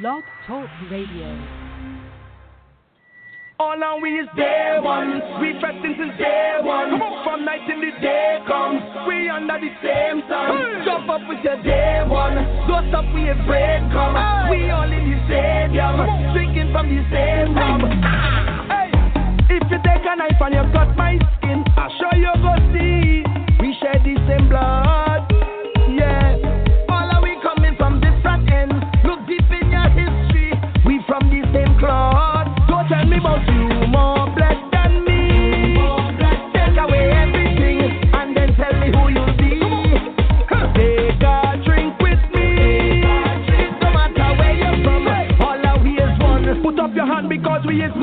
Blog 0.00 0.24
Talk 0.46 0.70
Radio. 0.90 1.28
All 3.60 3.76
on 3.76 4.00
we 4.00 4.08
is 4.16 4.28
day 4.34 4.80
one. 4.80 5.20
We 5.36 5.52
pressing 5.60 6.00
since 6.00 6.16
day 6.16 6.64
one. 6.64 6.96
Come 6.96 7.02
on. 7.02 7.20
From 7.24 7.44
night 7.44 7.60
till 7.68 7.76
the 7.76 7.92
day 8.00 8.40
comes. 8.48 8.80
We 9.04 9.28
under 9.28 9.60
the 9.60 9.68
same 9.84 10.24
sun. 10.32 10.80
Jump 10.88 11.12
up 11.12 11.20
with 11.28 11.44
your 11.44 11.60
day 11.60 12.08
one. 12.08 12.40
Go 12.64 12.80
stop 12.88 13.04
we 13.12 13.28
a 13.28 13.36
break 13.44 13.84
come. 13.92 14.16
We 14.48 14.72
all 14.72 14.88
in 14.88 15.12
the 15.12 15.20
stadium. 15.28 16.00
Drinking 16.32 16.72
from 16.72 16.88
the 16.88 17.04
same 17.12 17.52
rum. 17.52 17.84
Hey. 18.72 18.88
If 19.52 19.68
you 19.68 19.76
take 19.84 20.08
a 20.08 20.16
knife 20.16 20.40
and 20.40 20.54
you 20.56 20.64
cut 20.72 20.96
my 20.96 21.20
skin, 21.36 21.68
I'll 21.76 21.92
show 22.00 22.16
you 22.16 22.32
go 22.40 22.56
see. 22.72 23.28
We 23.60 23.76
share 23.76 24.00
the 24.00 24.16
same 24.24 24.48
blood. 24.48 24.81
Hand 47.80 48.01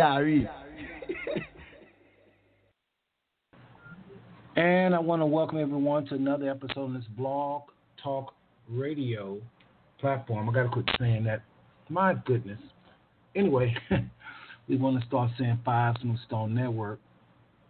Dari. 0.00 0.48
And 4.56 4.94
I 4.94 4.98
want 4.98 5.20
to 5.20 5.26
welcome 5.26 5.58
everyone 5.58 6.06
to 6.06 6.14
another 6.14 6.48
episode 6.48 6.84
on 6.84 6.94
this 6.94 7.04
blog 7.18 7.64
talk 8.02 8.32
radio 8.66 9.36
platform. 9.98 10.48
I 10.48 10.54
got 10.54 10.62
to 10.62 10.68
quit 10.70 10.86
saying 10.98 11.24
that. 11.24 11.42
My 11.90 12.14
goodness. 12.24 12.58
Anyway, 13.36 13.76
we 14.68 14.78
want 14.78 14.98
to 14.98 15.06
start 15.06 15.32
saying 15.38 15.58
Five 15.66 15.96
Smooth 16.00 16.16
Stone 16.26 16.54
Network. 16.54 16.98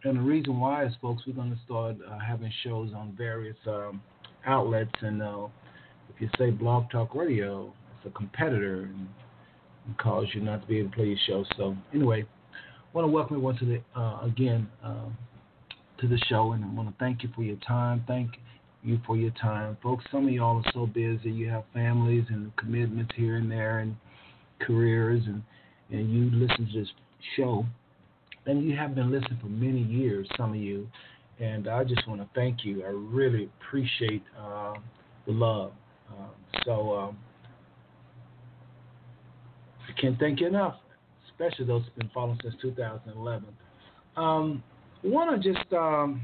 And 0.05 0.19
the 0.19 0.23
reason 0.23 0.61
why 0.61 0.85
is, 0.85 0.93
folks, 1.03 1.25
we're 1.27 1.33
going 1.33 1.51
to 1.51 1.59
start 1.65 1.97
uh, 2.09 2.17
having 2.21 2.53
shows 2.63 2.91
on 2.95 3.13
various 3.19 3.57
um, 3.67 4.01
outlets. 4.47 4.93
And 5.01 5.21
uh, 5.21 5.49
if 6.15 6.21
you 6.21 6.29
say 6.39 6.51
Blog 6.51 6.89
Talk 6.93 7.17
Radio, 7.17 7.73
it's 7.97 8.07
a 8.07 8.17
competitor 8.17 8.83
and 8.83 9.09
cause 9.99 10.27
you 10.35 10.41
not 10.41 10.63
to 10.63 10.67
be 10.67 10.79
able 10.79 10.91
to 10.91 10.97
play 10.97 11.07
your 11.07 11.19
show. 11.27 11.45
So, 11.57 11.77
anyway, 11.95 12.25
I 12.25 12.97
want 12.97 13.07
to 13.07 13.13
welcome 13.13 13.37
everyone 13.37 13.57
to 13.59 13.65
the, 13.65 14.01
uh, 14.01 14.25
again, 14.25 14.69
um, 14.83 15.17
to 16.01 16.09
the 16.09 16.19
show, 16.29 16.53
and 16.53 16.65
I 16.65 16.69
want 16.69 16.89
to 16.89 16.95
thank 16.99 17.23
you 17.23 17.29
for 17.35 17.43
your 17.43 17.57
time. 17.57 18.05
Thank 18.07 18.31
you 18.83 18.99
for 19.07 19.17
your 19.17 19.33
time, 19.33 19.77
folks. 19.83 20.05
Some 20.11 20.27
of 20.27 20.33
y'all 20.33 20.63
are 20.65 20.73
so 20.73 20.87
busy. 20.87 21.31
You 21.31 21.49
have 21.51 21.65
families 21.75 22.25
and 22.29 22.55
commitments 22.57 23.13
here 23.17 23.37
and 23.37 23.51
there, 23.51 23.81
and 23.81 23.97
careers, 24.61 25.23
and 25.27 25.43
and 25.91 26.13
you 26.13 26.31
listen 26.39 26.69
to 26.73 26.81
this 26.81 26.89
show, 27.37 27.67
and 28.47 28.63
you 28.63 28.77
have 28.77 28.95
been 28.95 29.11
listening 29.11 29.39
for 29.41 29.49
many 29.49 29.83
years. 29.83 30.29
Some 30.37 30.51
of 30.51 30.57
you, 30.57 30.89
and 31.41 31.69
I 31.69 31.85
just 31.85 32.07
want 32.09 32.21
to 32.21 32.29
thank 32.35 32.65
you. 32.65 32.85
I 32.85 32.91
really 32.91 33.51
appreciate 33.61 34.23
uh, 34.39 34.75
the 35.27 35.33
love. 35.33 35.73
Um, 36.11 36.31
so 36.65 37.15
can't 40.01 40.19
thank 40.19 40.41
you 40.41 40.47
enough, 40.47 40.77
especially 41.31 41.67
those 41.67 41.83
who've 41.85 41.97
been 41.97 42.11
following 42.15 42.39
since 42.43 42.55
2011. 42.63 43.49
Um, 44.17 44.63
I 45.05 45.07
want 45.07 45.43
to 45.43 45.53
just 45.53 45.73
um, 45.73 46.23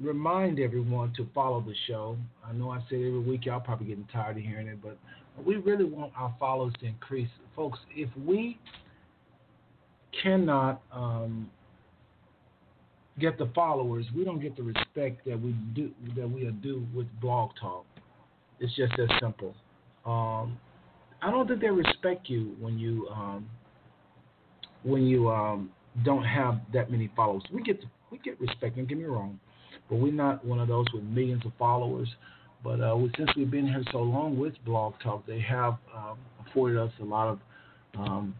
remind 0.00 0.58
everyone 0.58 1.12
to 1.16 1.26
follow 1.34 1.60
the 1.60 1.74
show. 1.86 2.16
I 2.44 2.52
know 2.52 2.70
I 2.70 2.78
say 2.90 2.96
it 2.96 3.08
every 3.08 3.20
week, 3.20 3.46
y'all 3.46 3.60
probably 3.60 3.86
getting 3.86 4.08
tired 4.12 4.36
of 4.36 4.42
hearing 4.42 4.68
it, 4.68 4.78
but 4.82 4.98
we 5.44 5.56
really 5.56 5.84
want 5.84 6.12
our 6.16 6.34
followers 6.38 6.72
to 6.80 6.86
increase. 6.86 7.28
Folks, 7.56 7.78
if 7.94 8.08
we 8.24 8.58
cannot 10.22 10.82
um, 10.92 11.50
get 13.18 13.38
the 13.38 13.50
followers, 13.54 14.06
we 14.14 14.24
don't 14.24 14.40
get 14.40 14.56
the 14.56 14.62
respect 14.62 15.24
that 15.26 15.40
we 15.40 15.52
do 15.74 15.90
that 16.16 16.28
we 16.28 16.44
due 16.62 16.86
with 16.94 17.06
Blog 17.20 17.50
Talk. 17.60 17.84
It's 18.60 18.74
just 18.76 18.92
as 18.98 19.08
simple. 19.20 19.54
Um, 20.06 20.58
I 21.22 21.30
don't 21.30 21.48
think 21.48 21.60
they 21.60 21.70
respect 21.70 22.28
you 22.28 22.54
when 22.60 22.78
you 22.78 23.08
um, 23.08 23.48
when 24.82 25.04
you 25.04 25.30
um, 25.30 25.70
don't 26.04 26.24
have 26.24 26.60
that 26.72 26.90
many 26.90 27.10
followers. 27.16 27.42
We 27.52 27.62
get 27.62 27.82
we 28.10 28.18
get 28.18 28.40
respect. 28.40 28.76
Don't 28.76 28.86
get 28.86 28.98
me 28.98 29.04
wrong, 29.04 29.40
but 29.88 29.96
we're 29.96 30.12
not 30.12 30.44
one 30.44 30.60
of 30.60 30.68
those 30.68 30.86
with 30.92 31.04
millions 31.04 31.44
of 31.46 31.52
followers. 31.58 32.08
But 32.62 32.80
uh, 32.80 32.96
since 33.18 33.30
we've 33.36 33.50
been 33.50 33.66
here 33.66 33.82
so 33.92 33.98
long 33.98 34.38
with 34.38 34.54
Blog 34.64 34.94
Talk, 35.02 35.26
they 35.26 35.40
have 35.40 35.74
um, 35.94 36.18
afforded 36.46 36.78
us 36.78 36.92
a 37.00 37.04
lot 37.04 37.28
of 37.28 37.38
um, 37.98 38.34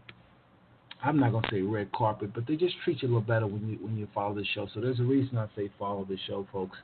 I'm 1.03 1.19
not 1.19 1.31
gonna 1.31 1.47
say 1.51 1.61
red 1.61 1.91
carpet, 1.91 2.33
but 2.33 2.47
they 2.47 2.55
just 2.55 2.75
treat 2.83 3.01
you 3.01 3.07
a 3.07 3.09
little 3.09 3.21
better 3.21 3.45
when 3.45 3.67
you 3.69 3.77
when 3.77 3.97
you 3.97 4.07
follow 4.13 4.33
the 4.33 4.45
show. 4.53 4.67
So 4.73 4.81
there's 4.81 4.99
a 4.99 5.03
reason 5.03 5.37
I 5.37 5.47
say 5.55 5.69
follow 5.77 6.05
the 6.05 6.17
show, 6.27 6.47
folks. 6.51 6.77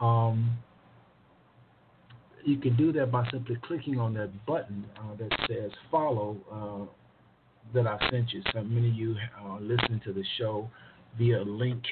Um, 0.00 0.56
you 2.44 2.56
can 2.56 2.76
do 2.76 2.92
that 2.92 3.10
by 3.10 3.28
simply 3.30 3.56
clicking 3.62 3.98
on 3.98 4.14
that 4.14 4.30
button 4.46 4.84
uh, 4.98 5.16
that 5.18 5.30
says 5.48 5.70
follow 5.90 6.36
uh, 6.52 6.92
that 7.74 7.86
I 7.86 7.98
sent 8.10 8.32
you. 8.32 8.42
So 8.52 8.62
many 8.62 8.88
of 8.88 8.94
you 8.94 9.16
are 9.40 9.60
listening 9.60 10.00
to 10.04 10.12
the 10.12 10.24
show 10.38 10.68
via 11.18 11.42
a 11.42 11.44
link. 11.44 11.82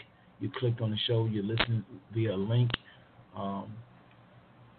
You 0.41 0.51
clicked 0.59 0.81
on 0.81 0.91
the 0.91 0.99
show, 1.07 1.27
you're 1.27 1.45
listening 1.45 1.85
via 2.15 2.35
a 2.35 2.37
link. 2.37 2.71
Um, 3.37 3.73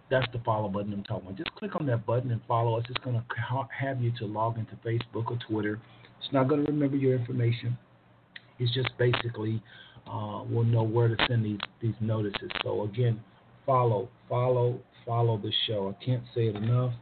that's 0.10 0.27
the 0.33 0.39
follow 0.39 0.69
button 0.69 0.92
I'm 0.92 1.04
talking 1.04 1.27
about. 1.27 1.38
Just 1.38 1.54
click 1.56 1.75
on 1.80 1.86
that 1.86 2.06
button 2.06 2.31
and 2.31 2.42
follow 2.48 2.77
us. 2.80 2.86
It's 2.89 3.04
going 3.04 3.15
to 3.15 3.68
have 3.80 4.01
you 4.01 4.12
to 4.19 4.25
log 4.25 4.57
into 4.57 4.75
Facebook 4.77 5.30
or 5.30 5.38
Twitter 5.48 5.80
it's 6.19 6.33
not 6.33 6.48
going 6.48 6.65
to 6.65 6.72
remember 6.72 6.98
your 6.98 7.15
information. 7.15 7.77
It's 8.60 8.74
just 8.74 8.89
basically 8.98 9.62
uh, 10.07 10.44
will 10.50 10.65
know 10.65 10.83
where 10.83 11.07
to 11.07 11.15
send 11.27 11.45
these 11.45 11.60
these 11.81 11.94
notices. 12.01 12.50
So 12.63 12.83
again, 12.83 13.22
follow, 13.65 14.10
follow, 14.27 14.80
follow 15.10 15.40
the 15.40 15.52
show. 15.66 15.90
I 15.90 16.06
can't 16.06 16.22
say 16.36 16.42
it 16.50 16.56
enough. 16.56 16.94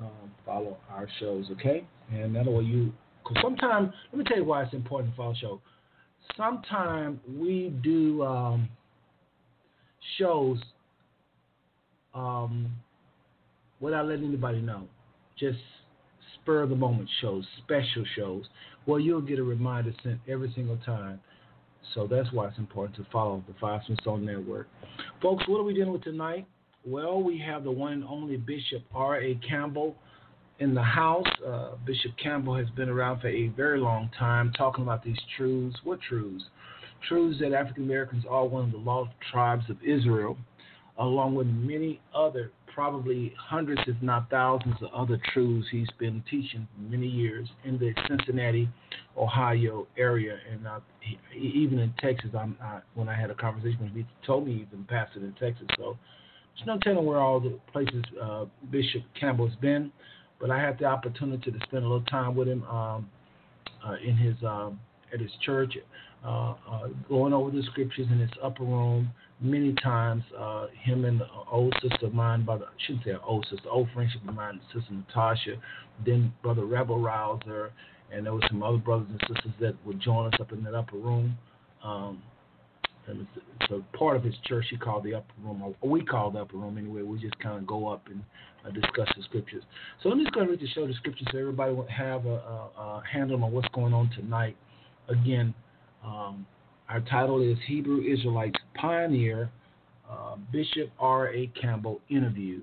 Um, 0.00 0.32
follow 0.44 0.76
our 0.90 1.06
shows, 1.20 1.46
okay? 1.52 1.86
And 2.12 2.34
that 2.34 2.44
way 2.44 2.64
you. 2.64 2.92
Cause 3.24 3.36
sometimes, 3.40 3.92
let 4.12 4.18
me 4.18 4.24
tell 4.24 4.36
you 4.36 4.44
why 4.44 4.64
it's 4.64 4.74
important 4.74 5.12
to 5.12 5.16
follow 5.16 5.32
the 5.32 5.38
show. 5.38 5.60
Sometimes 6.36 7.20
we 7.38 7.72
do 7.84 8.24
um, 8.24 8.68
shows 10.18 10.58
um, 12.14 12.72
without 13.78 14.06
letting 14.06 14.26
anybody 14.26 14.60
know. 14.60 14.88
Just 15.38 15.58
spur 16.34 16.62
of 16.62 16.70
the 16.70 16.76
moment 16.76 17.08
shows, 17.20 17.44
special 17.64 18.04
shows, 18.16 18.44
well, 18.86 18.98
you'll 18.98 19.20
get 19.20 19.38
a 19.38 19.42
reminder 19.42 19.92
sent 20.02 20.18
every 20.28 20.52
single 20.54 20.78
time. 20.78 21.20
So 21.94 22.08
that's 22.08 22.32
why 22.32 22.48
it's 22.48 22.58
important 22.58 22.96
to 22.96 23.06
follow 23.12 23.44
the 23.46 23.54
Five 23.60 23.82
Stone 24.00 24.24
Network. 24.24 24.68
Folks, 25.22 25.44
what 25.46 25.60
are 25.60 25.64
we 25.64 25.74
dealing 25.74 25.92
with 25.92 26.02
tonight? 26.02 26.46
Well, 26.86 27.20
we 27.20 27.36
have 27.38 27.64
the 27.64 27.70
one 27.70 27.94
and 27.94 28.04
only 28.04 28.36
Bishop 28.36 28.84
R.A. 28.94 29.40
Campbell 29.48 29.96
in 30.60 30.72
the 30.72 30.82
house. 30.82 31.26
Uh, 31.44 31.70
Bishop 31.84 32.12
Campbell 32.22 32.54
has 32.54 32.68
been 32.70 32.88
around 32.88 33.20
for 33.20 33.28
a 33.28 33.48
very 33.48 33.80
long 33.80 34.08
time 34.16 34.52
talking 34.56 34.84
about 34.84 35.02
these 35.02 35.18
truths. 35.36 35.76
What 35.82 36.00
truths? 36.00 36.44
Truths 37.08 37.40
that 37.40 37.52
African 37.52 37.82
Americans 37.82 38.24
are 38.30 38.46
one 38.46 38.66
of 38.66 38.70
the 38.70 38.78
lost 38.78 39.10
tribes 39.32 39.68
of 39.68 39.78
Israel, 39.82 40.38
along 40.98 41.34
with 41.34 41.48
many 41.48 42.00
other 42.14 42.52
probably 42.72 43.34
hundreds, 43.36 43.80
if 43.88 43.96
not 44.00 44.30
thousands, 44.30 44.76
of 44.80 44.92
other 44.94 45.20
truths 45.32 45.66
he's 45.72 45.88
been 45.98 46.22
teaching 46.30 46.68
for 46.72 46.90
many 46.90 47.08
years 47.08 47.48
in 47.64 47.78
the 47.78 47.92
Cincinnati, 48.06 48.68
Ohio 49.16 49.88
area, 49.98 50.38
and 50.52 50.66
uh, 50.68 50.78
he, 51.00 51.18
even 51.38 51.80
in 51.80 51.92
Texas. 51.98 52.30
I'm 52.38 52.56
uh, 52.62 52.80
when 52.94 53.08
I 53.08 53.18
had 53.18 53.30
a 53.30 53.34
conversation 53.34 53.80
with 53.80 53.90
him, 53.90 53.96
he 53.96 54.26
told 54.26 54.46
me 54.46 54.58
he's 54.58 54.68
been 54.68 54.84
pastored 54.84 55.24
in 55.24 55.34
Texas. 55.40 55.66
So 55.78 55.96
there's 56.56 56.66
no 56.66 56.78
telling 56.78 57.04
where 57.04 57.18
all 57.18 57.40
the 57.40 57.58
places 57.72 58.02
uh, 58.22 58.46
Bishop 58.70 59.02
Campbell's 59.18 59.54
been, 59.60 59.92
but 60.40 60.50
I 60.50 60.58
had 60.58 60.78
the 60.78 60.86
opportunity 60.86 61.50
to 61.50 61.58
spend 61.64 61.84
a 61.84 61.88
little 61.88 62.02
time 62.02 62.34
with 62.34 62.48
him 62.48 62.62
um, 62.64 63.08
uh, 63.84 63.94
in 64.04 64.16
his 64.16 64.34
um, 64.44 64.80
at 65.12 65.20
his 65.20 65.30
church, 65.44 65.74
uh, 66.24 66.54
uh, 66.68 66.88
going 67.08 67.32
over 67.32 67.50
the 67.50 67.62
scriptures 67.70 68.06
in 68.10 68.18
his 68.18 68.30
upper 68.42 68.64
room 68.64 69.10
many 69.40 69.72
times. 69.74 70.22
Uh, 70.36 70.66
him 70.82 71.04
and 71.04 71.20
the 71.20 71.26
old 71.50 71.74
sister 71.80 72.06
of 72.06 72.14
mine, 72.14 72.44
brother, 72.44 72.64
I 72.64 72.82
shouldn't 72.86 73.04
say 73.04 73.12
old 73.24 73.46
sister, 73.50 73.68
old 73.68 73.88
friendship 73.94 74.26
of 74.26 74.34
mine, 74.34 74.60
sister 74.74 74.92
Natasha, 74.92 75.56
then 76.04 76.32
brother 76.42 76.64
Rebel 76.64 76.98
Rouser, 76.98 77.72
and 78.12 78.26
there 78.26 78.32
were 78.32 78.42
some 78.48 78.62
other 78.62 78.78
brothers 78.78 79.08
and 79.10 79.20
sisters 79.28 79.52
that 79.60 79.74
would 79.86 80.00
join 80.00 80.32
us 80.32 80.40
up 80.40 80.52
in 80.52 80.64
that 80.64 80.74
upper 80.74 80.96
room. 80.96 81.36
Um, 81.84 82.22
it's, 83.08 83.44
it's 83.60 83.72
a 83.72 83.96
part 83.96 84.16
of 84.16 84.24
his 84.24 84.34
church 84.44 84.66
he 84.70 84.76
called 84.76 85.04
the 85.04 85.14
upper 85.14 85.32
room, 85.42 85.74
or 85.80 85.90
we 85.90 86.04
call 86.04 86.30
the 86.30 86.40
upper 86.40 86.56
room 86.56 86.78
anyway. 86.78 87.02
We 87.02 87.18
just 87.18 87.38
kind 87.38 87.58
of 87.58 87.66
go 87.66 87.88
up 87.88 88.06
and 88.06 88.22
uh, 88.64 88.70
discuss 88.70 89.08
the 89.16 89.22
scriptures. 89.24 89.62
So 90.02 90.10
I'm 90.10 90.20
just 90.20 90.32
going 90.32 90.46
to 90.46 90.52
read 90.52 90.60
the 90.60 90.68
show 90.68 90.86
the 90.86 90.94
scriptures 90.94 91.26
so 91.32 91.38
everybody 91.38 91.72
will 91.72 91.88
have 91.88 92.26
a, 92.26 92.28
a, 92.28 92.70
a 92.78 93.02
handle 93.10 93.42
on 93.44 93.52
what's 93.52 93.68
going 93.68 93.94
on 93.94 94.10
tonight. 94.10 94.56
Again, 95.08 95.54
um, 96.04 96.46
our 96.88 97.00
title 97.00 97.42
is 97.42 97.58
Hebrew 97.66 98.02
Israelites 98.02 98.58
Pioneer 98.74 99.50
uh, 100.10 100.36
Bishop 100.52 100.90
R.A. 100.98 101.50
Campbell 101.60 102.00
Interview. 102.08 102.60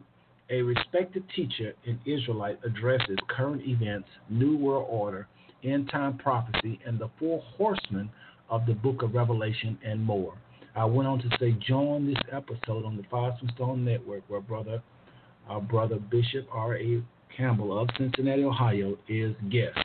A 0.49 0.61
respected 0.61 1.23
teacher 1.35 1.73
and 1.85 1.99
Israelite 2.05 2.59
addresses 2.63 3.17
current 3.29 3.61
events, 3.65 4.07
New 4.29 4.57
World 4.57 4.87
Order, 4.89 5.27
end 5.63 5.89
time 5.89 6.17
prophecy, 6.17 6.79
and 6.85 6.99
the 6.99 7.09
four 7.17 7.41
horsemen 7.57 8.09
of 8.53 8.67
the 8.67 8.73
book 8.73 9.01
of 9.01 9.15
Revelation 9.15 9.79
and 9.83 9.99
more. 9.99 10.35
I 10.75 10.85
went 10.85 11.07
on 11.07 11.17
to 11.19 11.29
say, 11.39 11.53
join 11.53 12.05
this 12.05 12.21
episode 12.31 12.85
on 12.85 12.95
the 12.95 13.03
Five 13.09 13.33
Stone 13.55 13.83
Network, 13.83 14.21
where 14.27 14.41
brother, 14.41 14.79
our 15.49 15.59
brother 15.59 15.95
Bishop 15.95 16.47
R.A. 16.51 17.01
Campbell 17.35 17.79
of 17.79 17.89
Cincinnati, 17.97 18.43
Ohio, 18.43 18.95
is 19.09 19.35
guest. 19.49 19.79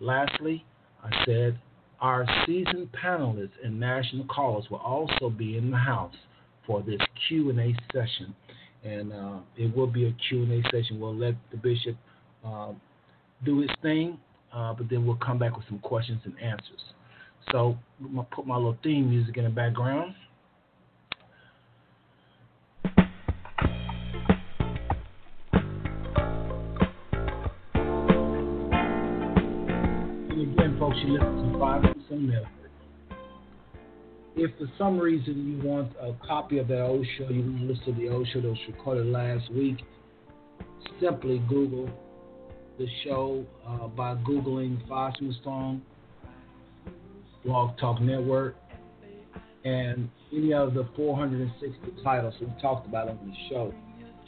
Lastly, 0.00 0.66
I 1.02 1.24
said 1.24 1.58
our 1.98 2.26
seasoned 2.44 2.90
panelists 2.92 3.56
and 3.64 3.80
national 3.80 4.26
callers 4.26 4.66
will 4.70 4.80
also 4.80 5.30
be 5.30 5.56
in 5.56 5.70
the 5.70 5.78
house 5.78 6.14
for 6.66 6.82
this 6.82 7.00
Q&A 7.26 7.74
session. 7.90 8.36
And 8.84 9.14
uh, 9.14 9.38
it 9.56 9.74
will 9.74 9.86
be 9.86 10.08
a 10.08 10.14
Q&A 10.28 10.62
session. 10.64 11.00
We'll 11.00 11.16
let 11.16 11.36
the 11.50 11.56
bishop 11.56 11.96
uh, 12.44 12.72
do 13.46 13.60
his 13.60 13.70
thing, 13.80 14.18
uh, 14.52 14.74
but 14.74 14.90
then 14.90 15.06
we'll 15.06 15.16
come 15.16 15.38
back 15.38 15.56
with 15.56 15.64
some 15.70 15.78
questions 15.78 16.20
and 16.26 16.38
answers. 16.38 16.82
So 17.52 17.78
I'm 18.04 18.14
to 18.16 18.22
put 18.34 18.46
my 18.46 18.56
little 18.56 18.76
theme 18.82 19.08
music 19.08 19.38
in 19.38 19.44
the 19.44 19.50
background. 19.50 20.14
Again, 30.30 30.76
folks, 30.78 30.96
you 31.02 31.14
listen 31.14 31.52
to 31.52 31.58
Five 31.58 31.82
Percent 31.82 32.22
Network. 32.22 32.48
If 34.36 34.50
for 34.58 34.70
some 34.76 34.98
reason 34.98 35.48
you 35.48 35.66
want 35.66 35.90
a 36.00 36.12
copy 36.26 36.58
of 36.58 36.68
that 36.68 36.82
old 36.82 37.06
show, 37.16 37.30
you 37.30 37.40
want 37.40 37.60
to 37.60 37.64
listen 37.64 37.94
to 37.94 38.00
the 38.00 38.08
old 38.10 38.28
show 38.32 38.42
that 38.42 38.48
was 38.48 38.58
recorded 38.68 39.06
last 39.06 39.50
week, 39.52 39.78
simply 41.00 41.42
Google 41.48 41.88
the 42.78 42.86
show 43.04 43.44
uh, 43.66 43.88
by 43.88 44.14
Googling 44.16 44.86
Five 44.86 45.14
Stone 45.40 45.82
Blog 47.44 47.76
Talk 47.78 48.00
Network 48.00 48.56
and 49.64 50.08
any 50.32 50.52
of 50.52 50.74
the 50.74 50.88
460 50.96 52.02
titles 52.02 52.34
we 52.40 52.46
talked 52.60 52.86
about 52.86 53.08
on 53.08 53.18
the 53.26 53.48
show. 53.48 53.74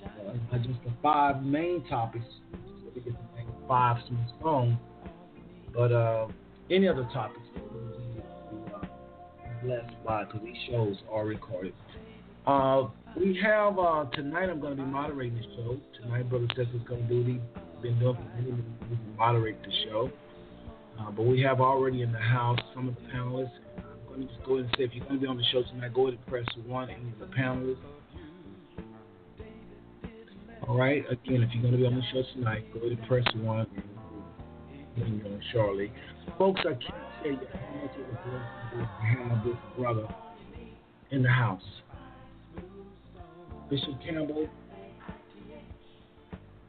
Uh, 0.05 0.59
just 0.59 0.83
the 0.85 0.93
five 1.03 1.43
main 1.43 1.87
topics, 1.89 2.25
we 2.95 3.01
get 3.01 3.13
name 3.37 3.47
Five 3.69 3.99
Smooth 4.09 4.41
Stone. 4.41 4.79
But 5.75 5.93
uh, 5.93 6.29
any 6.71 6.89
other 6.89 7.09
topics 7.13 7.41
uh, 7.57 8.87
blessed 9.63 9.93
by 10.05 10.25
because 10.25 10.41
these 10.43 10.57
shows 10.69 10.97
are 11.11 11.25
recorded. 11.25 11.75
Uh, 12.47 12.89
we 13.17 13.39
have 13.43 13.79
uh, 13.79 14.05
tonight. 14.13 14.49
I'm 14.49 14.61
going 14.61 14.77
to 14.77 14.83
be 14.83 14.89
moderating 14.89 15.37
the 15.37 15.43
show 15.57 15.79
tonight. 16.01 16.29
Brother 16.29 16.47
Seth 16.57 16.75
is 16.75 16.83
going 16.89 17.07
to 17.07 17.09
do. 17.09 17.25
He's 17.25 17.83
been 17.83 17.99
doing 17.99 18.17
for 18.17 19.19
moderate 19.19 19.63
the 19.63 19.73
show. 19.85 20.11
Uh, 21.01 21.11
but 21.11 21.23
we 21.23 21.41
have 21.41 21.61
already 21.61 22.03
in 22.03 22.13
the 22.13 22.19
house 22.19 22.59
some 22.75 22.89
of 22.89 22.95
the 22.95 23.01
panelists. 23.13 23.51
I'm 23.79 23.85
going 24.09 24.21
to 24.21 24.27
just 24.27 24.45
go 24.45 24.55
ahead 24.55 24.67
and 24.67 24.75
say 24.77 24.85
if 24.85 24.91
you're 24.93 25.05
going 25.05 25.17
to 25.17 25.21
be 25.21 25.27
on 25.27 25.37
the 25.37 25.45
show 25.51 25.63
tonight, 25.63 25.95
go 25.95 26.09
ahead 26.09 26.19
and 26.19 26.27
press 26.27 26.45
one. 26.67 26.91
Of 26.91 27.29
the 27.29 27.35
panelists. 27.35 27.77
All 30.69 30.77
right. 30.77 31.05
Again, 31.11 31.43
if 31.43 31.51
you're 31.55 31.63
going 31.63 31.73
to 31.73 31.79
be 31.79 31.87
on 31.87 31.95
the 31.95 32.03
show 32.13 32.23
tonight, 32.35 32.65
go 32.75 32.81
ahead 32.81 32.99
and 32.99 33.09
press 33.09 33.25
one. 33.37 33.67
And, 34.97 35.23
uh, 35.23 35.29
shortly. 35.53 35.93
Folks, 36.37 36.61
I 36.61 36.75
can't 36.75 36.83
tell 37.23 37.33
you 37.33 37.39
how 37.53 37.83
much 37.83 37.97
it 37.97 38.07
was 38.07 38.19
blessed 38.27 38.71
to 38.73 39.25
have 39.25 39.45
this 39.45 39.57
brother 39.79 40.09
in 41.11 41.23
the 41.23 41.31
house. 41.31 41.63
Bishop 43.71 43.95
Campbell 44.05 44.49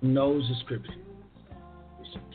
knows 0.01 0.47
the 0.47 0.55
scripture. 0.63 0.93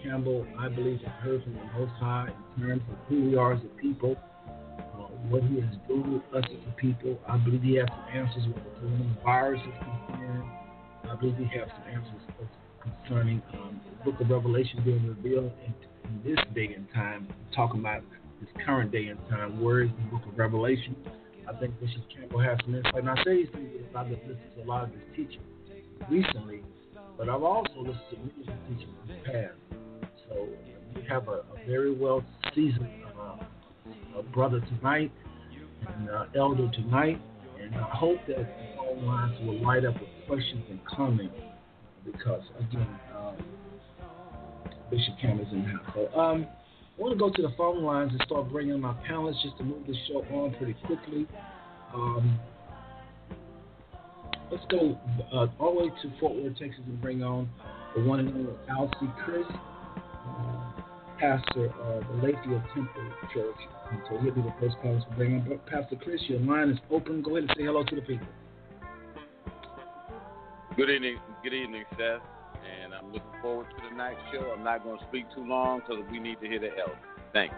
Campbell, 0.02 0.46
I 0.58 0.68
believe, 0.68 1.00
has 1.00 1.12
heard 1.22 1.42
from 1.42 1.54
the 1.54 1.64
Most 1.78 1.92
High 1.98 2.28
in 2.56 2.62
terms 2.62 2.82
of 2.90 2.96
who 3.08 3.30
we 3.30 3.36
are 3.36 3.52
as 3.54 3.60
a 3.62 3.80
people, 3.80 4.16
uh, 4.78 5.08
what 5.28 5.42
He 5.44 5.60
has 5.60 5.74
done 5.88 6.14
with 6.14 6.44
us 6.44 6.48
as 6.50 6.68
a 6.68 6.72
people. 6.80 7.18
I 7.28 7.36
believe 7.36 7.62
He 7.62 7.76
has 7.76 7.88
some 7.88 8.06
answers 8.12 8.46
with 8.46 8.56
the 8.56 8.70
coronavirus 8.80 9.66
is 9.66 9.74
concerned. 9.80 10.50
I 11.10 11.14
believe 11.14 11.38
we 11.38 11.50
have 11.58 11.68
some 11.68 11.94
answers 11.94 12.22
concerning 12.82 13.42
um, 13.54 13.80
the 13.84 14.10
book 14.10 14.20
of 14.20 14.30
Revelation 14.30 14.82
being 14.84 15.06
revealed 15.06 15.52
in, 15.64 15.74
in 16.04 16.34
this 16.34 16.44
day 16.54 16.74
and 16.74 16.86
time, 16.92 17.28
talking 17.54 17.80
about 17.80 18.02
this 18.40 18.50
current 18.64 18.92
day 18.92 19.06
and 19.06 19.18
time. 19.28 19.62
Where 19.62 19.82
is 19.82 19.90
the 19.90 20.16
book 20.16 20.26
of 20.26 20.38
Revelation? 20.38 20.96
I 21.48 21.52
think 21.58 21.78
Bishop 21.80 22.02
Campbell 22.14 22.40
has 22.40 22.58
some 22.64 22.74
insight. 22.74 22.96
And 22.96 23.10
I 23.10 23.16
say 23.24 23.44
these 23.44 23.48
things 23.52 23.70
because 23.72 23.96
I've 23.96 24.08
been 24.08 24.18
listening 24.20 24.50
to 24.56 24.62
a 24.62 24.66
lot 24.66 24.84
of 24.84 24.90
his 24.90 25.02
teaching 25.14 25.42
recently, 26.10 26.62
but 27.18 27.28
I've 27.28 27.42
also 27.42 27.70
listened 27.78 27.98
to 28.10 28.52
his 28.52 28.58
teaching 28.68 28.94
in 29.02 29.08
the 29.08 29.30
past. 29.30 29.54
So 30.28 30.48
we 30.94 31.02
have 31.08 31.28
a, 31.28 31.42
a 31.42 31.66
very 31.66 31.94
well 31.94 32.24
seasoned 32.54 32.88
uh, 33.18 34.22
brother 34.32 34.60
tonight 34.60 35.12
and 35.88 36.10
uh, 36.10 36.24
elder 36.36 36.70
tonight, 36.72 37.20
and 37.60 37.74
I 37.74 37.82
hope 37.82 38.18
that 38.28 38.38
the 38.38 38.46
phone 38.76 39.06
lines 39.06 39.38
will 39.40 39.62
light 39.62 39.84
up 39.84 39.94
with 39.94 40.10
questions 40.26 40.64
and 40.70 40.80
comments 40.86 41.34
because 42.04 42.42
again, 42.60 42.88
um, 43.16 43.36
Bishop 44.90 45.14
Cam 45.20 45.40
is 45.40 45.46
in 45.52 45.62
the 45.62 45.68
house. 45.68 45.90
So, 45.94 46.18
um, 46.18 46.46
I 46.98 47.02
want 47.02 47.12
to 47.12 47.18
go 47.18 47.30
to 47.30 47.42
the 47.42 47.54
phone 47.56 47.82
lines 47.82 48.12
and 48.12 48.22
start 48.24 48.50
bringing 48.50 48.80
my 48.80 48.94
panelists 49.08 49.42
just 49.42 49.58
to 49.58 49.64
move 49.64 49.86
the 49.86 49.94
show 50.08 50.24
on 50.34 50.54
pretty 50.54 50.74
quickly. 50.84 51.26
Um, 51.92 52.38
let's 54.50 54.64
go 54.70 54.98
uh, 55.32 55.46
all 55.58 55.74
the 55.74 55.80
way 55.80 55.90
to 56.02 56.20
Fort 56.20 56.34
Worth, 56.34 56.58
Texas, 56.58 56.80
and 56.86 57.00
bring 57.00 57.22
on 57.22 57.48
the 57.94 58.02
one 58.02 58.20
and 58.20 58.28
only 58.28 58.52
Alcee 58.70 59.12
Chris, 59.24 59.46
uh, 59.48 60.72
pastor 61.18 61.72
of 61.80 62.04
the 62.08 62.26
Lathrop 62.26 62.62
Temple 62.74 63.12
Church. 63.32 63.56
And 63.90 64.00
so 64.10 64.18
he'll 64.18 64.34
be 64.34 64.42
the 64.42 64.54
first 64.60 64.76
panelist 64.84 65.08
to 65.08 65.16
bring 65.16 65.34
on. 65.34 65.48
But 65.48 65.66
Pastor 65.66 65.96
Chris, 65.96 66.20
your 66.28 66.40
line 66.40 66.70
is 66.70 66.78
open. 66.90 67.22
Go 67.22 67.36
ahead 67.36 67.48
and 67.48 67.52
say 67.56 67.64
hello 67.64 67.84
to 67.84 67.94
the 67.94 68.02
people. 68.02 68.26
Good 70.76 70.90
evening, 70.90 71.18
good 71.42 71.54
evening, 71.54 71.84
Seth 71.92 72.20
and 72.66 72.94
I'm 72.94 73.12
looking 73.12 73.28
forward 73.42 73.66
to 73.70 73.88
the 73.88 73.96
night 73.96 74.16
show. 74.32 74.52
I'm 74.56 74.64
not 74.64 74.84
going 74.84 74.98
to 74.98 75.04
speak 75.06 75.26
too 75.34 75.44
long 75.44 75.80
because 75.80 76.04
we 76.10 76.18
need 76.18 76.40
to 76.40 76.46
hear 76.46 76.60
the 76.60 76.70
elder. 76.70 76.98
Thanks. 77.32 77.54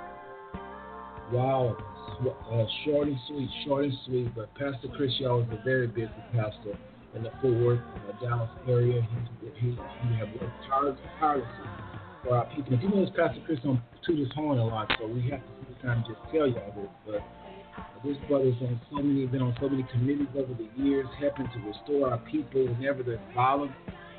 Wow, 1.33 1.77
uh, 2.21 2.65
short 2.85 3.09
and 3.09 3.19
sweet, 3.29 3.51
short 3.65 3.85
and 3.85 3.95
sweet. 4.07 4.35
But 4.35 4.53
Pastor 4.55 4.89
Chris 4.97 5.13
Yaw 5.19 5.41
is 5.41 5.47
a 5.53 5.63
very 5.65 5.87
busy 5.87 6.11
pastor 6.33 6.79
in 7.15 7.23
the 7.23 7.31
Fort 7.41 7.55
Worth, 7.55 7.81
uh, 7.81 8.25
Dallas 8.25 8.51
area. 8.69 9.07
He, 9.41 9.49
he, 9.61 9.71
he 9.71 10.15
has 10.17 10.29
worked 10.41 10.55
tirelessly 11.19 11.49
for 12.23 12.37
our 12.37 12.47
people. 12.55 12.79
You 12.79 12.89
notice, 12.89 13.15
Pastor 13.17 13.41
Chris 13.47 13.59
on 13.65 13.83
to 14.07 14.17
this 14.17 14.33
horn 14.35 14.59
a 14.59 14.65
lot, 14.65 14.91
so 14.99 15.07
we 15.07 15.23
have 15.31 15.41
to 15.41 15.75
sometimes 15.81 16.07
just 16.07 16.21
tell 16.33 16.47
y'all 16.47 16.73
this. 16.77 16.91
But 17.07 17.23
this 18.05 18.17
brother's 18.29 18.55
on 18.63 18.81
so 18.91 18.97
many, 18.97 19.27
been 19.27 19.43
on 19.43 19.57
so 19.61 19.69
many 19.69 19.85
committees 19.93 20.29
over 20.37 20.55
the 20.55 20.69
years, 20.83 21.07
helping 21.21 21.47
to 21.47 21.59
restore 21.67 22.11
our 22.11 22.19
people 22.19 22.67
whenever 22.67 23.03
there's 23.03 23.21
violence 23.35 23.73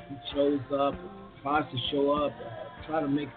he 0.08 0.16
shows 0.34 0.60
up, 0.74 0.94
tries 1.42 1.70
to 1.70 1.78
show 1.90 2.12
up, 2.12 2.32
uh, 2.32 2.86
try 2.86 3.00
to 3.00 3.08
make. 3.08 3.28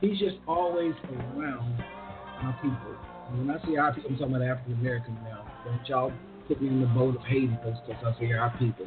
He's 0.00 0.18
just 0.18 0.36
always 0.46 0.94
around 1.36 1.84
our 2.42 2.52
people. 2.62 3.13
When 3.30 3.50
I 3.50 3.64
see 3.66 3.76
our 3.76 3.92
people, 3.92 4.10
I'm 4.10 4.18
talking 4.18 4.36
about 4.36 4.46
African 4.46 4.74
Americans 4.74 5.18
now. 5.24 5.46
Don't 5.64 5.88
y'all 5.88 6.12
put 6.46 6.60
me 6.60 6.68
in 6.68 6.80
the 6.80 6.86
boat 6.88 7.16
of 7.16 7.22
hating 7.22 7.58
folks 7.62 7.78
because 7.86 8.02
I 8.04 8.20
say 8.20 8.32
our 8.32 8.54
people. 8.58 8.86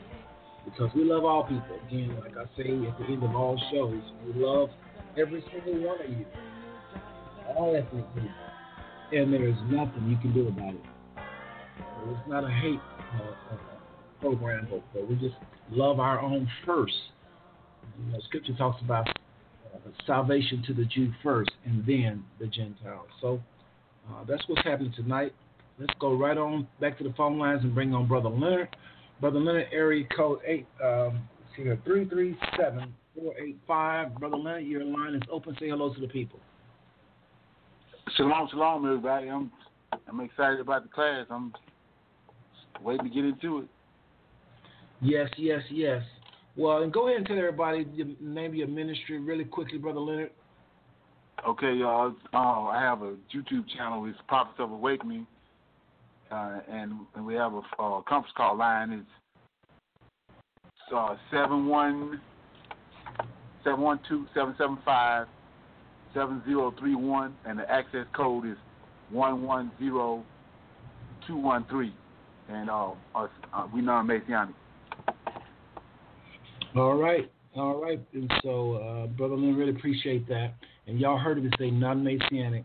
Because 0.64 0.92
we 0.94 1.04
love 1.04 1.26
all 1.26 1.44
people. 1.44 1.80
Again, 1.88 2.16
like 2.20 2.38
I 2.38 2.46
say 2.56 2.70
at 2.88 2.98
the 3.00 3.06
end 3.06 3.24
of 3.24 3.36
all 3.36 3.58
shows, 3.72 4.02
we 4.26 4.34
love 4.42 4.70
every 5.18 5.44
single 5.52 5.88
one 5.88 6.02
of 6.02 6.10
you. 6.10 6.26
All 7.56 7.76
ethnic 7.76 8.06
people. 8.14 8.30
And 9.12 9.34
there 9.34 9.48
is 9.48 9.56
nothing 9.70 10.10
you 10.10 10.18
can 10.18 10.34
do 10.34 10.48
about 10.50 10.74
it. 10.74 10.82
It's 12.10 12.30
not 12.30 12.44
a 12.44 12.50
hate 12.50 12.80
uh, 13.16 13.54
uh, 13.54 13.58
program, 14.22 14.68
but, 14.70 14.84
but 14.94 15.10
we 15.10 15.16
just 15.16 15.36
love 15.72 16.00
our 16.00 16.20
own 16.20 16.48
first. 16.66 16.94
You 17.98 18.12
know, 18.12 18.20
scripture 18.26 18.54
talks 18.58 18.82
about 18.82 19.08
uh, 19.10 19.90
salvation 20.06 20.64
to 20.68 20.74
the 20.74 20.86
Jew 20.86 21.12
first 21.24 21.52
and 21.66 21.86
then 21.86 22.24
the 22.40 22.48
Gentiles. 22.48 23.08
So 23.22 23.42
uh, 24.10 24.24
that's 24.28 24.44
what's 24.48 24.64
happening 24.64 24.94
tonight. 24.96 25.34
Let's 25.80 25.94
go 26.00 26.14
right 26.16 26.38
on 26.38 26.68
back 26.80 26.98
to 26.98 27.04
the 27.04 27.14
phone 27.16 27.38
lines 27.38 27.64
and 27.64 27.74
bring 27.74 27.94
on 27.94 28.08
Brother 28.08 28.30
Leonard. 28.30 28.76
Brother 29.22 29.40
Leonard, 29.40 29.68
area 29.72 30.06
code 30.16 30.40
8, 30.46 30.66
um, 30.84 31.30
337 31.56 32.94
485. 33.16 34.20
Brother 34.20 34.38
Leonard, 34.38 34.66
your 34.66 34.84
line 34.84 35.16
is 35.16 35.22
open. 35.32 35.56
Say 35.60 35.70
hello 35.70 35.94
to 35.94 36.00
the 36.00 36.08
people. 36.08 36.40
Shalom, 38.16 38.48
shalom, 38.50 38.86
everybody. 38.86 39.28
I'm 39.28 39.52
I'm 40.08 40.20
excited 40.22 40.60
about 40.60 40.84
the 40.84 40.90
class. 40.90 41.26
I'm 41.30 41.54
waiting 42.82 43.06
to 43.08 43.14
get 43.14 43.26
into 43.26 43.60
it. 43.60 43.68
Yes, 45.02 45.30
yes, 45.38 45.62
yes. 45.70 46.02
Well, 46.56 46.82
and 46.82 46.92
go 46.92 47.08
ahead 47.08 47.18
and 47.18 47.28
tell 47.28 47.38
everybody 47.38 47.84
the 47.84 48.16
name 48.20 48.52
of 48.52 48.56
your 48.56 48.68
ministry 48.68 49.20
really 49.20 49.46
quickly, 49.46 49.78
Brother 49.78 50.00
Leonard. 50.00 50.32
Okay, 51.46 51.74
y'all. 51.74 52.14
Uh, 52.34 52.38
I 52.38 52.82
have 52.82 53.02
a 53.04 53.16
YouTube 53.34 53.68
channel. 53.76 54.06
It's 54.06 54.18
Prophets 54.28 54.58
of 54.60 54.72
Awakening, 54.72 55.28
uh, 56.32 56.60
and, 56.70 56.94
and 57.16 57.26
we 57.26 57.36
have 57.36 57.54
a 57.54 57.62
conference 57.80 58.34
call 58.36 58.58
line. 58.58 58.92
It's 58.92 59.08
uh, 60.94 61.16
seven 61.32 61.68
one 61.68 62.20
seven 63.64 63.82
one 63.82 64.00
two 64.10 64.26
seven 64.34 64.56
seven 64.58 64.78
five 64.84 65.28
seven 66.14 66.42
zero 66.46 66.74
three 66.80 66.96
one, 66.96 67.36
and 67.46 67.60
the 67.60 67.70
access 67.72 68.06
code 68.16 68.46
is 68.46 68.58
one 69.12 69.44
one 69.44 69.72
zero 69.80 70.24
two 71.28 71.38
one 71.38 71.66
three. 71.70 71.94
And 72.50 72.70
uh, 72.70 72.92
uh, 73.14 73.28
we 73.74 73.82
non-Messianic. 73.82 74.56
All 76.76 76.96
right. 76.96 77.30
All 77.56 77.82
right. 77.82 78.00
And 78.14 78.32
so, 78.42 78.74
uh, 78.74 79.08
Brother 79.08 79.36
Lynn, 79.36 79.56
really 79.56 79.72
appreciate 79.72 80.28
that. 80.30 80.54
And 80.88 81.00
y'all 81.00 81.18
heard 81.18 81.38
him 81.38 81.52
say 81.60 81.70
non 81.70 82.04
Messianic. 82.04 82.64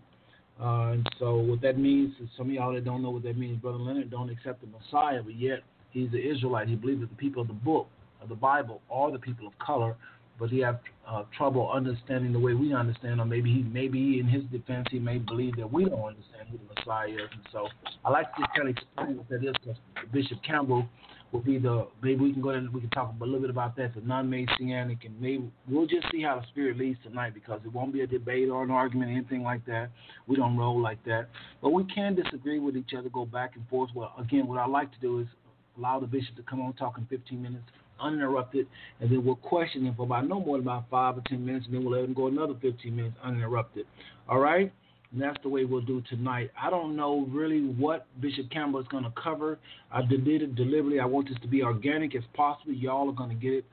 Uh, 0.61 0.93
and 0.93 1.09
so, 1.19 1.37
what 1.37 1.61
that 1.62 1.76
means 1.79 2.14
is 2.23 2.29
some 2.37 2.49
of 2.49 2.52
y'all 2.52 2.73
that 2.73 2.85
don't 2.85 3.02
know 3.02 3.11
what 3.11 3.25
that 3.25 3.37
means, 3.37 3.61
Brother 3.61 3.79
Leonard 3.79 4.11
don't 4.11 4.31
accept 4.31 4.61
the 4.61 4.69
Messiah, 4.69 5.23
but 5.23 5.35
yet 5.35 5.61
he's 5.91 6.09
an 6.12 6.21
Israelite. 6.21 6.69
He 6.69 6.76
believes 6.76 7.00
that 7.00 7.11
the 7.11 7.17
people 7.17 7.43
of 7.43 7.49
the 7.49 7.55
book, 7.55 7.88
of 8.21 8.29
the 8.29 8.37
Bible, 8.37 8.81
are 8.91 9.11
the 9.11 9.19
people 9.19 9.47
of 9.47 9.59
color, 9.59 9.97
but 10.38 10.50
he 10.50 10.61
has 10.61 10.76
uh, 11.09 11.25
trouble 11.37 11.71
understanding 11.73 12.33
the 12.33 12.38
way 12.38 12.55
we 12.55 12.73
understand, 12.73 13.21
or 13.21 13.25
maybe 13.25 13.52
he, 13.52 13.62
maybe 13.62 14.21
in 14.21 14.29
his 14.29 14.45
defense, 14.52 14.87
he 14.91 15.00
may 15.00 15.19
believe 15.19 15.57
that 15.57 15.71
we 15.71 15.85
don't 15.85 16.05
understand 16.05 16.49
who 16.50 16.59
the 16.59 16.81
Messiah 16.81 17.09
is. 17.09 17.31
And 17.33 17.47
so, 17.50 17.67
I 18.05 18.11
like 18.11 18.33
to 18.37 18.43
kind 18.55 18.69
of 18.69 18.76
explain 18.76 19.17
what 19.17 19.29
that 19.31 19.43
is 19.43 19.55
because 19.61 19.79
Bishop 20.12 20.38
Campbell 20.45 20.87
will 21.33 21.41
be 21.41 21.59
the 21.59 21.89
maybe 22.03 22.21
we 22.21 22.33
can 22.33 22.43
go 22.43 22.51
and 22.51 22.73
we 22.73 22.81
can 22.81 22.91
talk 22.91 23.15
a 23.21 23.25
little 23.25 23.41
bit 23.41 23.51
about 23.51 23.75
that, 23.77 23.95
the 23.95 24.01
non-messianic, 24.03 25.05
and 25.05 25.21
maybe 25.21 25.51
we'll 25.69 25.87
just 25.87 26.07
see 26.12 26.23
how 26.23 26.39
the 26.39 26.47
spirit 26.49 26.77
leads 26.77 26.99
tonight 27.03 27.35
because 27.35 27.61
it 27.65 27.73
won't 27.73 27.93
be 27.93 28.03
a 28.03 28.07
debate 28.07 28.51
or 28.51 28.62
an 28.62 28.71
argument 28.71 29.11
or 29.11 29.15
anything 29.15 29.43
like 29.43 29.65
that. 29.67 29.91
We 30.27 30.37
don't 30.37 30.57
roll 30.57 30.81
like 30.81 31.03
that, 31.05 31.29
but 31.62 31.71
we 31.71 31.85
can 31.85 32.15
disagree 32.15 32.59
with 32.59 32.77
each 32.77 32.91
other, 32.97 33.09
go 33.09 33.25
back 33.25 33.57
and 33.57 33.67
forth. 33.69 33.91
Well, 33.95 34.12
again, 34.19 34.47
what 34.47 34.59
I 34.59 34.67
like 34.67 34.93
to 34.93 35.01
do 35.01 35.21
is 35.21 35.27
allow 35.79 35.99
the 35.99 36.07
bishop 36.07 36.37
to 36.37 36.43
come 36.43 36.61
on 36.61 36.75
talking 36.75 37.07
15 37.09 37.43
minutes 37.43 37.65
uninterrupted, 37.99 38.67
and 39.01 39.11
then 39.11 39.25
we'll 39.25 39.37
question 39.37 39.87
him 39.87 39.95
for 39.95 40.03
about 40.03 40.29
no 40.29 40.41
more 40.41 40.59
than 40.59 40.67
about 40.67 40.85
five 40.91 41.17
or 41.17 41.23
10 41.29 41.45
minutes, 41.45 41.67
and 41.67 41.75
then 41.75 41.85
we'll 41.85 41.99
let 41.99 42.05
him 42.05 42.15
go 42.15 42.27
another 42.27 42.55
15 42.61 42.95
minutes 42.95 43.17
uninterrupted. 43.23 43.87
All 44.29 44.39
right. 44.39 44.73
And 45.12 45.21
that's 45.21 45.37
the 45.42 45.49
way 45.49 45.64
we'll 45.64 45.83
do 45.83 46.02
tonight. 46.09 46.50
I 46.61 46.71
don't 46.71 46.97
know 46.97 47.26
really 47.31 47.61
what 47.61 48.07
Bishop 48.21 48.50
Campbell 48.50 48.81
is 48.81 48.88
going 48.88 49.04
to 49.04 49.12
cover. 49.23 49.59
I 49.90 50.02
did 50.02 50.26
it 50.26 50.54
deliberately. 50.54 51.00
I 51.00 51.04
want 51.04 51.28
this 51.28 51.38
to 51.42 51.49
be 51.49 51.62
organic 51.62 52.14
as 52.14 52.23
possible. 52.35 52.73
Y'all 52.73 53.11
are 53.11 53.12
going 53.12 53.28
to 53.28 53.37
get 53.37 53.52
it 53.52 53.64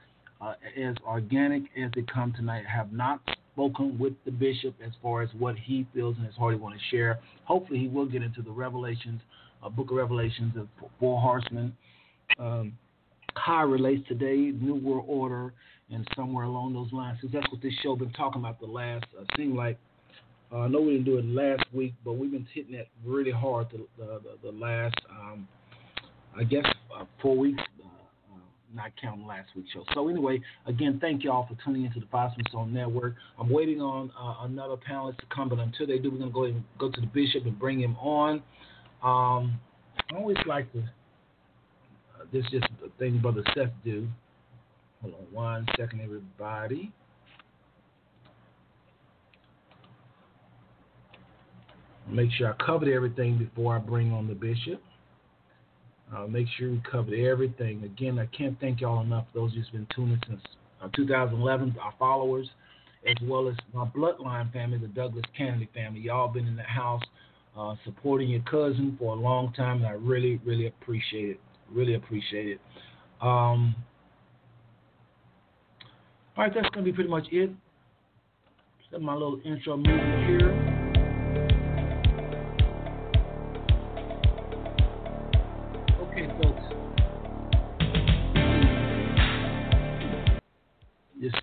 uh, 0.41 0.53
as 0.77 0.96
organic 1.05 1.63
as 1.81 1.91
it 1.96 2.12
comes 2.12 2.36
tonight. 2.36 2.63
I 2.67 2.75
have 2.75 2.91
not 2.91 3.22
spoken 3.53 3.98
with 3.98 4.13
the 4.25 4.31
bishop 4.31 4.75
as 4.86 4.91
far 5.01 5.22
as 5.22 5.29
what 5.38 5.55
he 5.58 5.86
feels 5.93 6.17
in 6.17 6.24
his 6.24 6.36
heart 6.36 6.53
he 6.53 6.60
want 6.60 6.75
to 6.75 6.96
share. 6.96 7.19
Hopefully, 7.46 7.79
he 7.79 7.88
will 7.88 8.05
get 8.05 8.22
into 8.22 8.41
the 8.41 8.51
Revelations, 8.51 9.22
uh, 9.63 9.69
Book 9.69 9.91
of 9.91 9.98
Revelations, 9.98 10.55
of 10.58 10.67
Four 11.00 11.19
Horsemen, 11.19 11.75
um, 12.38 12.77
how 13.36 13.63
it 13.63 13.69
relates 13.69 14.08
today, 14.08 14.51
New 14.60 14.75
World 14.75 15.05
Order, 15.08 15.53
and 15.91 16.08
somewhere 16.15 16.46
along 16.46 16.74
those 16.74 16.91
lines. 16.93 17.17
Because 17.22 17.34
that's 17.34 17.51
what 17.51 17.62
this 17.62 17.74
show 17.81 17.96
been 17.96 18.13
talking 18.13 18.41
about 18.41 18.60
the 18.60 18.65
last, 18.65 19.05
uh, 19.19 19.24
seemed 19.36 19.55
like 19.55 19.77
uh, 20.51 20.60
I 20.60 20.68
know 20.68 20.82
we 20.82 20.94
didn't 20.94 21.06
do 21.06 21.18
it 21.18 21.25
last 21.25 21.63
week, 21.74 21.94
but 22.03 22.13
we've 22.13 22.32
been 22.32 22.48
hitting 22.53 22.75
that 22.75 22.88
really 23.06 23.32
hard 23.32 23.68
the 23.72 23.86
the, 23.98 24.20
the, 24.20 24.51
the 24.51 24.58
last, 24.58 24.96
um, 25.10 25.48
I 26.38 26.44
guess, 26.44 26.65
uh, 26.96 27.06
four 27.22 27.38
weeks, 27.38 27.62
uh, 27.84 27.88
uh, 28.34 28.39
not 28.74 28.91
counting 29.00 29.27
last 29.27 29.50
week's 29.56 29.72
show. 29.72 29.84
So 29.94 30.08
anyway, 30.10 30.41
again, 30.65 30.98
thank 31.00 31.24
y'all 31.24 31.48
for 31.48 31.56
tuning 31.63 31.86
into 31.86 32.00
the 32.00 32.08
Five 32.12 32.32
Stone 32.48 32.74
Network. 32.74 33.15
I'm 33.39 33.50
waiting 33.50 33.79
on 33.79 34.12
uh, 34.20 34.46
another 34.46 34.75
panelist 34.75 35.18
to 35.18 35.25
come, 35.34 35.50
but 35.50 35.60
until 35.60 35.86
they 35.86 36.00
do, 36.00 36.10
we're 36.10 36.18
gonna 36.18 36.32
go 36.32 36.46
and 36.46 36.63
go 36.79 36.89
to 36.89 37.01
the 37.01 37.08
bishop 37.08 37.46
and 37.46 37.58
bring 37.58 37.79
him 37.79 37.96
on. 37.98 38.41
Um, 39.03 39.60
I 40.12 40.15
always 40.15 40.38
like 40.48 40.72
to. 40.74 40.79
Uh, 40.79 42.25
this 42.34 42.44
is 42.46 42.51
just 42.51 42.65
a 42.84 42.89
thing 42.98 43.20
Brother 43.20 43.44
Seth 43.56 43.70
do. 43.86 44.08
Hold 45.01 45.13
on 45.13 45.34
one 45.34 45.65
second, 45.77 46.01
everybody. 46.01 46.91
Make 52.12 52.32
sure 52.32 52.54
I 52.54 52.66
covered 52.66 52.89
everything 52.89 53.38
before 53.38 53.75
I 53.75 53.80
bring 53.80 54.12
on 54.12 54.28
the 54.28 54.34
bishop. 54.34 54.82
Uh, 56.16 56.25
make 56.25 56.48
sure 56.58 56.72
we 56.72 56.82
covered 56.89 57.13
everything. 57.13 57.84
Again, 57.84 58.18
I 58.18 58.25
can't 58.36 58.60
thank 58.60 58.82
y'all 58.82 59.01
enough. 59.01 59.25
Those 59.34 59.54
who's 59.54 59.70
been 59.70 59.88
tuning 59.96 60.20
since 60.28 60.42
uh, 60.82 60.89
2011, 60.96 61.75
our 61.82 61.94
followers, 62.00 62.50
as 63.08 63.16
well 63.24 63.48
as 63.48 63.56
my 63.74 63.86
bloodline 63.86 64.51
family, 64.51 64.80
the 64.80 64.88
Douglas 64.88 65.24
Kennedy 65.38 65.70
family. 65.74 66.00
Y'all 66.00 66.28
been 66.28 66.48
in 66.48 66.56
the 66.56 66.63
house 66.63 67.04
uh, 67.56 67.75
supporting 67.86 68.30
your 68.30 68.42
cousin 68.42 68.96
for 69.00 69.16
a 69.16 69.20
long 69.20 69.54
time, 69.54 69.78
and 69.78 69.88
I 69.88 69.92
really, 69.92 70.42
really 70.44 70.68
appreciate 70.68 71.30
it. 71.30 71.39
Really 71.72 71.94
appreciate 71.94 72.48
it. 72.48 72.62
Um, 73.22 73.75
all 76.36 76.46
right, 76.46 76.54
that's 76.54 76.70
going 76.70 76.86
to 76.86 76.92
be 76.92 76.96
pretty 76.96 77.10
much 77.10 77.28
it. 77.32 77.51
Set 78.89 79.01
my 79.01 79.13
little 79.13 79.39
intro 79.46 79.78
music 79.78 80.01
here. 80.25 80.79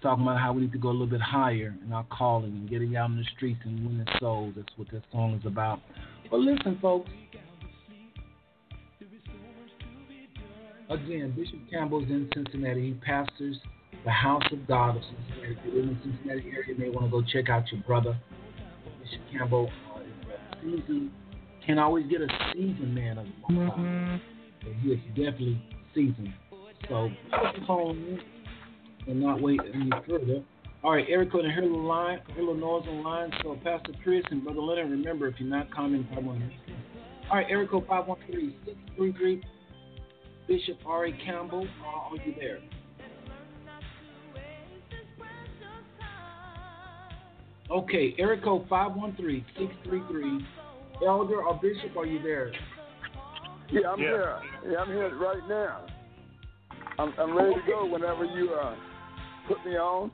Talking 0.06 0.22
about 0.22 0.38
how 0.38 0.52
we 0.52 0.62
need 0.62 0.72
to 0.72 0.78
go 0.78 0.90
a 0.90 0.92
little 0.92 1.08
bit 1.08 1.20
higher 1.20 1.74
in 1.84 1.92
our 1.92 2.04
calling 2.04 2.52
and 2.52 2.70
getting 2.70 2.96
out 2.96 3.10
in 3.10 3.16
the 3.16 3.24
streets 3.36 3.58
and 3.64 3.84
winning 3.84 4.06
souls. 4.20 4.54
That's 4.56 4.68
what 4.76 4.88
that 4.92 5.02
song 5.10 5.34
is 5.34 5.44
about. 5.44 5.80
But 6.30 6.38
listen, 6.38 6.78
folks. 6.80 7.10
Again, 10.88 11.34
Bishop 11.36 11.58
Campbell's 11.68 12.04
in 12.04 12.30
Cincinnati. 12.32 12.86
He 12.86 12.92
pastors 12.92 13.56
the 14.04 14.12
House 14.12 14.44
of 14.52 14.68
God 14.68 14.96
of 14.96 15.02
Cincinnati. 15.02 15.58
If 15.58 15.74
you're 15.74 15.82
in 15.82 15.88
the 15.88 15.98
Cincinnati 16.04 16.50
area, 16.50 16.68
you 16.68 16.76
may 16.78 16.88
want 16.88 17.06
to 17.06 17.10
go 17.10 17.22
check 17.22 17.50
out 17.50 17.64
your 17.72 17.80
brother. 17.82 18.16
Bishop 19.02 19.20
Campbell 19.32 19.68
uh, 19.92 20.68
is. 20.68 21.10
Can't 21.66 21.80
always 21.80 22.06
get 22.06 22.20
a 22.20 22.28
seasoned 22.52 22.94
man 22.94 23.18
of 23.18 23.26
the 23.26 23.52
mm-hmm. 23.52 24.16
He 24.82 24.90
is 24.90 25.00
definitely 25.08 25.60
seasoned. 25.92 26.32
So, 26.88 27.10
home 27.66 28.20
and 29.06 29.20
not 29.20 29.40
wait 29.40 29.60
any 29.74 29.90
further. 30.06 30.42
All 30.82 30.92
right, 30.92 31.06
Eric 31.08 31.34
on 31.34 31.42
the 31.42 31.50
Halo 31.50 31.78
line, 31.78 32.20
Illinois 32.38 32.84
on 32.88 33.02
line. 33.02 33.30
So 33.42 33.58
Pastor 33.64 33.92
Chris 34.04 34.22
and 34.30 34.44
Brother 34.44 34.60
Leonard, 34.60 34.90
remember 34.90 35.26
if 35.26 35.34
you're 35.38 35.48
not 35.48 35.72
commenting, 35.72 36.16
I 36.16 36.20
want 36.20 36.40
to. 36.40 36.46
All 37.30 37.38
right, 37.38 37.46
Eric 37.48 37.70
513 37.70 39.42
Bishop 40.46 40.78
R.A. 40.86 41.12
Campbell, 41.24 41.66
are 41.84 42.16
you 42.24 42.34
there? 42.38 42.60
Okay, 47.68 48.14
Eric 48.18 48.44
513-633. 48.44 50.46
Elder 51.04 51.42
or 51.42 51.58
Bishop, 51.60 51.96
are 51.96 52.06
you 52.06 52.22
there? 52.22 52.52
Yeah, 53.70 53.88
I'm 53.88 54.00
yeah. 54.00 54.06
here. 54.06 54.40
Yeah, 54.70 54.78
I'm 54.78 54.88
here 54.88 55.18
right 55.18 55.48
now. 55.48 55.86
I'm, 56.98 57.12
I'm 57.18 57.36
ready 57.36 57.54
to 57.54 57.60
go 57.66 57.86
whenever 57.86 58.24
you 58.24 58.50
are. 58.50 58.76
Uh, 59.46 59.54
put 59.54 59.64
me 59.64 59.76
on. 59.76 60.10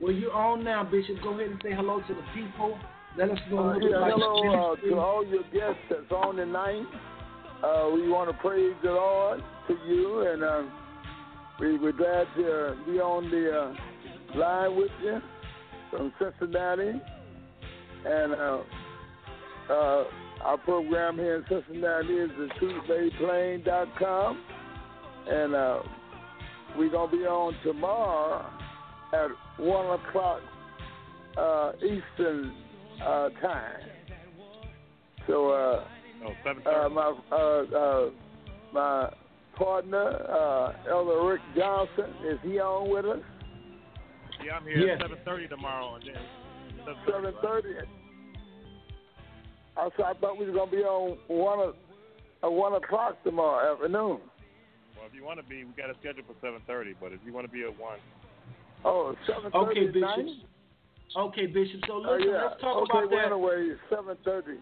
Well, 0.00 0.12
you're 0.12 0.32
on 0.32 0.64
now, 0.64 0.84
Bishop. 0.84 1.16
Go 1.22 1.30
ahead 1.34 1.50
and 1.50 1.60
say 1.62 1.74
hello 1.74 2.00
to 2.00 2.14
the 2.14 2.24
people. 2.34 2.78
Let 3.16 3.30
us 3.30 3.38
know. 3.50 3.70
Uh, 3.70 3.78
yeah, 3.78 4.10
hello 4.10 4.72
uh, 4.72 4.76
to 4.76 4.98
all 4.98 5.24
your 5.24 5.42
guests 5.44 5.80
that's 5.88 6.10
on 6.10 6.36
tonight. 6.36 6.84
Uh, 7.64 7.90
we 7.94 8.08
want 8.08 8.30
to 8.30 8.36
praise 8.36 8.74
the 8.82 8.90
Lord 8.90 9.42
to 9.68 9.76
you, 9.88 10.28
and 10.28 10.42
uh, 10.42 10.62
we, 11.58 11.78
we're 11.78 11.92
glad 11.92 12.26
to 12.36 12.76
be 12.86 13.00
on 13.00 13.30
the 13.30 13.50
uh, 13.50 14.38
line 14.38 14.76
with 14.76 14.90
you 15.02 15.20
from 15.90 16.12
Cincinnati. 16.18 17.00
And 18.04 18.34
uh, 18.34 18.62
uh, 19.70 20.04
our 20.44 20.58
program 20.58 21.16
here 21.16 21.36
in 21.36 21.44
Cincinnati 21.48 22.12
is 22.12 22.30
the. 22.36 22.48
And 25.28 25.54
uh, 25.54 25.82
we're 26.76 26.90
going 26.90 27.10
to 27.10 27.16
be 27.16 27.24
on 27.24 27.54
tomorrow 27.64 28.46
at 29.12 29.28
1 29.58 30.00
o'clock 30.00 30.40
uh, 31.36 31.72
Eastern 31.76 32.52
uh, 33.02 33.28
time. 33.40 33.80
So, 35.26 35.50
uh, 35.50 35.84
oh, 36.24 36.50
uh, 36.70 36.88
my, 36.88 37.14
uh, 37.32 37.36
uh, 37.36 38.10
my 38.72 39.12
partner, 39.56 40.08
uh, 40.30 40.72
Elder 40.90 41.26
Rick 41.26 41.40
Johnson, 41.56 42.12
is 42.26 42.38
he 42.42 42.58
on 42.60 42.90
with 42.90 43.04
us? 43.06 43.24
Yeah, 44.44 44.56
I'm 44.56 44.64
here 44.64 44.78
yes. 44.78 45.00
at 45.02 45.26
7.30 45.26 45.48
tomorrow. 45.48 45.98
7.30? 46.86 47.32
7.30? 47.42 47.62
I, 49.76 49.80
I 49.82 50.14
thought 50.14 50.38
we 50.38 50.46
were 50.46 50.52
going 50.52 50.70
to 50.70 50.76
be 50.76 50.82
on 50.82 51.18
1, 51.28 51.72
uh, 52.44 52.50
1 52.50 52.72
o'clock 52.74 53.22
tomorrow 53.24 53.72
afternoon 53.72 54.20
if 55.06 55.14
you 55.14 55.24
want 55.24 55.40
to 55.40 55.46
be, 55.46 55.64
we 55.64 55.72
got 55.72 55.90
a 55.90 55.94
schedule 56.00 56.24
for 56.26 56.34
seven 56.44 56.60
thirty. 56.66 56.94
But 57.00 57.12
if 57.12 57.20
you 57.24 57.32
want 57.32 57.46
to 57.46 57.52
be 57.52 57.62
at 57.62 57.78
one, 57.78 57.98
oh, 58.84 59.14
seven 59.26 59.50
thirty. 59.50 59.80
Okay, 59.80 59.86
Bishop. 59.92 60.46
Okay, 61.16 61.46
Bishop. 61.46 61.80
So 61.86 61.98
listen, 61.98 62.28
uh, 62.28 62.32
yeah. 62.32 62.44
let's 62.48 62.60
talk 62.60 62.82
okay, 62.82 62.98
about 62.98 63.10
that. 63.10 63.32
Anyway, 63.32 63.74
seven 63.88 64.16
thirty. 64.24 64.58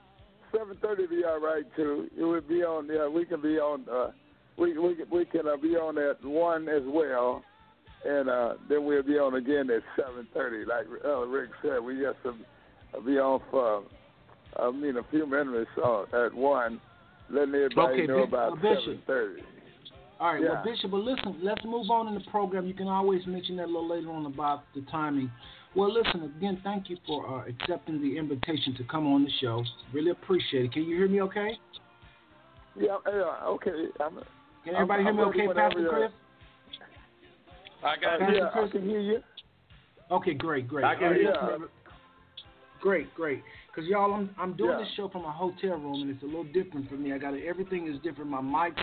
Seven 0.57 0.77
thirty 0.81 1.07
be 1.07 1.25
all 1.25 1.41
right 1.41 1.65
too. 1.77 2.09
It 2.17 2.25
would 2.25 2.49
be 2.49 2.63
on. 2.63 2.89
Yeah, 2.93 3.09
we 3.09 3.25
can 3.25 3.41
be 3.41 3.59
on. 3.59 3.85
Uh, 3.91 4.11
we 4.57 4.79
we 4.79 4.97
we 5.11 5.25
can 5.25 5.49
uh, 5.49 5.57
be 5.57 5.77
on 5.77 5.99
at 5.99 6.25
one 6.25 6.69
as 6.69 6.83
well, 6.87 7.43
and 8.05 8.29
uh, 8.29 8.55
then 8.69 8.85
we'll 8.85 9.03
be 9.03 9.19
on 9.19 9.35
again 9.35 9.69
at 9.71 9.83
seven 9.97 10.29
thirty. 10.33 10.65
Like 10.65 10.87
uh, 11.05 11.27
Rick 11.27 11.51
said, 11.63 11.81
we 11.83 11.95
just 11.95 12.19
uh, 12.25 13.01
be 13.01 13.19
on 13.19 13.41
for. 13.51 13.83
I 14.57 14.71
mean, 14.71 14.97
a 14.99 15.03
few 15.11 15.27
minutes 15.27 15.69
uh, 15.85 16.03
at 16.27 16.33
one, 16.33 16.81
letting 17.29 17.55
everybody 17.55 18.03
okay, 18.03 18.07
know 18.07 18.23
about 18.23 18.57
seven 18.63 19.03
thirty. 19.05 19.43
All 20.21 20.33
right, 20.33 20.43
yeah. 20.43 20.51
well, 20.51 20.65
Bishop, 20.65 20.91
but 20.91 21.01
listen, 21.01 21.39
let's 21.43 21.65
move 21.65 21.91
on 21.91 22.09
in 22.09 22.15
the 22.15 22.31
program. 22.31 22.67
You 22.67 22.75
can 22.75 22.87
always 22.87 23.27
mention 23.27 23.57
that 23.57 23.65
a 23.65 23.67
little 23.67 23.89
later 23.89 24.11
on 24.11 24.27
about 24.27 24.63
the 24.75 24.83
timing. 24.83 25.31
Well, 25.75 25.93
listen, 25.93 26.33
again, 26.37 26.61
thank 26.63 26.89
you 26.89 26.97
for 27.07 27.27
uh, 27.27 27.49
accepting 27.49 28.01
the 28.01 28.17
invitation 28.17 28.75
to 28.77 28.85
come 28.85 29.13
on 29.13 29.25
the 29.25 29.31
show. 29.41 29.65
Really 29.93 30.11
appreciate 30.11 30.67
it. 30.67 30.73
Can 30.73 30.85
you 30.85 30.97
hear 30.97 31.09
me 31.09 31.21
okay? 31.23 31.59
Yeah, 32.79 32.97
yeah 33.09 33.45
okay. 33.47 33.87
I'm, 34.01 34.21
can 34.65 34.75
everybody 34.75 35.05
I'm, 35.05 35.17
hear 35.17 35.27
me 35.27 35.31
okay, 35.31 35.47
Pastor 35.53 35.89
Chris? 35.89 36.11
I 37.83 37.97
got 38.01 38.23
uh, 38.23 38.31
you. 38.31 38.39
Yeah, 38.39 38.51
Chris? 38.53 38.69
I 38.69 38.73
can 38.73 38.89
hear 38.89 39.01
you. 39.01 39.19
Okay, 40.13 40.35
great, 40.35 40.69
great. 40.69 40.85
I 40.85 40.95
can 40.95 41.15
hear 41.15 41.23
you. 41.23 41.69
Great, 42.81 43.13
great. 43.15 43.43
Because 43.75 43.89
y'all, 43.89 44.13
I'm 44.13 44.31
I'm 44.39 44.57
doing 44.57 44.71
yeah. 44.71 44.79
this 44.79 44.89
show 44.97 45.09
from 45.09 45.25
a 45.25 45.33
hotel 45.33 45.77
room, 45.77 46.03
and 46.03 46.11
it's 46.11 46.23
a 46.23 46.27
little 46.27 46.45
different 46.45 46.89
for 46.89 46.95
me. 46.95 47.13
I 47.13 47.19
got 47.19 47.35
everything 47.35 47.89
is 47.89 48.01
different. 48.03 48.31
My 48.31 48.41
mics, 48.41 48.79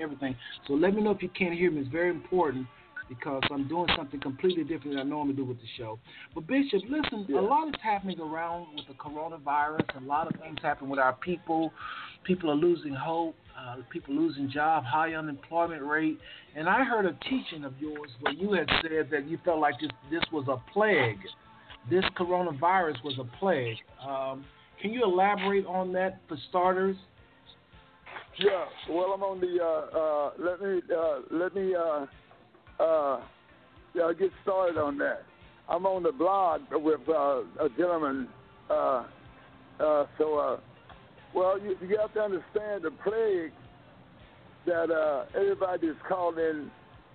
everything. 0.00 0.36
So 0.66 0.74
let 0.74 0.94
me 0.94 1.02
know 1.02 1.12
if 1.12 1.22
you 1.22 1.30
can't 1.30 1.54
hear 1.54 1.70
me. 1.70 1.80
It's 1.80 1.90
very 1.90 2.10
important 2.10 2.66
because 3.08 3.42
I'm 3.50 3.68
doing 3.68 3.88
something 3.96 4.20
completely 4.20 4.64
different 4.64 4.96
than 4.96 4.98
I 4.98 5.02
normally 5.02 5.34
do 5.34 5.44
with 5.44 5.58
the 5.58 5.66
show. 5.78 5.98
But 6.34 6.46
Bishop, 6.46 6.82
listen, 6.88 7.26
yeah. 7.28 7.40
a 7.40 7.42
lot 7.42 7.68
is 7.68 7.74
happening 7.82 8.20
around 8.20 8.66
with 8.74 8.86
the 8.86 8.94
coronavirus. 8.94 9.84
A 9.96 10.04
lot 10.04 10.26
of 10.26 10.40
things 10.40 10.58
happen 10.62 10.88
with 10.88 10.98
our 10.98 11.14
people. 11.14 11.72
People 12.24 12.50
are 12.50 12.56
losing 12.56 12.94
hope. 12.94 13.36
Uh, 13.58 13.76
people 13.90 14.14
losing 14.14 14.50
job, 14.50 14.82
high 14.84 15.14
unemployment 15.14 15.80
rate. 15.80 16.18
And 16.56 16.68
I 16.68 16.82
heard 16.82 17.06
a 17.06 17.16
teaching 17.30 17.64
of 17.64 17.72
yours 17.78 18.10
where 18.20 18.32
you 18.32 18.52
had 18.52 18.68
said 18.82 19.08
that 19.12 19.28
you 19.28 19.38
felt 19.44 19.60
like 19.60 19.74
this 19.80 19.90
this 20.10 20.24
was 20.32 20.48
a 20.48 20.60
plague 20.72 21.20
this 21.90 22.04
coronavirus 22.18 23.02
was 23.04 23.18
a 23.18 23.38
plague. 23.38 23.76
Um, 24.06 24.44
can 24.80 24.92
you 24.92 25.02
elaborate 25.04 25.66
on 25.66 25.92
that 25.92 26.20
for 26.28 26.36
starters? 26.48 26.96
Yeah. 28.38 28.64
Well, 28.90 29.12
I'm 29.14 29.22
on 29.22 29.40
the. 29.40 29.62
Uh, 29.62 29.98
uh, 29.98 30.30
let 30.38 30.60
me 30.60 30.82
uh, 30.94 31.20
let 31.30 31.54
me 31.54 31.74
uh, 31.74 32.82
uh, 32.82 33.20
yeah, 33.94 34.12
get 34.18 34.30
started 34.42 34.78
on 34.78 34.98
that. 34.98 35.22
I'm 35.68 35.86
on 35.86 36.02
the 36.02 36.12
blog 36.12 36.62
with 36.72 37.00
uh, 37.08 37.42
a 37.64 37.68
gentleman. 37.76 38.28
So, 40.18 40.60
well, 41.34 41.58
you, 41.60 41.76
you 41.86 41.98
have 41.98 42.12
to 42.14 42.20
understand 42.20 42.82
the 42.82 42.90
plague 43.02 43.52
that 44.66 45.26
everybody 45.34 45.86
is 45.86 45.96
calling 46.08 46.70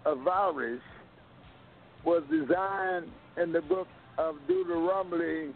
a 0.05 0.15
virus 0.15 0.81
was 2.05 2.23
designed 2.31 3.11
in 3.41 3.51
the 3.51 3.61
book 3.61 3.87
of 4.19 4.35
Deuteronomy, 4.47 5.53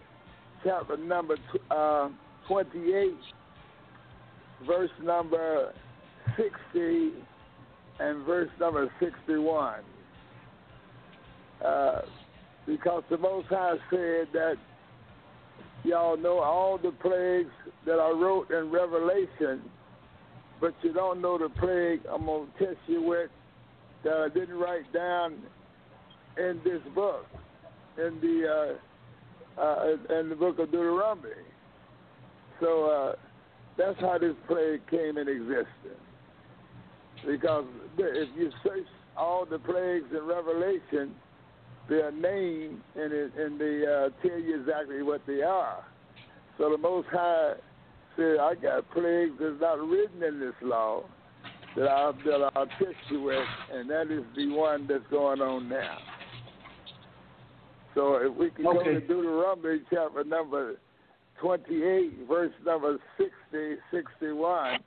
chapter 0.63 0.95
number 0.95 1.35
uh, 1.69 2.07
28, 2.47 3.13
verse 4.65 4.89
number 5.03 5.73
60, 6.37 7.11
and 7.99 8.25
verse 8.25 8.49
number 8.61 8.89
61. 9.01 9.81
Uh, 11.63 12.01
because 12.65 13.03
the 13.09 13.17
Most 13.17 13.47
High 13.49 13.75
said 13.89 14.27
that 14.31 14.55
y'all 15.83 16.15
know 16.15 16.39
all 16.39 16.77
the 16.77 16.91
plagues 17.01 17.51
that 17.85 17.99
I 17.99 18.11
wrote 18.11 18.49
in 18.49 18.71
Revelation, 18.71 19.61
but 20.61 20.73
you 20.81 20.93
don't 20.93 21.21
know 21.21 21.37
the 21.37 21.49
plague 21.59 21.99
I'm 22.09 22.25
going 22.25 22.47
to 22.47 22.65
test 22.65 22.77
you 22.87 23.01
with 23.01 23.29
that 24.05 24.13
I 24.13 24.29
didn't 24.29 24.57
write 24.57 24.91
down 24.93 25.35
in 26.37 26.61
this 26.63 26.81
book 26.95 27.25
in 27.97 28.19
the 28.21 28.77
uh, 29.57 29.61
uh, 29.61 30.19
in 30.19 30.29
the 30.29 30.35
book 30.35 30.59
of 30.59 30.71
Deuteronomy. 30.71 31.29
So 32.59 32.85
uh, 32.85 33.15
that's 33.77 33.99
how 33.99 34.17
this 34.17 34.35
plague 34.47 34.81
came 34.89 35.17
in 35.17 35.27
existence. 35.27 35.99
because 37.25 37.65
if 37.97 38.29
you 38.35 38.51
search 38.63 38.87
all 39.17 39.45
the 39.45 39.59
plagues 39.59 40.07
in 40.11 40.25
Revelation, 40.25 41.15
they 41.89 41.95
are 41.95 42.11
named 42.11 42.81
and, 42.95 43.11
it, 43.13 43.31
and 43.37 43.59
they 43.59 43.83
uh, 43.85 44.09
tell 44.25 44.39
you 44.39 44.59
exactly 44.61 45.01
what 45.03 45.21
they 45.27 45.41
are. 45.41 45.83
So 46.57 46.69
the 46.69 46.77
Most 46.77 47.07
High 47.11 47.53
said, 48.15 48.37
I 48.39 48.55
got 48.55 48.89
plagues 48.91 49.33
that's 49.39 49.59
not 49.59 49.79
written 49.79 50.23
in 50.23 50.39
this 50.39 50.53
law 50.61 51.03
that 51.75 51.87
I'll, 51.87 52.13
that 52.13 52.51
I'll 52.55 52.67
test 52.67 52.95
you 53.09 53.21
with, 53.23 53.45
and 53.71 53.89
that 53.89 54.11
is 54.11 54.23
the 54.35 54.49
one 54.49 54.87
that's 54.87 55.03
going 55.09 55.41
on 55.41 55.67
now. 55.67 55.97
So 57.95 58.15
if 58.15 58.33
we 58.35 58.49
can 58.51 58.65
Okay. 58.65 58.77
go 58.77 58.99
to 58.99 58.99
Deuteronomy 59.01 59.81
chapter 59.89 60.23
number 60.23 60.75
28, 61.39 62.27
verse 62.27 62.53
number 62.65 62.99
60, 63.17 63.77
61, 63.91 64.79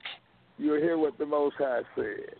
you'll 0.57 0.77
hear 0.77 0.97
what 0.97 1.17
the 1.17 1.25
Most 1.25 1.55
High 1.57 1.83
said. 1.95 2.35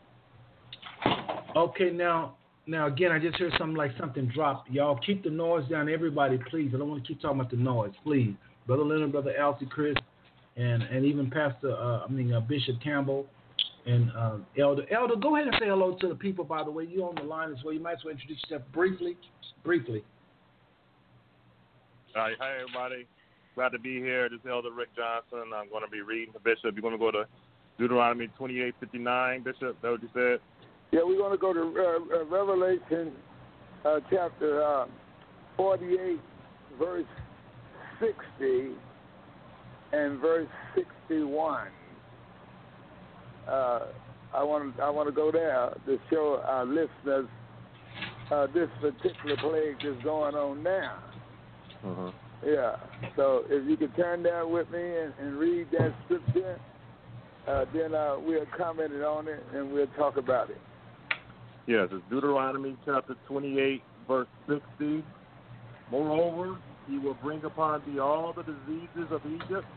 Okay, 1.56 1.89
now, 1.89 2.36
now 2.65 2.88
again, 2.88 3.12
I 3.12 3.19
just 3.19 3.38
heard 3.38 3.53
something 3.58 3.75
like 3.75 3.91
something 3.97 4.27
dropped. 4.27 4.69
Y'all 4.69 4.97
keep 4.97 5.23
the 5.23 5.30
noise 5.30 5.67
down, 5.69 5.89
everybody, 5.89 6.38
please. 6.49 6.71
I 6.73 6.77
don't 6.77 6.89
want 6.89 7.03
to 7.03 7.08
keep 7.08 7.21
talking 7.21 7.39
about 7.39 7.51
the 7.51 7.58
noise, 7.58 7.93
please. 8.03 8.36
Brother 8.65 8.84
Leonard, 8.84 9.13
Brother 9.13 9.34
Alcy, 9.39 9.69
Chris, 9.69 9.95
and 10.58 10.84
and 10.84 11.06
even 11.06 11.30
Pastor, 11.30 11.71
uh, 11.71 12.06
I 12.06 12.08
mean 12.10 12.34
uh, 12.34 12.41
Bishop 12.41 12.82
Campbell, 12.84 13.25
and 13.86 14.12
uh, 14.12 14.38
Elder. 14.60 14.84
Elder, 14.91 15.15
go 15.15 15.36
ahead 15.36 15.47
and 15.47 15.56
say 15.60 15.67
hello 15.67 15.95
to 16.01 16.08
the 16.10 16.15
people. 16.15 16.43
By 16.43 16.63
the 16.63 16.71
way, 16.71 16.86
you're 16.89 17.08
on 17.08 17.15
the 17.15 17.23
line 17.23 17.51
as 17.51 17.63
well. 17.63 17.73
You 17.73 17.80
might 17.80 17.93
as 17.93 17.99
well 18.03 18.13
introduce 18.13 18.41
yourself 18.49 18.63
briefly, 18.73 19.15
briefly. 19.63 20.03
Hi, 22.17 22.32
hi 22.39 22.53
everybody. 22.60 23.06
Glad 23.53 23.73
to 23.73 23.77
be 23.80 23.99
here. 23.99 24.27
This 24.27 24.39
is 24.39 24.45
Elder 24.49 24.71
Rick 24.71 24.89
Johnson. 24.95 25.53
I'm 25.53 25.69
going 25.69 25.86
to 25.86 25.91
be 25.91 26.01
reading 26.01 26.34
for 26.34 26.39
Bishop. 26.39 26.73
You're 26.73 26.82
going 26.82 26.93
to 26.93 26.97
go 26.97 27.12
to 27.12 27.27
Deuteronomy 27.77 28.27
28:59. 28.39 29.43
Bishop, 29.43 29.80
that 29.84 29.91
what 29.91 30.01
you 30.01 30.10
said? 30.15 30.39
Yeah, 30.91 31.01
we're 31.03 31.19
going 31.19 31.32
to 31.32 31.38
go 31.38 31.53
to 31.53 31.62
uh, 31.62 32.17
uh, 32.17 32.25
Revelation 32.25 33.12
uh, 33.86 33.99
chapter 34.10 34.63
uh, 34.63 34.88
48, 35.58 36.19
verse 36.80 37.06
60 37.99 38.71
and 39.93 40.19
verse 40.19 40.49
61. 40.73 41.67
Uh, 43.47 43.80
I 44.34 44.43
want 44.43 44.80
I 44.80 44.89
want 44.89 45.08
to 45.08 45.13
go 45.13 45.32
there 45.32 45.71
to 45.86 45.99
show 46.10 46.41
our 46.43 46.65
listeners 46.65 47.27
uh, 48.32 48.47
this 48.56 48.69
particular 48.82 49.38
plague 49.38 49.75
that's 49.84 50.03
going 50.03 50.34
on 50.34 50.63
now. 50.63 50.97
Mm-hmm. 51.85 52.09
Yeah. 52.45 52.75
So 53.15 53.43
if 53.49 53.67
you 53.67 53.77
could 53.77 53.95
turn 53.95 54.23
there 54.23 54.47
with 54.47 54.69
me 54.71 54.79
and, 54.79 55.13
and 55.19 55.37
read 55.37 55.67
that 55.71 55.93
scripture, 56.05 56.59
uh, 57.47 57.65
then 57.73 57.95
uh, 57.95 58.17
we'll 58.19 58.45
comment 58.57 58.93
on 59.03 59.27
it 59.27 59.43
and 59.53 59.71
we'll 59.71 59.87
talk 59.97 60.17
about 60.17 60.49
it. 60.49 60.61
Yes, 61.65 61.89
it's 61.91 62.03
Deuteronomy 62.09 62.77
chapter 62.85 63.15
28, 63.27 63.81
verse 64.07 64.27
60. 64.47 65.03
Moreover, 65.91 66.57
he 66.87 66.97
will 66.97 67.15
bring 67.15 67.43
upon 67.43 67.81
thee 67.85 67.99
all 67.99 68.33
the 68.33 68.43
diseases 68.43 69.11
of 69.11 69.21
Egypt, 69.25 69.67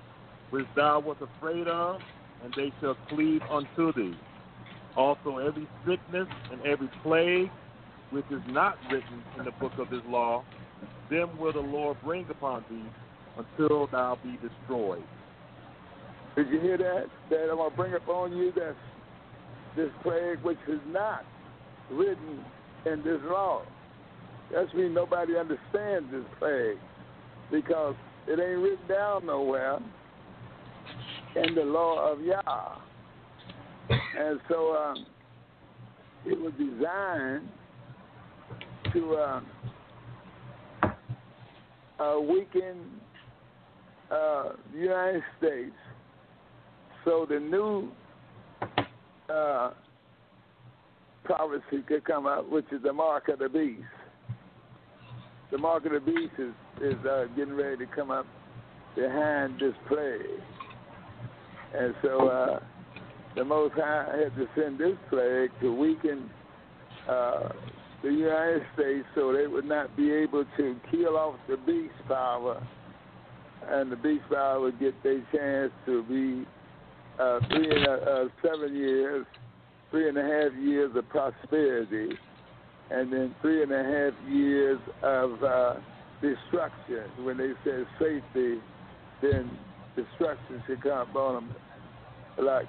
which 0.51 0.67
thou 0.77 1.01
wast 1.01 1.21
afraid 1.21 1.67
of, 1.67 2.01
and 2.45 2.53
they 2.57 2.73
shall 2.81 2.97
cleave 3.09 3.43
unto 3.51 3.93
thee. 3.93 4.17
Also, 4.97 5.39
every 5.39 5.69
sickness 5.87 6.29
and 6.53 6.61
every 6.63 6.91
plague 7.03 7.51
which 8.11 8.25
is 8.31 8.43
not 8.49 8.77
written 8.91 9.23
in 9.39 9.45
the 9.45 9.53
book 9.53 9.73
of 9.79 9.89
this 9.91 10.03
law, 10.09 10.45
them 11.11 11.39
will 11.39 11.53
the 11.53 11.61
Lord 11.61 11.97
bring 12.05 12.27
upon 12.31 12.65
thee 12.71 12.85
until 13.37 13.87
thou 13.89 14.19
be 14.23 14.39
destroyed. 14.47 15.03
Did 16.37 16.49
you 16.49 16.61
hear 16.61 16.79
that? 16.79 17.07
That 17.31 17.51
I'm 17.51 17.57
gonna 17.57 17.75
bring 17.75 17.95
upon 17.95 18.37
you 18.37 18.53
that 18.53 18.75
this 19.77 19.91
plague 20.03 20.41
which 20.43 20.59
is 20.69 20.81
not 20.89 21.25
written 21.91 22.45
in 22.87 23.03
this 23.03 23.21
law. 23.25 23.63
That's 24.53 24.73
mean 24.75 24.95
nobody 24.95 25.37
understands 25.37 26.11
this 26.11 26.25
plague 26.39 26.79
because 27.51 27.95
it 28.27 28.33
ain't 28.33 28.61
written 28.61 28.89
down 28.89 29.27
nowhere 29.27 29.79
in 31.37 31.55
the 31.55 31.63
law 31.63 32.13
of 32.13 32.21
Yah. 32.21 32.77
And 33.91 34.41
so 34.49 34.75
um, 34.77 35.07
it 36.27 36.39
was 36.39 36.53
designed 36.59 37.49
to 38.93 39.17
um, 39.17 39.47
uh, 42.01 42.19
weaken 42.21 42.79
uh, 44.11 44.51
the 44.73 44.79
United 44.79 45.23
States 45.39 45.75
so 47.05 47.27
the 47.29 47.41
new 47.41 47.91
uh, 49.33 49.71
prophecy 51.25 51.83
could 51.87 52.05
come 52.05 52.27
out, 52.27 52.51
which 52.51 52.67
is 52.73 52.83
the 52.83 52.93
mark 52.93 53.29
of 53.29 53.39
the 53.39 53.49
beast. 53.49 53.83
The 55.51 55.59
mark 55.59 55.87
of 55.87 55.93
the 55.93 56.01
beast 56.01 56.35
is, 56.39 56.53
is 56.83 57.07
uh, 57.07 57.25
getting 57.37 57.55
ready 57.55 57.85
to 57.85 57.87
come 57.95 58.11
up 58.11 58.27
behind 58.97 59.59
this 59.61 59.75
plague. 59.89 60.21
And 61.75 61.95
so 62.03 62.29
uh, 62.29 62.61
the 63.37 63.45
Most 63.45 63.75
High 63.75 64.07
had 64.25 64.37
to 64.37 64.47
send 64.55 64.79
this 64.79 64.97
plague 65.09 65.51
to 65.61 65.75
weaken 65.75 66.29
uh, 67.09 67.49
the 68.03 68.11
United 68.11 68.63
States 68.75 69.07
so 69.15 69.33
they 69.33 69.47
would 69.47 69.67
not 69.67 69.95
be 69.97 70.11
able 70.11 70.45
to 70.57 70.77
kill 70.91 71.17
off 71.17 71.37
the 71.49 71.57
beast 71.59 71.95
power, 72.09 72.67
and 73.69 73.93
the 73.93 73.97
beast 73.97 74.25
power 74.31 74.61
would 74.61 74.79
get 74.81 74.95
their 75.03 75.21
chance 75.33 75.73
to 75.87 76.03
be 76.05 76.47
uh, 77.21 77.41
three 77.49 77.71
and 77.71 77.87
a, 77.87 77.93
uh, 77.93 78.29
seven 78.43 78.75
years, 78.75 79.27
three 79.91 80.09
and 80.09 80.17
a 80.17 80.23
half 80.23 80.59
years 80.59 80.91
of 80.97 81.09
prosperity, 81.11 82.17
and 82.91 83.13
then 83.13 83.35
three 83.43 83.63
and 83.63 83.73
a 83.73 83.83
half 83.83 84.31
years 84.31 84.79
of 85.03 85.43
uh, 85.45 85.75
destruction. 86.23 87.05
When 87.23 87.37
they 87.37 87.53
say 87.65 87.83
safety, 87.99 88.61
then 89.21 89.51
destruction 89.95 90.63
should 90.67 90.83
come 90.83 91.11
upon 91.11 91.35
them, 91.35 91.55
like 92.39 92.67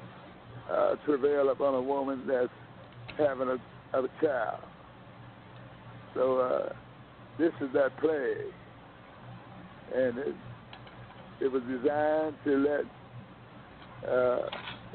uh, 0.70 0.96
travail 1.06 1.50
upon 1.50 1.76
a 1.76 1.82
woman 1.82 2.24
that's 2.28 2.50
having 3.18 3.48
a, 3.48 3.98
a 3.98 4.08
child. 4.22 4.60
So 6.14 6.40
uh, 6.40 6.74
this 7.40 7.52
is 7.62 7.70
that 7.74 7.98
plague, 8.00 8.54
and 9.96 10.18
it, 10.18 10.36
it 11.40 11.52
was 11.52 11.62
designed 11.64 12.36
to 12.44 12.58
let 12.58 14.12
uh, 14.12 14.50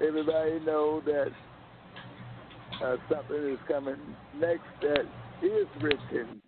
everybody 0.06 0.60
know 0.60 1.02
that 1.06 1.28
uh, 2.84 2.96
something 3.10 3.52
is 3.52 3.58
coming 3.66 3.96
next 4.38 4.64
that 4.82 5.06
is 5.42 5.66
written 5.80 6.42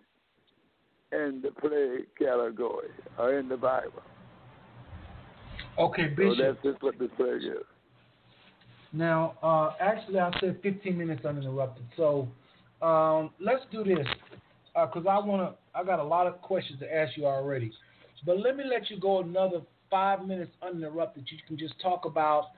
in 1.13 1.43
the 1.43 1.51
plague 1.61 2.07
category 2.19 2.91
or 3.19 3.39
in 3.39 3.49
the 3.49 3.57
Bible. 3.57 4.03
Okay, 5.79 6.09
Bishop. 6.09 6.37
So 6.37 6.43
that's 6.43 6.63
just 6.63 6.83
what 6.83 6.99
the 6.99 7.09
plague 7.17 7.43
is. 7.43 7.65
Now, 8.93 9.35
uh, 9.43 9.71
actually, 9.81 10.19
I 10.19 10.31
said 10.41 10.59
15 10.63 10.97
minutes 10.97 11.25
uninterrupted. 11.25 11.85
So 11.97 12.29
um, 12.83 13.31
let's 13.41 13.63
do 13.71 13.85
this 13.85 14.07
Uh, 14.75 14.87
because 14.87 15.07
I 15.09 15.19
want 15.19 15.53
to. 15.53 15.79
I 15.79 15.85
got 15.85 15.99
a 15.99 16.05
lot 16.05 16.27
of 16.27 16.41
questions 16.43 16.81
to 16.81 16.95
ask 16.95 17.17
you 17.17 17.27
already, 17.27 17.73
but 18.25 18.39
let 18.39 18.57
me 18.57 18.65
let 18.69 18.91
you 18.91 18.99
go 18.99 19.21
another 19.21 19.61
five 19.91 20.27
minutes 20.27 20.53
uninterrupted. 20.63 21.27
You 21.31 21.39
can 21.47 21.59
just 21.59 21.75
talk 21.81 22.05
about, 22.05 22.49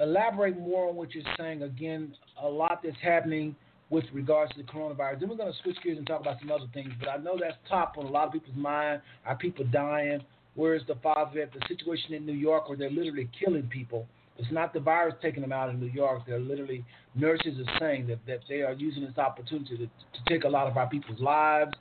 elaborate 0.00 0.58
more 0.58 0.88
on 0.88 0.96
what 0.96 1.14
you're 1.14 1.24
saying. 1.36 1.62
Again, 1.62 2.14
a 2.42 2.48
lot 2.48 2.80
that's 2.82 2.96
happening 3.02 3.54
with 3.90 4.04
regards 4.12 4.52
to 4.54 4.62
the 4.62 4.68
coronavirus. 4.68 5.20
Then 5.20 5.28
we're 5.28 5.36
going 5.36 5.52
to 5.52 5.58
switch 5.62 5.76
gears 5.84 5.98
and 5.98 6.06
talk 6.06 6.20
about 6.20 6.38
some 6.40 6.50
other 6.50 6.66
things. 6.72 6.90
But 6.98 7.10
I 7.10 7.18
know 7.18 7.36
that's 7.38 7.56
top 7.68 7.96
on 7.98 8.06
a 8.06 8.10
lot 8.10 8.26
of 8.26 8.32
people's 8.32 8.56
mind. 8.56 9.02
Are 9.26 9.36
people 9.36 9.66
dying? 9.70 10.20
Where's 10.54 10.82
the 10.86 10.94
father 10.96 11.40
at 11.40 11.52
the 11.52 11.60
situation 11.68 12.14
in 12.14 12.24
New 12.24 12.32
York 12.32 12.68
where 12.68 12.78
they're 12.78 12.90
literally 12.90 13.28
killing 13.38 13.64
people? 13.64 14.06
It's 14.38 14.50
not 14.50 14.72
the 14.72 14.80
virus 14.80 15.14
taking 15.20 15.42
them 15.42 15.52
out 15.52 15.68
in 15.68 15.78
New 15.78 15.86
York. 15.86 16.22
They're 16.26 16.40
literally 16.40 16.84
nurses 17.14 17.54
are 17.58 17.78
saying 17.78 18.06
that, 18.06 18.18
that 18.26 18.40
they 18.48 18.62
are 18.62 18.72
using 18.72 19.04
this 19.04 19.18
opportunity 19.18 19.76
to, 19.76 19.84
to 19.86 20.28
take 20.28 20.44
a 20.44 20.48
lot 20.48 20.66
of 20.66 20.76
our 20.76 20.88
people's 20.88 21.20
lives. 21.20 21.72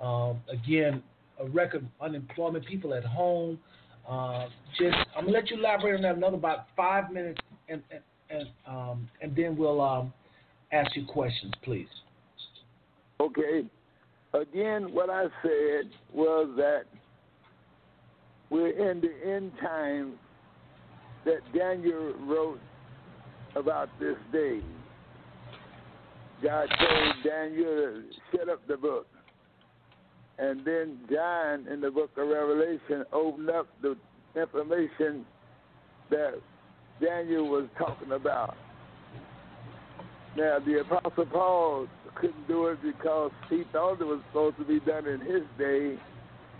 Um, 0.00 0.40
again, 0.50 1.02
a 1.40 1.46
record 1.48 1.86
unemployment, 2.00 2.64
people 2.66 2.94
at 2.94 3.04
home. 3.04 3.58
Uh, 4.08 4.46
just 4.78 4.96
I'm 5.16 5.24
gonna 5.24 5.36
let 5.36 5.50
you 5.50 5.58
elaborate 5.58 5.96
on 5.96 6.02
that 6.02 6.16
another 6.16 6.36
about 6.36 6.66
five 6.76 7.10
minutes, 7.10 7.40
and 7.68 7.82
and 7.90 8.00
and, 8.30 8.48
um, 8.66 9.08
and 9.20 9.34
then 9.34 9.56
we'll 9.56 9.80
um, 9.80 10.12
ask 10.72 10.94
you 10.96 11.04
questions, 11.06 11.52
please. 11.62 11.88
Okay. 13.20 13.64
Again, 14.34 14.92
what 14.92 15.08
I 15.08 15.24
said 15.42 15.90
was 16.12 16.50
that 16.56 16.82
we're 18.50 18.90
in 18.90 19.00
the 19.00 19.12
end 19.28 19.52
time 19.60 20.14
that 21.26 21.40
Daniel 21.52 22.14
wrote 22.26 22.60
about 23.56 23.90
this 24.00 24.16
day. 24.32 24.60
God 26.42 26.68
told 26.78 27.14
Daniel 27.24 27.64
to 27.64 28.02
shut 28.32 28.48
up 28.48 28.66
the 28.66 28.76
book. 28.76 29.06
And 30.38 30.64
then 30.64 30.98
John 31.10 31.66
in 31.70 31.80
the 31.80 31.90
book 31.90 32.10
of 32.16 32.28
Revelation 32.28 33.04
opened 33.12 33.50
up 33.50 33.66
the 33.82 33.96
information 34.38 35.26
that 36.10 36.34
Daniel 37.02 37.48
was 37.48 37.66
talking 37.78 38.12
about. 38.12 38.54
Now, 40.36 40.58
the 40.64 40.80
Apostle 40.80 41.26
Paul 41.26 41.86
couldn't 42.14 42.46
do 42.46 42.66
it 42.66 42.78
because 42.82 43.30
he 43.48 43.64
thought 43.72 44.00
it 44.00 44.04
was 44.04 44.20
supposed 44.28 44.58
to 44.58 44.64
be 44.64 44.80
done 44.80 45.06
in 45.06 45.20
his 45.20 45.42
day, 45.58 45.96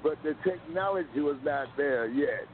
but 0.02 0.16
the 0.24 0.34
technology 0.42 1.20
was 1.20 1.36
not 1.44 1.68
there 1.76 2.08
yet. 2.08 2.46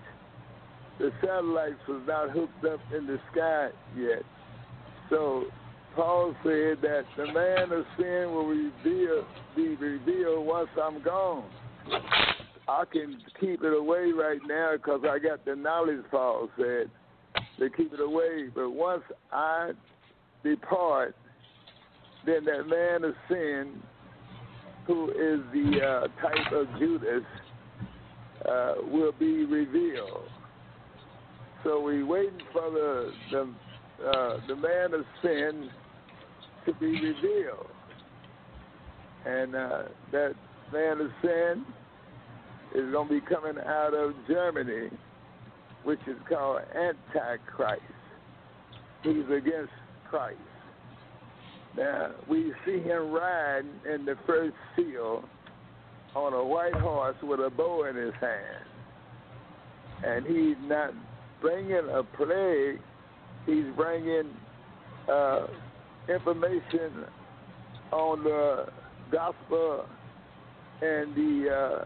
The 0.98 1.10
satellites 1.20 1.80
was 1.88 2.02
not 2.06 2.30
hooked 2.30 2.64
up 2.64 2.80
in 2.96 3.06
the 3.06 3.18
sky 3.32 3.70
yet. 3.96 4.22
So 5.10 5.44
Paul 5.94 6.34
said 6.42 6.78
that 6.82 7.02
the 7.16 7.26
man 7.26 7.72
of 7.72 7.84
sin 7.96 8.32
will 8.32 8.46
reveal, 8.46 9.26
be 9.56 9.74
revealed 9.76 10.46
once 10.46 10.68
I'm 10.80 11.02
gone. 11.02 11.44
I 12.68 12.84
can 12.90 13.20
keep 13.40 13.62
it 13.62 13.76
away 13.76 14.12
right 14.12 14.40
now 14.46 14.72
because 14.76 15.00
I 15.08 15.18
got 15.18 15.44
the 15.44 15.56
knowledge, 15.56 16.04
Paul 16.10 16.48
said, 16.56 16.90
to 17.58 17.70
keep 17.76 17.92
it 17.92 18.00
away. 18.00 18.48
But 18.54 18.70
once 18.70 19.02
I 19.32 19.72
depart, 20.44 21.16
then 22.24 22.44
that 22.44 22.66
man 22.68 23.04
of 23.04 23.14
sin, 23.28 23.82
who 24.86 25.10
is 25.10 25.40
the 25.52 25.80
uh, 25.84 26.22
type 26.22 26.52
of 26.52 26.66
Judas, 26.78 27.24
uh, 28.48 28.74
will 28.90 29.12
be 29.12 29.44
revealed. 29.44 30.28
So 31.64 31.80
we 31.80 32.02
waiting 32.02 32.40
for 32.52 32.70
the 32.70 33.12
the 33.30 33.54
uh, 34.04 34.40
the 34.48 34.56
man 34.56 34.94
of 34.94 35.04
sin 35.22 35.70
to 36.66 36.74
be 36.74 36.86
revealed, 36.86 37.66
and 39.24 39.54
uh, 39.54 39.82
that 40.10 40.34
man 40.72 41.00
of 41.00 41.10
sin 41.22 41.64
is 42.74 42.90
going 42.90 43.08
to 43.08 43.14
be 43.14 43.20
coming 43.20 43.62
out 43.64 43.94
of 43.94 44.14
Germany, 44.26 44.90
which 45.84 46.00
is 46.08 46.16
called 46.28 46.62
Antichrist. 46.74 47.82
He's 49.02 49.24
against 49.26 49.72
Christ. 50.08 50.38
Now, 51.76 52.12
we 52.28 52.52
see 52.66 52.80
him 52.80 53.12
riding 53.12 53.70
in 53.92 54.04
the 54.04 54.16
first 54.26 54.54
seal 54.76 55.24
on 56.14 56.32
a 56.34 56.44
white 56.44 56.74
horse 56.74 57.16
with 57.22 57.40
a 57.40 57.50
bow 57.50 57.84
in 57.84 57.96
his 57.96 58.14
hand. 58.20 58.64
And 60.04 60.26
he's 60.26 60.56
not 60.68 60.92
bringing 61.42 61.88
a 61.92 62.02
plague, 62.16 62.80
he's 63.44 63.66
bringing 63.76 64.30
uh, 65.10 65.46
information 66.08 67.04
on 67.90 68.24
the 68.24 68.66
gospel 69.10 69.84
and 70.80 71.14
the 71.14 71.84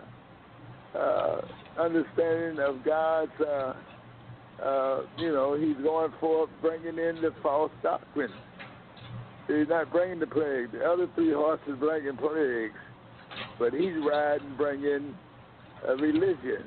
uh, 0.95 0.99
uh, 0.99 1.40
understanding 1.79 2.59
of 2.61 2.85
God's, 2.85 3.33
uh, 3.40 3.75
uh, 4.62 5.01
you 5.19 5.33
know, 5.33 5.59
he's 5.59 5.77
going 5.83 6.12
for 6.21 6.47
bringing 6.62 6.99
in 6.99 7.21
the 7.21 7.35
false 7.42 7.73
doctrine. 7.83 8.33
He's 9.49 9.69
not 9.69 9.92
bringing 9.92 10.19
the 10.19 10.27
plague. 10.27 10.73
The 10.73 10.85
other 10.85 11.09
three 11.14 11.33
horses 11.33 11.77
bringing 11.79 12.16
plagues, 12.16 12.75
but 13.59 13.73
he's 13.73 13.92
riding 14.09 14.57
bringing 14.57 15.14
a 15.87 15.97
religion. 15.97 16.64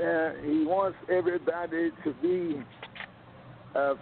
And 0.00 0.44
he 0.44 0.64
wants 0.64 0.96
everybody 1.10 1.90
to 2.04 2.12
be 2.20 2.60
uh, 3.74 3.94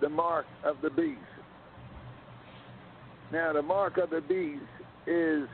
the 0.00 0.08
mark 0.08 0.46
of 0.64 0.76
the 0.82 0.90
beast. 0.90 1.20
Now, 3.32 3.52
the 3.52 3.62
mark 3.62 3.98
of 3.98 4.10
the 4.10 4.20
beast 4.20 4.62
is 5.06 5.48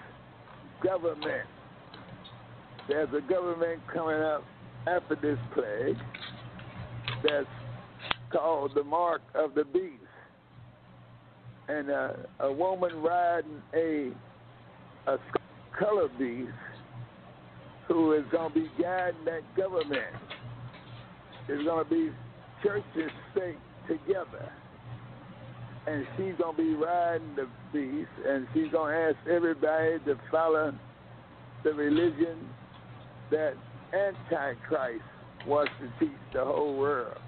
government. 0.83 1.49
There's 2.89 3.09
a 3.15 3.21
government 3.33 3.81
coming 3.93 4.21
up 4.21 4.45
after 4.87 5.15
this 5.17 5.39
plague 5.55 5.97
that's 7.23 7.47
called 8.33 8.73
the 8.75 8.85
mark 8.85 9.23
of 9.35 9.55
the 9.55 9.65
beast. 9.65 9.99
And 11.69 11.91
uh, 11.91 12.13
a 12.41 12.53
woman 12.53 12.91
riding 12.97 13.63
a 13.75 14.11
a 15.07 15.19
color 15.79 16.09
beast 16.19 16.51
who 17.93 18.13
is 18.13 18.25
going 18.33 18.53
to 18.53 18.61
be 18.61 18.71
guiding 18.81 19.25
that 19.25 19.41
government 19.57 20.15
is 21.49 21.65
going 21.65 21.85
to 21.85 21.91
be 21.91 22.11
church 22.63 22.85
and 22.95 23.11
state 23.33 23.59
together. 23.89 24.51
And 25.87 26.07
she's 26.17 26.35
going 26.39 26.57
to 26.57 26.63
be 26.63 26.75
riding 26.75 27.35
the 27.35 27.49
beast, 27.73 28.11
and 28.27 28.47
she's 28.55 28.71
going 28.71 28.95
to 28.95 28.99
ask 28.99 29.17
everybody 29.29 29.99
to 30.07 30.19
follow 30.31 30.73
the 31.65 31.73
religion 31.73 32.39
that 33.31 33.55
Antichrist 33.93 35.03
wants 35.47 35.73
to 35.81 36.05
teach 36.05 36.17
the 36.33 36.45
whole 36.45 36.79
world. 36.79 37.19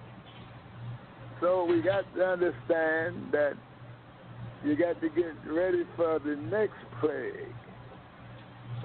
So 1.40 1.64
we 1.64 1.82
got 1.82 2.04
to 2.14 2.24
understand 2.24 3.32
that 3.32 3.54
you 4.64 4.76
got 4.76 5.00
to 5.00 5.08
get 5.10 5.34
ready 5.52 5.82
for 5.96 6.20
the 6.20 6.36
next 6.36 6.78
plague. 7.00 7.52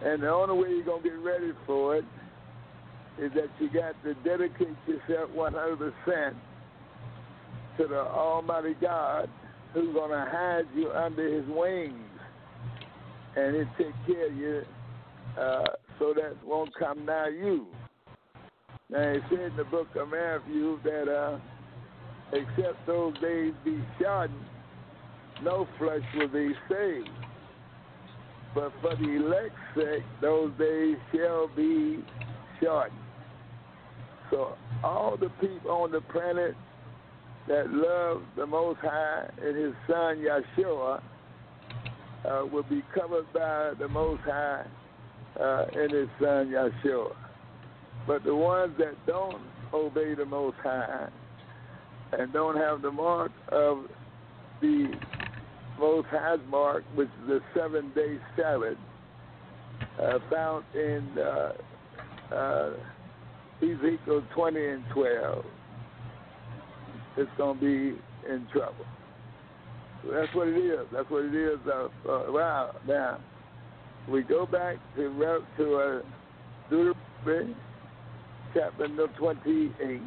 And 0.04 0.24
the 0.24 0.30
only 0.30 0.62
way 0.62 0.70
you're 0.70 0.86
going 0.86 1.04
to 1.04 1.10
get 1.10 1.20
ready 1.20 1.52
for 1.66 1.98
it 1.98 2.06
is 3.20 3.32
that 3.34 3.50
you 3.60 3.70
got 3.70 4.02
to 4.04 4.14
dedicate 4.24 4.76
yourself 4.88 5.30
100% 5.36 6.34
to 7.78 7.88
the 7.88 8.00
Almighty 8.00 8.76
God 8.82 9.30
who's 9.74 9.94
going 9.94 10.12
to 10.12 10.30
hide 10.32 10.66
you 10.74 10.92
under 10.92 11.28
his 11.28 11.46
wings 11.50 11.96
and 13.36 13.56
he'll 13.56 13.66
take 13.78 13.96
care 14.08 14.28
of 14.28 14.36
you 14.36 14.62
uh, 15.38 15.64
so 16.00 16.14
that 16.14 16.36
won't 16.46 16.74
come 16.80 17.06
nigh 17.06 17.30
you. 17.30 17.68
Now, 18.90 19.02
it 19.02 19.22
said 19.30 19.40
in 19.40 19.58
the 19.58 19.66
book 19.66 19.88
of 19.96 20.10
Matthew 20.10 20.80
that 20.84 21.08
uh, 21.08 21.40
except 22.34 22.86
those 22.88 23.14
days 23.20 23.54
be 23.64 23.80
shortened, 24.02 24.40
no 25.44 25.68
flesh 25.78 26.02
will 26.16 26.28
be 26.28 26.54
saved. 26.70 27.10
But 28.56 28.72
for 28.82 28.96
the 28.96 29.10
elect's 29.10 29.56
sake, 29.76 30.04
those 30.22 30.52
days 30.58 30.98
shall 31.14 31.50
be 31.56 32.04
shortened. 32.62 33.00
So 34.32 34.56
all 34.84 35.18
the 35.18 35.30
people 35.42 35.72
on 35.72 35.92
the 35.92 36.02
planet 36.02 36.56
that 37.48 37.70
love 37.70 38.24
the 38.36 38.46
Most 38.46 38.80
High 38.80 39.30
and 39.42 39.56
His 39.56 39.74
Son 39.88 40.18
Yeshua 40.18 41.02
uh, 42.26 42.46
will 42.52 42.64
be 42.64 42.84
covered 42.94 43.32
by 43.34 43.74
the 43.80 43.88
Most 43.88 44.22
High 44.22 44.66
uh, 45.40 45.66
and 45.74 45.92
His 45.92 46.10
Son 46.20 46.48
Yeshua. 46.48 47.16
But 48.08 48.24
the 48.24 48.36
ones 48.36 48.74
that 48.78 48.96
don't 49.06 49.42
obey 49.74 50.16
the 50.16 50.26
Most 50.26 50.58
High 50.64 51.10
and 52.14 52.34
don't 52.34 52.58
have 52.58 52.82
the 52.82 52.92
mark 52.92 53.32
of 53.52 53.86
the 54.62 54.92
High's 56.10 56.39
mark, 56.50 56.84
which 56.96 57.08
is 57.08 57.28
the 57.28 57.39
seven 57.56 57.92
day 57.96 58.18
Sabbath, 58.36 58.78
uh, 60.02 60.20
found 60.30 60.65
in 60.74 61.08
uh, 61.18 62.36
uh, 62.36 62.72
Ezekiel 63.62 64.24
20 64.34 64.65
and 64.65 64.84
12, 64.94 65.46
it's 67.18 67.30
going 67.38 67.60
to 67.60 67.65
be 67.65 68.32
in 68.32 68.48
trouble. 68.52 68.86
So 70.04 70.12
that's 70.12 70.34
what 70.34 70.48
it 70.48 70.58
is. 70.58 70.86
That's 70.94 71.10
what 71.10 71.26
it 71.26 71.36
is. 71.36 71.60
Uh, 71.68 71.88
uh, 72.10 72.32
wow. 72.32 72.76
Now, 72.88 73.20
we 74.10 74.22
go 74.24 74.46
back 74.46 74.78
to, 74.96 75.42
to 75.58 75.76
uh, 75.76 76.02
Deuteronomy 76.70 77.56
chapter 78.54 78.88
28. 79.18 80.02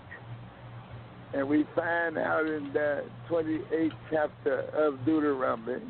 And 1.34 1.48
we 1.48 1.64
find 1.74 2.18
out 2.18 2.46
in 2.46 2.72
the 2.74 3.04
28th 3.30 3.90
chapter 4.10 4.60
of 4.74 5.02
Deuteronomy, 5.06 5.80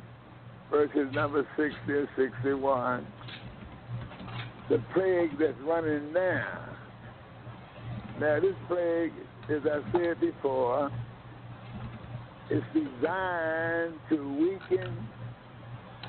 verses 0.71 1.09
number 1.13 1.47
60 1.57 1.75
and 1.89 2.09
61, 2.17 3.07
the 4.71 4.83
plague 4.95 5.31
that's 5.39 5.59
running 5.65 6.13
now. 6.13 6.69
Now, 8.21 8.39
this 8.39 8.55
plague, 8.69 9.13
as 9.51 9.63
I 9.65 9.93
said 9.93 10.21
before, 10.21 10.91
is 12.49 12.63
designed 12.73 13.95
to 14.11 14.39
weaken 14.39 15.09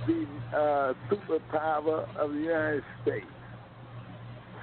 the 0.05 0.27
uh, 0.55 0.93
superpower 1.09 2.15
of 2.17 2.31
the 2.33 2.39
United 2.39 2.83
States. 3.01 3.25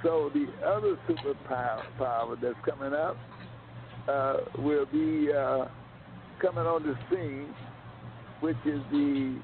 So 0.03 0.31
the 0.33 0.47
other 0.65 0.97
superpower 1.09 1.83
power 1.97 2.37
that's 2.41 2.55
coming 2.65 2.93
up 2.93 3.17
uh, 4.07 4.37
will 4.57 4.85
be 4.85 5.29
uh, 5.31 5.65
coming 6.41 6.65
on 6.65 6.83
the 6.83 6.95
scene, 7.09 7.47
which 8.39 8.57
is 8.65 8.81
the 8.91 9.39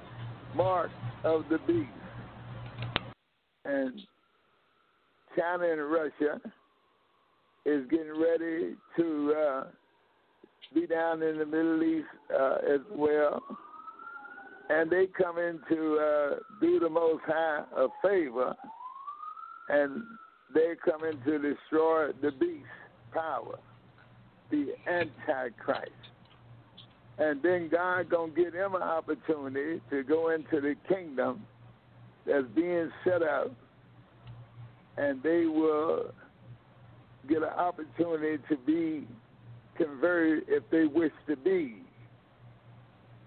mark 0.55 0.89
of 1.23 1.43
the 1.49 1.59
beast. 1.67 1.89
And 3.65 4.01
China 5.37 5.71
and 5.71 5.91
Russia 5.91 6.41
is 7.65 7.85
getting 7.89 8.19
ready 8.19 8.75
to 8.97 9.33
uh, 9.37 9.63
be 10.73 10.87
down 10.87 11.21
in 11.21 11.37
the 11.37 11.45
Middle 11.45 11.83
East 11.83 12.07
uh, 12.33 12.57
as 12.73 12.81
well. 12.91 13.41
And 14.69 14.89
they 14.89 15.07
come 15.07 15.37
in 15.37 15.59
to 15.69 15.97
uh, 15.97 16.35
do 16.59 16.79
the 16.79 16.89
Most 16.89 17.23
High 17.25 17.63
a 17.77 17.87
favor, 18.01 18.55
and 19.69 20.03
they 20.53 20.73
come 20.83 21.03
in 21.03 21.19
to 21.21 21.53
destroy 21.53 22.11
the 22.21 22.31
beast 22.31 22.65
power 23.13 23.59
the 24.49 24.73
Antichrist. 24.87 25.91
and 27.19 27.41
then 27.41 27.67
God 27.69 28.09
gonna 28.09 28.31
give 28.31 28.53
them 28.53 28.75
an 28.75 28.83
opportunity 28.83 29.81
to 29.89 30.03
go 30.03 30.29
into 30.29 30.61
the 30.61 30.75
kingdom 30.87 31.45
that's 32.25 32.45
being 32.55 32.91
set 33.03 33.23
up, 33.23 33.51
and 34.97 35.23
they 35.23 35.45
will 35.45 36.13
get 37.27 37.37
an 37.37 37.45
opportunity 37.45 38.41
to 38.49 38.57
be 38.57 39.07
converted 39.75 40.43
if 40.47 40.63
they 40.69 40.85
wish 40.85 41.11
to 41.27 41.35
be. 41.35 41.81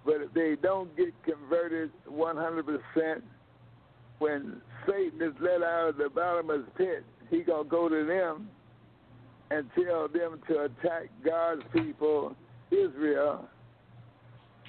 But 0.04 0.20
if 0.20 0.32
they 0.34 0.56
don't 0.60 0.96
get 0.96 1.12
converted 1.24 1.90
100%, 2.08 3.22
when 4.18 4.60
Satan 4.86 5.20
is 5.20 5.34
let 5.40 5.62
out 5.62 5.90
of 5.90 5.96
the 5.96 6.08
bottomless 6.08 6.62
pit, 6.76 7.04
he 7.28 7.42
gonna 7.42 7.64
go 7.64 7.88
to 7.88 8.04
them 8.04 8.48
and 9.50 9.68
tell 9.74 10.08
them 10.08 10.40
to 10.48 10.62
attack 10.64 11.10
God's 11.24 11.62
people, 11.72 12.36
Israel, 12.70 13.48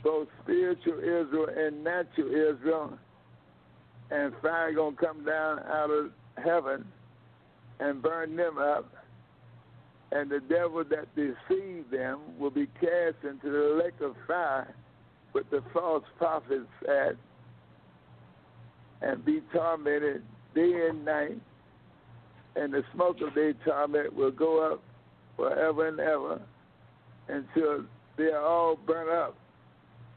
both 0.03 0.27
spiritual 0.43 0.99
Israel 0.99 1.47
and 1.55 1.83
natural 1.83 2.27
Israel, 2.27 2.97
and 4.09 4.33
fire 4.41 4.73
gonna 4.73 4.95
come 4.95 5.23
down 5.23 5.59
out 5.59 5.89
of 5.91 6.11
heaven 6.43 6.85
and 7.79 8.01
burn 8.01 8.35
them 8.35 8.57
up, 8.57 8.91
and 10.11 10.29
the 10.29 10.39
devil 10.39 10.83
that 10.83 11.07
deceived 11.15 11.91
them 11.91 12.19
will 12.39 12.49
be 12.49 12.67
cast 12.79 13.23
into 13.23 13.49
the 13.49 13.81
lake 13.83 14.01
of 14.01 14.15
fire 14.27 14.73
with 15.33 15.49
the 15.51 15.63
false 15.73 16.03
prophets 16.17 16.65
at, 16.87 17.15
and 19.01 19.23
be 19.23 19.41
tormented 19.53 20.23
day 20.53 20.89
and 20.89 21.05
night, 21.05 21.39
and 22.55 22.73
the 22.73 22.83
smoke 22.93 23.17
of 23.21 23.33
their 23.33 23.53
torment 23.65 24.15
will 24.15 24.31
go 24.31 24.73
up 24.73 24.83
forever 25.35 25.87
and 25.87 25.99
ever 25.99 26.41
until 27.27 27.85
they 28.17 28.25
are 28.25 28.43
all 28.43 28.75
burnt 28.75 29.09
up 29.09 29.35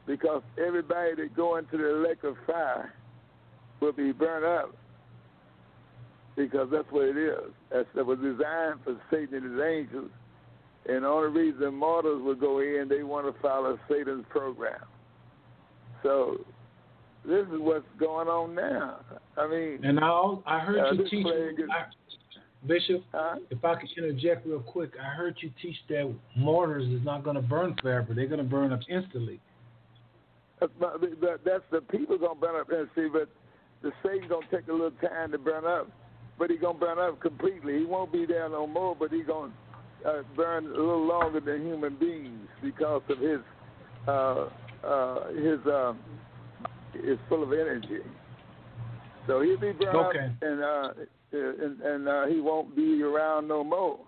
because 0.05 0.41
everybody 0.63 1.15
that 1.15 1.35
go 1.35 1.57
into 1.57 1.77
the 1.77 2.05
lake 2.07 2.23
of 2.23 2.35
fire 2.45 2.93
will 3.79 3.93
be 3.93 4.11
burnt 4.11 4.45
up 4.45 4.75
because 6.35 6.67
that's 6.71 6.87
what 6.91 7.05
it 7.05 7.17
is. 7.17 7.51
That's, 7.71 7.87
that 7.95 8.05
was 8.05 8.19
designed 8.19 8.79
for 8.83 8.99
Satan 9.09 9.35
and 9.35 9.51
his 9.51 9.61
angels. 9.61 10.11
And 10.87 11.03
the 11.03 11.07
only 11.07 11.29
reason 11.29 11.73
mortals 11.73 12.21
will 12.21 12.35
go 12.35 12.59
in, 12.59 12.87
they 12.89 13.03
want 13.03 13.33
to 13.33 13.41
follow 13.41 13.79
Satan's 13.89 14.25
program. 14.29 14.81
So 16.03 16.45
this 17.25 17.47
is 17.47 17.59
what's 17.59 17.85
going 17.99 18.27
on 18.27 18.53
now. 18.53 18.99
I 19.37 19.47
mean, 19.47 19.83
and 19.83 19.99
I 19.99 20.35
I 20.45 20.59
heard 20.59 20.79
uh, 20.79 20.91
you 20.91 21.09
teach 21.09 21.25
I, 21.25 21.85
Bishop. 22.67 23.03
huh? 23.11 23.37
If 23.49 23.63
I 23.63 23.75
could 23.75 23.89
interject 23.97 24.45
real 24.45 24.59
quick, 24.59 24.91
I 25.01 25.09
heard 25.15 25.35
you 25.39 25.51
teach 25.61 25.75
that 25.89 26.13
mortars 26.35 26.87
is 26.87 27.03
not 27.03 27.23
going 27.23 27.35
to 27.35 27.41
burn 27.41 27.75
forever; 27.81 28.13
they're 28.13 28.27
going 28.27 28.43
to 28.43 28.43
burn 28.43 28.73
up 28.73 28.81
instantly. 28.89 29.39
That's, 30.59 30.71
not, 30.79 31.01
that, 31.01 31.39
that's 31.45 31.63
the 31.71 31.81
people 31.81 32.17
gonna 32.17 32.35
burn 32.39 32.59
up 32.59 32.69
and 32.71 32.87
see, 32.95 33.07
but 33.11 33.27
the 33.81 33.91
Satan 34.03 34.29
gonna 34.29 34.45
take 34.49 34.67
a 34.67 34.71
little 34.71 34.91
time 34.91 35.31
to 35.33 35.37
burn 35.37 35.65
up, 35.65 35.89
but 36.39 36.49
he's 36.49 36.61
gonna 36.61 36.77
burn 36.79 36.97
up 36.97 37.19
completely. 37.19 37.79
He 37.79 37.85
won't 37.85 38.11
be 38.11 38.25
there 38.25 38.47
no 38.47 38.65
more, 38.65 38.95
but 38.95 39.11
he's 39.11 39.25
gonna 39.25 39.51
uh, 40.07 40.21
burn 40.35 40.65
a 40.65 40.69
little 40.69 41.05
longer 41.05 41.41
than 41.41 41.65
human 41.65 41.97
beings 41.97 42.47
because 42.63 43.01
of 43.09 43.19
his 43.19 43.39
uh, 44.07 44.49
uh, 44.83 45.27
his 45.33 45.59
um, 45.65 45.99
is 47.03 47.19
full 47.27 47.43
of 47.43 47.51
energy. 47.51 47.99
So 49.27 49.41
he'll 49.41 49.59
be 49.59 49.73
burned 49.73 49.97
Okay. 49.97 50.19
up, 50.19 50.31
and 50.41 50.63
uh, 50.63 50.89
and, 51.35 51.81
and 51.81 52.07
uh, 52.07 52.25
he 52.27 52.39
won't 52.39 52.75
be 52.75 53.01
around 53.03 53.47
no 53.47 53.63
more. 53.63 53.99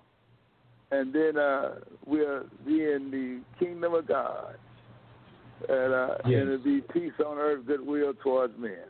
And 0.91 1.13
then 1.13 1.37
uh, 1.37 1.75
we'll 2.05 2.43
be 2.65 2.83
in 2.83 3.11
the 3.11 3.41
kingdom 3.63 3.93
of 3.93 4.07
God, 4.07 4.55
and, 5.67 5.93
uh, 5.93 6.17
Yes. 6.25 6.41
and 6.41 6.49
it'll 6.53 6.63
be 6.63 6.81
peace 6.93 7.13
on 7.25 7.37
earth, 7.37 7.65
goodwill 7.65 8.13
towards 8.23 8.57
men. 8.57 8.85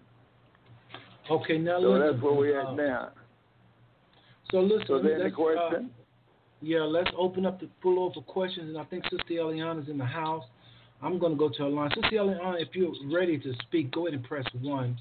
Okay, 1.30 1.58
now 1.58 1.82
So 1.82 2.00
that's 2.00 2.22
where 2.22 2.34
we're 2.34 2.62
uh, 2.62 2.72
at 2.72 2.78
now. 2.78 3.10
So 4.52 4.60
listen, 4.60 4.86
So 4.88 5.00
then 5.00 5.24
the 5.24 5.32
question. 5.32 5.86
Uh, 5.86 6.04
yeah, 6.62 6.80
let's 6.80 7.12
open 7.18 7.46
up 7.46 7.60
the 7.60 7.70
floor 7.82 8.12
for 8.14 8.22
questions, 8.22 8.70
and 8.70 8.78
I 8.78 8.84
think 8.86 9.04
Sister 9.06 9.34
Eliana's 9.34 9.90
in 9.90 9.98
the 9.98 10.06
house. 10.06 10.44
I'm 11.02 11.20
going 11.20 11.34
to 11.34 11.38
go 11.38 11.50
to 11.50 11.64
her 11.64 11.70
line. 11.70 11.92
Sister 11.94 12.18
Eliana, 12.18 12.60
if 12.60 12.70
you're 12.74 12.92
ready 13.14 13.38
to 13.38 13.54
speak, 13.64 13.92
go 13.92 14.08
ahead 14.08 14.20
and 14.20 14.28
press 14.28 14.46
one. 14.62 14.98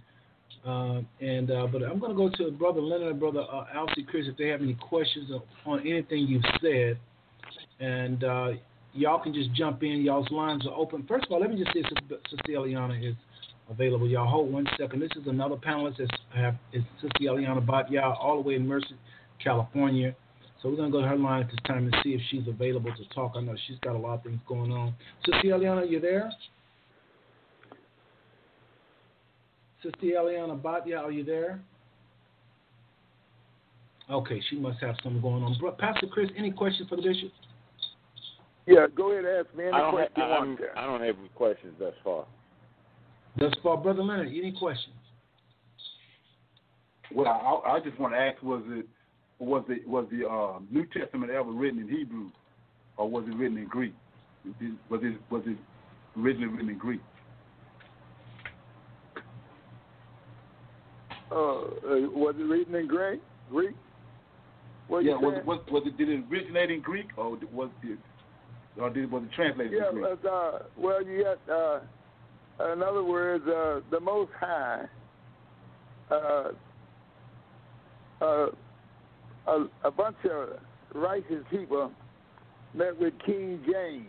Uh, 0.66 1.00
and 1.20 1.50
uh, 1.52 1.66
but 1.68 1.82
I'm 1.84 2.00
going 2.00 2.10
to 2.10 2.16
go 2.16 2.28
to 2.28 2.50
Brother 2.50 2.80
Leonard 2.80 3.12
and 3.12 3.20
Brother 3.20 3.42
uh, 3.42 3.66
Alcy 3.76 4.04
Chris 4.06 4.26
if 4.26 4.36
they 4.36 4.48
have 4.48 4.62
any 4.62 4.74
questions 4.74 5.30
on, 5.64 5.80
anything 5.80 6.26
you've 6.26 6.42
said, 6.60 6.98
and 7.78 8.24
uh, 8.24 8.48
y'all 8.92 9.22
can 9.22 9.32
just 9.32 9.52
jump 9.52 9.84
in. 9.84 10.02
Y'all's 10.02 10.30
lines 10.32 10.66
are 10.66 10.74
open. 10.74 11.04
First 11.06 11.26
of 11.26 11.32
all, 11.32 11.40
let 11.40 11.50
me 11.50 11.56
just 11.56 11.72
say 11.72 11.82
Sister, 11.82 12.16
Sister 12.28 12.52
Eliana 12.52 13.08
is 13.08 13.14
available. 13.70 14.08
Y'all 14.08 14.26
hold 14.26 14.52
one 14.52 14.66
second. 14.76 15.00
This 15.00 15.10
is 15.14 15.28
another 15.28 15.54
panelist 15.54 15.98
that's 15.98 16.10
have 16.34 16.56
is 16.72 16.82
Sister 17.00 17.20
Eliana 17.20 17.64
Batya, 17.64 18.16
all 18.18 18.42
the 18.42 18.48
way 18.48 18.56
in 18.56 18.66
Merced, 18.66 18.92
California. 19.42 20.16
So 20.60 20.70
we're 20.70 20.76
gonna 20.76 20.90
go 20.90 21.00
to 21.00 21.06
her 21.06 21.16
line 21.16 21.44
at 21.44 21.50
this 21.50 21.60
time 21.64 21.84
and 21.84 21.96
see 22.02 22.14
if 22.14 22.20
she's 22.28 22.48
available 22.48 22.92
to 22.92 23.14
talk. 23.14 23.34
I 23.36 23.40
know 23.40 23.54
she's 23.68 23.78
got 23.84 23.94
a 23.94 23.98
lot 23.98 24.14
of 24.14 24.24
things 24.24 24.40
going 24.48 24.72
on. 24.72 24.94
Sister 25.24 25.48
Eliana, 25.48 25.88
you 25.88 26.00
there? 26.00 26.32
Sister 29.82 29.98
Eliana 30.02 30.60
Batya, 30.60 30.98
are 30.98 31.12
you 31.12 31.24
there? 31.24 31.60
Okay, 34.10 34.40
she 34.48 34.56
must 34.56 34.80
have 34.80 34.94
something 35.02 35.20
going 35.20 35.42
on. 35.42 35.56
Bro- 35.58 35.72
Pastor 35.72 36.06
Chris, 36.06 36.30
any 36.36 36.50
questions 36.50 36.88
for 36.88 36.96
the 36.96 37.02
bishop? 37.02 37.30
Yeah, 38.66 38.86
go 38.94 39.12
ahead 39.12 39.24
and 39.24 39.46
ask 39.46 39.56
me 39.56 39.64
any 39.64 39.72
I 39.72 39.78
don't, 39.78 39.92
question 39.92 40.12
ha- 40.16 40.38
I'm, 40.40 40.56
to. 40.56 40.62
I 40.76 40.86
don't 40.86 41.02
have 41.02 41.16
any 41.18 41.28
questions 41.34 41.74
thus 41.78 41.94
far. 42.02 42.24
Thus 43.38 43.52
far, 43.62 43.76
Brother 43.76 44.02
Leonard, 44.02 44.28
any 44.28 44.52
questions? 44.58 44.94
Well, 47.14 47.28
I, 47.28 47.76
I 47.76 47.80
just 47.80 47.98
want 48.00 48.14
to 48.14 48.18
ask: 48.18 48.42
Was 48.42 48.62
it 48.68 48.86
was 49.38 49.64
it 49.68 49.86
was 49.86 50.06
the 50.10 50.28
uh, 50.28 50.58
New 50.70 50.86
Testament 50.86 51.30
ever 51.30 51.50
written 51.50 51.80
in 51.80 51.88
Hebrew, 51.88 52.30
or 52.96 53.08
was 53.08 53.24
it 53.28 53.36
written 53.36 53.58
in 53.58 53.66
Greek? 53.66 53.94
Was 54.90 55.00
it 55.02 55.20
was 55.30 55.42
it 55.46 55.56
originally 56.18 56.48
written 56.48 56.70
in 56.70 56.78
Greek? 56.78 57.00
Uh, 61.36 61.38
uh, 61.38 62.08
was 62.14 62.34
it 62.38 62.44
written 62.44 62.74
in 62.74 62.88
Greek? 62.88 63.20
Greek? 63.50 63.76
What 64.88 65.04
yeah, 65.04 65.16
was 65.16 65.34
it, 65.36 65.44
was, 65.44 65.60
was 65.70 65.82
it 65.84 65.98
did 65.98 66.08
it 66.08 66.24
originate 66.30 66.70
in 66.70 66.80
Greek, 66.80 67.08
or 67.18 67.36
was 67.52 67.68
it 67.82 67.98
or 68.80 68.88
did 68.88 69.10
was 69.10 69.24
it 69.24 69.32
translated 69.32 69.74
Yeah, 69.74 69.90
in 69.90 69.94
Greek? 69.96 70.18
uh, 70.24 70.58
well, 70.78 71.04
you 71.04 71.24
got, 71.46 71.54
uh, 71.54 72.72
in 72.72 72.82
other 72.82 73.04
words, 73.04 73.44
uh, 73.46 73.80
the 73.90 74.00
Most 74.00 74.30
High, 74.40 74.84
uh, 76.10 76.48
uh, 78.22 78.46
a, 79.46 79.66
a 79.84 79.90
bunch 79.90 80.16
of 80.30 80.58
righteous 80.94 81.44
people 81.50 81.90
met 82.72 82.98
with 82.98 83.12
King 83.26 83.60
James. 83.70 84.06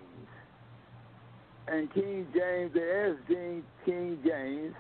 And 1.68 1.94
King 1.94 2.26
James, 2.34 2.72
they 2.74 3.10
asked 3.10 3.28
King, 3.28 3.64
King 3.86 4.18
James, 4.26 4.74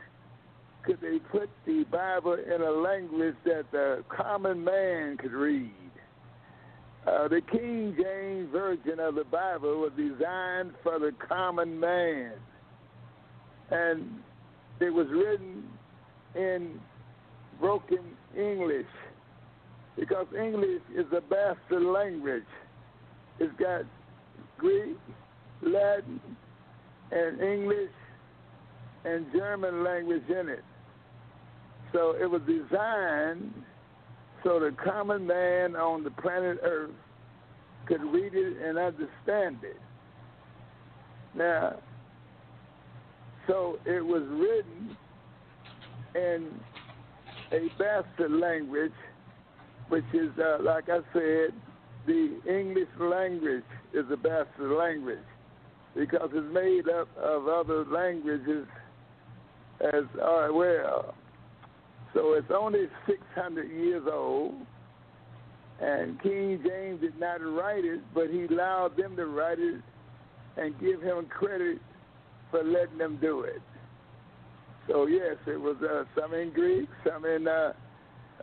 could 0.87 1.01
they 1.01 1.19
put 1.19 1.49
the 1.65 1.83
Bible 1.91 2.33
in 2.35 2.61
a 2.61 2.71
language 2.71 3.35
that 3.43 3.65
the 3.73 4.05
common 4.07 4.63
man 4.63 5.17
could 5.17 5.33
read? 5.33 5.71
Uh, 7.05 7.27
the 7.27 7.41
King 7.51 7.93
James 8.01 8.49
Version 8.53 8.97
of 9.01 9.15
the 9.15 9.25
Bible 9.25 9.81
was 9.81 9.91
designed 9.97 10.71
for 10.83 10.97
the 10.97 11.11
common 11.27 11.77
man. 11.77 12.31
And 13.69 14.19
it 14.79 14.89
was 14.89 15.07
written 15.09 15.65
in 16.35 16.79
broken 17.59 17.99
English 18.37 18.87
because 19.97 20.27
English 20.39 20.81
is 20.95 21.05
a 21.11 21.19
bastard 21.19 21.83
language. 21.83 22.43
It's 23.39 23.53
got 23.59 23.81
Greek, 24.57 24.97
Latin, 25.61 26.21
and 27.11 27.41
English 27.41 27.91
and 29.03 29.25
German 29.33 29.83
language 29.83 30.23
in 30.29 30.47
it. 30.47 30.63
So 31.93 32.15
it 32.19 32.29
was 32.29 32.41
designed 32.41 33.53
so 34.43 34.59
the 34.59 34.75
common 34.83 35.27
man 35.27 35.75
on 35.75 36.03
the 36.03 36.11
planet 36.11 36.59
Earth 36.63 36.91
could 37.85 38.01
read 38.01 38.33
it 38.33 38.57
and 38.61 38.77
understand 38.77 39.57
it. 39.63 39.79
Now, 41.35 41.79
so 43.47 43.79
it 43.85 44.05
was 44.05 44.23
written 44.23 44.97
in 46.15 46.59
a 47.51 47.67
bastard 47.77 48.31
language, 48.31 48.91
which 49.89 50.05
is, 50.13 50.29
uh, 50.39 50.57
like 50.61 50.89
I 50.89 50.99
said, 51.13 51.53
the 52.05 52.39
English 52.47 52.89
language 52.99 53.63
is 53.93 54.05
a 54.11 54.17
bastard 54.17 54.77
language 54.77 55.19
because 55.95 56.29
it's 56.33 56.53
made 56.53 56.89
up 56.89 57.07
of 57.17 57.47
other 57.47 57.85
languages 57.85 58.65
as 59.81 60.03
uh, 60.21 60.47
well. 60.51 61.15
So 62.17 62.33
it's 62.33 62.49
only 62.49 62.87
600 63.05 63.69
years 63.69 64.01
old, 64.11 64.55
and 65.79 66.19
King 66.23 66.59
James 66.65 66.99
did 66.99 67.19
not 67.19 67.43
write 67.43 67.85
it, 67.85 67.99
but 68.15 68.31
he 68.31 68.45
allowed 68.45 68.97
them 68.97 69.15
to 69.17 69.27
write 69.27 69.59
it 69.59 69.81
and 70.57 70.73
give 70.79 70.99
him 70.99 71.27
credit 71.27 71.77
for 72.49 72.63
letting 72.63 72.97
them 72.97 73.19
do 73.21 73.41
it. 73.41 73.61
So 74.87 75.05
yes, 75.05 75.35
it 75.45 75.61
was 75.61 75.75
uh, 75.83 76.05
some 76.19 76.33
in 76.33 76.51
Greek, 76.53 76.89
some 77.07 77.23
in 77.23 77.47
uh, 77.47 77.73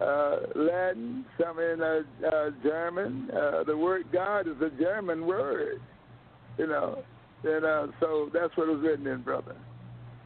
uh, 0.00 0.36
Latin, 0.54 1.24
some 1.42 1.58
in 1.58 1.82
uh, 1.82 2.28
uh, 2.28 2.50
German. 2.62 3.28
Uh, 3.32 3.64
the 3.64 3.76
word 3.76 4.04
God 4.12 4.46
is 4.46 4.54
a 4.62 4.70
German 4.80 5.26
word, 5.26 5.80
you 6.58 6.68
know, 6.68 7.02
and 7.42 7.92
so 7.98 8.30
that's 8.32 8.56
what 8.56 8.68
it 8.68 8.76
was 8.76 8.84
written 8.84 9.08
in, 9.08 9.22
brother. 9.22 9.56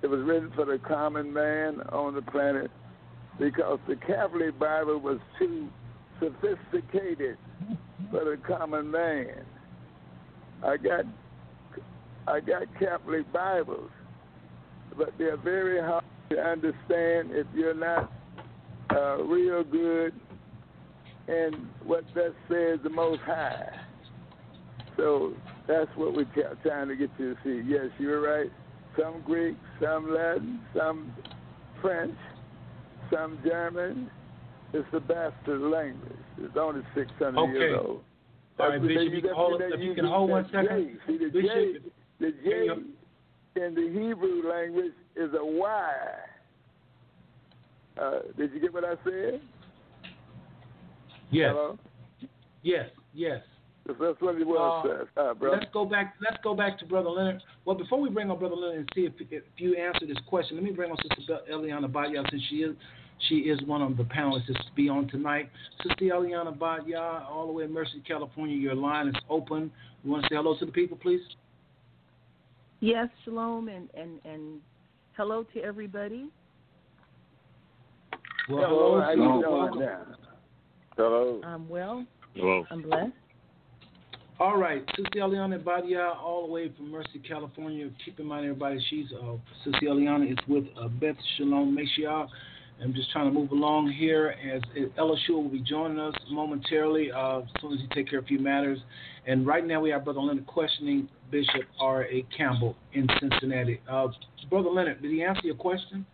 It 0.03 0.09
was 0.09 0.21
written 0.21 0.53
for 0.55 0.67
the 0.67 0.79
common 0.87 1.33
man 1.33 1.81
on 1.93 2.15
the 2.15 2.23
planet 2.23 2.71
because 3.39 3.79
the 3.89 3.97
Catholic 3.97 4.59
Bible 4.59 4.99
was 4.99 5.19
too 5.39 5.69
sophisticated 6.21 7.39
for 8.11 8.25
the 8.25 8.39
common 8.47 8.91
man. 8.91 9.45
I 10.65 10.77
got 10.77 11.05
I 12.27 12.41
got 12.41 12.63
Catholic 12.79 13.33
Bibles, 13.33 13.91
but 14.97 15.13
they're 15.19 15.37
very 15.37 15.81
hard 15.81 16.05
to 16.31 16.39
understand 16.39 17.31
if 17.31 17.47
you're 17.55 17.75
not 17.75 18.13
uh, 18.91 19.23
real 19.23 19.65
good 19.65 20.13
in 21.29 21.69
what 21.85 22.05
that 22.15 22.35
says 22.49 22.81
the 22.83 22.91
Most 22.91 23.21
High. 23.21 23.71
So 24.97 25.35
that's 25.67 25.91
what 25.95 26.15
we're 26.15 26.27
trying 26.63 26.89
to 26.89 26.97
get 26.97 27.11
you 27.19 27.35
to 27.35 27.41
see. 27.45 27.69
Yes, 27.69 27.87
you're 27.99 28.21
right. 28.21 28.51
Some 28.99 29.23
Greek, 29.25 29.57
some 29.81 30.13
Latin, 30.13 30.61
some 30.77 31.13
French, 31.81 32.17
some 33.13 33.39
German. 33.45 34.11
It's 34.73 34.87
the 34.93 35.01
bastard 35.01 35.61
language. 35.61 36.13
It's 36.39 36.57
only 36.59 36.83
600 36.95 37.39
okay. 37.39 37.53
years 37.53 37.79
old. 37.83 38.03
All 38.61 38.69
right, 38.69 38.83
Bishop, 38.83 39.13
you 39.13 39.23
can 39.23 39.35
hold, 39.35 39.63
if 39.63 39.81
you 39.81 39.95
can 39.95 40.05
hold 40.05 40.31
one 40.31 40.45
second. 40.47 40.99
See, 41.07 41.17
the 41.19 41.31
Bishop, 41.31 41.51
J, 41.51 41.79
the 42.21 42.33
J 42.45 43.65
in 43.65 43.75
the 43.75 43.89
Hebrew 43.89 44.49
language 44.49 44.93
is 45.17 45.31
a 45.39 45.45
Y. 45.45 45.93
Uh, 48.01 48.19
did 48.37 48.53
you 48.53 48.61
get 48.61 48.73
what 48.73 48.85
I 48.85 48.95
said? 49.05 49.41
Yes. 51.31 51.51
Hello? 51.51 51.79
Yes. 52.63 52.91
Yes. 53.15 53.41
That's 53.89 54.21
what 54.21 54.35
it 54.37 54.47
was, 54.47 55.07
uh, 55.17 55.21
uh, 55.21 55.35
bro. 55.35 55.53
Let's 55.53 55.65
go 55.73 55.87
back. 55.87 56.15
Let's 56.21 56.37
go 56.45 56.55
back 56.55 56.79
to 56.81 56.85
Brother 56.85 57.09
Leonard. 57.09 57.43
Well, 57.65 57.77
before 57.77 58.01
we 58.01 58.11
bring 58.11 58.31
on 58.31 58.39
Brother 58.39 58.55
Leonard 58.55 58.81
and 58.81 58.89
see 58.95 59.03
if, 59.03 59.13
if 59.31 59.43
you 59.57 59.77
answer 59.77 60.07
this 60.07 60.19
question, 60.27 60.57
let 60.59 60.65
me 60.65 60.73
bring 60.73 60.91
on 60.91 60.99
Sister 61.17 61.39
Eliana 61.51 61.91
Batya 61.91 62.23
since 62.31 62.43
she 62.51 62.57
is 62.57 62.77
she 63.29 63.37
is 63.37 63.61
one 63.63 63.83
of 63.83 63.97
the 63.97 64.05
panelists 64.05 64.47
to 64.47 64.73
be 64.77 64.89
on 64.89 65.09
tonight. 65.09 65.51
Sister 65.83 66.05
Eliana 66.05 66.57
Batya, 66.57 67.27
all 67.27 67.47
the 67.47 67.53
way 67.53 67.65
in 67.65 67.73
Merced, 67.73 67.97
California. 68.07 68.57
Your 68.57 68.75
line 68.75 69.09
is 69.09 69.15
open. 69.31 69.73
You 70.05 70.11
want 70.11 70.25
to 70.25 70.29
say 70.29 70.37
hello 70.37 70.57
to 70.59 70.67
the 70.67 70.73
people, 70.73 70.99
please? 71.01 71.23
Yes, 72.81 73.09
shalom 73.25 73.69
and 73.69 73.89
and 73.95 74.21
and 74.25 74.61
hello 75.17 75.45
to 75.55 75.63
everybody. 75.63 76.29
Well, 78.51 78.69
hello. 78.69 79.01
How 79.01 79.11
you 79.11 79.43
doing 79.43 79.81
now? 79.81 80.03
Hello. 80.97 81.41
I'm 81.43 81.69
well. 81.69 82.07
Hello. 82.35 82.67
I'm 82.71 82.83
blessed. 82.83 83.13
All 84.41 84.57
right, 84.57 84.85
Sister 84.97 85.19
Eliana 85.19 85.61
Batya, 85.61 86.15
all 86.17 86.47
the 86.47 86.53
way 86.53 86.71
from 86.77 86.93
Merced, 86.93 87.09
California. 87.27 87.91
Keep 88.05 88.21
in 88.21 88.27
mind, 88.27 88.45
everybody, 88.45 88.79
she's 88.89 89.07
uh, 89.13 89.33
Sister 89.65 89.87
Eliana 89.87 90.31
is 90.31 90.39
with 90.47 90.63
uh, 90.81 90.87
Beth 90.87 91.17
Shalom 91.37 91.77
Mashiach. 91.77 92.29
I'm 92.81 92.95
just 92.95 93.11
trying 93.11 93.27
to 93.27 93.37
move 93.37 93.51
along 93.51 93.91
here 93.91 94.37
as 94.55 94.63
Ella 94.97 95.17
Shua 95.27 95.41
will 95.41 95.49
be 95.49 95.59
joining 95.59 95.99
us 95.99 96.15
momentarily 96.31 97.11
uh, 97.11 97.41
as 97.41 97.47
soon 97.61 97.73
as 97.73 97.81
he 97.81 97.89
take 97.93 98.09
care 98.09 98.21
of 98.21 98.27
a 98.27 98.29
few 98.29 98.39
matters. 98.39 98.79
And 99.27 99.45
right 99.45 99.67
now 99.67 99.81
we 99.81 99.91
have 99.91 100.05
Brother 100.05 100.21
Leonard 100.21 100.47
questioning 100.47 101.09
Bishop 101.33 101.65
R.A. 101.81 102.25
Campbell 102.37 102.77
in 102.93 103.09
Cincinnati. 103.19 103.81
Uh, 103.91 104.07
Brother 104.49 104.71
Leonard, 104.71 105.03
did 105.03 105.11
he 105.11 105.25
answer 105.25 105.43
your 105.43 105.57
question? 105.57 106.07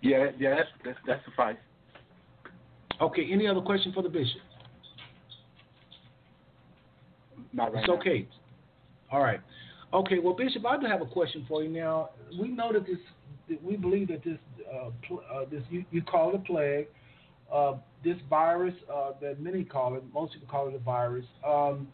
Yeah, 0.00 0.28
yeah, 0.38 0.54
that's 0.54 0.68
that's, 0.82 0.98
that's 1.06 1.24
suffice. 1.26 1.56
Okay, 3.02 3.28
any 3.30 3.46
other 3.46 3.60
question 3.60 3.92
for 3.92 4.02
the 4.02 4.08
bishop? 4.08 4.40
Not 7.52 7.72
right 7.72 7.82
it's 7.82 7.88
now. 7.88 7.98
okay. 7.98 8.26
All 9.10 9.20
right. 9.20 9.40
Okay, 9.92 10.18
well, 10.20 10.34
Bishop, 10.34 10.64
I 10.64 10.78
do 10.78 10.86
have 10.86 11.02
a 11.02 11.06
question 11.06 11.44
for 11.48 11.62
you 11.64 11.68
now. 11.68 12.10
We 12.40 12.48
know 12.48 12.72
that 12.72 12.86
this, 12.86 12.98
that 13.48 13.62
we 13.62 13.76
believe 13.76 14.08
that 14.08 14.22
this, 14.22 14.38
uh, 14.72 14.90
pl- 15.06 15.22
uh, 15.32 15.44
this 15.50 15.62
you, 15.68 15.84
you 15.90 16.02
call 16.02 16.30
it 16.30 16.36
a 16.36 16.38
plague, 16.38 16.86
uh, 17.52 17.74
this 18.04 18.16
virus 18.28 18.74
uh, 18.92 19.12
that 19.20 19.40
many 19.40 19.64
call 19.64 19.96
it, 19.96 20.04
most 20.14 20.34
people 20.34 20.48
call 20.48 20.68
it 20.68 20.74
a 20.74 20.78
virus, 20.78 21.24
um, 21.46 21.88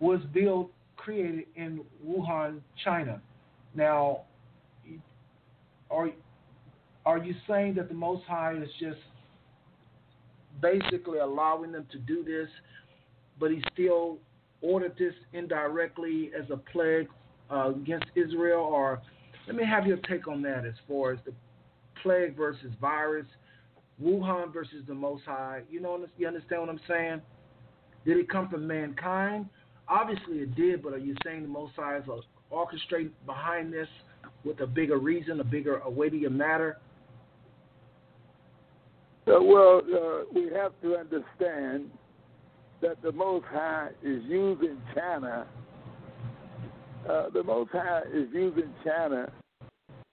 was 0.00 0.20
built, 0.34 0.70
created 0.96 1.44
in 1.56 1.80
Wuhan, 2.06 2.60
China. 2.84 3.20
Now, 3.74 4.22
are 5.90 6.10
are 7.06 7.18
you 7.18 7.34
saying 7.48 7.74
that 7.74 7.88
the 7.88 7.94
Most 7.94 8.24
High 8.24 8.54
is 8.54 8.68
just 8.78 9.00
basically 10.60 11.18
allowing 11.18 11.72
them 11.72 11.86
to 11.92 11.98
do 11.98 12.22
this, 12.22 12.48
but 13.40 13.50
He 13.50 13.62
still 13.72 14.18
ordered 14.60 14.96
this 14.98 15.14
indirectly 15.32 16.30
as 16.38 16.48
a 16.50 16.56
plague 16.56 17.08
uh, 17.50 17.70
against 17.70 18.06
Israel? 18.14 18.60
Or 18.60 19.02
let 19.46 19.56
me 19.56 19.64
have 19.64 19.86
your 19.86 19.98
take 20.08 20.28
on 20.28 20.42
that 20.42 20.64
as 20.64 20.74
far 20.88 21.12
as 21.12 21.18
the 21.24 21.32
plague 22.02 22.36
versus 22.36 22.72
virus, 22.80 23.26
Wuhan 24.02 24.52
versus 24.52 24.84
the 24.86 24.94
Most 24.94 25.24
High. 25.24 25.62
You 25.70 25.80
know, 25.80 26.04
you 26.18 26.26
understand 26.26 26.62
what 26.62 26.70
I'm 26.70 26.80
saying? 26.88 27.22
Did 28.04 28.18
it 28.18 28.28
come 28.28 28.48
from 28.48 28.66
mankind? 28.66 29.46
Obviously, 29.88 30.38
it 30.38 30.54
did, 30.54 30.82
but 30.82 30.92
are 30.92 30.98
you 30.98 31.14
saying 31.24 31.42
the 31.42 31.48
Most 31.48 31.74
High 31.76 31.98
is 31.98 32.04
orchestrating 32.52 33.10
behind 33.26 33.72
this 33.72 33.88
with 34.44 34.60
a 34.60 34.66
bigger 34.66 34.98
reason, 34.98 35.40
a 35.40 35.44
bigger, 35.44 35.78
a 35.78 35.90
weightier 35.90 36.30
matter? 36.30 36.78
Uh, 39.26 39.42
well, 39.42 39.78
uh, 39.78 40.24
we 40.34 40.50
have 40.54 40.72
to 40.82 40.96
understand 40.96 41.90
that 42.84 43.00
the 43.02 43.12
Most 43.12 43.46
High 43.46 43.88
is 44.02 44.22
using 44.28 44.76
China. 44.94 45.46
Uh, 47.08 47.30
the 47.32 47.42
Most 47.42 47.70
High 47.72 48.02
is 48.12 48.28
using 48.30 48.70
China 48.84 49.32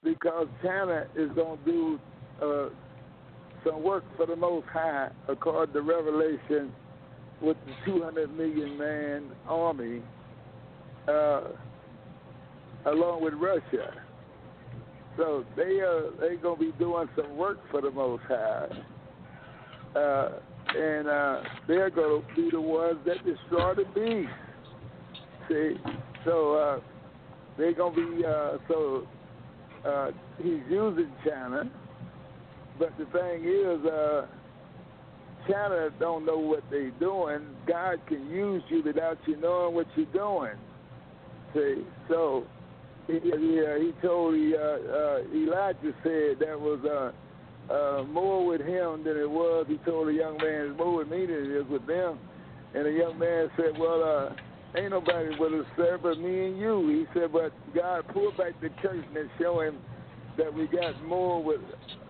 because 0.04 0.48
China 0.64 1.06
is 1.16 1.30
going 1.36 1.60
to 1.60 1.66
do 1.66 2.00
uh, 2.42 2.70
some 3.66 3.84
work 3.84 4.06
for 4.16 4.26
the 4.26 4.38
Most 4.38 4.68
High, 4.68 5.10
according 5.28 5.74
to 5.74 5.82
Revelation, 5.82 6.72
with 7.42 7.58
the 7.66 7.92
200 7.92 8.34
million 8.38 8.78
man 8.78 9.26
army, 9.50 10.02
uh, 11.10 11.42
along 12.86 13.22
with 13.22 13.34
Russia. 13.34 13.94
So 15.18 15.44
they 15.58 15.82
are 15.82 16.10
they 16.22 16.38
gonna 16.38 16.58
be 16.58 16.72
doing 16.80 17.10
some 17.18 17.36
work 17.36 17.60
for 17.70 17.82
the 17.82 17.92
Most 17.92 18.24
High, 18.30 18.68
uh, 20.00 20.30
and 20.78 21.08
uh, 21.08 21.44
they're 21.68 21.90
gonna 21.90 22.22
be 22.36 22.50
the 22.52 22.62
ones 22.62 22.98
that 23.06 23.18
destroy 23.26 23.76
the 23.76 23.86
beast. 23.96 24.30
See, 25.50 25.76
so 26.26 26.56
uh, 26.56 26.80
they're 27.58 27.74
gonna 27.74 27.96
be 27.96 28.26
uh, 28.26 28.58
so 28.68 29.08
uh, 29.86 30.12
he's 30.38 30.62
using 30.70 31.12
China, 31.28 31.70
but 32.80 32.98
the 32.98 33.06
thing 33.06 33.44
is, 33.44 33.86
uh, 33.86 34.26
China 35.50 35.90
don't 36.00 36.26
know 36.26 36.38
what 36.38 36.64
they're 36.70 36.92
doing. 36.92 37.48
God 37.68 38.00
can 38.08 38.30
use 38.30 38.64
you 38.70 38.84
without 38.84 39.18
you 39.26 39.38
knowing 39.38 39.76
what 39.76 39.88
you're 39.96 40.06
doing. 40.08 40.56
See, 41.54 41.84
so 42.08 42.46
he, 43.08 43.20
he, 43.20 43.30
uh, 43.30 43.80
he 43.80 43.92
told 44.02 44.36
uh, 44.36 44.58
uh, 44.58 45.20
Elijah 45.34 45.94
said 46.04 46.40
that 46.40 46.60
was 46.60 46.80
uh, 46.86 47.12
uh, 47.72 48.04
more 48.04 48.46
with 48.46 48.62
him 48.62 49.04
than 49.04 49.18
it 49.18 49.30
was. 49.30 49.66
He 49.68 49.78
told 49.78 50.08
the 50.08 50.14
young 50.14 50.38
man 50.38 50.70
it's 50.70 50.78
more 50.78 50.98
with 50.98 51.10
me 51.10 51.26
than 51.26 51.36
it 51.36 51.62
is 51.62 51.68
with 51.68 51.86
them. 51.88 52.20
And 52.74 52.86
the 52.86 52.92
young 52.92 53.18
man 53.18 53.50
said, 53.58 53.78
"Well, 53.78 54.04
uh, 54.04 54.80
ain't 54.80 54.92
nobody 54.92 55.30
with 55.40 55.54
us, 55.54 55.66
sir, 55.78 56.00
but 56.02 56.20
me 56.20 56.48
and 56.48 56.58
you." 56.58 56.88
He 56.88 57.20
said, 57.20 57.32
"But 57.32 57.54
God 57.74 58.08
pulled 58.14 58.38
back 58.38 58.60
the 58.62 58.70
curtain 58.82 59.16
and 59.16 59.30
show 59.40 59.62
him 59.62 59.78
that 60.38 60.54
we 60.54 60.68
got 60.68 61.02
more 61.06 61.44
with 61.44 61.62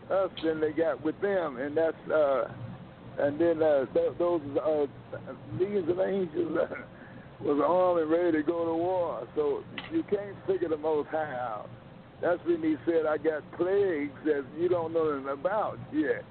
us 0.09 0.29
than 0.43 0.59
they 0.59 0.71
got 0.71 1.03
with 1.03 1.19
them, 1.21 1.57
and 1.57 1.75
that's." 1.75 2.09
Uh, 2.09 2.51
and 3.19 3.39
then 3.39 3.61
uh, 3.61 3.85
th- 3.93 4.13
those 4.17 4.41
uh, 4.65 4.85
legions 5.59 5.89
of 5.89 5.99
angels 5.99 6.57
uh, 6.57 6.75
was 7.43 7.61
armed 7.65 8.01
and 8.01 8.09
ready 8.09 8.31
to 8.37 8.43
go 8.43 8.65
to 8.65 8.73
war. 8.73 9.27
So 9.35 9.63
you 9.91 10.03
can't 10.03 10.35
figure 10.47 10.69
the 10.69 10.77
Most 10.77 11.09
High 11.09 11.33
out. 11.33 11.69
That's 12.21 12.39
when 12.45 12.61
he 12.61 12.75
said, 12.85 13.05
"I 13.05 13.17
got 13.17 13.41
plagues 13.57 14.17
that 14.25 14.45
you 14.57 14.69
don't 14.69 14.93
know 14.93 15.17
nothing 15.17 15.39
about 15.39 15.79
yet." 15.91 16.23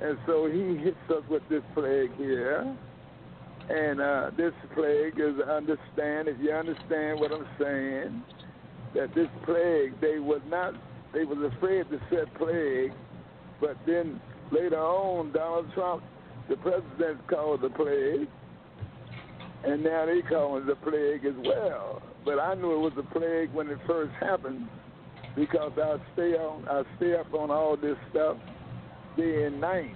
And 0.00 0.18
so 0.26 0.46
he 0.46 0.76
hits 0.76 0.96
us 1.10 1.22
with 1.28 1.42
this 1.48 1.62
plague 1.74 2.14
here. 2.16 2.76
And 3.68 4.00
uh, 4.00 4.30
this 4.36 4.52
plague 4.74 5.18
is 5.18 5.40
understand, 5.40 6.28
if 6.28 6.36
you 6.40 6.52
understand 6.52 7.18
what 7.18 7.32
I'm 7.32 7.46
saying, 7.58 8.22
that 8.94 9.14
this 9.14 9.28
plague, 9.44 10.00
they 10.00 10.18
was 10.18 10.40
not, 10.48 10.74
they 11.12 11.24
was 11.24 11.38
afraid 11.56 11.90
to 11.90 11.98
set 12.10 12.32
plague, 12.38 12.92
but 13.60 13.76
then 13.86 14.20
later 14.52 14.78
on, 14.78 15.32
Donald 15.32 15.66
Trump, 15.74 16.04
the 16.48 16.56
president 16.56 17.26
called 17.28 17.62
the 17.62 17.70
plague, 17.70 18.28
and 19.64 19.82
now 19.82 20.06
they 20.06 20.22
call 20.22 20.58
it 20.58 20.66
the 20.66 20.76
plague 20.76 21.24
as 21.24 21.34
well. 21.44 22.02
but 22.24 22.38
I 22.38 22.54
knew 22.54 22.72
it 22.72 22.78
was 22.78 22.92
a 22.98 23.18
plague 23.18 23.52
when 23.52 23.68
it 23.68 23.78
first 23.86 24.12
happened 24.20 24.68
because 25.36 25.72
I 25.76 25.98
stay 26.14 26.32
on, 26.32 26.66
I 26.68 26.82
stay 26.96 27.14
up 27.14 27.32
on 27.34 27.50
all 27.50 27.76
this 27.76 27.96
stuff 28.10 28.38
day 29.16 29.44
and 29.44 29.60
night, 29.60 29.94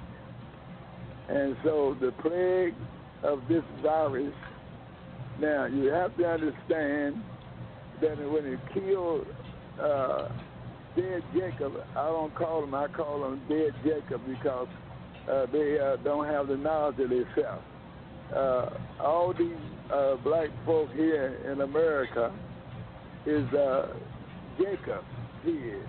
and 1.29 1.57
so 1.65 1.97
the 2.01 2.13
plague 2.23 2.75
of 3.23 3.41
this 3.49 3.65
virus. 3.83 4.35
Now 5.41 5.65
you 5.67 5.87
have 5.87 6.17
to 6.19 6.25
understand 6.27 7.23
that 8.03 8.19
when 8.31 8.45
it 8.47 8.61
killed 8.75 9.27
uh, 9.81 10.29
dead 10.95 11.23
Jacob, 11.35 11.73
I 11.97 12.07
don't 12.07 12.35
call 12.35 12.65
him, 12.65 12.75
I 12.75 12.89
call 12.89 13.25
him 13.27 13.41
dead 13.49 13.73
Jacob 13.83 14.21
because 14.27 14.69
uh, 15.31 15.47
they 15.53 15.79
uh, 15.79 15.97
don't 15.97 16.27
have 16.27 16.49
the 16.49 16.57
knowledge 16.57 16.99
of 17.01 17.11
themselves. 17.11 17.63
Uh, 18.35 18.71
all 19.01 19.35
these 19.37 19.57
uh, 19.93 20.17
black 20.17 20.49
folk 20.65 20.91
here 20.93 21.39
in 21.51 21.63
America 21.63 22.33
is 23.27 23.47
uh, 23.55 23.89
Jacob. 24.59 25.05
Is. 25.47 25.87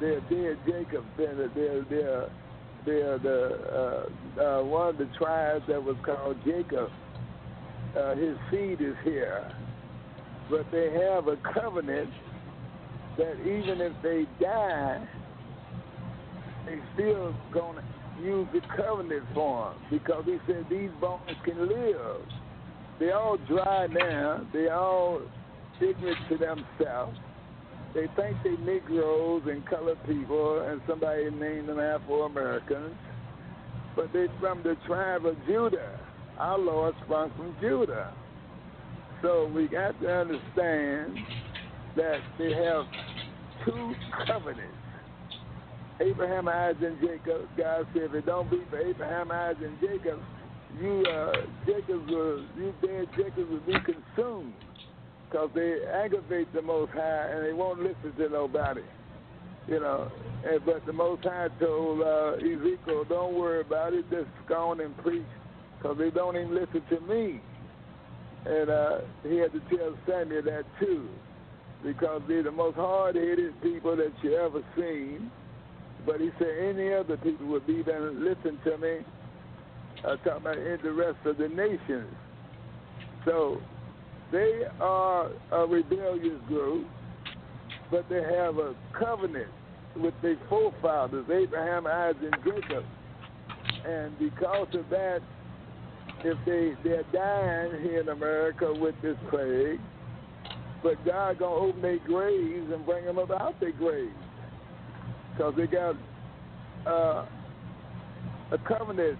They're 0.00 0.20
dead 0.20 0.58
Jacob. 0.66 1.04
They're 1.16 1.48
they're 1.54 1.84
they're, 1.84 2.30
they're 2.86 3.18
the 3.18 4.08
uh, 4.38 4.42
uh, 4.42 4.64
one 4.64 4.88
of 4.88 4.98
the 4.98 5.08
tribes 5.18 5.64
that 5.68 5.82
was 5.82 5.96
called 6.04 6.36
Jacob. 6.44 6.90
Uh, 7.96 8.14
his 8.14 8.36
seed 8.50 8.80
is 8.80 8.96
here, 9.04 9.52
but 10.50 10.64
they 10.72 10.90
have 10.90 11.28
a 11.28 11.36
covenant 11.52 12.10
that 13.18 13.38
even 13.40 13.80
if 13.80 13.92
they 14.02 14.24
die, 14.40 15.06
they 16.64 16.78
still 16.94 17.34
gonna 17.52 17.84
use 18.22 18.48
the 18.52 18.60
covenant 18.76 19.24
for 19.34 19.70
them 19.70 19.82
because 19.90 20.24
he 20.24 20.38
said 20.46 20.64
these 20.70 20.90
bones 21.00 21.22
can 21.44 21.68
live. 21.68 22.22
They 22.98 23.10
all 23.10 23.36
dry 23.48 23.86
now. 23.88 24.46
They 24.52 24.68
all 24.68 25.20
ignorant 25.80 26.18
to 26.28 26.38
themselves. 26.38 27.18
They 27.94 28.06
think 28.16 28.36
they 28.42 28.56
Negroes 28.64 29.42
and 29.46 29.66
colored 29.66 29.98
people, 30.06 30.62
and 30.66 30.80
somebody 30.88 31.30
named 31.30 31.68
them 31.68 31.78
Afro 31.78 32.22
Americans, 32.22 32.94
but 33.94 34.12
they're 34.12 34.28
from 34.40 34.62
the 34.62 34.76
tribe 34.86 35.26
of 35.26 35.36
Judah. 35.46 36.00
Our 36.38 36.58
Lord 36.58 36.94
sprung 37.04 37.30
from 37.36 37.54
Judah. 37.60 38.14
So 39.20 39.50
we 39.54 39.68
got 39.68 40.00
to 40.00 40.10
understand 40.10 41.18
that 41.96 42.18
they 42.38 42.52
have 42.54 42.86
two 43.66 43.94
covenants. 44.26 44.74
Abraham, 46.00 46.48
Isaac, 46.48 46.82
and 46.82 47.00
Jacob. 47.00 47.48
God 47.56 47.86
said, 47.92 48.02
if 48.04 48.14
it 48.14 48.26
don't 48.26 48.50
be 48.50 48.62
for 48.70 48.78
Abraham, 48.78 49.30
Isaac, 49.30 49.62
and 49.62 49.78
Jacob, 49.80 50.18
you 50.80 51.04
uh, 51.06 51.32
Jacob 51.66 52.08
will, 52.08 52.44
you 52.56 52.74
dead 52.80 53.06
Jacob 53.16 53.48
will 53.50 53.60
be 53.60 53.76
consumed, 53.84 54.54
because 55.32 55.48
they 55.54 55.78
aggravate 55.90 56.52
the 56.52 56.60
Most 56.60 56.92
High 56.92 57.28
and 57.32 57.46
they 57.46 57.54
won't 57.54 57.80
listen 57.80 58.12
to 58.18 58.28
nobody. 58.28 58.82
You 59.66 59.80
know, 59.80 60.10
and, 60.44 60.62
but 60.66 60.84
the 60.84 60.92
Most 60.92 61.24
High 61.24 61.48
told 61.58 62.02
uh, 62.02 62.34
Ezekiel, 62.34 63.04
don't 63.08 63.34
worry 63.34 63.62
about 63.62 63.94
it, 63.94 64.04
just 64.10 64.28
go 64.46 64.70
on 64.70 64.80
and 64.80 64.94
preach, 64.98 65.22
because 65.78 65.96
they 65.96 66.10
don't 66.10 66.36
even 66.36 66.54
listen 66.54 66.82
to 66.90 67.00
me. 67.00 67.40
And 68.44 68.68
uh, 68.68 68.98
he 69.22 69.36
had 69.36 69.52
to 69.52 69.60
tell 69.74 69.96
Samuel 70.06 70.42
that 70.42 70.64
too, 70.78 71.08
because 71.82 72.20
they're 72.28 72.42
the 72.42 72.50
most 72.50 72.76
hard-headed 72.76 73.62
people 73.62 73.96
that 73.96 74.12
you 74.22 74.36
ever 74.36 74.62
seen. 74.76 75.30
But 76.04 76.20
he 76.20 76.30
said 76.38 76.76
any 76.76 76.92
other 76.92 77.16
people 77.16 77.46
would 77.46 77.66
be 77.66 77.82
there 77.82 78.08
and 78.08 78.22
listen 78.22 78.58
to 78.64 78.76
me. 78.76 78.98
Uh, 80.04 80.16
talking 80.16 80.32
about 80.32 80.58
in 80.58 80.78
the 80.82 80.92
rest 80.92 81.18
of 81.24 81.38
the 81.38 81.48
nations. 81.48 82.12
So 83.24 83.60
they 84.32 84.62
are 84.80 85.30
a 85.52 85.66
rebellious 85.66 86.40
group, 86.48 86.86
but 87.90 88.08
they 88.08 88.22
have 88.22 88.56
a 88.56 88.74
covenant 88.98 89.50
with 89.94 90.14
their 90.22 90.38
forefathers, 90.48 91.26
Abraham, 91.30 91.86
Isaac, 91.86 92.32
and 92.32 92.42
Jacob. 92.42 92.84
And 93.86 94.18
because 94.18 94.68
of 94.74 94.88
that, 94.88 95.20
if 96.24 96.38
they 96.46 96.72
they're 96.82 97.04
dying 97.12 97.82
here 97.82 98.00
in 98.00 98.08
America 98.08 98.72
with 98.72 98.94
this 99.02 99.16
plague, 99.28 99.80
but 100.82 101.04
God 101.04 101.38
gonna 101.38 101.54
open 101.54 101.82
their 101.82 101.98
graves 101.98 102.72
and 102.72 102.86
bring 102.86 103.04
them 103.04 103.18
up 103.18 103.30
out 103.30 103.60
their 103.60 103.72
graves, 103.72 104.14
because 105.32 105.54
they 105.56 105.66
got 105.66 105.96
uh, 106.86 107.26
a 108.50 108.58
covenant, 108.66 109.18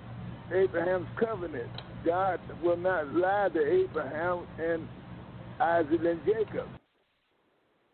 Abraham's 0.52 1.08
covenant. 1.20 1.68
God 2.04 2.40
will 2.64 2.76
not 2.76 3.14
lie 3.14 3.48
to 3.52 3.64
Abraham 3.64 4.46
and 4.58 4.88
Isaac 5.62 6.00
and 6.04 6.20
Jacob. 6.26 6.66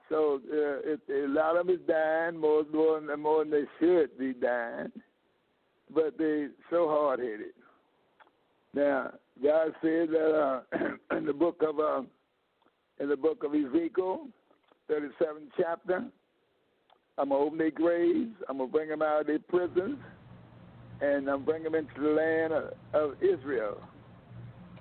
So 0.09 0.41
uh, 0.51 0.81
it, 0.85 1.01
a 1.11 1.29
lot 1.29 1.57
of 1.57 1.67
them 1.67 1.77
is 1.77 1.83
dying 1.87 2.39
more, 2.39 2.65
more, 2.73 3.17
more 3.17 3.45
than 3.45 3.51
they 3.51 3.65
should 3.79 4.19
be 4.19 4.33
dying, 4.33 4.91
but 5.95 6.17
they 6.17 6.47
so 6.71 6.89
hard 6.89 7.21
headed. 7.21 7.53
Now, 8.73 9.13
God 9.43 9.73
said 9.83 10.09
that 10.11 10.63
uh, 10.73 11.17
in 11.17 11.27
the 11.27 11.33
book 11.33 11.63
of 11.67 11.79
uh, 11.79 12.03
in 13.01 13.09
the 13.09 13.17
book 13.17 13.45
of 13.45 13.55
Ezekiel, 13.55 14.29
37th 14.91 15.51
chapter, 15.59 16.05
I'm 17.19 17.29
gonna 17.29 17.41
open 17.41 17.59
their 17.59 17.71
graves. 17.71 18.35
I'm 18.49 18.59
gonna 18.59 18.71
bring 18.71 18.89
them 18.89 19.03
out 19.03 19.21
of 19.21 19.27
their 19.27 19.39
prisons, 19.41 19.99
and 21.03 21.29
I'm 21.29 21.45
bring 21.45 21.63
them 21.63 21.75
into 21.75 22.01
the 22.01 22.09
land 22.09 22.53
of, 22.55 22.73
of 22.95 23.23
Israel. 23.23 23.79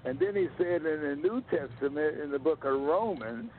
And 0.07 0.19
then 0.19 0.35
he 0.35 0.47
said 0.57 0.85
in 0.85 1.01
the 1.01 1.17
New 1.21 1.41
Testament, 1.51 2.19
in 2.21 2.31
the 2.31 2.39
book 2.39 2.63
of 2.63 2.79
Romans, 2.79 3.49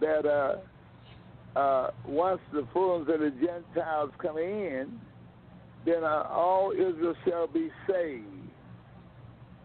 that 0.00 0.26
uh, 0.26 1.58
uh, 1.58 1.90
once 2.06 2.40
the 2.52 2.66
fullness 2.72 3.08
of 3.14 3.20
the 3.20 3.30
Gentiles 3.30 4.10
come 4.18 4.38
in, 4.38 5.00
then 5.86 6.04
uh, 6.04 6.26
all 6.30 6.72
Israel 6.72 7.14
shall 7.24 7.46
be 7.46 7.70
saved 7.86 8.26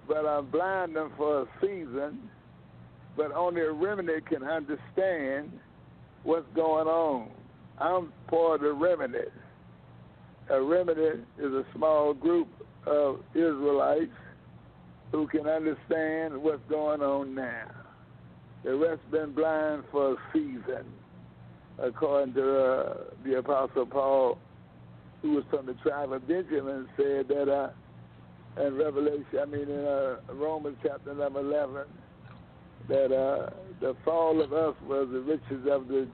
but 0.10 0.26
I'm 0.26 0.48
blind 0.48 0.96
them 0.96 1.12
for 1.16 1.44
a 1.44 1.46
season, 1.62 2.30
but 3.16 3.32
only 3.32 3.62
a 3.62 3.72
remnant 3.72 4.26
can 4.26 4.44
understand 4.44 5.52
what's 6.24 6.48
going 6.56 6.88
on. 6.88 7.30
I'm 7.78 8.12
part 8.28 8.56
of 8.56 8.62
the 8.62 8.74
remnant. 8.74 9.30
A 10.50 10.60
remnant 10.60 11.28
is 11.38 11.54
a 11.54 11.64
small 11.76 12.16
group 12.16 12.48
of 12.88 13.20
Israelites 13.36 14.10
who 15.12 15.28
can 15.28 15.48
understand 15.48 16.38
what's 16.42 16.62
going 16.70 17.02
on 17.02 17.34
now. 17.36 17.66
The 18.64 18.76
rest 18.76 19.02
been 19.12 19.34
blind 19.34 19.84
for 19.92 20.14
a 20.14 20.16
season, 20.34 20.86
according 21.82 22.34
to 22.36 22.60
uh, 22.60 22.94
the 23.24 23.38
Apostle 23.38 23.86
Paul, 23.86 24.38
who 25.22 25.32
was 25.32 25.44
from 25.50 25.66
the 25.66 25.74
tribe 25.76 26.12
of 26.12 26.28
Benjamin, 26.28 26.88
said 26.98 27.28
that 27.30 27.50
uh, 27.52 27.70
in 28.66 28.76
Revelation, 28.76 29.26
I 29.42 29.46
mean 29.46 29.70
in 29.70 29.86
uh, 29.86 30.18
Romans 30.34 30.78
chapter 30.84 31.14
number 31.16 31.40
11, 31.40 31.84
that 32.90 33.16
uh, 33.16 33.50
the 33.80 33.96
fall 34.04 34.42
of 34.42 34.52
us 34.52 34.76
was 34.88 35.08
the 35.12 35.22
riches 35.22 35.68
of 35.72 35.88
the 35.88 36.08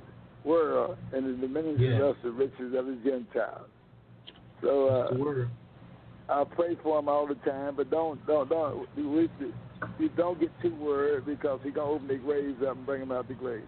world, 0.43 0.97
and 1.13 1.25
the 1.25 1.47
diminishing 1.47 1.81
Yeah. 1.83 2.01
of 2.03 2.15
us 2.15 2.17
the 2.23 2.31
riches 2.31 2.73
of 2.77 2.85
the 2.85 2.99
Gentiles. 3.03 3.67
So 4.61 4.87
uh, 4.87 5.01
That's 5.03 5.13
the 5.17 5.23
word. 5.23 5.49
I 6.27 6.43
pray 6.43 6.75
for 6.81 6.99
him 6.99 7.07
all 7.07 7.27
the 7.27 7.35
time, 7.35 7.75
but 7.75 7.91
don't 7.91 8.25
don't 8.25 8.49
don't 8.49 8.87
you, 9.99 10.09
don't 10.15 10.39
get 10.39 10.49
too 10.61 10.75
worried 10.75 11.25
because 11.25 11.59
he 11.63 11.71
gonna 11.71 11.91
open 11.91 12.07
the 12.07 12.15
graves 12.15 12.61
up 12.67 12.77
and 12.77 12.85
bring 12.85 13.01
them 13.01 13.11
out 13.11 13.27
the 13.27 13.35
grave. 13.35 13.63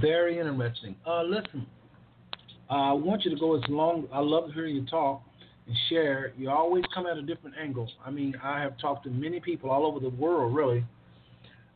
Very 0.00 0.38
interesting. 0.38 0.96
Uh, 1.06 1.22
listen, 1.22 1.66
uh, 2.68 2.72
I 2.72 2.92
want 2.92 3.24
you 3.24 3.30
to 3.30 3.38
go 3.38 3.56
as 3.56 3.62
long. 3.68 4.08
I 4.12 4.20
love 4.20 4.48
to 4.48 4.52
hear 4.52 4.66
you 4.66 4.84
talk 4.86 5.22
and 5.66 5.76
share. 5.88 6.32
You 6.36 6.50
always 6.50 6.84
come 6.92 7.06
at 7.06 7.16
a 7.16 7.22
different 7.22 7.56
angle. 7.60 7.90
I 8.04 8.10
mean, 8.10 8.34
I 8.42 8.60
have 8.60 8.78
talked 8.78 9.04
to 9.04 9.10
many 9.10 9.40
people 9.40 9.70
all 9.70 9.86
over 9.86 10.00
the 10.00 10.10
world, 10.10 10.54
really, 10.54 10.84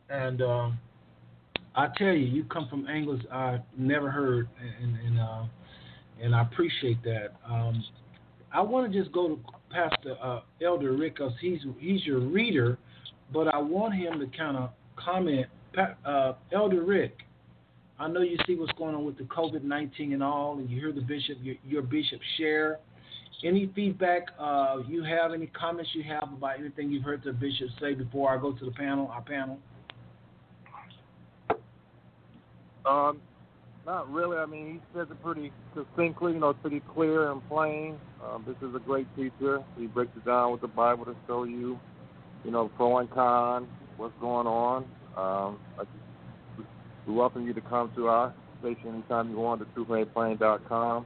and 0.09 0.41
um, 0.41 0.79
I 1.75 1.87
tell 1.97 2.13
you, 2.13 2.25
you 2.25 2.43
come 2.45 2.67
from 2.69 2.87
angles 2.87 3.21
I 3.31 3.59
never 3.77 4.11
heard, 4.11 4.49
and 4.61 4.97
and 4.97 5.19
uh, 5.19 5.43
and 6.21 6.35
I 6.35 6.41
appreciate 6.41 7.01
that. 7.03 7.33
Um, 7.49 7.83
I 8.53 8.61
want 8.61 8.91
to 8.91 8.99
just 8.99 9.11
go 9.13 9.27
to 9.29 9.39
Pastor 9.69 10.15
uh, 10.21 10.41
Elder 10.61 10.93
Rick 10.93 11.15
because 11.15 11.33
he's 11.39 11.59
he's 11.79 12.05
your 12.05 12.19
reader, 12.19 12.77
but 13.33 13.47
I 13.47 13.57
want 13.57 13.93
him 13.95 14.19
to 14.19 14.37
kind 14.37 14.57
of 14.57 14.71
comment. 14.95 15.47
Uh, 16.05 16.33
Elder 16.51 16.83
Rick, 16.83 17.19
I 17.97 18.09
know 18.09 18.21
you 18.21 18.37
see 18.45 18.55
what's 18.55 18.73
going 18.73 18.93
on 18.93 19.05
with 19.05 19.17
the 19.17 19.23
COVID 19.23 19.63
nineteen 19.63 20.11
and 20.13 20.21
all, 20.21 20.57
and 20.57 20.69
you 20.69 20.79
hear 20.79 20.91
the 20.91 21.01
bishop, 21.01 21.37
your, 21.41 21.55
your 21.65 21.81
bishop 21.81 22.19
share. 22.37 22.79
Any 23.43 23.71
feedback 23.73 24.27
uh, 24.39 24.77
you 24.87 25.03
have? 25.03 25.33
Any 25.33 25.47
comments 25.47 25.89
you 25.93 26.03
have 26.03 26.29
about 26.31 26.59
anything 26.59 26.91
you've 26.91 27.03
heard 27.03 27.23
the 27.23 27.33
bishop 27.33 27.69
say 27.79 27.95
before 27.95 28.31
I 28.31 28.39
go 28.39 28.51
to 28.51 28.65
the 28.65 28.71
panel? 28.71 29.07
Our 29.07 29.21
panel. 29.21 29.57
Um, 32.85 33.19
not 33.85 34.11
really. 34.11 34.37
I 34.37 34.45
mean, 34.45 34.73
he 34.73 34.97
says 34.97 35.07
it 35.09 35.23
pretty 35.23 35.51
succinctly, 35.75 36.33
you 36.33 36.39
know, 36.39 36.53
pretty 36.53 36.81
clear 36.93 37.31
and 37.31 37.47
plain. 37.49 37.97
Um, 38.23 38.45
this 38.47 38.55
is 38.67 38.75
a 38.75 38.79
great 38.79 39.07
teacher. 39.15 39.63
He 39.77 39.87
breaks 39.87 40.11
it 40.15 40.25
down 40.25 40.51
with 40.51 40.61
the 40.61 40.67
Bible 40.67 41.05
to 41.05 41.15
show 41.27 41.43
you, 41.43 41.79
you 42.43 42.51
know, 42.51 42.69
pro 42.77 42.99
and 42.99 43.09
con, 43.09 43.67
what's 43.97 44.13
going 44.19 44.47
on. 44.47 44.85
Um, 45.17 45.59
we 47.07 47.13
welcome 47.13 47.45
you 47.47 47.53
to 47.53 47.61
come 47.61 47.91
to 47.95 48.07
our 48.07 48.33
station 48.59 48.89
anytime 48.93 49.29
you 49.31 49.37
want 49.37 49.61
at 49.61 49.73
truthmadeplain.com. 49.75 51.05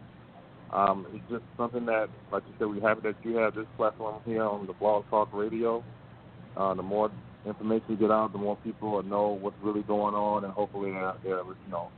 Um, 0.74 1.08
it's 1.14 1.24
just 1.30 1.44
something 1.58 1.86
that, 1.86 2.10
like 2.32 2.44
you 2.48 2.54
said, 2.60 2.68
we're 2.68 2.82
happy 2.82 3.02
that 3.04 3.16
you 3.24 3.38
have 3.38 3.56
this 3.56 3.68
platform 3.78 4.22
here 4.26 4.44
on 4.44 4.68
the 4.68 4.74
Blog 4.74 5.06
Talk 5.10 5.30
Radio. 5.34 5.84
Uh, 6.58 6.74
the 6.74 6.84
more 6.84 7.12
information 7.46 7.86
you 7.90 7.96
get 7.96 8.12
out, 8.12 8.34
the 8.34 8.38
more 8.38 8.58
people 8.58 8.92
will 8.92 9.04
know 9.04 9.30
what's 9.30 9.56
really 9.62 9.84
going 9.84 10.16
on, 10.16 10.44
and 10.44 10.52
hopefully 10.52 10.92
they'll, 10.92 11.16
you 11.24 11.72
know, 11.72 11.90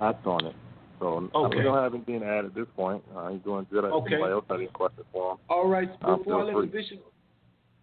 act 0.00 0.26
on 0.26 0.46
it. 0.46 0.54
So 0.98 1.30
okay. 1.34 1.58
we 1.58 1.62
don't 1.62 1.82
have 1.82 1.94
anything 1.94 2.20
to 2.20 2.26
add 2.26 2.44
at 2.44 2.54
this 2.54 2.66
point. 2.76 3.02
Uh, 3.16 3.28
he's 3.30 3.40
doing 3.42 3.66
good. 3.70 3.84
Okay. 3.84 4.14
Anybody 4.14 4.32
else 4.32 4.44
have 4.50 4.58
any 4.58 4.66
questions 4.68 5.06
for 5.12 5.32
him? 5.32 5.38
All 5.48 5.66
right. 5.66 5.90
Uh, 6.02 6.16
Before 6.16 6.42
I 6.42 6.50
feel 6.50 6.60
let 6.60 6.70
the 6.70 6.76
bishop. 6.78 7.12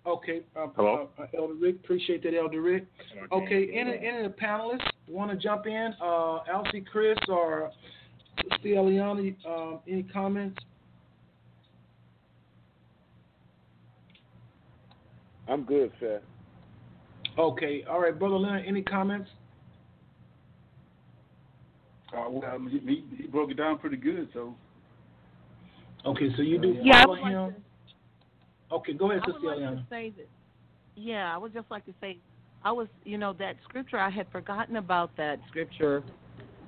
Okay. 0.05 0.41
Uh, 0.55 0.67
Hello? 0.75 1.09
Uh, 1.19 1.25
Elder 1.37 1.55
Rick, 1.55 1.77
appreciate 1.83 2.23
that, 2.23 2.35
Elder 2.35 2.61
Rick. 2.61 2.85
Okay. 3.31 3.69
Any 3.73 3.97
any 3.97 4.23
of 4.25 4.31
the 4.31 4.37
panelists 4.39 4.87
want 5.07 5.31
to 5.31 5.37
jump 5.37 5.65
in? 5.65 5.93
Uh, 6.01 6.37
Elsie, 6.43 6.85
Chris, 6.89 7.17
or 7.27 7.71
Sister 8.37 8.69
Eliana, 8.69 9.35
um, 9.45 9.79
any 9.87 10.03
comments? 10.03 10.57
I'm 15.49 15.63
good, 15.63 15.91
sir. 15.99 16.21
Okay. 17.37 17.83
All 17.89 17.99
right, 17.99 18.17
Brother 18.17 18.35
Leonard, 18.35 18.65
any 18.65 18.81
comments? 18.81 19.29
Uh, 22.15 22.29
well, 22.29 22.59
he, 22.69 22.79
he, 22.79 23.05
he 23.17 23.27
broke 23.27 23.51
it 23.51 23.57
down 23.57 23.77
pretty 23.79 23.97
good. 23.97 24.29
So 24.33 24.55
Okay, 26.05 26.29
so 26.35 26.41
you 26.41 26.57
do 26.57 26.77
Yeah, 26.83 27.01
follow 27.03 27.15
would 27.15 27.23
him. 27.23 27.53
to 28.69 28.75
Okay, 28.75 28.93
go 28.93 29.11
ahead, 29.11 29.23
I 29.23 29.31
Sister 29.31 29.47
like 29.47 29.57
Eliana. 29.57 29.83
say 29.89 30.09
that. 30.11 30.29
Yeah, 30.95 31.33
I 31.33 31.37
would 31.37 31.53
just 31.53 31.69
like 31.69 31.85
to 31.85 31.93
say, 32.01 32.17
I 32.63 32.71
was, 32.71 32.87
you 33.03 33.17
know, 33.17 33.33
that 33.33 33.55
scripture. 33.63 33.97
I 33.97 34.09
had 34.09 34.27
forgotten 34.31 34.77
about 34.77 35.15
that 35.17 35.39
scripture 35.49 36.03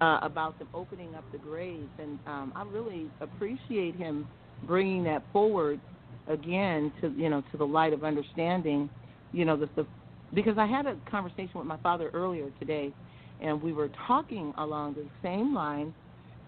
uh, 0.02 0.20
about 0.22 0.58
them 0.60 0.70
opening 0.74 1.16
up 1.16 1.24
the 1.32 1.38
graves, 1.38 1.90
and 1.98 2.20
um, 2.28 2.54
I 2.56 2.64
really 2.64 3.08
appreciate 3.22 3.96
him 3.96 4.28
bringing 4.66 5.04
that 5.06 5.24
forward 5.34 5.80
again 6.28 6.92
to, 7.02 7.10
you 7.18 7.30
know, 7.30 7.44
to 7.52 7.58
the 7.58 7.66
light 7.66 7.92
of 7.92 8.04
understanding. 8.04 8.90
You 9.34 9.46
know, 9.46 9.58
the, 9.58 9.70
the 9.76 9.86
because 10.34 10.58
I 10.58 10.68
had 10.68 10.86
a 10.86 10.96
conversation 11.10 11.52
with 11.56 11.66
my 11.66 11.78
father 11.78 12.10
earlier 12.14 12.50
today, 12.60 12.94
and 13.42 13.62
we 13.62 13.74
were 13.74 13.90
talking 14.08 14.54
along 14.58 14.96
the 14.96 15.08
same 15.24 15.54
lines, 15.54 15.94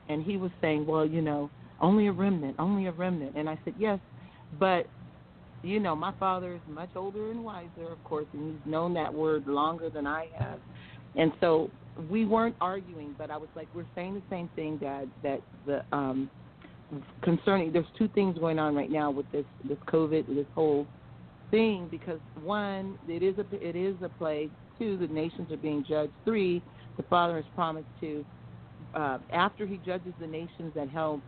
and 0.10 0.24
he 0.24 0.38
was 0.38 0.52
saying, 0.62 0.86
well, 0.86 1.06
you 1.06 1.22
know, 1.22 1.50
only 1.80 2.08
a 2.08 2.12
remnant, 2.12 2.56
only 2.60 2.88
a 2.88 2.92
remnant, 2.92 3.36
and 3.36 3.50
I 3.50 3.58
said, 3.64 3.74
yes, 3.78 4.00
but 4.60 4.88
you 5.64 5.80
know, 5.80 5.96
my 5.96 6.12
father 6.20 6.56
is 6.56 6.62
much 6.68 6.90
older 6.96 7.32
and 7.32 7.44
wiser, 7.44 7.92
of 7.92 8.04
course, 8.04 8.26
and 8.34 8.54
he's 8.54 8.72
known 8.72 8.94
that 8.96 9.14
word 9.14 9.46
longer 9.48 9.90
than 9.90 10.08
I 10.08 10.28
have. 10.38 10.60
And 11.16 11.32
so 11.40 11.70
we 12.10 12.26
weren't 12.26 12.56
arguing, 12.62 13.16
but 13.18 13.30
I 13.30 13.38
was 13.38 13.50
like, 13.56 13.68
we're 13.76 13.86
saying 13.96 14.16
the 14.16 14.24
same 14.30 14.50
thing, 14.56 14.78
Dad, 14.78 15.10
that 15.24 15.42
the 15.66 15.84
um 15.92 16.30
concerning 17.22 17.72
there's 17.72 17.86
two 17.98 18.10
things 18.10 18.38
going 18.38 18.60
on 18.60 18.76
right 18.76 18.92
now 18.92 19.12
with 19.12 19.32
this 19.32 19.46
this 19.68 19.78
COVID, 19.88 20.28
this 20.28 20.48
whole 20.56 20.88
thing 21.52 21.88
because 21.92 22.20
one, 22.44 22.98
it 23.08 23.24
is 23.24 23.36
a 23.38 23.46
it 23.56 23.76
is 23.76 23.96
a 24.04 24.10
plague. 24.10 24.50
Two, 24.80 24.98
the 24.98 25.08
nations 25.08 25.52
are 25.52 25.58
being 25.58 25.86
judged. 25.88 26.14
Three, 26.26 26.62
the 26.98 27.04
Father 27.04 27.36
has 27.36 27.46
promised 27.56 27.88
to 28.00 28.26
uh, 28.94 29.20
after 29.32 29.66
he 29.66 29.78
judges 29.78 30.14
the 30.20 30.28
nations 30.28 30.74
that 30.76 30.90
held 30.90 31.22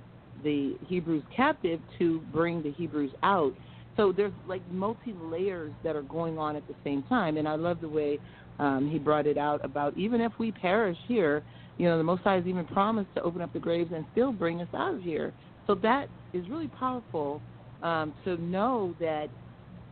the 0.44 0.76
Hebrews 0.88 1.24
captive 1.36 1.80
to 2.00 2.20
bring 2.32 2.64
the 2.64 2.72
Hebrews 2.72 3.12
out. 3.22 3.54
So 3.96 4.12
there's 4.12 4.34
like 4.48 4.62
multi 4.72 5.14
layers 5.22 5.72
that 5.84 5.96
are 5.96 6.02
going 6.04 6.38
on 6.40 6.56
at 6.56 6.68
the 6.68 6.76
same 6.84 7.04
time, 7.04 7.38
and 7.38 7.48
I 7.48 7.56
love 7.56 7.80
the 7.80 7.90
way 7.90 8.20
um, 8.60 8.90
he 8.92 8.98
brought 8.98 9.28
it 9.28 9.38
out 9.38 9.64
about 9.64 9.96
even 9.98 10.22
if 10.22 10.32
we 10.40 10.52
perish 10.52 10.98
here, 11.08 11.44
you 11.78 11.86
know, 11.86 11.98
the 11.98 12.04
Most 12.04 12.22
High 12.24 12.36
has 12.36 12.46
even 12.46 12.66
promised 12.66 13.14
to 13.16 13.22
open 13.22 13.42
up 13.42 13.54
the 13.54 13.60
graves 13.60 13.92
and 13.94 14.06
still 14.12 14.32
bring 14.32 14.62
us 14.62 14.68
out 14.76 14.96
of 14.96 15.02
here. 15.02 15.34
So 15.68 15.76
that 15.76 16.08
is 16.34 16.48
really 16.50 16.68
powerful 16.68 17.42
um, 17.82 18.14
to 18.26 18.38
know 18.38 18.96
that 19.00 19.30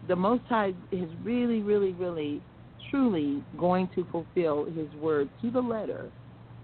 the 0.07 0.15
Most 0.15 0.43
High 0.47 0.73
has 0.91 1.09
really, 1.23 1.61
really, 1.61 1.91
really, 1.93 2.41
truly 2.89 3.43
going 3.57 3.89
to 3.95 4.05
fulfill 4.11 4.65
His 4.65 4.87
word 5.01 5.29
to 5.41 5.51
the 5.51 5.59
letter, 5.59 6.09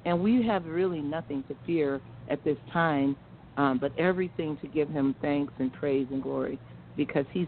and 0.06 0.22
we 0.22 0.46
have 0.46 0.66
really 0.66 1.02
nothing 1.02 1.44
to 1.48 1.56
fear 1.66 2.02
at 2.30 2.44
this 2.44 2.58
time, 2.72 3.16
um, 3.58 3.78
but 3.80 3.98
everything 3.98 4.58
to 4.62 4.68
give 4.68 4.90
Him 4.90 5.16
thanks 5.22 5.54
and 5.60 5.72
praise 5.74 6.08
and 6.12 6.22
glory 6.22 6.60
because 6.96 7.26
He's 7.32 7.48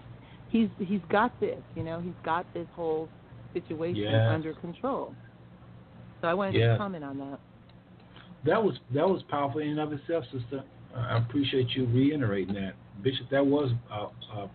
He's 0.50 0.70
He's 0.80 1.02
got 1.10 1.38
this, 1.40 1.60
you 1.76 1.84
know, 1.84 2.00
He's 2.00 2.14
got 2.24 2.46
this 2.54 2.68
whole 2.76 3.10
situation 3.54 4.04
Yes. 4.04 4.28
under 4.30 4.54
control. 4.54 5.14
So 6.22 6.28
I 6.28 6.34
wanted 6.34 6.60
to 6.60 6.78
comment 6.78 7.04
on 7.04 7.18
that. 7.20 7.40
That 8.46 8.64
was 8.64 8.76
that 8.94 9.08
was 9.08 9.22
powerful 9.30 9.62
in 9.62 9.70
and 9.70 9.80
of 9.80 9.94
itself, 9.94 10.24
sister. 10.32 10.64
I 10.96 11.18
appreciate 11.18 11.70
you 11.76 11.86
reiterating 11.88 12.56
that, 12.56 12.74
Bishop. 13.04 13.30
That 13.30 13.46
was 13.46 13.72
uh, 13.92 14.08
uh, 14.34 14.48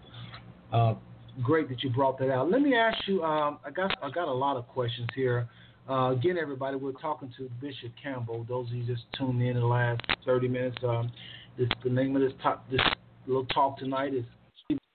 uh, 0.77 0.95
great 1.43 1.69
that 1.69 1.83
you 1.83 1.91
brought 1.91 2.19
that 2.19 2.31
out. 2.31 2.51
Let 2.51 2.61
me 2.63 2.75
ask 2.75 2.97
you. 3.07 3.23
Um, 3.23 3.59
I 3.65 3.71
got 3.71 3.97
I 4.03 4.11
got 4.11 4.29
a 4.29 4.33
lot 4.33 4.57
of 4.57 4.67
questions 4.69 5.09
here. 5.15 5.49
Uh, 5.89 6.13
again, 6.13 6.39
everybody, 6.41 6.77
we're 6.77 6.93
talking 6.93 7.33
to 7.37 7.51
Bishop 7.61 7.93
Campbell. 8.03 8.47
Those 8.49 8.69
of 8.69 8.75
you 8.75 8.85
just 8.85 9.03
tuned 9.19 9.43
in 9.43 9.49
in 9.49 9.61
the 9.61 9.67
last 9.67 10.01
30 10.25 10.49
minutes. 10.49 10.79
Um, 10.83 11.11
this 11.59 11.69
the 11.83 11.91
name 11.91 12.17
of 12.17 12.23
this 12.23 12.33
top 12.43 12.69
this 12.71 12.81
little 13.27 13.47
talk 13.47 13.79
tonight 13.79 14.15
is 14.15 14.25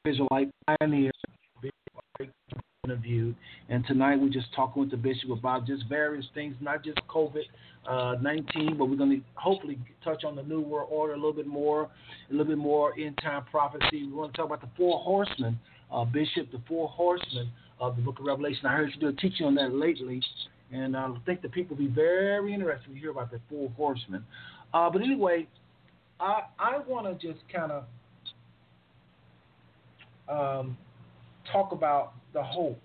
Israelite 0.06 0.50
Pioneer 0.68 1.12
interviewed. 2.90 3.36
And 3.70 3.86
tonight 3.86 4.20
we're 4.20 4.30
just 4.30 4.48
talking 4.56 4.82
with 4.82 4.92
the 4.92 4.98
bishop 4.98 5.30
about 5.30 5.68
just 5.68 5.84
various 5.88 6.26
things, 6.34 6.56
not 6.60 6.84
just 6.84 6.98
COVID 7.08 7.44
uh, 7.88 8.16
19, 8.22 8.78
but 8.78 8.86
we're 8.86 8.96
going 8.96 9.12
to 9.12 9.22
hopefully 9.36 9.78
touch 10.04 10.24
on 10.24 10.36
the 10.36 10.44
New 10.44 10.62
World 10.62 10.90
Order 10.92 11.14
a 11.14 11.16
little 11.16 11.34
bit 11.34 11.48
more, 11.48 11.84
a 11.84 12.32
little 12.32 12.46
bit 12.46 12.58
more 12.58 12.94
end 13.00 13.20
time 13.22 13.44
prophecy. 13.52 14.06
We 14.06 14.12
want 14.12 14.34
to 14.34 14.38
talk 14.38 14.48
about 14.48 14.62
the 14.62 14.70
four 14.76 15.00
horsemen, 15.00 15.60
uh, 15.92 16.06
Bishop, 16.06 16.52
the 16.52 16.62
four 16.68 16.88
horsemen 16.90 17.50
of 17.80 17.96
the 17.96 18.02
book 18.02 18.20
of 18.20 18.26
Revelation. 18.26 18.66
I 18.66 18.74
heard 18.76 18.92
you 18.94 19.00
do 19.00 19.08
a 19.08 19.14
teaching 19.14 19.46
on 19.46 19.56
that 19.56 19.74
lately, 19.74 20.22
and 20.72 20.96
I 20.96 21.10
think 21.26 21.42
the 21.42 21.50
people 21.50 21.76
will 21.76 21.86
be 21.86 21.92
very 21.92 22.54
interested 22.54 22.94
to 22.94 23.00
hear 23.00 23.12
about 23.12 23.32
the 23.32 23.40
four 23.50 23.70
horsemen. 23.76 24.24
Uh, 24.74 24.90
but 24.90 25.02
anyway, 25.02 25.48
I, 26.20 26.44
I 26.60 26.80
want 26.88 27.08
to 27.08 27.28
just 27.28 27.44
kind 27.54 27.72
of 27.72 27.84
um, 30.30 30.78
talk 31.52 31.72
about 31.72 32.14
the 32.34 32.44
hope. 32.44 32.82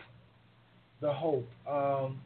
The 1.00 1.12
hope. 1.12 1.48
Um, 1.68 2.18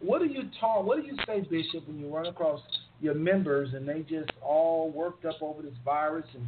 what 0.00 0.20
do 0.20 0.26
you 0.26 0.42
talk? 0.60 0.84
What 0.84 1.00
do 1.00 1.06
you 1.06 1.16
say, 1.26 1.40
Bishop, 1.40 1.88
when 1.88 1.98
you 1.98 2.14
run 2.14 2.26
across 2.26 2.60
your 3.00 3.14
members 3.14 3.70
and 3.74 3.88
they 3.88 4.00
just 4.00 4.30
all 4.42 4.90
worked 4.90 5.24
up 5.24 5.40
over 5.40 5.62
this 5.62 5.74
virus 5.84 6.26
and 6.34 6.46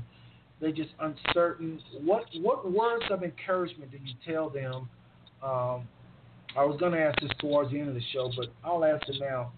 they 0.61 0.73
just 0.73 0.91
uncertain? 1.01 1.81
What 2.03 2.25
what 2.41 2.71
words 2.71 3.05
of 3.11 3.23
encouragement 3.23 3.91
do 3.91 3.99
you 3.99 4.15
tell 4.33 4.51
them? 4.51 4.89
Um, 5.43 5.89
I 6.57 6.65
was 6.65 6.79
going 6.81 6.93
to 6.93 7.01
ask 7.01 7.21
this 7.21 7.31
towards 7.39 7.71
the 7.71 7.79
end 7.79 7.89
of 7.89 7.95
the 7.95 8.03
show, 8.13 8.31
but 8.37 8.47
I'll 8.65 8.85
ask 8.85 9.07
it 9.09 9.17
now. 9.21 9.53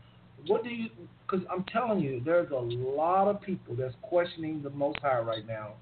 What 0.47 0.65
do 0.65 0.71
you? 0.71 0.89
Because 1.27 1.47
I'm 1.51 1.65
telling 1.65 2.01
you, 2.01 2.23
there's 2.25 2.51
a 2.51 2.55
lot 2.57 3.29
of 3.29 3.41
people 3.41 3.77
that's 3.77 3.95
questioning 4.03 4.63
the 4.63 4.71
Most 4.71 4.99
High 5.01 5.21
right 5.21 5.47
now. 5.47 5.75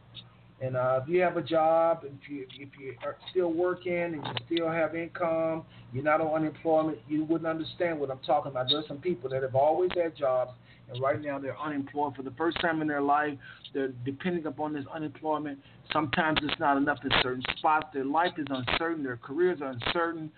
And 0.61 0.77
uh, 0.77 1.01
if 1.03 1.09
you 1.09 1.21
have 1.21 1.37
a 1.37 1.43
job, 1.43 2.05
if 2.05 2.31
you 2.31 2.47
if 2.59 2.69
you 2.81 2.95
are 3.05 3.17
still 3.31 3.53
working 3.53 3.93
and 3.93 4.15
you 4.15 4.33
still 4.47 4.71
have 4.71 4.95
income, 4.95 5.65
you're 5.93 6.05
not 6.05 6.21
on 6.21 6.43
unemployment, 6.43 6.99
you 7.09 7.25
wouldn't 7.25 7.49
understand 7.49 8.01
what 8.01 8.11
I'm 8.11 8.21
talking 8.21 8.51
about. 8.51 8.67
There's 8.71 8.89
some 8.89 8.99
people 8.99 9.29
that 9.31 9.43
have 9.43 9.55
always 9.55 9.91
had 9.95 10.17
jobs, 10.17 10.53
and 10.89 11.03
right 11.03 11.21
now 11.21 11.39
they're 11.39 11.59
unemployed 11.59 12.15
for 12.17 12.23
the 12.23 12.33
first 12.33 12.61
time 12.61 12.81
in 12.83 12.89
their 12.89 13.03
life. 13.03 13.37
They're 13.75 13.93
depending 14.05 14.47
upon 14.47 14.73
this 14.73 14.85
unemployment. 14.93 15.59
Sometimes 15.93 16.39
it's 16.43 16.59
not 16.61 16.77
enough 16.77 16.99
in 17.05 17.11
certain 17.23 17.43
spots. 17.59 17.87
Their 17.93 18.05
life 18.05 18.33
is 18.39 18.47
uncertain. 18.49 19.03
Their 19.03 19.17
careers 19.17 19.61
are 19.61 19.71
uncertain, 19.71 20.31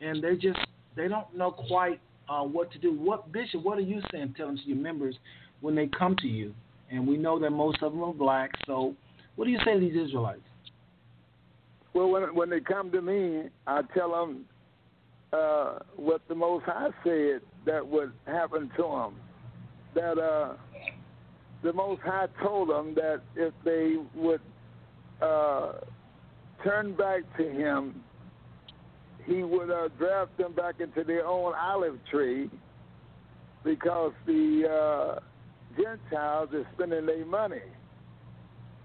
and 0.00 0.22
they 0.22 0.36
just 0.36 0.58
they 0.94 1.08
don't 1.08 1.34
know 1.36 1.50
quite 1.50 2.00
uh, 2.28 2.42
what 2.42 2.70
to 2.72 2.78
do. 2.78 2.92
What 2.92 3.32
Bishop? 3.32 3.62
What 3.62 3.78
are 3.78 3.82
you 3.82 4.00
saying? 4.10 4.34
Telling 4.36 4.56
to 4.56 4.62
your 4.64 4.76
members 4.76 5.16
when 5.60 5.74
they 5.74 5.86
come 5.86 6.16
to 6.16 6.28
you, 6.28 6.54
and 6.90 7.06
we 7.06 7.16
know 7.16 7.38
that 7.38 7.50
most 7.50 7.82
of 7.82 7.92
them 7.92 8.02
are 8.02 8.12
black, 8.12 8.50
so. 8.66 8.94
What 9.36 9.44
do 9.44 9.50
you 9.50 9.58
say 9.66 9.74
to 9.74 9.80
these 9.80 9.94
Israelites? 9.94 10.40
Well, 11.92 12.08
when 12.08 12.34
when 12.34 12.50
they 12.50 12.60
come 12.60 12.90
to 12.92 13.02
me, 13.02 13.44
I 13.66 13.82
tell 13.94 14.10
them 14.10 14.46
uh, 15.32 15.78
what 15.96 16.22
the 16.28 16.34
Most 16.34 16.64
High 16.64 16.88
said 17.04 17.40
that 17.64 17.86
would 17.86 18.12
happen 18.26 18.70
to 18.76 18.82
them. 18.82 19.14
That 19.96 20.18
uh, 20.18 20.54
the 21.62 21.72
Most 21.72 22.02
High 22.02 22.28
told 22.40 22.70
them 22.70 22.94
that 22.94 23.22
if 23.34 23.52
they 23.64 23.96
would 24.14 24.40
uh, 25.20 25.72
turn 26.62 26.94
back 26.94 27.22
to 27.38 27.50
Him, 27.50 28.04
He 29.26 29.42
would 29.42 29.70
uh, 29.70 29.88
draft 29.98 30.36
them 30.38 30.52
back 30.52 30.76
into 30.80 31.02
their 31.02 31.26
own 31.26 31.52
olive 31.60 31.98
tree 32.10 32.48
because 33.64 34.12
the 34.26 34.68
uh, 34.70 35.20
Gentiles 35.76 36.48
are 36.54 36.66
spending 36.74 37.06
their 37.06 37.26
money. 37.26 37.66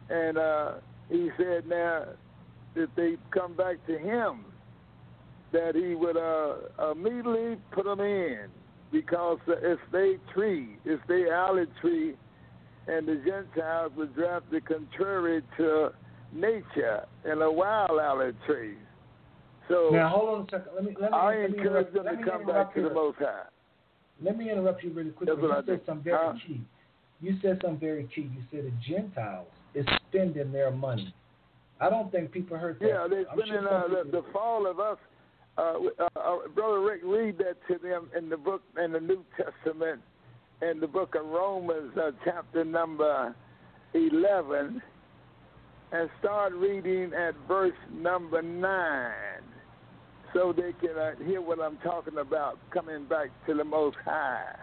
And 0.09 0.37
uh, 0.37 0.71
he 1.09 1.29
said, 1.37 1.67
now, 1.67 2.05
if 2.75 2.89
they 2.95 3.17
come 3.31 3.53
back 3.53 3.85
to 3.87 3.97
him, 3.97 4.45
that 5.51 5.75
he 5.75 5.95
would 5.95 6.17
uh, 6.17 6.91
immediately 6.91 7.57
put 7.71 7.85
them 7.85 7.99
in 7.99 8.47
because 8.91 9.39
it's 9.47 9.81
their 9.91 10.17
tree, 10.33 10.77
it's 10.85 11.01
their 11.07 11.35
olive 11.35 11.69
tree, 11.81 12.15
and 12.87 13.07
the 13.07 13.15
Gentiles 13.25 13.91
were 13.95 14.07
drafted 14.07 14.65
contrary 14.65 15.41
to 15.57 15.89
nature 16.33 17.05
and 17.25 17.41
a 17.41 17.51
wild 17.51 17.99
olive 17.99 18.35
tree. 18.45 18.75
So 19.69 19.89
now 19.91 20.09
hold 20.09 20.29
on 20.29 20.41
a 20.41 20.45
second. 20.51 20.73
Let 20.75 20.83
me 20.83 20.95
let 20.99 21.11
me. 21.11 21.17
I 21.17 21.35
let 21.37 21.49
encourage 21.51 21.57
interrupt- 21.87 21.93
them 21.93 22.05
let 22.05 22.11
to 22.11 22.17
me 22.17 22.23
come 22.23 22.41
interrupt 22.41 22.67
back 22.69 22.75
to 22.75 22.89
the 22.89 22.93
Most 22.93 23.17
High. 23.19 23.43
Let 24.21 24.37
me 24.37 24.51
interrupt 24.51 24.83
you 24.83 24.91
really 24.91 25.11
quickly. 25.11 25.35
You 25.41 25.63
said 25.65 25.81
something 25.85 26.03
very 26.03 26.17
Huh? 26.17 26.33
key. 26.45 26.61
You 27.21 27.37
said 27.41 27.59
something 27.61 27.79
very 27.79 28.03
key. 28.13 28.29
You 28.35 28.41
said 28.51 28.65
the 28.65 28.93
Gentiles 28.93 29.47
is 29.73 29.85
spending 30.09 30.51
their 30.51 30.71
money. 30.71 31.13
I 31.79 31.89
don't 31.89 32.11
think 32.11 32.31
people 32.31 32.57
heard 32.57 32.79
that. 32.79 32.87
Yeah, 32.87 33.07
they're 33.09 33.25
I'm 33.31 33.37
sure 33.37 33.45
spending 33.47 33.67
uh, 33.67 33.87
the, 34.03 34.11
the 34.11 34.23
fall 34.33 34.67
of 34.69 34.79
us. 34.79 34.97
Uh, 35.57 35.61
uh, 35.99 36.19
uh, 36.19 36.37
Brother 36.55 36.79
Rick, 36.79 37.01
read 37.03 37.37
that 37.39 37.57
to 37.67 37.77
them 37.77 38.09
in 38.17 38.29
the 38.29 38.37
book 38.37 38.61
in 38.83 38.93
the 38.93 38.99
New 38.99 39.23
Testament, 39.35 40.01
in 40.61 40.79
the 40.79 40.87
book 40.87 41.15
of 41.15 41.25
Romans, 41.25 41.95
uh, 41.97 42.11
chapter 42.23 42.63
number 42.63 43.35
eleven, 43.93 44.81
and 45.91 46.09
start 46.19 46.53
reading 46.53 47.11
at 47.13 47.35
verse 47.47 47.73
number 47.93 48.41
nine, 48.41 49.43
so 50.33 50.53
they 50.53 50.73
can 50.85 50.97
uh, 50.97 51.11
hear 51.25 51.41
what 51.41 51.59
I'm 51.59 51.77
talking 51.77 52.17
about. 52.17 52.57
Coming 52.71 53.05
back 53.05 53.27
to 53.47 53.53
the 53.53 53.65
Most 53.65 53.97
High. 54.05 54.55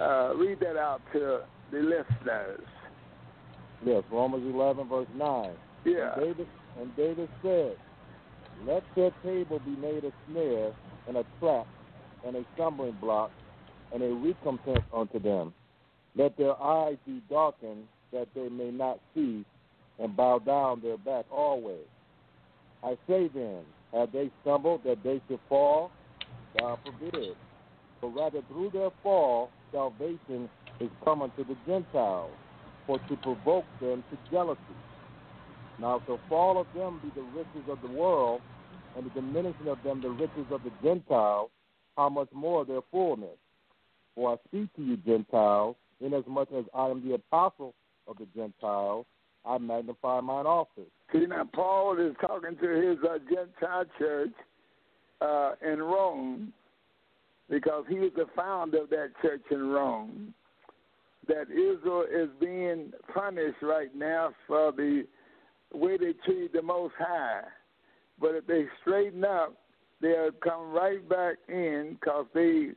Uh, 0.00 0.34
read 0.36 0.58
that 0.60 0.76
out 0.76 1.00
to 1.12 1.40
the 1.70 1.78
listeners. 1.78 2.60
Yes, 3.84 4.02
Romans 4.10 4.44
11, 4.52 4.88
verse 4.88 5.06
9. 5.14 5.50
Yeah. 5.84 6.14
And 6.14 6.22
David, 6.22 6.48
and 6.80 6.96
David 6.96 7.28
said, 7.42 7.76
Let 8.66 8.82
their 8.96 9.10
table 9.24 9.60
be 9.60 9.76
made 9.76 10.04
a 10.04 10.12
snare 10.28 10.72
and 11.08 11.16
a 11.16 11.24
trap 11.40 11.66
and 12.26 12.36
a 12.36 12.44
stumbling 12.54 12.96
block 13.00 13.30
and 13.92 14.02
a 14.02 14.08
recompense 14.08 14.84
unto 14.94 15.18
them. 15.18 15.52
Let 16.16 16.36
their 16.38 16.60
eyes 16.60 16.96
be 17.06 17.20
darkened 17.28 17.84
that 18.12 18.28
they 18.34 18.48
may 18.48 18.70
not 18.70 19.00
see 19.14 19.44
and 19.98 20.16
bow 20.16 20.38
down 20.38 20.80
their 20.80 20.96
back 20.96 21.26
always. 21.30 21.86
I 22.82 22.96
say 23.08 23.28
then, 23.34 23.62
have 23.92 24.12
they 24.12 24.30
stumbled 24.42 24.82
that 24.84 25.02
they 25.02 25.20
should 25.28 25.40
fall? 25.48 25.90
God 26.58 26.78
forbid. 26.84 27.36
But 28.00 28.08
rather 28.08 28.42
through 28.48 28.70
their 28.72 28.90
fall, 29.02 29.50
salvation 29.72 30.48
is 30.80 30.90
come 31.04 31.22
unto 31.22 31.44
the 31.44 31.56
Gentiles, 31.66 32.30
for 32.86 32.98
to 32.98 33.16
provoke 33.16 33.64
them 33.80 34.04
to 34.10 34.30
jealousy. 34.30 34.60
Now, 35.78 35.96
if 35.96 36.06
the 36.06 36.18
fall 36.28 36.60
of 36.60 36.66
them 36.74 37.00
be 37.02 37.10
the 37.14 37.26
riches 37.36 37.68
of 37.68 37.80
the 37.80 37.88
world, 37.88 38.40
and 38.96 39.06
the 39.06 39.10
diminishing 39.10 39.68
of 39.68 39.82
them 39.82 40.00
the 40.00 40.10
riches 40.10 40.46
of 40.50 40.62
the 40.62 40.70
Gentiles, 40.82 41.50
how 41.96 42.08
much 42.08 42.28
more 42.32 42.64
their 42.64 42.80
fullness? 42.90 43.36
For 44.14 44.34
I 44.34 44.36
speak 44.48 44.74
to 44.76 44.82
you, 44.82 44.96
Gentiles, 44.98 45.76
inasmuch 46.00 46.48
as 46.56 46.64
I 46.74 46.88
am 46.88 47.06
the 47.06 47.14
apostle 47.14 47.74
of 48.06 48.18
the 48.18 48.26
Gentiles, 48.36 49.06
I 49.44 49.58
magnify 49.58 50.20
mine 50.20 50.46
office. 50.46 50.84
See, 51.12 51.26
now 51.26 51.48
Paul 51.52 51.98
is 51.98 52.14
talking 52.20 52.56
to 52.60 52.68
his 52.68 52.98
uh, 53.04 53.18
Gentile 53.28 53.84
church 53.98 54.30
uh, 55.20 55.52
in 55.66 55.82
Rome 55.82 56.52
because 57.50 57.84
he 57.88 57.98
was 57.98 58.12
the 58.16 58.26
founder 58.34 58.82
of 58.82 58.90
that 58.90 59.10
church 59.20 59.42
in 59.50 59.68
Rome. 59.68 60.34
That 61.26 61.50
Israel 61.50 62.04
is 62.10 62.28
being 62.40 62.92
punished 63.12 63.62
right 63.62 63.94
now 63.94 64.30
for 64.46 64.72
the 64.72 65.04
way 65.74 65.96
they 65.96 66.14
treat 66.24 66.52
the 66.52 66.62
Most 66.62 66.94
High. 66.98 67.42
But 68.20 68.34
if 68.34 68.46
they 68.46 68.66
straighten 68.80 69.24
up, 69.24 69.56
they'll 70.00 70.30
come 70.42 70.70
right 70.72 71.06
back 71.08 71.36
in 71.48 71.96
because 72.00 72.26
they 72.34 72.68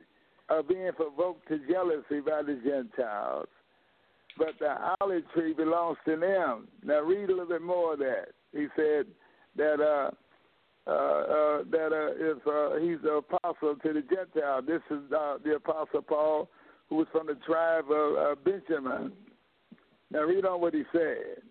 are 0.48 0.62
being 0.62 0.90
provoked 0.96 1.46
to 1.48 1.58
jealousy 1.70 2.20
by 2.20 2.42
the 2.42 2.60
Gentiles 2.64 3.48
but 4.38 4.54
the 4.60 4.74
olive 5.00 5.24
tree 5.34 5.52
belongs 5.52 5.98
to 6.06 6.16
them. 6.16 6.68
Now 6.84 7.00
read 7.00 7.28
a 7.28 7.32
little 7.32 7.46
bit 7.46 7.62
more 7.62 7.94
of 7.94 7.98
that. 7.98 8.28
He 8.52 8.66
said 8.76 9.06
that 9.56 9.80
uh, 9.80 10.10
uh, 10.88 10.90
uh, 10.90 11.64
that 11.70 11.92
uh, 11.92 12.14
if 12.16 12.38
uh, 12.46 12.78
he's 12.80 13.02
the 13.02 13.14
apostle 13.14 13.74
to 13.74 13.92
the 13.92 14.02
Gentile, 14.02 14.62
this 14.62 14.80
is 14.90 15.12
uh, 15.12 15.36
the 15.44 15.56
apostle 15.56 16.02
Paul, 16.02 16.48
who 16.88 16.96
was 16.96 17.08
from 17.12 17.26
the 17.26 17.36
tribe 17.46 17.90
of 17.90 18.16
uh, 18.16 18.34
Benjamin. 18.42 19.12
Now 20.10 20.22
read 20.22 20.46
on 20.46 20.60
what 20.60 20.72
he 20.72 20.84
said. 20.92 21.42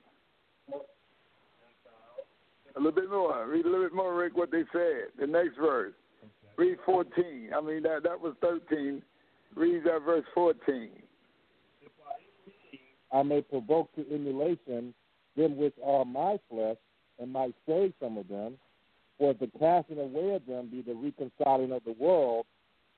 A 2.77 2.79
little 2.79 2.91
bit 2.91 3.09
more. 3.09 3.47
Read 3.47 3.65
a 3.65 3.69
little 3.69 3.85
bit 3.85 3.95
more, 3.95 4.15
Rick, 4.15 4.37
what 4.37 4.51
they 4.51 4.63
said. 4.71 5.07
The 5.19 5.25
next 5.25 5.57
verse. 5.57 5.93
Read 6.57 6.77
14. 6.85 7.49
I 7.55 7.61
mean, 7.61 7.81
that, 7.83 8.03
that 8.03 8.21
was 8.21 8.35
13. 8.41 9.01
Read 9.55 9.83
that 9.85 10.03
verse 10.05 10.25
14. 10.35 10.89
I 13.11 13.23
may 13.23 13.41
provoke 13.41 13.93
to 13.95 14.05
emulation 14.13 14.93
them 15.35 15.57
which 15.57 15.73
are 15.83 16.05
my 16.05 16.37
flesh, 16.49 16.77
and 17.19 17.31
might 17.31 17.55
save 17.67 17.93
some 17.99 18.17
of 18.17 18.27
them. 18.27 18.55
For 19.17 19.31
if 19.31 19.39
the 19.39 19.49
casting 19.59 19.99
away 19.99 20.35
of 20.35 20.45
them 20.45 20.69
be 20.69 20.81
the 20.81 20.93
reconciling 20.93 21.71
of 21.71 21.83
the 21.83 21.95
world, 21.97 22.45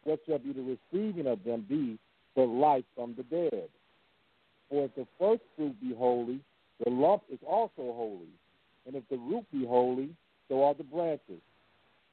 what 0.03 0.19
shall 0.27 0.39
be 0.39 0.51
the 0.51 0.77
receiving 0.93 1.27
of 1.27 1.43
them 1.43 1.65
be 1.67 1.97
the 2.35 2.41
life 2.41 2.83
from 2.95 3.15
the 3.15 3.23
dead? 3.23 3.69
For 4.69 4.85
if 4.85 4.95
the 4.95 5.07
first 5.17 5.41
fruit 5.55 5.79
be 5.79 5.93
holy, 5.93 6.41
the 6.83 6.89
lump 6.89 7.23
is 7.31 7.39
also 7.47 7.71
holy. 7.77 8.27
And 8.85 8.95
if 8.95 9.03
the 9.09 9.17
root 9.17 9.45
be 9.51 9.65
holy, 9.65 10.09
so 10.47 10.63
are 10.63 10.73
the 10.73 10.83
branches. 10.83 11.41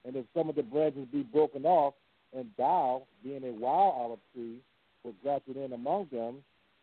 And 0.05 0.17
if 0.17 0.25
some 0.35 0.49
of 0.49 0.55
the 0.55 0.62
branches 0.62 1.07
be 1.12 1.23
broken 1.23 1.64
off, 1.64 1.95
and 2.37 2.51
thou, 2.59 3.03
being 3.25 3.45
a 3.45 3.53
wild 3.53 3.95
olive 3.97 4.19
tree, 4.35 4.59
was 5.05 5.14
grafted 5.23 5.57
in 5.57 5.73
among 5.73 6.09
them, 6.12 6.37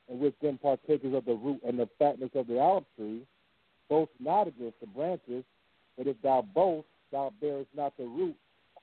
and 0.09 0.19
with 0.19 0.37
them 0.39 0.57
partakers 0.57 1.13
of 1.13 1.25
the 1.25 1.33
root 1.33 1.61
and 1.65 1.79
the 1.79 1.87
fatness 1.99 2.31
of 2.35 2.47
the 2.47 2.59
olive 2.59 2.85
tree, 2.97 3.21
boast 3.89 4.11
not 4.19 4.47
against 4.47 4.79
the 4.79 4.87
branches, 4.87 5.43
but 5.97 6.07
if 6.07 6.19
thou 6.21 6.41
boast, 6.53 6.87
thou 7.11 7.31
bearest 7.39 7.69
not 7.75 7.95
the 7.97 8.05
root, 8.05 8.35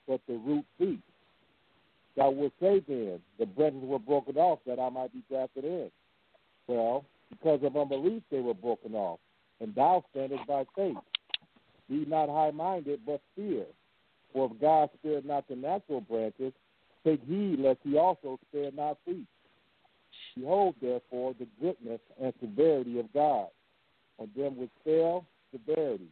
but 0.07 0.20
the 0.28 0.34
root 0.34 0.64
thee. 0.78 0.98
Thou 2.16 2.30
wilt 2.30 2.53
say 2.61 2.82
then, 2.86 3.20
the 3.38 3.46
branches 3.46 3.82
were 3.84 3.98
broken 3.98 4.36
off 4.36 4.61
that 4.66 4.78
I 4.78 4.88
might 4.88 5.12
be 5.12 5.22
grafted 5.28 5.64
in. 5.64 5.90
Well, 6.66 7.05
because 7.30 7.61
of 7.62 7.76
unbelief 7.76 8.22
they 8.30 8.40
were 8.40 8.55
broken 8.55 8.94
off, 8.94 9.18
and 9.61 9.74
thou 9.74 10.04
standest 10.11 10.46
by 10.46 10.64
faith. 10.74 10.96
Be 11.88 12.04
not 12.06 12.28
high 12.28 12.50
minded, 12.50 13.00
but 13.06 13.20
fear. 13.36 13.64
For 14.32 14.46
if 14.50 14.61
God 14.61 14.90
spared 14.98 15.24
not 15.24 15.48
the 15.48 15.56
natural 15.56 16.00
branches, 16.00 16.52
take 17.04 17.20
heed 17.24 17.58
lest 17.58 17.78
he 17.82 17.96
also 17.96 18.38
spare 18.48 18.70
not 18.72 18.98
thee. 19.06 19.26
Behold, 20.36 20.76
therefore, 20.80 21.34
the 21.38 21.46
goodness 21.61 22.00
and 22.22 22.32
severity 22.40 23.00
of 23.00 23.12
God. 23.12 23.48
On 24.18 24.30
them 24.36 24.56
which 24.56 24.70
fail, 24.84 25.24
severity, 25.50 26.08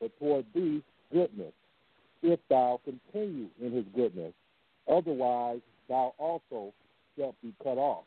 but 0.00 0.16
toward 0.18 0.44
thee, 0.54 0.82
goodness, 1.12 1.52
if 2.22 2.38
thou 2.48 2.80
continue 2.84 3.48
in 3.60 3.72
his 3.72 3.84
goodness. 3.94 4.32
Otherwise, 4.90 5.60
thou 5.88 6.14
also 6.18 6.72
shalt 7.16 7.34
be 7.42 7.52
cut 7.62 7.78
off. 7.78 8.04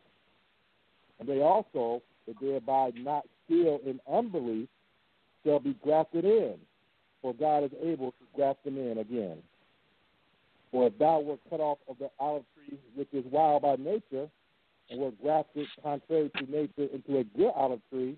And 1.20 1.28
they 1.28 1.42
also, 1.42 2.02
that 2.28 2.56
abide 2.56 2.96
not 2.96 3.26
still 3.52 3.80
in 3.86 4.00
unbelief, 4.12 4.70
shall 5.46 5.60
be 5.60 5.76
grafted 5.84 6.24
in, 6.24 6.56
for 7.22 7.34
God 7.34 7.64
is 7.64 7.72
able 7.84 8.12
to 8.12 8.26
graft 8.34 8.64
them 8.64 8.78
in 8.78 9.00
again. 9.00 9.38
For 10.72 10.88
if 10.88 10.98
thou 10.98 11.20
wert 11.20 11.40
cut 11.50 11.60
off 11.60 11.80
of 11.90 11.98
the 12.00 12.10
olive 12.20 12.44
tree 12.56 12.78
which 12.96 13.10
is 13.14 13.26
wild 13.32 13.64
by 13.64 13.76
nature, 13.76 14.30
and 14.90 15.00
were 15.00 15.12
grafted 15.22 15.68
contrary 15.82 16.30
to 16.38 16.52
nature 16.52 16.94
into 16.94 17.20
a 17.20 17.24
good 17.24 17.52
olive 17.56 17.82
tree, 17.92 18.18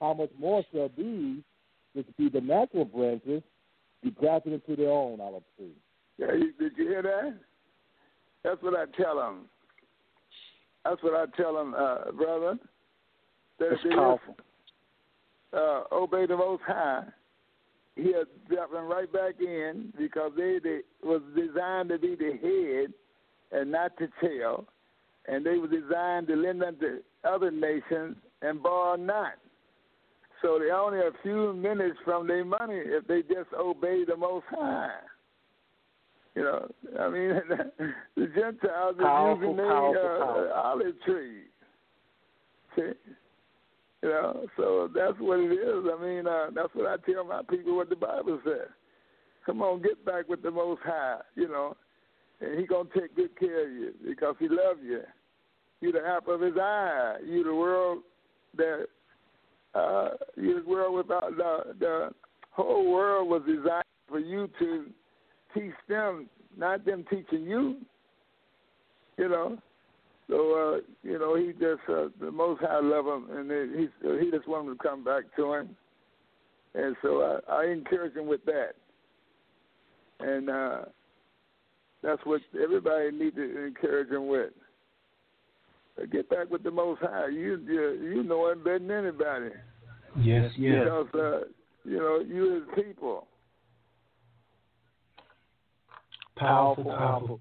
how 0.00 0.14
much 0.14 0.30
more 0.38 0.62
shall 0.72 0.90
these, 0.96 1.42
which 1.94 2.06
be 2.18 2.28
the 2.28 2.40
natural 2.40 2.84
branches, 2.84 3.42
be 4.02 4.10
grafted 4.10 4.52
into 4.52 4.76
their 4.76 4.90
own 4.90 5.20
olive 5.20 5.42
tree? 5.56 5.72
Yeah, 6.18 6.26
did 6.32 6.72
you 6.76 6.88
hear 6.88 7.02
that? 7.02 7.34
That's 8.42 8.62
what 8.62 8.74
I 8.74 8.84
tell 9.00 9.16
them. 9.16 9.46
That's 10.84 11.02
what 11.02 11.14
I 11.14 11.24
tell 11.36 11.54
them, 11.54 11.74
uh, 11.74 12.12
brother. 12.12 12.58
That 13.58 13.70
That's 13.70 13.80
if 13.84 13.90
they 13.90 13.96
powerful. 13.96 14.36
Uh, 15.54 15.84
obey 15.92 16.26
the 16.26 16.36
Most 16.36 16.62
High, 16.66 17.04
He'll 17.96 18.24
drop 18.48 18.72
them 18.72 18.86
right 18.86 19.12
back 19.12 19.34
in 19.40 19.92
because 19.96 20.32
they, 20.36 20.58
they 20.62 20.80
was 21.02 21.22
designed 21.36 21.90
to 21.90 21.98
be 21.98 22.16
the 22.16 22.32
head 22.42 22.92
and 23.52 23.70
not 23.70 23.92
the 23.98 24.08
tail, 24.20 24.64
and 25.28 25.46
they 25.46 25.58
were 25.58 25.68
designed 25.68 26.26
to 26.26 26.34
lend 26.34 26.62
unto 26.62 26.98
other 27.22 27.52
nations 27.52 28.16
and 28.42 28.62
borrow 28.62 28.96
not. 28.96 29.34
So 30.42 30.58
they're 30.58 30.76
only 30.76 30.98
a 30.98 31.12
few 31.22 31.54
minutes 31.54 31.96
from 32.04 32.26
their 32.26 32.44
money 32.44 32.78
if 32.78 33.06
they 33.06 33.22
just 33.22 33.52
obey 33.56 34.04
the 34.04 34.16
Most 34.16 34.44
High. 34.50 34.90
You 36.34 36.42
know, 36.42 36.68
I 36.98 37.08
mean, 37.10 37.30
the 38.16 38.26
Gentiles 38.26 38.96
are 39.02 39.34
using 39.36 39.56
their 39.56 39.68
powerful, 39.68 40.50
uh, 40.52 40.60
olive 40.60 41.00
trees. 41.06 41.46
See? 42.74 42.90
You 44.04 44.10
know, 44.10 44.46
so 44.58 44.90
that's 44.94 45.18
what 45.18 45.40
it 45.40 45.50
is. 45.50 45.84
I 45.90 46.04
mean, 46.04 46.26
uh, 46.26 46.48
that's 46.54 46.68
what 46.74 46.86
I 46.86 46.96
tell 47.10 47.24
my 47.24 47.40
people 47.48 47.74
what 47.74 47.88
the 47.88 47.96
Bible 47.96 48.38
says. 48.44 48.68
Come 49.46 49.62
on, 49.62 49.80
get 49.80 50.04
back 50.04 50.28
with 50.28 50.42
the 50.42 50.50
Most 50.50 50.82
High, 50.84 51.20
you 51.36 51.48
know, 51.48 51.74
and 52.42 52.60
He 52.60 52.66
gonna 52.66 52.90
take 52.94 53.16
good 53.16 53.34
care 53.38 53.66
of 53.66 53.72
you 53.72 53.94
because 54.06 54.34
He 54.38 54.46
love 54.46 54.76
you. 54.84 55.00
You 55.80 55.90
the 55.90 56.06
apple 56.06 56.34
of 56.34 56.42
His 56.42 56.52
eye. 56.60 57.16
You 57.24 57.44
the 57.44 57.54
world 57.54 58.02
that 58.58 58.84
uh, 59.74 60.10
you 60.36 60.62
the 60.62 60.68
world 60.68 60.96
without 60.96 61.34
the 61.38 61.74
the 61.80 62.10
whole 62.50 62.92
world 62.92 63.30
was 63.30 63.40
designed 63.46 63.84
for 64.06 64.18
you 64.18 64.50
to 64.58 64.84
teach 65.54 65.72
them, 65.88 66.28
not 66.58 66.84
them 66.84 67.06
teaching 67.08 67.44
you. 67.44 67.76
You 69.16 69.30
know, 69.30 69.58
so 70.28 70.36
uh, 70.36 70.80
you 71.02 71.18
know 71.18 71.36
he 71.36 71.52
just 71.52 71.80
uh, 71.88 72.08
the 72.20 72.30
Most 72.30 72.60
High 72.62 72.80
love 72.80 73.06
him, 73.06 73.28
and 73.30 73.50
he 73.50 73.88
he 74.24 74.30
just 74.30 74.48
want 74.48 74.68
him 74.68 74.76
to 74.76 74.82
come 74.82 75.04
back 75.04 75.24
to 75.36 75.52
him, 75.52 75.76
and 76.74 76.96
so 77.02 77.40
I, 77.48 77.52
I 77.52 77.66
encourage 77.66 78.16
him 78.16 78.26
with 78.26 78.44
that, 78.46 78.72
and 80.20 80.48
uh, 80.48 80.78
that's 82.02 82.24
what 82.24 82.40
everybody 82.62 83.10
need 83.10 83.36
to 83.36 83.66
encourage 83.66 84.10
him 84.10 84.28
with. 84.28 84.50
Get 86.10 86.28
back 86.28 86.50
with 86.50 86.62
the 86.62 86.70
Most 86.70 87.00
High. 87.02 87.28
You 87.28 87.60
you, 87.66 88.14
you 88.14 88.22
know 88.22 88.50
him 88.50 88.64
better 88.64 88.78
than 88.78 88.90
anybody. 88.90 89.50
Yes, 90.20 90.50
yes. 90.56 90.84
Because 90.84 91.06
uh, 91.14 91.40
you 91.84 91.98
know 91.98 92.24
you 92.26 92.54
his 92.54 92.84
people. 92.84 93.26
Powerful, 96.36 96.84
powerful. 96.84 97.40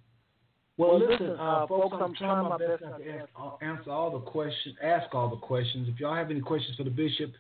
Well, 0.78 1.00
listen, 1.00 1.36
uh, 1.40 1.68
folks, 1.68 1.96
I'm 2.02 2.16
trying 2.16 2.50
my 2.50 2.58
best 2.58 2.82
not 2.82 2.98
to 2.98 3.10
ask, 3.10 3.30
uh, 3.40 3.64
answer 3.64 3.92
all 3.92 4.12
the 4.12 4.26
questions, 4.26 4.76
ask 4.82 5.14
all 5.14 5.30
the 5.30 5.36
questions. 5.36 5.88
If 5.88 6.00
y'all 6.00 6.16
have 6.16 6.32
any 6.32 6.42
questions 6.42 6.76
for 6.76 6.84
the 6.84 6.90
bishop, 6.90 7.32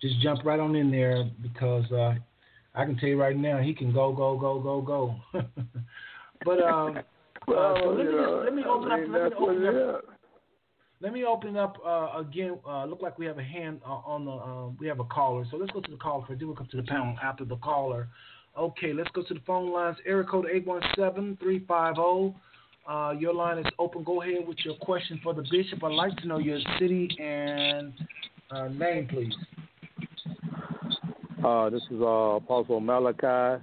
just 0.00 0.18
jump 0.22 0.42
right 0.44 0.58
on 0.58 0.74
in 0.74 0.90
there 0.90 1.28
because 1.42 1.84
uh, 1.92 2.14
I 2.74 2.84
can 2.86 2.96
tell 2.96 3.10
you 3.10 3.20
right 3.20 3.36
now 3.36 3.58
he 3.58 3.74
can 3.74 3.92
go, 3.92 4.12
go, 4.12 4.38
go, 4.38 4.58
go, 4.60 4.80
go. 4.80 5.16
but 6.44 6.62
um, 6.62 6.98
well, 7.46 7.76
uh, 7.76 7.80
so 7.80 7.88
let, 7.90 8.06
me 8.06 8.12
know, 8.12 8.42
let 8.44 8.54
me 8.54 8.62
open 8.64 8.92
up. 8.92 9.00
Let 9.00 9.12
me 9.12 9.36
open 9.36 9.66
up. 9.66 10.04
Let 11.00 11.12
me 11.12 11.24
open 11.24 11.56
up 11.56 11.76
uh, 11.86 12.18
again. 12.18 12.58
Uh, 12.66 12.86
look 12.86 13.02
like 13.02 13.18
we 13.18 13.26
have 13.26 13.38
a 13.38 13.44
hand 13.44 13.80
uh, 13.86 13.90
on 13.90 14.24
the. 14.24 14.30
Uh, 14.30 14.68
we 14.80 14.86
have 14.86 15.00
a 15.00 15.04
caller, 15.04 15.44
so 15.50 15.58
let's 15.58 15.72
go 15.72 15.80
to 15.80 15.90
the 15.90 15.96
caller 15.98 16.24
first. 16.26 16.40
Then 16.40 16.48
we'll 16.48 16.56
come 16.56 16.68
to 16.70 16.76
the 16.78 16.82
panel 16.84 17.16
after 17.22 17.44
the 17.44 17.56
caller. 17.56 18.08
Okay, 18.56 18.92
let's 18.94 19.10
go 19.10 19.22
to 19.22 19.34
the 19.34 19.40
phone 19.46 19.72
lines. 19.72 19.98
Area 20.06 20.24
code 20.24 20.46
eight 20.50 20.66
one 20.66 20.82
seven 20.96 21.36
three 21.40 21.64
five 21.68 21.96
zero. 21.96 22.34
Uh, 22.88 23.10
your 23.18 23.34
line 23.34 23.58
is 23.58 23.66
open. 23.78 24.02
Go 24.02 24.22
ahead 24.22 24.48
with 24.48 24.56
your 24.64 24.74
question 24.76 25.20
for 25.22 25.34
the 25.34 25.42
bishop. 25.50 25.84
I'd 25.84 25.92
like 25.92 26.16
to 26.18 26.26
know 26.26 26.38
your 26.38 26.58
city 26.78 27.14
and 27.20 27.92
uh, 28.50 28.68
name, 28.68 29.06
please. 29.08 29.34
Uh, 31.44 31.68
this 31.68 31.82
is 31.90 32.00
uh, 32.00 32.36
Apostle 32.36 32.80
Malachi, 32.80 33.62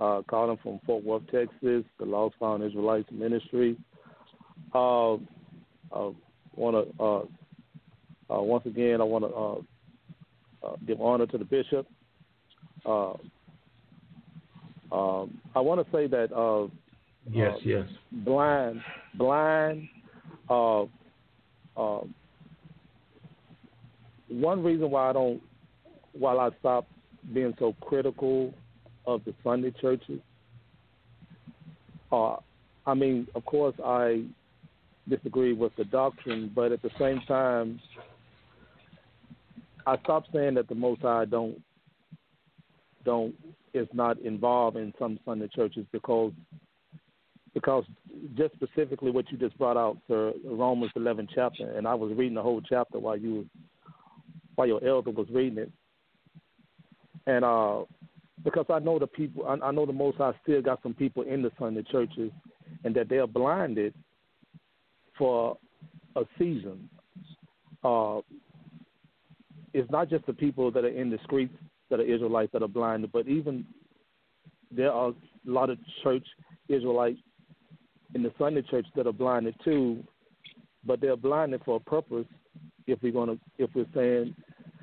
uh, 0.00 0.22
calling 0.28 0.58
from 0.64 0.80
Fort 0.84 1.04
Worth, 1.04 1.22
Texas, 1.30 1.84
the 2.00 2.04
Lost 2.04 2.34
Found 2.40 2.64
Israelites 2.64 3.08
Ministry. 3.12 3.76
Uh, 4.74 5.14
uh, 5.14 6.10
want 6.56 6.88
to 6.98 7.28
once 8.28 8.66
again, 8.66 9.00
I 9.00 9.04
want 9.04 9.24
to 9.24 9.64
give 10.84 11.00
honor 11.00 11.26
to 11.26 11.38
the 11.38 11.44
bishop. 11.44 11.86
Um, 12.84 13.30
I 15.54 15.60
want 15.60 15.86
to 15.86 15.92
say 15.92 16.08
that 16.08 16.32
Yes, 17.30 17.54
uh, 17.56 17.60
yes. 17.64 17.88
blind, 18.12 18.80
blind. 19.14 19.88
Uh, 20.48 20.82
uh, 21.76 22.00
one 24.28 24.62
reason 24.62 24.90
why 24.90 25.10
I 25.10 25.12
don't, 25.12 25.42
while 26.12 26.40
I 26.40 26.50
stopped 26.60 26.90
being 27.34 27.54
so 27.58 27.74
critical 27.80 28.54
of 29.06 29.24
the 29.24 29.34
Sunday 29.42 29.72
churches, 29.80 30.20
uh, 32.12 32.36
I 32.86 32.94
mean, 32.94 33.26
of 33.34 33.44
course, 33.44 33.74
I 33.84 34.24
disagree 35.08 35.52
with 35.52 35.74
the 35.76 35.84
doctrine, 35.84 36.52
but 36.54 36.72
at 36.72 36.82
the 36.82 36.90
same 36.98 37.20
time, 37.26 37.80
I 39.86 39.98
stopped 39.98 40.28
saying 40.32 40.54
that 40.54 40.68
the 40.68 40.74
Most 40.74 41.02
High 41.02 41.24
don't 41.24 41.62
don't 43.04 43.34
is 43.72 43.86
not 43.92 44.18
involved 44.20 44.76
in 44.76 44.92
some 44.98 45.18
Sunday 45.24 45.48
churches 45.54 45.86
because 45.92 46.32
because 47.56 47.84
just 48.36 48.52
specifically 48.52 49.10
what 49.10 49.32
you 49.32 49.38
just 49.38 49.56
brought 49.56 49.78
out, 49.78 49.96
sir, 50.06 50.34
Romans 50.44 50.92
11 50.94 51.26
chapter, 51.34 51.70
and 51.70 51.88
I 51.88 51.94
was 51.94 52.12
reading 52.14 52.34
the 52.34 52.42
whole 52.42 52.60
chapter 52.60 52.98
while 52.98 53.16
you 53.16 53.48
while 54.56 54.68
your 54.68 54.86
elder 54.86 55.10
was 55.10 55.26
reading 55.30 55.60
it, 55.60 55.72
and 57.26 57.46
uh, 57.46 57.84
because 58.44 58.66
I 58.68 58.78
know 58.78 58.98
the 58.98 59.06
people, 59.06 59.46
I, 59.46 59.68
I 59.68 59.70
know 59.70 59.86
the 59.86 59.92
Most 59.94 60.20
I 60.20 60.32
still 60.42 60.60
got 60.60 60.82
some 60.82 60.92
people 60.92 61.22
in 61.22 61.40
the 61.40 61.50
Sunday 61.58 61.82
churches, 61.90 62.30
and 62.84 62.94
that 62.94 63.08
they 63.08 63.16
are 63.16 63.26
blinded 63.26 63.94
for 65.16 65.56
a 66.14 66.24
season. 66.38 66.90
Uh, 67.82 68.20
it's 69.72 69.90
not 69.90 70.10
just 70.10 70.26
the 70.26 70.34
people 70.34 70.70
that 70.72 70.84
are 70.84 70.88
in 70.88 71.08
the 71.08 71.18
streets 71.24 71.54
that 71.88 72.00
are 72.00 72.04
Israelites 72.04 72.52
that 72.52 72.62
are 72.62 72.68
blinded, 72.68 73.12
but 73.12 73.26
even 73.26 73.64
there 74.70 74.92
are 74.92 75.08
a 75.08 75.14
lot 75.46 75.70
of 75.70 75.78
church 76.02 76.26
Israelites 76.68 77.18
in 78.14 78.22
the 78.22 78.32
Sunday 78.38 78.62
church 78.62 78.86
that 78.96 79.06
are 79.06 79.12
blinded 79.12 79.54
too, 79.64 80.02
but 80.84 81.00
they're 81.00 81.16
blinded 81.16 81.62
for 81.64 81.76
a 81.76 81.80
purpose. 81.80 82.26
If 82.86 83.02
we're 83.02 83.12
gonna, 83.12 83.36
if 83.58 83.70
we're 83.74 83.86
saying, 83.94 84.34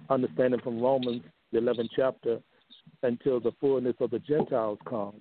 understanding 0.09 0.59
from 0.61 0.81
Romans 0.81 1.21
the 1.51 1.59
11th 1.59 1.89
chapter, 1.95 2.39
until 3.03 3.39
the 3.39 3.51
fullness 3.59 3.95
of 3.99 4.11
the 4.11 4.19
Gentiles 4.19 4.79
come, 4.89 5.15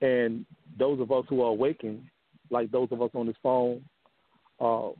and 0.00 0.44
those 0.78 1.00
of 1.00 1.12
us 1.12 1.24
who 1.28 1.42
are 1.42 1.50
awakened, 1.50 2.02
like 2.50 2.70
those 2.70 2.88
of 2.90 3.02
us 3.02 3.10
on 3.14 3.26
this 3.26 3.36
phone, 3.42 3.82
uh, 4.60 4.90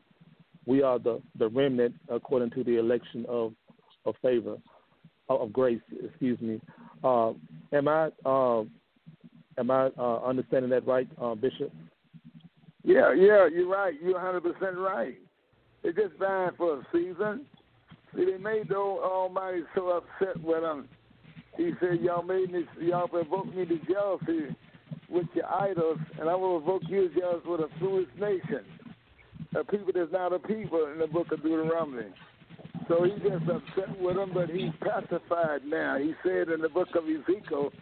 we 0.66 0.82
are 0.82 0.98
the 0.98 1.20
the 1.38 1.48
remnant 1.48 1.94
according 2.08 2.50
to 2.50 2.64
the 2.64 2.78
election 2.78 3.24
of 3.28 3.52
of 4.04 4.14
favor, 4.22 4.56
of 5.28 5.52
grace. 5.52 5.80
Excuse 6.04 6.40
me. 6.40 6.60
Uh, 7.02 7.32
am 7.72 7.88
I 7.88 8.10
uh, 8.24 8.62
am 9.58 9.70
I 9.70 9.90
uh, 9.98 10.20
understanding 10.24 10.70
that 10.70 10.86
right, 10.86 11.08
uh, 11.20 11.34
Bishop? 11.34 11.72
Yeah, 12.86 13.12
yeah, 13.14 13.48
you're 13.52 13.68
right. 13.68 13.94
You're 14.00 14.14
100 14.14 14.42
percent 14.42 14.78
right. 14.78 15.18
They 15.82 15.90
just 15.90 16.18
dying 16.20 16.52
for 16.56 16.78
a 16.78 16.86
season. 16.92 17.44
See, 18.14 18.24
they 18.24 18.38
made 18.38 18.68
the 18.68 18.76
Almighty 18.76 19.62
so 19.74 19.88
upset 19.88 20.40
with 20.40 20.62
them. 20.62 20.88
He 21.56 21.72
said, 21.80 22.00
"Y'all 22.00 22.22
made 22.22 22.52
me, 22.52 22.64
y'all 22.80 23.08
provoked 23.08 23.54
me 23.56 23.66
to 23.66 23.78
jealousy 23.92 24.54
with 25.08 25.26
your 25.34 25.52
idols, 25.52 25.98
and 26.20 26.28
I 26.28 26.36
will 26.36 26.60
provoke 26.60 26.82
you 26.88 27.08
to 27.08 27.20
jealousy 27.20 27.48
with 27.48 27.60
a 27.60 27.68
foolish 27.80 28.08
nation, 28.20 28.64
a 29.56 29.64
people 29.64 29.90
that's 29.92 30.12
not 30.12 30.32
a 30.32 30.38
people." 30.38 30.86
In 30.92 31.00
the 31.00 31.08
book 31.08 31.32
of 31.32 31.42
Deuteronomy. 31.42 32.06
So 32.86 33.02
he 33.02 33.10
just 33.28 33.50
upset 33.50 34.00
with 34.00 34.14
them, 34.14 34.30
but 34.32 34.48
he's 34.48 34.70
pacified 34.80 35.64
now. 35.66 35.98
He 35.98 36.14
said 36.22 36.50
in 36.50 36.60
the 36.60 36.68
book 36.68 36.88
of 36.94 37.02
Ezekiel, 37.08 37.72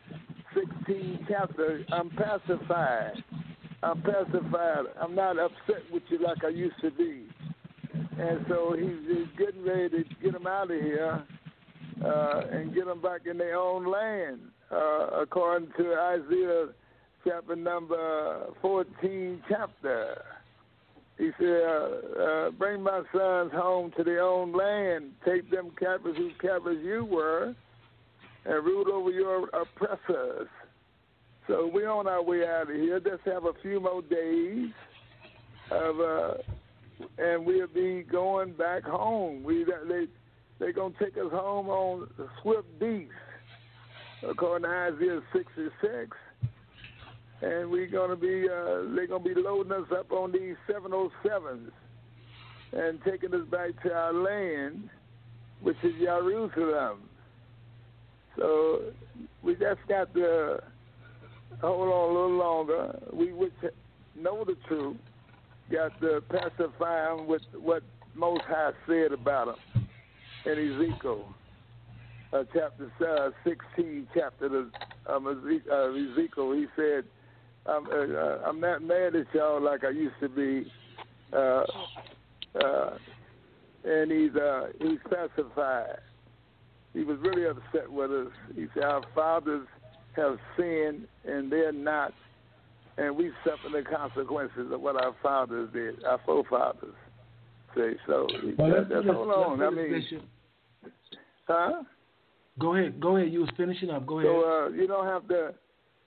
16 0.55 1.27
chapter, 1.29 1.85
I'm 1.93 2.09
pacified. 2.09 3.23
I'm 3.85 4.01
pacified. 4.01 4.85
I'm 5.01 5.14
not 5.14 5.39
upset 5.39 5.82
with 5.93 6.03
you 6.09 6.18
like 6.18 6.43
I 6.43 6.49
used 6.49 6.80
to 6.80 6.91
be. 6.91 7.26
And 8.18 8.45
so 8.49 8.74
he's, 8.78 9.07
he's 9.07 9.26
getting 9.39 9.62
ready 9.64 9.91
to 9.91 10.05
get 10.22 10.32
them 10.32 10.47
out 10.47 10.70
of 10.70 10.80
here 10.80 11.22
uh, 12.03 12.41
and 12.51 12.74
get 12.74 12.87
them 12.87 13.03
back 13.03 13.22
in 13.30 13.37
their 13.37 13.57
own 13.57 13.85
land, 13.87 14.41
uh, 14.70 15.20
according 15.20 15.68
to 15.76 15.95
Isaiah 15.95 16.66
chapter 17.24 17.57
number 17.57 18.47
14 18.62 19.43
chapter. 19.49 20.22
He 21.18 21.30
said, 21.39 21.62
uh, 21.62 22.22
uh, 22.22 22.51
bring 22.53 22.82
my 22.82 23.03
sons 23.12 23.53
home 23.53 23.93
to 23.97 24.03
their 24.03 24.22
own 24.22 24.53
land. 24.53 25.12
Take 25.24 25.51
them 25.51 25.70
captives 25.78 26.16
whose 26.16 26.32
captives 26.41 26.80
you 26.82 27.05
were, 27.05 27.55
and 28.45 28.64
rule 28.64 28.91
over 28.93 29.11
your 29.11 29.49
oppressors. 29.51 30.49
So 31.47 31.71
we're 31.73 31.91
on 31.91 32.07
our 32.07 32.23
way 32.23 32.47
out 32.47 32.71
of 32.71 32.77
here. 32.77 33.01
Just 33.01 33.23
have 33.27 33.45
a 33.45 33.53
few 33.63 33.81
more 33.81 34.03
days 34.03 34.71
of, 35.71 36.01
uh, 36.01 36.35
and 37.19 37.45
we'll 37.45 37.67
be 37.67 38.03
going 38.03 38.53
back 38.53 38.85
home. 38.85 39.45
We 39.45 39.65
they 39.65 40.07
they're 40.59 40.73
gonna 40.73 40.95
take 40.99 41.17
us 41.17 41.31
home 41.31 41.69
on 41.69 42.09
swift 42.43 42.79
beasts, 42.79 43.13
according 44.23 44.69
to 44.69 44.75
Isaiah 44.75 45.21
66 45.33 46.17
and 47.45 47.71
we're 47.71 47.87
gonna 47.87 48.17
be 48.17 48.49
uh, 48.49 48.95
they're 48.95 49.07
gonna 49.07 49.25
be 49.25 49.35
loading 49.35 49.73
us 49.73 49.87
up 49.93 50.11
on 50.13 50.33
these 50.33 50.57
707s 50.69 51.71
and 52.73 52.99
taking 53.05 53.35
us 53.35 53.47
back 53.51 53.71
to 53.83 53.93
our 53.93 54.13
land, 54.13 54.89
which 55.61 55.77
is 55.83 55.93
Jerusalem. 56.01 57.03
So 58.37 58.81
we 59.43 59.55
just 59.55 59.81
got 59.89 60.13
to 60.15 60.63
hold 61.61 61.89
on 61.89 62.11
a 62.11 62.13
little 62.13 62.37
longer. 62.37 62.99
We 63.13 63.33
which 63.33 63.53
know 64.17 64.45
the 64.45 64.57
truth 64.69 64.97
got 65.71 65.99
to 66.01 66.23
pacify 66.31 67.15
him 67.15 67.27
with 67.27 67.43
what 67.61 67.83
Most 68.15 68.43
High 68.43 68.73
said 68.87 69.13
about 69.13 69.57
him 69.75 69.89
in 70.47 70.75
Ezekiel. 70.75 71.35
uh, 72.33 72.45
chapter 72.53 72.91
uh, 73.07 73.31
16, 73.45 74.09
chapter 74.15 74.47
of 74.47 74.67
um, 75.09 75.27
Ezekiel. 75.29 76.53
He 76.53 76.67
said, 76.77 77.05
I'm, 77.67 77.87
uh, 77.87 78.47
I'm 78.47 78.61
not 78.61 78.83
mad 78.83 79.15
at 79.15 79.27
y'all 79.33 79.63
like 79.63 79.85
I 79.85 79.91
used 79.91 80.17
to 80.21 80.29
be. 80.29 80.71
Uh, 81.33 81.65
uh, 82.63 82.99
and 83.85 84.11
he's 84.11 84.35
uh, 84.37 84.69
he's 84.81 84.99
pacified. 85.11 85.99
He 86.93 87.03
was 87.03 87.19
really 87.21 87.45
upset 87.47 87.91
with 87.91 88.11
us. 88.11 88.33
He 88.55 88.67
said, 88.75 88.85
Our 88.85 89.03
fathers 89.15 89.67
have 90.17 90.39
sinned 90.57 91.07
and 91.25 91.51
they're 91.51 91.73
not, 91.73 92.12
and 92.97 93.17
we 93.17 93.31
suffer 93.45 93.69
the 93.73 93.83
consequences 93.83 94.71
of 94.73 94.81
what 94.81 94.97
our 95.03 95.15
fathers 95.23 95.69
did, 95.73 96.05
our 96.05 96.21
forefathers. 96.25 96.95
Say 97.77 97.95
so. 98.07 98.29
Well, 98.57 98.71
that, 98.71 98.89
that's 98.89 99.07
hold 99.07 99.31
on. 99.31 99.62
I 99.62 99.71
mean, 99.71 99.91
Bishop. 99.91 100.23
huh? 101.49 101.83
Go 102.59 102.77
ahead. 102.77 103.01
Go 103.01 103.17
ahead. 103.17 103.33
You 103.33 103.41
was 103.41 103.51
finishing 103.57 103.91
up. 103.91 104.07
Go 104.07 104.21
ahead. 104.21 104.31
So 104.31 104.49
uh, 104.49 104.69
you 104.69 104.87
don't 104.87 105.07
have 105.07 105.27
to 105.29 105.55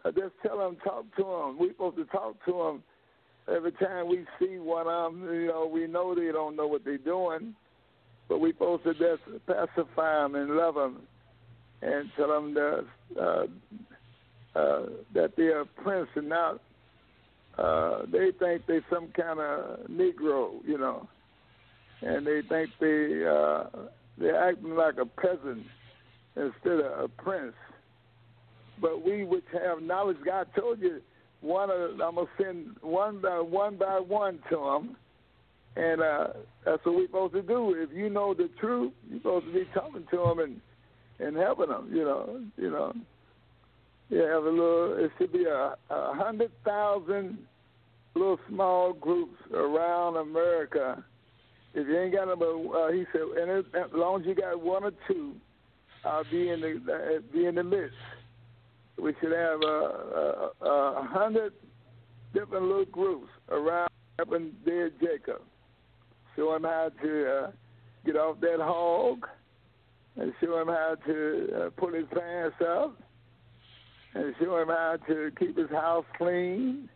uh, 0.06 0.12
just 0.12 0.34
tell 0.42 0.58
them, 0.60 0.78
talk 0.84 1.04
to 1.18 1.24
them. 1.24 1.58
We're 1.60 1.72
supposed 1.72 1.98
to 1.98 2.06
talk 2.06 2.36
to 2.46 2.52
them 2.54 2.84
every 3.54 3.74
time 3.74 4.08
we 4.08 4.26
see 4.40 4.58
one 4.58 4.88
of 4.88 5.14
them. 5.14 5.24
You 5.24 5.48
know, 5.48 5.70
we 5.72 5.88
know 5.88 6.16
they 6.16 6.32
don't 6.32 6.56
know 6.56 6.68
what 6.68 6.86
they're 6.86 6.98
doing, 6.98 7.54
but 8.30 8.40
we're 8.40 8.54
supposed 8.54 8.84
to 8.84 8.94
just 8.94 9.24
pacify 9.46 10.24
them 10.24 10.36
and 10.36 10.52
love 10.52 10.76
them 10.76 11.02
and 11.82 12.10
tell 12.16 12.30
them 12.30 12.54
that 12.54 12.86
uh, 13.22 13.44
uh, 14.58 14.86
that 15.14 15.36
they're 15.38 15.62
a 15.62 15.66
prince 15.66 16.10
and 16.16 16.30
not. 16.30 16.60
Uh, 17.58 18.06
they 18.12 18.32
think 18.40 18.66
they're 18.68 18.86
some 18.90 19.08
kind 19.10 19.40
of 19.40 19.88
Negro, 19.88 20.54
you 20.66 20.78
know, 20.78 21.08
and 22.02 22.26
they 22.26 22.42
think 22.42 22.70
they 22.80 23.24
uh, 23.26 23.66
they're 24.18 24.50
acting 24.50 24.76
like 24.76 24.96
a 24.98 25.06
peasant 25.06 25.66
instead 26.36 26.80
of 26.80 27.00
a 27.06 27.08
prince. 27.08 27.56
But 28.80 29.04
we 29.04 29.24
which 29.26 29.46
have 29.54 29.82
knowledge, 29.82 30.18
God 30.24 30.48
told 30.56 30.80
you, 30.82 31.02
one 31.42 31.72
of, 31.72 32.00
I'm 32.00 32.16
gonna 32.16 32.28
send 32.40 32.76
one 32.82 33.22
by 33.22 33.40
one 33.40 33.78
by 33.78 34.00
one 34.00 34.40
to 34.50 34.56
them, 34.56 34.96
and 35.76 36.02
uh, 36.02 36.28
that's 36.64 36.86
what 36.86 36.96
we're 36.96 37.08
supposed 37.08 37.34
to 37.34 37.42
do. 37.42 37.76
If 37.76 37.90
you 37.92 38.10
know 38.10 38.36
the 38.36 38.50
truth, 38.60 38.94
you're 39.10 39.20
supposed 39.20 39.48
to 39.48 39.54
be 39.54 39.68
talking 39.74 40.06
to 40.12 40.18
them 40.18 40.40
and 40.40 40.62
and 41.20 41.36
helping 41.36 41.70
them. 41.70 41.90
You 41.92 42.04
know, 42.04 42.42
you 42.58 42.70
know. 42.70 42.94
You 44.10 44.20
have 44.20 44.44
a 44.44 44.50
little. 44.50 44.96
It 44.98 45.12
should 45.18 45.34
be 45.34 45.46
a, 45.46 45.76
a 45.90 46.14
hundred 46.14 46.52
thousand 46.64 47.38
little 48.16 48.40
small 48.50 48.94
groups 48.94 49.36
around 49.54 50.18
America. 50.18 51.04
If 51.74 51.88
you 51.88 52.00
ain't 52.00 52.14
got 52.14 52.28
them, 52.28 52.42
uh, 52.42 52.92
he 52.92 53.06
said, 53.12 53.22
and 53.22 53.52
it, 53.52 53.66
as 53.76 53.92
long 53.94 54.22
as 54.22 54.28
you 54.28 54.34
got 54.34 54.62
one 54.62 54.84
or 54.84 54.92
two, 55.08 55.34
I'll 56.06 56.24
be 56.32 56.50
in 56.50 56.62
the 56.62 56.80
uh, 56.92 57.34
be 57.34 57.46
in 57.46 57.56
the 57.56 57.64
midst. 57.64 57.96
We 58.98 59.14
should 59.22 59.32
have 59.32 59.62
a, 59.62 60.50
a, 60.62 60.66
a 60.66 61.08
hundred 61.08 61.54
different 62.34 62.66
little 62.66 62.86
groups 62.86 63.30
around 63.50 63.90
helping 64.18 64.54
dead 64.66 64.94
Jacob. 65.00 65.42
Show 66.36 66.56
him 66.56 66.64
how 66.64 66.92
to 67.04 67.32
uh, 67.32 67.52
get 68.06 68.16
off 68.16 68.40
that 68.40 68.60
hog, 68.60 69.28
and 70.16 70.34
show 70.42 70.60
him 70.62 70.68
how 70.68 70.96
to 71.06 71.50
uh, 71.56 71.70
pull 71.80 71.94
his 71.94 72.06
pants 72.14 72.56
up, 72.62 72.98
and 74.18 74.34
show 74.40 74.58
him 74.58 74.70
how 74.70 74.98
to 75.08 75.32
keep 75.38 75.58
his 75.58 75.70
house 75.70 76.06
clean, 76.18 76.90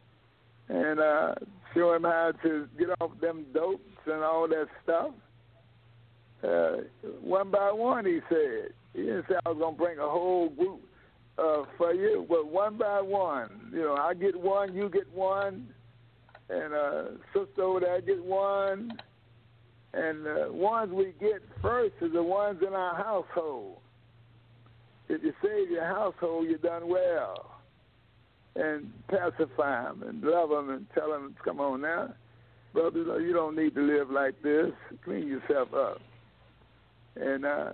and 0.69 0.99
uh, 0.99 1.35
show 1.73 1.93
him 1.93 2.03
how 2.03 2.31
to 2.43 2.67
get 2.77 2.89
off 2.99 3.11
them 3.21 3.45
dopes 3.53 3.83
and 4.07 4.23
all 4.23 4.47
that 4.47 4.67
stuff. 4.83 5.11
Uh, 6.43 6.77
one 7.21 7.51
by 7.51 7.71
one, 7.71 8.05
he 8.05 8.19
said. 8.27 8.73
He 8.93 9.03
didn't 9.03 9.25
say 9.29 9.35
I 9.45 9.49
was 9.49 9.59
going 9.59 9.75
to 9.75 9.81
bring 9.81 9.99
a 9.99 10.09
whole 10.09 10.49
group 10.49 10.81
uh, 11.37 11.63
for 11.77 11.93
you, 11.93 12.25
but 12.27 12.47
one 12.47 12.77
by 12.77 13.01
one. 13.01 13.69
You 13.71 13.81
know, 13.81 13.95
I 13.95 14.13
get 14.15 14.39
one, 14.39 14.73
you 14.75 14.89
get 14.89 15.11
one, 15.13 15.67
and 16.49 16.73
uh, 16.73 17.03
sister 17.33 17.61
over 17.61 17.81
there 17.81 18.01
get 18.01 18.23
one. 18.23 18.93
And 19.93 20.25
the 20.25 20.47
uh, 20.47 20.51
ones 20.51 20.91
we 20.93 21.13
get 21.19 21.41
first 21.61 21.95
are 22.01 22.09
the 22.09 22.23
ones 22.23 22.61
in 22.65 22.73
our 22.73 22.95
household. 22.95 23.77
If 25.11 25.23
you 25.23 25.33
save 25.43 25.69
your 25.69 25.85
household, 25.85 26.47
you've 26.49 26.61
done 26.61 26.87
well. 26.87 27.51
And 28.55 28.91
pacify 29.07 29.83
them 29.83 30.03
and 30.07 30.21
love 30.23 30.49
them 30.49 30.69
and 30.69 30.85
tell 30.93 31.09
them, 31.09 31.35
come 31.43 31.59
on 31.59 31.81
now, 31.81 32.13
brother, 32.73 33.21
you 33.21 33.33
don't 33.33 33.55
need 33.55 33.75
to 33.75 33.81
live 33.81 34.09
like 34.09 34.41
this. 34.41 34.71
Clean 35.03 35.27
yourself 35.27 35.73
up. 35.73 35.99
And 37.15 37.45
uh, 37.45 37.71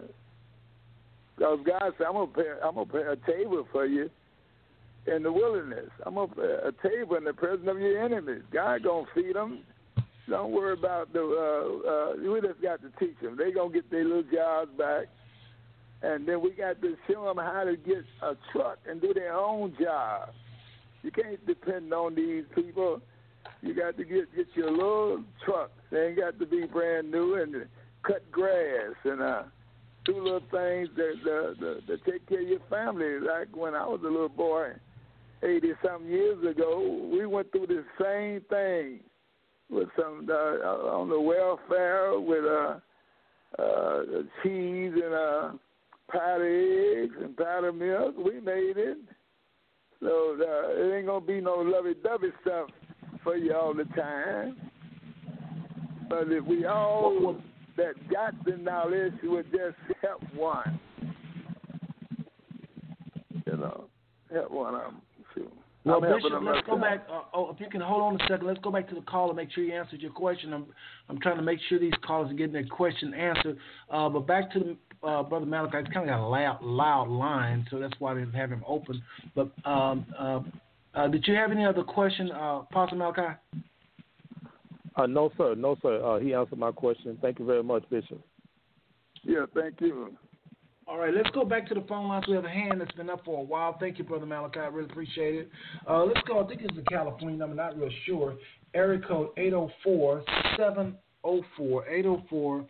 God 1.37 1.93
said, 1.97 2.07
I'm 2.07 2.13
gonna 2.13 2.27
prepare, 2.27 2.65
I'm 2.65 2.75
gonna 2.75 3.11
a 3.11 3.15
table 3.15 3.67
for 3.71 3.85
you 3.85 4.09
in 5.05 5.23
the 5.23 5.31
wilderness. 5.31 5.89
I'm 6.05 6.15
gonna 6.15 6.27
prepare 6.27 6.67
a 6.67 6.71
table 6.87 7.15
in 7.15 7.23
the 7.23 7.33
presence 7.33 7.67
of 7.69 7.79
your 7.79 8.03
enemies. 8.03 8.41
God 8.51 8.83
gonna 8.83 9.05
feed 9.13 9.35
them. 9.35 9.59
Don't 10.29 10.51
worry 10.51 10.73
about 10.73 11.13
the. 11.13 11.21
Uh, 11.21 11.89
uh, 11.89 12.33
we 12.33 12.41
just 12.41 12.61
got 12.61 12.81
to 12.81 12.89
teach 12.99 13.17
them. 13.21 13.37
They 13.37 13.51
gonna 13.51 13.73
get 13.73 13.89
their 13.89 14.03
little 14.03 14.23
jobs 14.23 14.71
back, 14.77 15.07
and 16.01 16.27
then 16.27 16.41
we 16.41 16.51
got 16.51 16.81
to 16.81 16.95
show 17.07 17.25
them 17.25 17.37
how 17.37 17.63
to 17.63 17.75
get 17.75 18.03
a 18.21 18.35
truck 18.51 18.79
and 18.87 19.01
do 19.01 19.13
their 19.13 19.33
own 19.33 19.75
job. 19.81 20.29
You 21.03 21.11
can't 21.11 21.43
depend 21.45 21.93
on 21.93 22.15
these 22.15 22.43
people. 22.53 23.01
You 23.61 23.73
got 23.73 23.97
to 23.97 24.03
get 24.03 24.35
get 24.35 24.47
your 24.55 24.71
little 24.71 25.23
truck. 25.45 25.71
They 25.91 26.07
ain't 26.07 26.17
got 26.17 26.39
to 26.39 26.45
be 26.45 26.65
brand 26.65 27.11
new 27.11 27.35
and 27.35 27.67
cut 28.05 28.29
grass 28.31 28.93
and 29.03 29.21
uh, 29.21 29.43
do 30.05 30.21
little 30.21 30.39
things 30.51 30.89
that, 30.95 31.15
that, 31.23 31.81
that, 31.87 32.05
take 32.05 32.27
care 32.27 32.41
of 32.41 32.47
your 32.47 32.59
family. 32.69 33.19
Like 33.19 33.55
when 33.55 33.73
I 33.73 33.85
was 33.85 34.01
a 34.03 34.07
little 34.07 34.29
boy, 34.29 34.71
eighty 35.43 35.71
something 35.83 36.09
years 36.09 36.43
ago, 36.45 37.09
we 37.11 37.25
went 37.25 37.51
through 37.51 37.67
the 37.67 37.83
same 38.01 38.41
thing 38.49 38.99
with 39.69 39.89
some 39.99 40.27
uh, 40.29 40.33
on 40.33 41.09
the 41.09 41.19
welfare 41.19 42.19
with 42.19 42.45
uh, 42.45 42.79
uh, 43.61 44.01
cheese 44.43 44.93
and 44.93 45.13
uh, 45.13 45.51
powdered 46.11 47.03
eggs 47.03 47.15
and 47.21 47.35
powdered 47.35 47.73
milk. 47.73 48.15
We 48.17 48.39
made 48.39 48.77
it. 48.77 48.97
So 49.99 50.37
uh, 50.39 50.79
it 50.79 50.97
ain't 50.97 51.07
gonna 51.07 51.25
be 51.25 51.41
no 51.41 51.55
lovey-dovey 51.55 52.29
stuff 52.41 52.69
for 53.23 53.35
you 53.35 53.55
all 53.55 53.73
the 53.73 53.85
time. 53.95 54.57
But 56.09 56.31
if 56.31 56.45
we 56.45 56.65
all 56.65 57.35
that 57.75 57.93
got 58.11 58.33
the 58.45 58.57
knowledge 58.57 59.13
would 59.23 59.51
just 59.51 59.75
help 60.01 60.21
one, 60.35 60.79
you 63.45 63.57
know, 63.57 63.85
help 64.31 64.51
one 64.51 64.75
of 64.75 64.81
them. 64.81 65.01
Too. 65.35 65.51
Well, 65.83 66.03
I'm 66.03 66.13
Bishop, 66.13 66.41
let's 66.41 66.65
go 66.67 66.77
back. 66.77 67.07
Uh, 67.11 67.21
oh, 67.33 67.51
if 67.51 67.59
you 67.59 67.69
can 67.69 67.81
hold 67.81 68.01
on 68.01 68.15
a 68.15 68.27
second, 68.27 68.45
let's 68.45 68.59
go 68.59 68.71
back 68.71 68.89
to 68.89 68.95
the 68.95 69.01
call 69.01 69.29
and 69.29 69.37
make 69.37 69.51
sure 69.51 69.63
you 69.63 69.73
answered 69.73 70.01
your 70.01 70.11
question. 70.11 70.53
I'm, 70.53 70.65
I'm 71.09 71.19
trying 71.19 71.37
to 71.37 71.43
make 71.43 71.59
sure 71.69 71.79
these 71.79 71.93
callers 72.05 72.31
are 72.31 72.35
getting 72.35 72.53
their 72.53 72.65
question 72.67 73.13
answered. 73.13 73.57
Uh, 73.89 74.09
but 74.09 74.27
back 74.27 74.51
to 74.53 74.59
the, 74.59 74.77
uh, 75.03 75.23
Brother 75.23 75.45
Malachi, 75.45 75.77
it's 75.77 75.93
kind 75.93 76.09
of 76.09 76.15
got 76.15 76.25
a 76.25 76.27
loud, 76.27 76.59
loud 76.61 77.07
line, 77.07 77.65
so 77.69 77.79
that's 77.79 77.93
why 77.99 78.13
they 78.13 78.25
have 78.37 78.51
him 78.51 78.63
open. 78.67 79.01
But 79.35 79.51
um, 79.65 80.05
uh, 80.17 80.39
uh, 80.93 81.07
did 81.07 81.25
you 81.27 81.35
have 81.35 81.51
any 81.51 81.65
other 81.65 81.83
question, 81.83 82.31
uh, 82.31 82.61
Pastor 82.71 82.95
Malachi? 82.95 83.37
Uh, 84.95 85.05
no, 85.05 85.31
sir. 85.37 85.53
No, 85.55 85.77
sir. 85.81 86.03
Uh, 86.03 86.19
he 86.19 86.33
answered 86.33 86.57
my 86.57 86.71
question. 86.71 87.17
Thank 87.21 87.39
you 87.39 87.45
very 87.45 87.63
much, 87.63 87.83
Bishop. 87.89 88.19
Yeah, 89.23 89.45
thank 89.53 89.79
you. 89.79 90.17
All 90.87 90.97
right, 90.97 91.13
let's 91.13 91.29
go 91.31 91.43
back 91.43 91.67
to 91.67 91.75
the 91.75 91.81
phone 91.81 92.07
lines. 92.07 92.25
We 92.27 92.35
have 92.35 92.45
a 92.45 92.49
hand 92.49 92.79
that's 92.79 92.93
been 92.93 93.09
up 93.09 93.25
for 93.25 93.39
a 93.39 93.43
while. 93.43 93.77
Thank 93.77 93.97
you, 93.97 94.05
Brother 94.05 94.25
Malachi. 94.25 94.59
I 94.59 94.67
really 94.67 94.89
appreciate 94.89 95.35
it. 95.35 95.51
Uh, 95.87 96.05
let's 96.05 96.21
go. 96.25 96.43
I 96.43 96.47
think 96.47 96.61
it's 96.63 96.77
a 96.77 96.81
California 96.89 97.37
number, 97.37 97.55
not 97.55 97.77
real 97.77 97.89
sure. 98.05 98.37
Area 98.73 99.01
code 99.05 99.29
804 99.37 100.23
704 100.57 101.87
804 101.89 102.65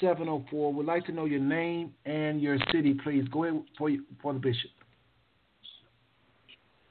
704. 0.00 0.72
Would 0.72 0.86
like 0.86 1.04
to 1.06 1.12
know 1.12 1.24
your 1.24 1.40
name 1.40 1.92
and 2.04 2.40
your 2.40 2.58
city, 2.72 2.94
please. 3.02 3.24
Go 3.32 3.44
ahead 3.44 3.62
for, 3.78 3.90
you, 3.90 4.04
for 4.22 4.32
the 4.32 4.38
bishop. 4.38 4.70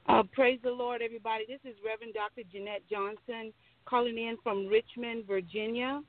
Uh, 0.08 0.22
praise 0.32 0.58
the 0.62 0.70
Lord, 0.70 1.02
everybody. 1.02 1.44
This 1.46 1.60
is 1.64 1.76
Reverend 1.84 2.14
Dr. 2.14 2.42
Jeanette 2.52 2.82
Johnson 2.90 3.52
calling 3.84 4.18
in 4.18 4.36
from 4.42 4.66
Richmond, 4.66 5.24
Virginia. 5.26 6.02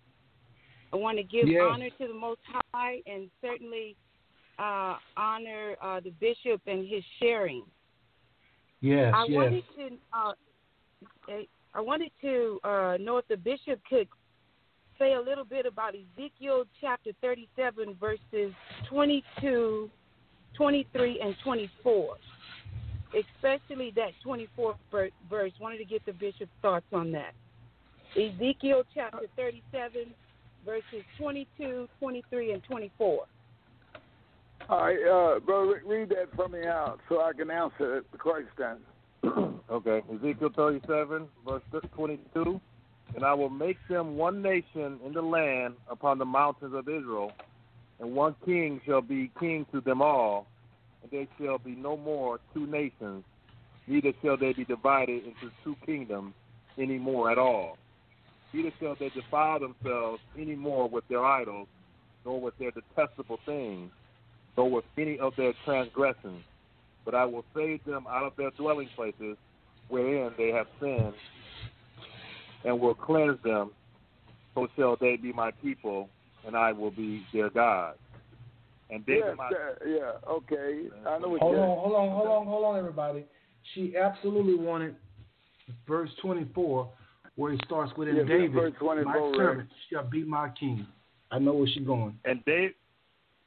I 0.94 0.96
want 0.96 1.18
to 1.18 1.24
give 1.24 1.48
yes. 1.48 1.62
honor 1.70 1.90
to 1.90 2.08
the 2.08 2.14
Most 2.14 2.42
High 2.74 3.02
and 3.06 3.30
certainly 3.42 3.96
uh, 4.60 4.96
honor 5.16 5.76
uh, 5.82 6.00
the 6.00 6.12
bishop 6.12 6.62
and 6.68 6.88
his 6.88 7.04
sharing. 7.20 7.64
Yes, 8.82 9.14
I 9.16 9.26
yes. 9.28 9.36
wanted 9.36 9.64
to. 9.78 9.98
Uh, 10.14 10.32
I 11.74 11.80
wanted 11.80 12.12
to 12.22 12.60
uh, 12.64 12.98
know 13.00 13.18
if 13.18 13.28
the 13.28 13.38
bishop 13.38 13.80
could 13.90 14.08
say 15.02 15.14
a 15.14 15.20
little 15.20 15.44
bit 15.44 15.66
about 15.66 15.96
Ezekiel 15.96 16.66
chapter 16.80 17.12
37, 17.22 17.96
verses 18.00 18.54
22, 18.88 19.90
23, 20.56 21.22
and 21.24 21.36
24, 21.44 22.16
especially 23.10 23.92
that 23.96 24.12
24th 24.26 24.76
verse. 25.30 25.52
Wanted 25.60 25.80
to 25.80 25.86
get 25.86 26.06
the 26.06 26.14
bishop's 26.14 26.52
thoughts 26.62 26.86
on 26.94 27.12
that. 27.14 27.34
Ezekiel 28.16 28.84
chapter 28.94 29.26
37, 29.36 30.14
verses 30.66 31.04
22, 31.18 31.88
23, 32.00 32.54
and 32.54 32.64
24. 32.64 33.26
All 34.70 34.80
right, 34.84 34.98
uh, 34.98 35.40
bro, 35.40 35.74
read 35.84 36.10
that 36.10 36.28
for 36.36 36.48
me 36.48 36.68
out 36.68 37.00
so 37.10 37.22
I 37.22 37.32
can 37.34 37.50
answer 37.50 38.04
the 38.12 38.18
question. 38.20 38.78
okay, 39.72 40.02
Ezekiel 40.14 40.52
37, 40.56 41.28
verse 41.48 41.64
22. 41.96 42.62
And 43.16 43.26
I 43.26 43.34
will 43.34 43.50
make 43.50 43.78
them 43.90 44.16
one 44.16 44.42
nation 44.42 45.00
in 45.06 45.14
the 45.14 45.22
land 45.22 45.76
upon 45.90 46.18
the 46.18 46.26
mountains 46.26 46.74
of 46.74 46.88
Israel, 46.88 47.34
and 48.00 48.16
one 48.16 48.36
king 48.46 48.82
shall 48.86 49.02
be 49.02 49.32
king 49.40 49.66
to 49.72 49.82
them 49.82 50.02
all, 50.02 50.48
and 51.04 51.12
there 51.12 51.28
shall 51.40 51.58
be 51.58 51.76
no 51.76 51.98
more 51.98 52.40
two 52.54 52.66
nations, 52.66 53.24
neither 53.88 54.14
shall 54.22 54.38
they 54.38 54.54
be 54.54 54.66
divided 54.66 55.24
into 55.26 55.54
two 55.64 55.76
kingdoms 55.86 56.34
any 56.78 56.98
more 56.98 57.30
at 57.32 57.38
all. 57.38 57.78
Neither 58.54 58.72
shall 58.80 58.96
they 59.00 59.10
defile 59.10 59.60
themselves 59.60 60.22
any 60.38 60.56
more 60.56 60.90
with 60.90 61.08
their 61.08 61.24
idols, 61.24 61.68
nor 62.26 62.40
with 62.40 62.58
their 62.58 62.72
detestable 62.72 63.40
things, 63.46 63.92
nor 64.58 64.70
with 64.70 64.86
any 64.98 65.20
of 65.20 65.36
their 65.36 65.54
transgressions. 65.66 66.44
But 67.06 67.16
I 67.16 67.26
will 67.26 67.46
save 67.56 67.84
them 67.86 68.06
out 68.10 68.24
of 68.24 68.36
their 68.36 68.52
dwelling 68.52 68.90
places 68.96 69.38
wherein 69.88 70.32
they 70.38 70.50
have 70.50 70.68
sinned, 70.80 71.14
and 72.66 72.80
will 72.80 72.96
cleanse 72.96 73.42
them. 73.44 73.72
So 74.56 74.68
shall 74.78 74.98
they 75.00 75.16
be 75.16 75.32
my 75.32 75.52
people, 75.52 76.10
and 76.46 76.56
I 76.56 76.72
will 76.74 76.92
be 76.92 77.24
their 77.34 77.50
God. 77.50 77.96
And 78.90 79.06
David, 79.06 79.24
yes, 79.28 79.38
my, 79.38 79.46
uh, 79.46 79.88
yeah, 79.88 80.12
okay. 80.30 80.84
I 81.08 81.18
know 81.20 81.30
what 81.30 81.40
Hold 81.42 81.56
you're 81.56 81.64
on, 81.64 81.78
hold 81.78 81.96
on, 81.96 82.10
hold 82.10 82.28
on, 82.28 82.46
hold 82.46 82.66
on, 82.66 82.78
everybody. 82.78 83.26
She 83.74 83.96
absolutely 83.96 84.56
wanted 84.56 84.96
verse 85.88 86.10
24, 86.22 86.90
where 87.36 87.54
he 87.54 87.60
starts 87.66 87.96
with, 87.96 88.10
"And 88.10 88.18
Yeah, 88.18 88.24
David, 88.26 88.52
verse 88.52 88.74
24, 88.80 89.06
my 89.06 89.18
right. 89.18 89.36
servant, 89.36 89.70
shall 89.90 90.04
be 90.04 90.26
my 90.26 90.50
king." 90.50 90.86
I 91.32 91.40
know 91.40 91.54
where 91.54 91.68
she's 91.68 91.86
going. 91.88 92.20
and 92.26 92.44
David, 92.44 92.76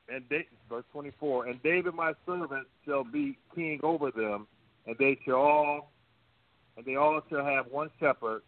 and 0.09 0.27
David, 0.31 0.47
verse 0.71 0.85
twenty-four. 0.93 1.47
And 1.47 1.63
David, 1.63 1.95
my 1.95 2.15
servant, 2.25 2.67
shall 2.87 3.05
be 3.05 3.37
king 3.55 3.81
over 3.83 4.11
them, 4.11 4.47
and 4.87 4.97
they 4.99 5.19
shall 5.27 5.35
all, 5.35 5.93
and 6.79 6.87
they 6.87 6.97
all 6.97 7.21
shall 7.29 7.45
have 7.45 7.67
one 7.71 7.91
shepherd. 8.01 8.43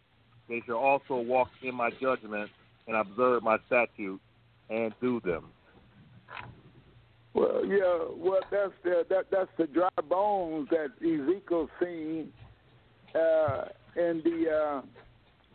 They 0.49 0.61
shall 0.65 0.77
also 0.77 1.15
walk 1.15 1.49
in 1.61 1.75
my 1.75 1.89
judgments 2.01 2.51
and 2.87 2.95
observe 2.95 3.43
my 3.43 3.57
statutes 3.67 4.21
and 4.69 4.93
do 5.01 5.19
them. 5.21 5.45
Well, 7.33 7.65
yeah, 7.65 8.05
well, 8.15 8.39
that's 8.49 8.73
the 8.83 9.05
that 9.09 9.25
that's 9.31 9.49
the 9.57 9.67
dry 9.67 9.89
bones 10.09 10.69
that 10.71 10.89
Ezekiel 11.01 11.69
seen, 11.79 12.33
uh, 13.13 13.65
and 13.95 14.23
the 14.23 14.49
uh, 14.49 14.81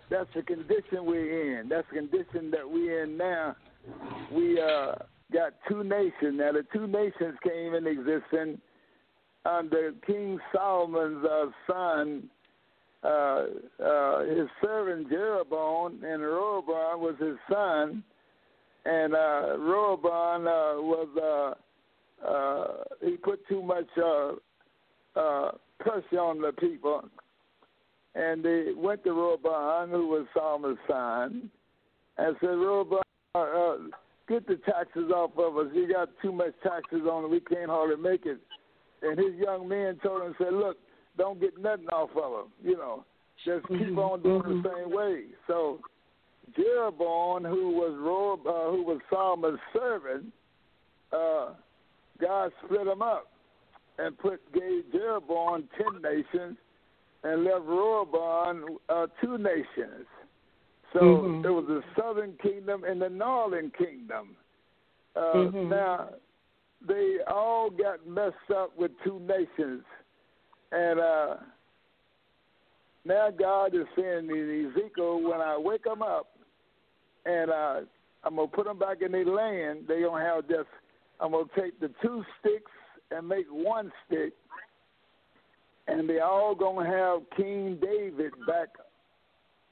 that's 0.09 0.29
the 0.35 0.43
condition 0.43 1.05
we're 1.05 1.61
in. 1.61 1.69
That's 1.69 1.87
the 1.93 2.01
condition 2.01 2.51
that 2.53 2.69
we're 2.71 3.05
in 3.05 3.17
now. 3.17 3.57
We 4.31 4.61
uh, 4.61 4.95
got 5.33 5.55
two 5.69 5.83
nations. 5.83 6.39
Now, 6.39 6.53
the 6.53 6.65
two 6.73 6.87
nations 6.87 7.37
came 7.43 7.75
in 7.75 7.87
existence 7.87 8.61
under 9.45 9.93
King 10.07 10.39
Solomon's 10.55 11.25
uh, 11.25 11.47
son, 11.67 12.31
uh, 13.05 13.45
uh, 13.85 14.25
his 14.25 14.49
servant 14.65 15.09
Jeroboam, 15.09 16.03
and 16.05 16.23
Rehoboam 16.23 17.01
was 17.01 17.15
his 17.19 17.37
son, 17.51 18.03
and 18.85 19.15
uh, 19.15 19.59
Rehoboam 19.59 20.47
uh, 20.47 20.81
was. 20.81 21.09
Uh, 21.17 21.55
uh, 22.25 22.85
he 23.01 23.17
put 23.17 23.47
too 23.49 23.63
much 23.63 23.89
uh, 23.99 24.33
uh, 25.17 25.51
pressure 25.81 26.21
on 26.21 26.41
the 26.41 26.53
people, 26.53 27.03
and 28.15 28.45
they 28.45 28.67
went 28.77 29.03
to 29.05 29.13
Rehoboam, 29.13 29.91
who 29.91 30.07
was 30.07 30.27
Solomon's 30.33 30.79
son, 30.87 31.51
and 32.19 32.37
said, 32.41 32.47
Rehoboam, 32.47 33.01
uh, 33.35 33.39
uh, 33.39 33.77
get 34.29 34.47
the 34.47 34.57
taxes 34.65 35.11
off 35.11 35.33
of 35.37 35.57
us. 35.57 35.67
You 35.75 35.93
got 35.93 36.11
too 36.21 36.31
much 36.31 36.53
taxes 36.63 37.03
on. 37.11 37.31
We 37.31 37.41
can't 37.41 37.71
hardly 37.71 37.97
make 37.97 38.25
it. 38.25 38.39
And 39.03 39.19
his 39.19 39.35
young 39.35 39.69
men 39.69 39.99
told 40.03 40.23
him, 40.23 40.35
said, 40.39 40.53
look, 40.53 40.77
don't 41.17 41.41
get 41.41 41.59
nothing 41.59 41.89
off 41.89 42.11
of 42.17 42.33
them. 42.33 42.53
You 42.63 42.77
know, 42.77 43.05
just 43.45 43.67
keep 43.69 43.97
on 43.99 44.23
doing 44.23 44.63
the 44.63 44.71
same 44.71 44.91
way. 44.95 45.25
So 45.47 45.81
Jeroboam, 46.57 47.45
who 47.45 47.71
was 47.71 47.93
Rehob- 47.93 48.47
uh, 48.47 48.71
who 48.71 48.83
was 48.83 49.01
Solomon's 49.11 49.61
servant, 49.73 50.33
uh, 51.13 51.55
God 52.21 52.53
split 52.65 52.87
him 52.87 53.03
up 53.03 53.29
and 53.99 54.17
put 54.19 54.41
gave 54.53 54.91
Jeroboam 54.93 55.69
ten 55.77 56.03
nations 56.03 56.57
and 57.25 57.45
left 57.45 57.65
Rehoboam 57.65 58.79
uh, 58.89 59.07
two 59.23 59.39
nations. 59.39 60.07
So 60.93 61.01
Mhm. 61.01 61.43
there 61.43 61.53
was 61.53 61.67
the 61.67 61.83
southern 61.97 62.37
kingdom 62.39 62.85
and 62.85 63.01
the 63.01 63.09
northern 63.09 63.71
kingdom. 63.71 64.37
Uh, 65.17 65.21
Mhm. 65.51 65.69
Now 65.69 66.09
they 66.81 67.21
all 67.23 67.71
got 67.71 68.07
messed 68.07 68.51
up 68.51 68.77
with 68.77 68.91
two 69.05 69.21
nations, 69.21 69.85
and 70.73 71.01
uh, 71.01 71.37
now 73.05 73.31
God 73.31 73.75
is 73.75 73.87
saying 73.97 74.31
in 74.31 74.73
Ezekiel, 74.75 75.23
when 75.23 75.41
I 75.41 75.57
wake 75.59 75.85
them 75.85 76.03
up, 76.03 76.31
and 77.27 77.51
uh, 77.51 77.81
I'm 78.25 78.37
gonna 78.37 78.49
put 78.49 78.67
them 78.67 78.79
back 78.79 79.03
in 79.03 79.13
their 79.13 79.27
land, 79.27 79.85
they 79.87 80.03
gonna 80.03 80.25
have 80.25 80.49
just 80.49 80.69
I'm 81.21 81.33
gonna 81.33 81.45
take 81.57 81.79
the 81.79 81.91
two 82.03 82.25
sticks 82.41 82.71
and 83.11 83.29
make 83.29 83.47
one 83.51 83.93
stick, 84.07 84.33
and 85.89 86.09
they 86.09 86.21
all 86.21 86.55
gonna 86.55 86.89
have 86.89 87.21
King 87.37 87.79
David 87.81 88.33
back 88.47 88.69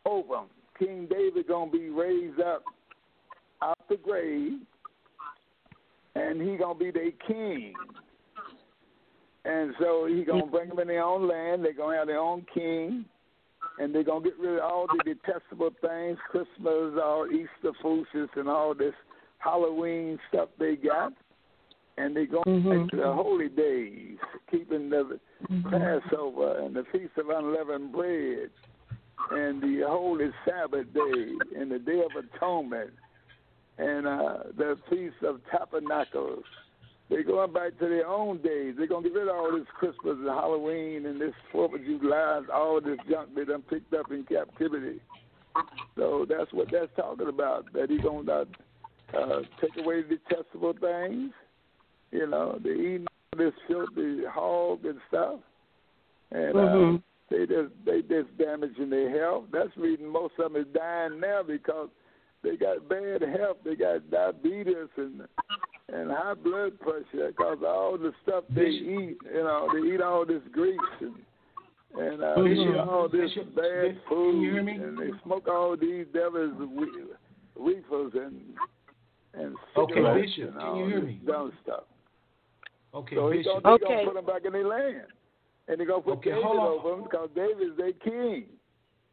over 0.04 0.34
them. 0.34 0.46
King 0.78 1.08
David 1.10 1.48
gonna 1.48 1.70
be 1.70 1.88
raised 1.88 2.40
up 2.40 2.62
out 3.62 3.78
the 3.88 3.96
grave, 3.96 4.60
and 6.14 6.40
he 6.40 6.56
gonna 6.56 6.78
be 6.78 6.90
their 6.90 7.12
king. 7.26 7.74
And 9.44 9.74
so 9.80 10.06
he 10.06 10.22
gonna 10.24 10.46
bring 10.46 10.68
them 10.68 10.78
in 10.80 10.88
their 10.88 11.02
own 11.02 11.26
land. 11.26 11.64
They're 11.64 11.72
gonna 11.72 11.96
have 11.96 12.08
their 12.08 12.18
own 12.18 12.44
king, 12.52 13.06
and 13.78 13.94
they're 13.94 14.04
gonna 14.04 14.24
get 14.24 14.38
rid 14.38 14.58
of 14.58 14.64
all 14.64 14.86
the 14.86 15.14
detestable 15.14 15.70
things, 15.80 16.18
Christmas, 16.30 17.00
all 17.02 17.26
Easter 17.26 17.72
foolishness, 17.80 18.28
and 18.36 18.48
all 18.48 18.74
this 18.74 18.94
Halloween 19.38 20.18
stuff 20.28 20.50
they 20.58 20.76
got. 20.76 21.12
And 21.96 22.14
they're 22.14 22.26
going 22.26 22.62
back 22.62 22.90
to 22.90 22.96
the 22.96 23.12
holy 23.12 23.48
days, 23.48 24.16
keeping 24.50 24.90
the 24.90 25.18
Passover 25.70 26.58
and 26.58 26.74
the 26.74 26.84
Feast 26.92 27.16
of 27.18 27.30
Unleavened 27.30 27.92
Bread, 27.92 28.50
and 29.30 29.62
the 29.62 29.84
Holy 29.86 30.30
Sabbath 30.46 30.92
Day, 30.92 31.58
and 31.58 31.70
the 31.70 31.78
Day 31.78 32.02
of 32.02 32.24
Atonement, 32.24 32.90
and 33.78 34.06
uh, 34.06 34.38
the 34.56 34.76
Feast 34.88 35.22
of 35.26 35.40
Tabernacles. 35.50 36.44
They're 37.10 37.24
going 37.24 37.52
back 37.52 37.76
to 37.80 37.88
their 37.88 38.06
own 38.06 38.38
days. 38.38 38.74
They're 38.78 38.86
going 38.86 39.02
to 39.02 39.10
get 39.10 39.18
rid 39.18 39.28
of 39.28 39.34
all 39.34 39.52
this 39.52 39.66
Christmas 39.74 40.16
and 40.18 40.28
Halloween 40.28 41.06
and 41.06 41.20
this 41.20 41.34
Fourth 41.50 41.74
of 41.74 41.84
July, 41.84 42.36
and 42.38 42.48
all 42.50 42.80
this 42.80 42.98
junk 43.10 43.34
they 43.34 43.44
done 43.44 43.62
picked 43.62 43.92
up 43.92 44.12
in 44.12 44.24
captivity. 44.24 45.00
So 45.96 46.24
that's 46.28 46.52
what 46.52 46.68
that's 46.70 46.86
talking 46.94 47.28
about. 47.28 47.72
That 47.72 47.90
he's 47.90 48.00
going 48.00 48.26
to 48.26 48.46
uh, 49.12 49.40
take 49.60 49.76
away 49.84 50.02
the 50.02 50.18
detestable 50.28 50.74
things. 50.74 51.32
You 52.12 52.28
know, 52.28 52.58
the 52.62 52.70
eating 52.70 53.06
this 53.36 53.52
filthy 53.66 54.20
hog 54.28 54.84
and 54.84 55.00
stuff, 55.08 55.40
and 56.30 56.56
uh, 56.56 56.60
Mhm. 56.60 57.02
they 57.28 57.46
just 57.46 57.72
they 57.84 58.02
just 58.02 58.36
damaging 58.38 58.90
their 58.90 59.10
health. 59.10 59.46
That's 59.52 59.74
the 59.74 59.82
reason 59.82 60.06
most 60.06 60.34
of 60.38 60.52
them 60.52 60.62
is 60.62 60.68
dying 60.72 61.18
now 61.18 61.42
because 61.42 61.88
they 62.42 62.56
got 62.56 62.88
bad 62.88 63.22
health. 63.22 63.58
They 63.64 63.74
got 63.74 64.10
diabetes 64.10 64.88
and 64.96 65.26
and 65.92 66.10
high 66.10 66.34
blood 66.34 66.78
pressure 66.80 67.28
because 67.28 67.58
all 67.66 67.96
the 67.98 68.12
stuff 68.22 68.44
they 68.54 68.66
eat. 68.66 69.16
You 69.32 69.42
know, 69.44 69.68
they 69.72 69.94
eat 69.94 70.00
all 70.00 70.24
this 70.26 70.42
grease 70.52 70.78
and 71.00 71.14
and 71.98 72.22
uh, 72.22 72.34
they 72.42 72.50
eat 72.52 72.76
all 72.76 73.08
this 73.08 73.30
Bishop, 73.34 73.54
bad 73.56 73.82
Bishop, 73.82 74.02
food, 74.08 74.32
can 74.34 74.40
you 74.42 74.52
hear 74.52 74.62
me? 74.62 74.72
and 74.76 74.96
they 74.98 75.10
smoke 75.24 75.48
all 75.48 75.76
these 75.76 76.06
devils 76.12 76.54
we- 76.70 77.04
reefers 77.58 78.12
and 78.14 78.40
and 79.34 79.56
Okay, 79.76 79.94
cigarettes 79.94 80.30
Bishop, 80.36 80.50
and 80.52 80.58
can 80.60 80.68
all 80.68 80.78
you 80.78 80.86
hear 80.86 81.00
this 81.00 81.06
me? 81.08 81.20
dumb 81.26 81.52
stuff. 81.62 81.84
Okay, 82.94 83.16
so 83.16 83.30
he's 83.30 83.44
Bishop. 83.44 83.62
gonna, 83.64 83.78
they 83.78 83.84
Okay. 83.84 83.94
gonna 83.94 84.06
put 84.06 84.14
them 84.14 84.26
back 84.26 84.44
in 84.44 84.52
their 84.52 84.66
land, 84.66 85.02
and 85.68 85.78
they're 85.80 85.86
gonna 85.86 86.02
put 86.02 86.18
Okay, 86.18 86.30
David 86.30 86.44
hold 86.44 86.58
on. 86.60 86.66
over 86.66 86.90
them 86.90 87.02
because 87.04 87.28
David's 87.34 87.76
their 87.76 87.92
king. 87.92 88.44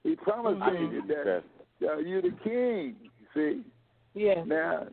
He 0.04 0.16
promised 0.16 0.62
Mhm. 0.62 0.92
David 0.92 1.08
that 1.08 1.44
uh, 1.90 1.98
you're 1.98 2.22
the 2.22 2.32
king. 2.44 2.96
See 3.34 3.64
Yeah. 4.14 4.44
now, 4.46 4.88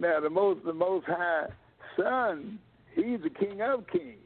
now 0.00 0.18
the 0.18 0.30
most 0.30 0.64
the 0.64 0.72
Most 0.72 1.06
High 1.06 1.46
Son, 1.96 2.58
he's 2.94 3.20
the 3.22 3.30
King 3.30 3.60
of 3.60 3.84
Kings. 3.92 4.16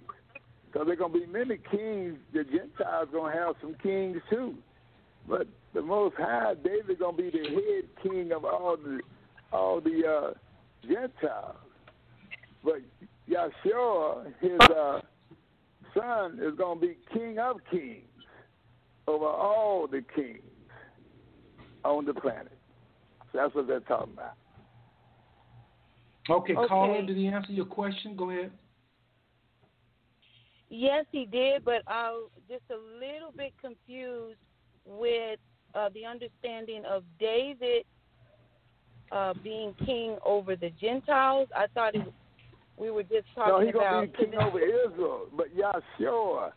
So 0.72 0.84
there's 0.84 0.98
gonna 0.98 1.12
be 1.12 1.26
many 1.26 1.58
kings. 1.70 2.16
The 2.32 2.44
Gentiles 2.44 3.08
gonna 3.12 3.32
have 3.32 3.56
some 3.60 3.74
kings 3.82 4.18
too, 4.30 4.54
but 5.28 5.46
the 5.74 5.82
Most 5.82 6.14
High 6.16 6.54
David 6.62 6.98
gonna 7.00 7.16
be 7.16 7.30
the 7.30 7.48
head 7.48 7.84
king 8.02 8.32
of 8.32 8.44
all 8.44 8.76
the 8.76 9.00
all 9.52 9.80
the 9.80 10.02
uh, 10.06 10.34
Gentiles. 10.86 11.56
But 12.64 12.80
Yahshua, 13.28 14.32
his 14.40 14.60
uh, 14.60 15.00
son, 15.96 16.38
is 16.40 16.56
gonna 16.56 16.80
be 16.80 16.96
King 17.12 17.38
of 17.38 17.56
Kings 17.70 18.02
over 19.06 19.26
all 19.26 19.86
the 19.86 20.02
kings 20.14 20.40
on 21.84 22.04
the 22.06 22.14
planet. 22.14 22.56
So 23.32 23.38
that's 23.38 23.54
what 23.54 23.66
they're 23.66 23.80
talking 23.80 24.14
about. 24.14 24.34
Okay, 26.30 26.54
Okay. 26.56 26.66
caller, 26.66 27.02
did 27.02 27.16
he 27.16 27.26
answer 27.26 27.52
your 27.52 27.66
question? 27.66 28.16
Go 28.16 28.30
ahead. 28.30 28.50
Yes, 30.70 31.04
he 31.12 31.26
did, 31.26 31.64
but 31.64 31.82
I 31.86 32.10
was 32.10 32.30
just 32.48 32.64
a 32.70 32.98
little 32.98 33.30
bit 33.36 33.52
confused 33.60 34.38
with 34.86 35.38
uh, 35.74 35.90
the 35.90 36.04
understanding 36.04 36.84
of 36.86 37.04
David 37.18 37.84
uh, 39.12 39.34
being 39.42 39.74
king 39.84 40.16
over 40.24 40.56
the 40.56 40.70
Gentiles. 40.80 41.48
I 41.54 41.66
thought 41.74 41.94
it, 41.94 42.12
we 42.76 42.90
were 42.90 43.02
just 43.02 43.26
talking 43.34 43.52
No, 43.52 43.60
talking 43.60 43.66
he's 43.66 43.74
gonna 43.74 44.02
about 44.02 44.18
be 44.18 44.24
king 44.24 44.34
over 44.34 44.58
Israel, 44.58 45.26
but 45.36 45.46
Yahshua, 45.54 46.52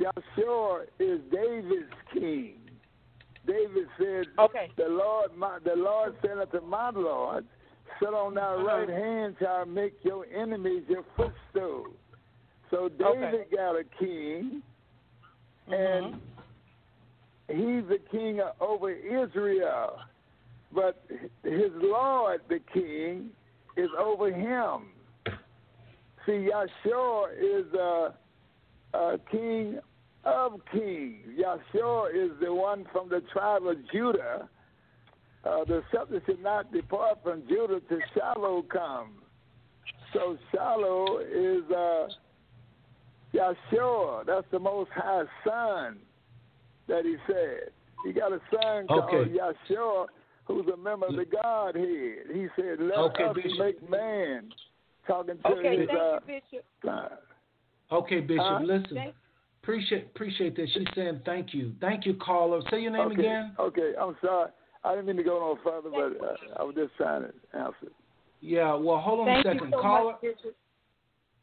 Yahshua 0.00 0.84
is 0.98 1.20
David's 1.30 1.92
king. 2.12 2.56
David 3.46 3.86
said, 3.98 4.26
"Okay, 4.38 4.70
the 4.76 4.88
Lord, 4.88 5.36
my, 5.36 5.58
the 5.64 5.76
Lord 5.76 6.16
said 6.22 6.38
unto 6.38 6.60
my 6.62 6.90
Lord, 6.90 7.44
sit 8.00 8.14
on 8.14 8.34
thy 8.34 8.42
Uh-huh. 8.42 8.64
right 8.64 8.88
hand 8.88 9.36
I 9.46 9.64
make 9.64 9.94
your 10.04 10.26
enemies 10.34 10.84
your 10.88 11.04
footstool." 11.16 11.86
So 12.70 12.88
David 12.88 13.50
got 13.50 13.76
a 13.76 13.84
king, 13.98 14.62
mm-hmm. 15.68 15.72
and 15.72 16.20
he's 17.48 17.88
the 17.88 17.98
king 18.10 18.40
over 18.60 18.90
Israel. 18.90 20.00
But 20.72 21.04
his 21.44 21.70
Lord, 21.74 22.40
the 22.48 22.58
king, 22.72 23.30
is 23.76 23.90
over 23.98 24.32
him. 24.32 24.88
See, 26.26 26.48
Yahshua 26.50 27.32
is 27.38 27.72
a, 27.74 28.14
a 28.94 29.18
king 29.30 29.78
of 30.24 30.60
kings. 30.72 31.26
Yahshua 31.38 32.10
is 32.14 32.30
the 32.40 32.52
one 32.52 32.86
from 32.92 33.08
the 33.08 33.20
tribe 33.32 33.66
of 33.66 33.76
Judah. 33.92 34.48
Uh, 35.44 35.64
the 35.64 35.82
scepter 35.92 36.22
should 36.26 36.42
not 36.42 36.72
depart 36.72 37.18
from 37.22 37.42
Judah 37.48 37.80
till 37.88 37.98
Shiloh 38.14 38.62
come. 38.62 39.12
So 40.12 40.38
Shiloh 40.52 41.18
is 41.18 41.70
uh, 41.70 42.08
Yahshua. 43.34 44.26
That's 44.26 44.46
the 44.50 44.58
Most 44.58 44.90
High 44.94 45.24
Son 45.46 45.98
that 46.88 47.04
he 47.04 47.16
said. 47.26 47.70
He 48.06 48.12
got 48.12 48.32
a 48.32 48.40
son 48.52 48.86
called 48.86 49.04
Okay. 49.14 49.32
Yahshua 49.36 50.06
who's 50.46 50.66
a 50.72 50.76
member 50.76 51.06
of 51.06 51.16
the 51.16 51.24
Godhead. 51.24 52.26
He 52.34 52.46
said, 52.56 52.78
let 52.80 52.98
Okay, 52.98 53.24
us 53.24 53.34
Bishop. 53.34 53.58
make 53.58 53.90
man. 53.90 54.50
Talking 55.06 55.36
to 55.42 55.48
Okay, 55.48 55.78
his 55.80 55.88
thank 55.88 56.00
uh, 56.00 56.18
you, 56.26 56.40
Bishop. 56.50 56.64
son. 56.84 57.10
Okay, 57.92 58.20
Bishop, 58.20 58.44
Huh? 58.44 58.60
listen. 58.62 58.94
Thank- 58.94 59.14
Appreciate 59.62 60.04
appreciate 60.14 60.56
that. 60.56 60.68
She's 60.74 60.86
saying 60.94 61.22
thank 61.24 61.54
you. 61.54 61.72
Thank 61.80 62.04
you, 62.04 62.12
caller. 62.14 62.60
Say 62.70 62.80
your 62.82 62.90
name 62.90 63.06
okay. 63.12 63.20
again. 63.20 63.56
Okay, 63.58 63.92
I'm 63.98 64.14
sorry. 64.22 64.50
I 64.84 64.90
didn't 64.94 65.06
mean 65.06 65.16
to 65.16 65.22
go 65.22 65.38
no 65.40 65.58
further, 65.64 65.90
but 65.90 66.24
uh, 66.24 66.60
I 66.60 66.62
was 66.62 66.74
just 66.74 66.94
trying 66.96 67.22
to 67.22 67.32
answer. 67.58 67.88
Yeah, 68.40 68.74
well, 68.74 68.98
hold 68.98 69.20
on 69.20 69.26
Thank 69.26 69.46
a 69.46 69.52
second. 69.54 69.72
so 69.72 69.80
caller. 69.80 70.14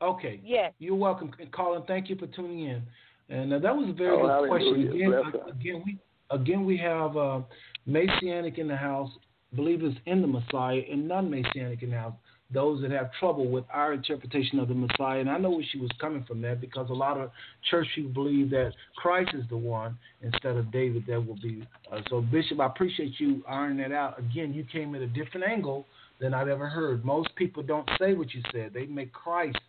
Okay. 0.02 0.40
Yes. 0.44 0.74
You're 0.80 0.96
welcome, 0.96 1.32
caller. 1.52 1.82
Thank 1.88 2.10
you 2.10 2.16
for 2.16 2.28
tuning 2.28 2.66
in. 2.66 2.84
And 3.30 3.54
uh, 3.54 3.60
that 3.60 3.76
was 3.76 3.90
a 3.90 3.94
very 3.94 4.18
Oh, 4.18 4.42
good 4.42 4.50
question. 4.50 4.92
Again, 4.92 5.10
Bless 5.12 5.24
her. 5.34 5.52
again, 5.52 5.84
we 5.86 5.98
again 6.30 6.66
we 6.66 6.78
have 6.78 7.16
uh, 7.18 7.40
Messianic 7.86 8.58
in 8.58 8.68
the 8.68 8.76
house, 8.76 9.10
believers 9.54 9.96
in 10.06 10.22
the 10.22 10.28
Messiah, 10.28 10.82
and 10.92 11.08
non-Messianic 11.08 11.82
in 11.84 11.92
the 11.92 11.98
house. 11.98 12.14
Those 12.54 12.82
that 12.82 12.92
have 12.92 13.12
trouble 13.20 13.50
with 13.50 13.64
our 13.72 13.94
interpretation 13.94 14.60
of 14.60 14.68
the 14.68 14.74
Messiah, 14.74 15.20
and 15.20 15.30
I 15.30 15.38
know 15.38 15.52
where 15.52 15.66
she 15.72 15.78
was 15.78 15.90
coming 16.00 16.24
from 16.26 16.42
that 16.42 16.60
because 16.60 16.90
a 16.90 16.94
lot 16.94 17.18
of 17.18 17.32
church 17.70 17.88
people 17.96 18.12
believe 18.12 18.50
that 18.50 18.72
Christ 18.98 19.32
is 19.34 19.44
the 19.50 19.58
one 19.58 19.98
instead 20.22 20.58
of 20.58 20.72
David. 20.72 21.06
That 21.08 21.26
will 21.26 21.40
be 21.42 21.66
uh, 21.92 22.02
so. 22.10 22.22
Bishop, 22.22 22.60
I 22.60 22.66
appreciate 22.66 23.20
you 23.20 23.44
ironing 23.48 23.78
that 23.78 23.96
out. 23.96 24.20
Again, 24.20 24.54
you 24.54 24.66
came 24.72 24.94
at 24.96 25.02
a 25.02 25.08
different 25.08 25.46
angle 25.48 25.86
than 26.20 26.34
I've 26.34 26.50
ever 26.50 26.68
heard. 26.68 27.06
Most 27.06 27.30
people 27.36 27.64
don't 27.64 27.90
say 27.98 28.14
what 28.14 28.34
you 28.34 28.42
said; 28.52 28.74
they 28.74 28.86
make 28.86 29.14
Christ 29.14 29.60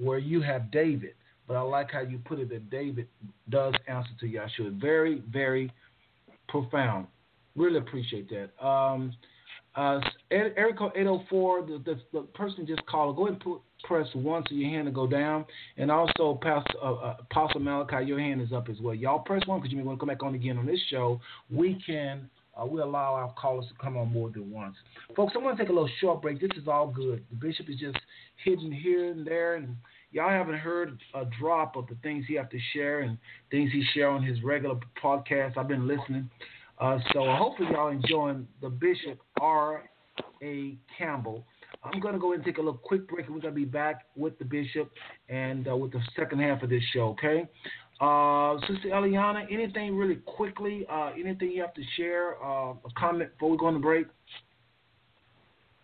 where 0.00 0.18
you 0.18 0.40
have 0.40 0.70
David. 0.70 1.14
But 1.46 1.56
I 1.56 1.60
like 1.60 1.90
how 1.90 2.00
you 2.00 2.18
put 2.24 2.38
it 2.38 2.48
that 2.50 2.70
David 2.70 3.06
does 3.50 3.74
answer 3.86 4.10
to 4.20 4.26
Yahshua. 4.26 4.80
Very, 4.80 5.22
very 5.30 5.70
profound. 6.48 7.06
Really 7.56 7.78
appreciate 7.78 8.30
that. 8.30 8.64
Um, 8.64 9.12
uh, 9.76 10.00
area 10.30 10.74
code 10.74 10.92
804, 10.94 11.62
the, 11.62 11.82
the, 11.84 12.00
the 12.12 12.22
person 12.28 12.66
just 12.66 12.84
called. 12.86 13.16
Go 13.16 13.26
ahead 13.26 13.34
and 13.34 13.42
put, 13.42 13.60
press 13.84 14.06
one 14.14 14.42
so 14.48 14.54
your 14.54 14.70
hand 14.70 14.86
will 14.86 14.92
go 14.92 15.06
down. 15.06 15.44
And 15.76 15.90
also, 15.90 16.38
Pastor, 16.42 16.78
uh, 16.82 16.92
uh, 16.94 17.16
Apostle 17.30 17.60
Malachi, 17.60 18.06
your 18.06 18.18
hand 18.18 18.40
is 18.40 18.52
up 18.52 18.68
as 18.68 18.76
well. 18.80 18.94
Y'all 18.94 19.18
press 19.18 19.46
one 19.46 19.60
because 19.60 19.72
you 19.72 19.78
may 19.78 19.84
want 19.84 19.98
to 19.98 20.00
come 20.00 20.08
back 20.08 20.22
on 20.22 20.34
again 20.34 20.58
on 20.58 20.66
this 20.66 20.80
show. 20.90 21.20
We 21.50 21.82
can. 21.86 22.28
Uh, 22.56 22.64
we 22.64 22.80
allow 22.80 23.14
our 23.14 23.34
callers 23.34 23.66
to 23.66 23.74
come 23.82 23.96
on 23.96 24.12
more 24.12 24.30
than 24.30 24.48
once. 24.48 24.76
Folks, 25.16 25.32
I'm 25.34 25.42
going 25.42 25.56
to 25.56 25.60
take 25.60 25.70
a 25.70 25.72
little 25.72 25.90
short 26.00 26.22
break. 26.22 26.40
This 26.40 26.52
is 26.56 26.68
all 26.68 26.86
good. 26.86 27.24
The 27.30 27.34
bishop 27.34 27.68
is 27.68 27.80
just 27.80 27.96
hidden 28.44 28.70
here 28.70 29.10
and 29.10 29.26
there, 29.26 29.56
and 29.56 29.74
y'all 30.12 30.30
haven't 30.30 30.58
heard 30.58 30.96
a 31.14 31.24
drop 31.40 31.74
of 31.74 31.88
the 31.88 31.96
things 32.04 32.24
he 32.28 32.34
have 32.34 32.48
to 32.50 32.58
share 32.72 33.00
and 33.00 33.18
things 33.50 33.72
he 33.72 33.84
share 33.92 34.08
on 34.08 34.22
his 34.22 34.40
regular 34.44 34.76
podcast. 35.02 35.58
I've 35.58 35.66
been 35.66 35.88
listening. 35.88 36.30
Uh, 36.78 36.98
so 37.12 37.24
hopefully 37.26 37.68
y'all 37.72 37.88
enjoying 37.88 38.46
the 38.60 38.68
Bishop 38.68 39.18
R. 39.40 39.82
A. 40.42 40.76
Campbell. 40.98 41.44
I'm 41.82 42.00
going 42.00 42.14
to 42.14 42.20
go 42.20 42.32
and 42.32 42.44
take 42.44 42.58
a 42.58 42.60
little 42.60 42.78
quick 42.82 43.08
break, 43.08 43.26
and 43.26 43.34
we're 43.34 43.42
going 43.42 43.54
to 43.54 43.60
be 43.60 43.66
back 43.66 44.06
with 44.16 44.38
the 44.38 44.44
Bishop 44.44 44.90
and 45.28 45.68
uh, 45.68 45.76
with 45.76 45.92
the 45.92 46.00
second 46.16 46.40
half 46.40 46.62
of 46.62 46.70
this 46.70 46.82
show, 46.92 47.08
okay? 47.10 47.48
Uh, 48.00 48.58
Sister 48.66 48.88
Eliana, 48.88 49.44
anything 49.50 49.96
really 49.96 50.16
quickly, 50.16 50.86
uh, 50.90 51.10
anything 51.18 51.50
you 51.50 51.60
have 51.60 51.74
to 51.74 51.82
share, 51.96 52.42
uh, 52.42 52.72
a 52.72 52.90
comment 52.96 53.30
before 53.32 53.50
we 53.50 53.56
go 53.56 53.66
on 53.66 53.74
the 53.74 53.80
break? 53.80 54.06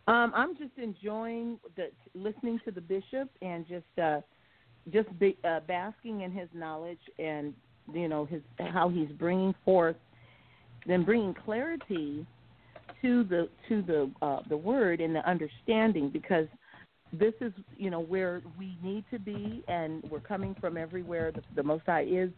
Um, 0.09 0.33
I'm 0.35 0.57
just 0.57 0.73
enjoying 0.77 1.59
the 1.77 1.91
listening 2.15 2.61
to 2.65 2.73
the 2.73 2.81
bishop 2.81 3.31
and 3.43 3.67
just 3.69 3.85
uh, 4.03 4.21
just 4.93 5.17
be, 5.21 5.37
uh, 5.45 5.61
basking 5.69 6.23
in 6.23 6.33
his 6.33 6.49
knowledge 6.53 6.99
and 7.19 7.55
you 7.93 8.09
know 8.09 8.25
his 8.25 8.43
how 8.59 8.89
he's 8.89 9.11
bringing 9.11 9.55
forth, 9.65 9.97
then 10.87 11.05
bringing 11.05 11.33
clarity 11.33 12.27
to 13.03 13.25
the 13.25 13.49
to 13.69 13.83
the 13.83 14.11
uh, 14.23 14.41
the 14.49 14.57
word 14.57 15.01
and 15.01 15.15
the 15.15 15.29
understanding 15.29 16.11
because 16.11 16.47
this 17.13 17.35
is 17.41 17.53
you 17.77 17.91
know 17.91 18.01
where 18.01 18.43
we 18.59 18.77
need 18.83 19.05
to 19.11 19.19
be 19.19 19.65
and 19.69 20.03
we're 20.11 20.21
coming 20.21 20.55
from 20.61 20.77
everywhere 20.77 21.33
the, 21.33 21.43
the 21.57 21.63
Most 21.63 21.85
High 21.87 22.05
is 22.05 22.31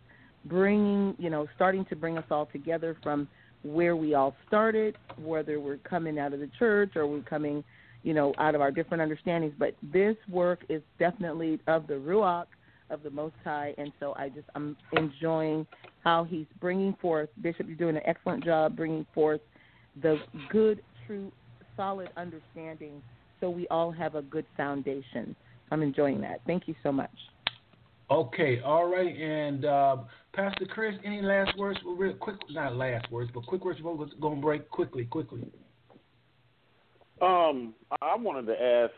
bringing 0.46 1.14
you 1.18 1.30
know 1.30 1.46
starting 1.54 1.84
to 1.86 1.96
bring 1.96 2.18
us 2.18 2.24
all 2.30 2.46
together 2.46 2.96
from 3.02 3.28
where 3.62 3.96
we 3.96 4.14
all 4.14 4.34
started, 4.46 4.96
whether 5.18 5.60
we're 5.60 5.78
coming 5.78 6.18
out 6.18 6.32
of 6.32 6.40
the 6.40 6.50
church 6.58 6.96
or 6.96 7.06
we're 7.06 7.20
coming, 7.20 7.62
you 8.02 8.14
know, 8.14 8.34
out 8.38 8.54
of 8.54 8.60
our 8.60 8.70
different 8.70 9.00
understandings. 9.00 9.54
But 9.58 9.74
this 9.92 10.16
work 10.28 10.64
is 10.68 10.82
definitely 10.98 11.60
of 11.66 11.86
the 11.86 11.94
Ruach 11.94 12.46
of 12.90 13.02
the 13.02 13.10
Most 13.10 13.34
High, 13.44 13.74
and 13.78 13.92
so 14.00 14.14
I 14.16 14.28
just 14.28 14.46
I'm 14.54 14.76
enjoying 14.96 15.66
how 16.04 16.24
he's 16.24 16.46
bringing 16.60 16.94
forth. 17.00 17.28
Bishop, 17.40 17.66
you're 17.66 17.76
doing 17.76 17.96
an 17.96 18.02
excellent 18.04 18.44
job 18.44 18.76
bringing 18.76 19.06
forth 19.14 19.40
the 20.00 20.18
good, 20.50 20.82
true, 21.06 21.30
solid 21.76 22.08
understanding, 22.16 23.02
so 23.40 23.50
we 23.50 23.66
all 23.68 23.90
have 23.90 24.14
a 24.14 24.22
good 24.22 24.46
foundation. 24.56 25.34
I'm 25.70 25.82
enjoying 25.82 26.20
that. 26.20 26.40
Thank 26.46 26.68
you 26.68 26.74
so 26.82 26.92
much. 26.92 27.10
Okay, 28.10 28.60
all 28.60 28.90
right. 28.90 29.16
And 29.16 29.64
uh, 29.64 29.96
Pastor 30.34 30.66
Chris, 30.66 30.94
any 31.04 31.22
last 31.22 31.56
words? 31.56 31.78
Well, 31.84 31.96
real 31.96 32.14
quick, 32.14 32.36
not 32.50 32.76
last 32.76 33.10
words, 33.10 33.30
but 33.32 33.46
quick 33.46 33.64
words 33.64 33.78
before 33.78 33.96
we 33.96 34.06
go 34.20 34.32
and 34.32 34.42
break 34.42 34.68
quickly, 34.70 35.04
quickly. 35.04 35.46
Um, 37.22 37.74
I 38.02 38.16
wanted 38.16 38.46
to 38.46 38.62
ask 38.62 38.92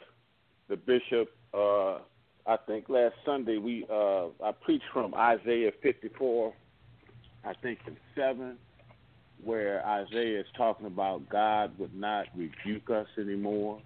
the 0.68 0.76
bishop. 0.76 1.28
Uh, 1.52 1.98
I 2.46 2.56
think 2.66 2.88
last 2.88 3.14
Sunday 3.24 3.58
we 3.58 3.86
uh, 3.90 4.26
I 4.42 4.52
preached 4.64 4.84
from 4.92 5.14
Isaiah 5.14 5.70
54, 5.82 6.52
I 7.44 7.52
think 7.62 7.78
in 7.86 7.96
seven, 8.16 8.56
where 9.44 9.86
Isaiah 9.86 10.40
is 10.40 10.46
talking 10.56 10.86
about 10.86 11.28
God 11.28 11.72
would 11.78 11.94
not 11.94 12.26
rebuke 12.36 12.90
us 12.90 13.06
anymore. 13.18 13.80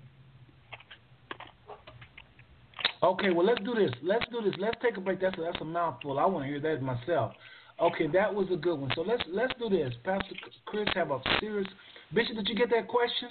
Okay, 3.02 3.30
well 3.30 3.46
let's 3.46 3.62
do 3.62 3.74
this. 3.74 3.92
Let's 4.02 4.24
do 4.30 4.42
this. 4.42 4.54
Let's 4.58 4.76
take 4.82 4.96
a 4.96 5.00
break. 5.00 5.20
That's 5.20 5.38
a, 5.38 5.42
that's 5.42 5.60
a 5.60 5.64
mouthful. 5.64 6.18
I 6.18 6.26
want 6.26 6.44
to 6.44 6.48
hear 6.48 6.60
that 6.60 6.82
myself. 6.82 7.32
Okay, 7.80 8.08
that 8.08 8.34
was 8.34 8.48
a 8.52 8.56
good 8.56 8.78
one. 8.78 8.90
So 8.96 9.02
let's 9.02 9.22
let's 9.28 9.52
do 9.58 9.68
this. 9.68 9.94
Pastor 10.04 10.34
Chris 10.66 10.88
have 10.94 11.10
a 11.10 11.20
serious 11.40 11.68
Bishop. 12.12 12.36
Did 12.36 12.48
you 12.48 12.56
get 12.56 12.70
that 12.70 12.88
question? 12.88 13.28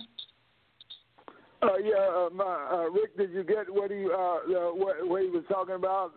Uh, 1.61 1.77
yeah, 1.83 1.95
uh, 1.95 2.29
my, 2.31 2.67
uh, 2.71 2.89
Rick, 2.91 3.17
did 3.17 3.31
you 3.31 3.43
get 3.43 3.65
what 3.67 3.89
he 3.89 4.05
uh, 4.05 4.15
uh, 4.15 4.73
what, 4.73 5.07
what 5.07 5.23
he 5.23 5.29
was 5.29 5.43
talking 5.49 5.75
about? 5.75 6.13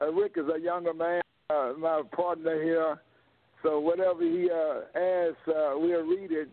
Uh, 0.00 0.12
Rick 0.12 0.32
is 0.36 0.44
a 0.54 0.60
younger 0.60 0.92
man, 0.92 1.22
uh, 1.48 1.72
my 1.78 2.02
partner 2.14 2.60
here. 2.62 3.00
So 3.64 3.80
whatever 3.80 4.22
he 4.22 4.48
uh, 4.50 4.80
asks, 4.96 5.48
uh, 5.48 5.72
we'll 5.76 6.02
read 6.02 6.30
it, 6.30 6.48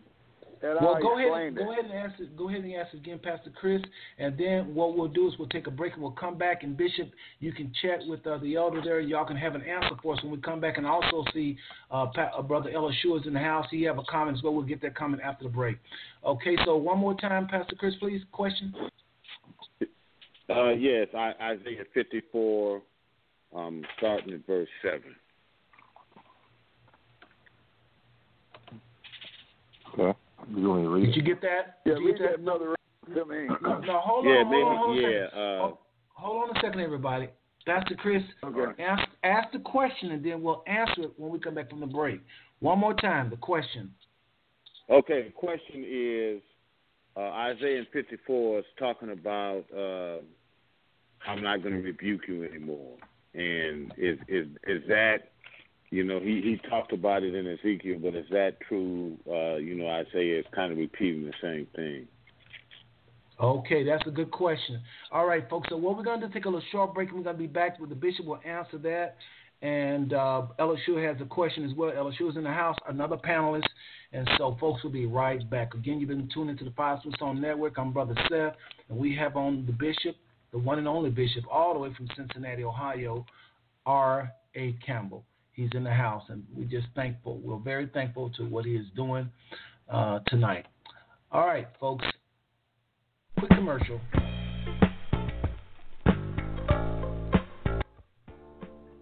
and 0.63 0.77
Well, 0.79 0.95
I'll 0.95 1.01
go 1.01 1.17
explain 1.17 1.31
ahead, 1.31 1.53
it. 1.53 1.55
go 1.55 1.71
ahead 1.71 1.85
and 1.85 1.93
ask 1.93 2.19
it. 2.19 2.37
Go 2.37 2.49
ahead 2.49 2.63
and 2.63 2.73
ask 2.75 2.93
it 2.93 2.97
again, 2.97 3.19
Pastor 3.21 3.51
Chris. 3.59 3.81
And 4.17 4.37
then 4.37 4.73
what 4.75 4.95
we'll 4.95 5.07
do 5.07 5.27
is 5.27 5.33
we'll 5.37 5.49
take 5.49 5.67
a 5.67 5.71
break 5.71 5.93
and 5.93 6.01
we'll 6.01 6.11
come 6.11 6.37
back. 6.37 6.63
And 6.63 6.77
Bishop, 6.77 7.09
you 7.39 7.51
can 7.51 7.71
chat 7.81 7.99
with 8.07 8.25
uh, 8.27 8.37
the 8.37 8.55
elder 8.55 8.79
there. 8.83 8.99
Y'all 8.99 9.25
can 9.25 9.37
have 9.37 9.55
an 9.55 9.63
answer 9.63 9.95
for 10.01 10.13
us 10.15 10.23
when 10.23 10.31
we 10.31 10.37
come 10.39 10.59
back. 10.61 10.77
And 10.77 10.85
also 10.85 11.23
see 11.33 11.57
uh, 11.89 12.07
pa- 12.13 12.31
uh, 12.37 12.41
Brother 12.43 12.69
Ella 12.73 12.91
is 12.91 13.25
in 13.25 13.33
the 13.33 13.39
house. 13.39 13.65
He 13.71 13.83
have 13.83 13.97
a 13.97 14.03
comment 14.03 14.37
as 14.37 14.43
well. 14.43 14.53
We'll 14.53 14.65
get 14.65 14.81
that 14.83 14.95
comment 14.95 15.21
after 15.21 15.43
the 15.45 15.49
break. 15.49 15.77
Okay. 16.23 16.55
So 16.63 16.77
one 16.77 16.99
more 16.99 17.15
time, 17.15 17.47
Pastor 17.47 17.75
Chris, 17.75 17.95
please. 17.99 18.21
Question. 18.31 18.73
Uh, 20.49 20.69
yes, 20.69 21.07
I, 21.17 21.31
Isaiah 21.41 21.85
54, 21.93 22.81
um, 23.55 23.83
starting 23.97 24.33
at 24.33 24.45
verse 24.45 24.67
7. 24.83 25.01
Okay. 29.93 30.17
You 30.55 30.69
want 30.69 30.81
me 30.81 30.87
to 30.87 30.93
read 30.93 31.05
Did 31.07 31.15
you 31.15 31.21
get 31.21 31.41
that? 31.41 31.79
Yeah, 31.85 31.95
Did 31.95 32.03
you 32.03 32.11
get 32.13 32.21
that 32.21 32.39
another 32.39 32.75
to 33.13 33.25
me. 33.25 33.47
No, 33.61 33.79
no, 33.79 33.99
hold 33.99 34.25
yeah, 34.25 34.31
on, 34.31 34.51
maybe, 34.51 34.63
hold 34.63 34.67
on, 34.67 34.77
hold 34.77 34.89
on 34.89 34.97
a 34.97 35.01
yeah. 35.01 35.25
second. 35.27 35.39
Uh, 35.39 35.59
Hold, 35.59 35.77
hold 36.09 36.49
on 36.49 36.57
a 36.57 36.61
second, 36.61 36.79
everybody. 36.81 37.29
Pastor 37.65 37.95
Chris, 37.95 38.23
Okay. 38.43 38.83
ask, 38.83 39.07
ask 39.23 39.51
the 39.51 39.59
question 39.59 40.11
and 40.11 40.23
then 40.25 40.41
we'll 40.41 40.63
answer 40.67 41.03
it 41.03 41.11
when 41.17 41.31
we 41.31 41.39
come 41.39 41.55
back 41.55 41.69
from 41.69 41.79
the 41.79 41.85
break. 41.85 42.21
One 42.59 42.79
more 42.79 42.93
time, 42.93 43.29
the 43.29 43.37
question. 43.37 43.91
Okay, 44.89 45.23
the 45.23 45.31
question 45.31 45.85
is 45.87 46.41
uh, 47.15 47.21
Isaiah 47.21 47.83
54 47.93 48.59
is 48.59 48.65
talking 48.79 49.11
about 49.11 49.63
uh, 49.75 50.17
I'm 51.27 51.43
not 51.43 51.61
going 51.61 51.75
to 51.75 51.81
rebuke 51.81 52.21
you 52.27 52.43
anymore, 52.43 52.97
and 53.33 53.93
is 53.97 54.17
is 54.27 54.47
is 54.67 54.81
that 54.87 55.31
you 55.91 56.03
know 56.03 56.19
he 56.19 56.41
he 56.41 56.69
talked 56.69 56.93
about 56.93 57.23
it 57.23 57.35
in 57.35 57.45
Ezekiel, 57.47 57.99
but 58.01 58.15
is 58.15 58.25
that 58.31 58.59
true? 58.67 59.17
Uh, 59.29 59.57
you 59.57 59.75
know, 59.75 59.87
Isaiah 59.87 60.39
is 60.39 60.45
kind 60.55 60.71
of 60.71 60.77
repeating 60.77 61.25
the 61.25 61.33
same 61.41 61.67
thing. 61.75 62.07
Okay, 63.39 63.83
that's 63.83 64.05
a 64.07 64.11
good 64.11 64.31
question. 64.31 64.81
All 65.11 65.25
right, 65.25 65.47
folks. 65.49 65.69
So 65.69 65.77
what 65.77 65.97
we're 65.97 66.03
going 66.03 66.21
to 66.21 66.27
do, 66.27 66.33
take 66.33 66.45
a 66.45 66.47
little 66.47 66.63
short 66.71 66.93
break, 66.93 67.09
and 67.09 67.17
we're 67.17 67.23
going 67.23 67.35
to 67.35 67.41
be 67.41 67.47
back 67.47 67.79
with 67.79 67.89
the 67.89 67.95
bishop. 67.95 68.25
will 68.25 68.39
answer 68.45 68.77
that. 68.79 69.15
And 69.63 70.13
uh, 70.13 70.47
Shu 70.85 70.95
has 70.97 71.17
a 71.21 71.25
question 71.25 71.65
as 71.65 71.75
well. 71.75 72.11
Shu 72.17 72.29
is 72.29 72.35
in 72.35 72.43
the 72.43 72.51
house, 72.51 72.75
another 72.87 73.17
panelist. 73.17 73.67
And 74.13 74.29
so, 74.37 74.57
folks, 74.59 74.83
will 74.83 74.91
be 74.91 75.05
right 75.05 75.47
back. 75.49 75.73
Again, 75.73 75.99
you've 75.99 76.09
been 76.09 76.29
tuning 76.33 76.49
into 76.49 76.65
the 76.65 76.71
Five 76.71 76.99
song 77.17 77.41
Network. 77.41 77.77
I'm 77.77 77.91
Brother 77.91 78.15
Seth, 78.29 78.55
and 78.89 78.97
we 78.97 79.15
have 79.15 79.35
on 79.35 79.65
the 79.65 79.71
bishop, 79.71 80.15
the 80.51 80.57
one 80.57 80.77
and 80.77 80.87
only 80.87 81.09
bishop, 81.09 81.43
all 81.49 81.73
the 81.73 81.79
way 81.79 81.93
from 81.95 82.09
Cincinnati, 82.15 82.63
Ohio, 82.63 83.25
R. 83.85 84.31
A. 84.55 84.73
Campbell. 84.85 85.23
He's 85.53 85.69
in 85.73 85.83
the 85.83 85.93
house, 85.93 86.23
and 86.29 86.43
we're 86.55 86.65
just 86.65 86.87
thankful. 86.95 87.39
We're 87.39 87.59
very 87.59 87.87
thankful 87.87 88.29
to 88.37 88.43
what 88.43 88.65
he 88.65 88.75
is 88.75 88.85
doing 88.95 89.29
uh, 89.89 90.19
tonight. 90.27 90.65
All 91.31 91.45
right, 91.45 91.67
folks. 91.79 92.05
Quick 93.37 93.51
commercial. 93.51 93.99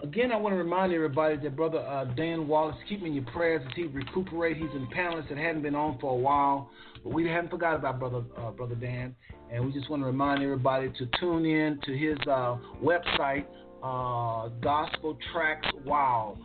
Again, 0.02 0.32
I 0.32 0.38
want 0.38 0.54
to 0.54 0.58
remind 0.58 0.92
everybody 0.92 1.38
that 1.38 1.56
Brother 1.56 1.80
uh, 1.80 2.06
Dan 2.16 2.48
Wallace, 2.48 2.76
keep 2.88 3.02
him 3.02 3.08
in 3.08 3.14
your 3.14 3.26
prayers 3.26 3.62
as 3.68 3.76
he 3.76 3.84
recuperates. 3.84 4.60
He's 4.60 4.70
in 4.74 4.88
panelists 4.88 5.30
that 5.30 5.38
hadn't 5.38 5.62
been 5.62 5.76
on 5.76 6.00
for 6.00 6.14
a 6.14 6.18
while, 6.18 6.72
but 7.04 7.14
we 7.14 7.28
haven't 7.28 7.52
forgot 7.52 7.76
about 7.76 8.00
Brother 8.00 8.24
uh, 8.38 8.50
Brother 8.50 8.74
Dan, 8.74 9.16
and 9.52 9.64
we 9.64 9.72
just 9.72 9.88
want 9.88 10.02
to 10.02 10.08
remind 10.08 10.42
everybody 10.42 10.90
to 10.98 11.08
tune 11.20 11.46
in 11.46 11.80
to 11.84 11.96
his 11.96 12.18
uh, 12.28 12.58
website, 12.84 13.46
uh, 13.84 14.50
Gospel 14.62 15.18
Tracts 15.32 15.68
Wow. 15.86 16.38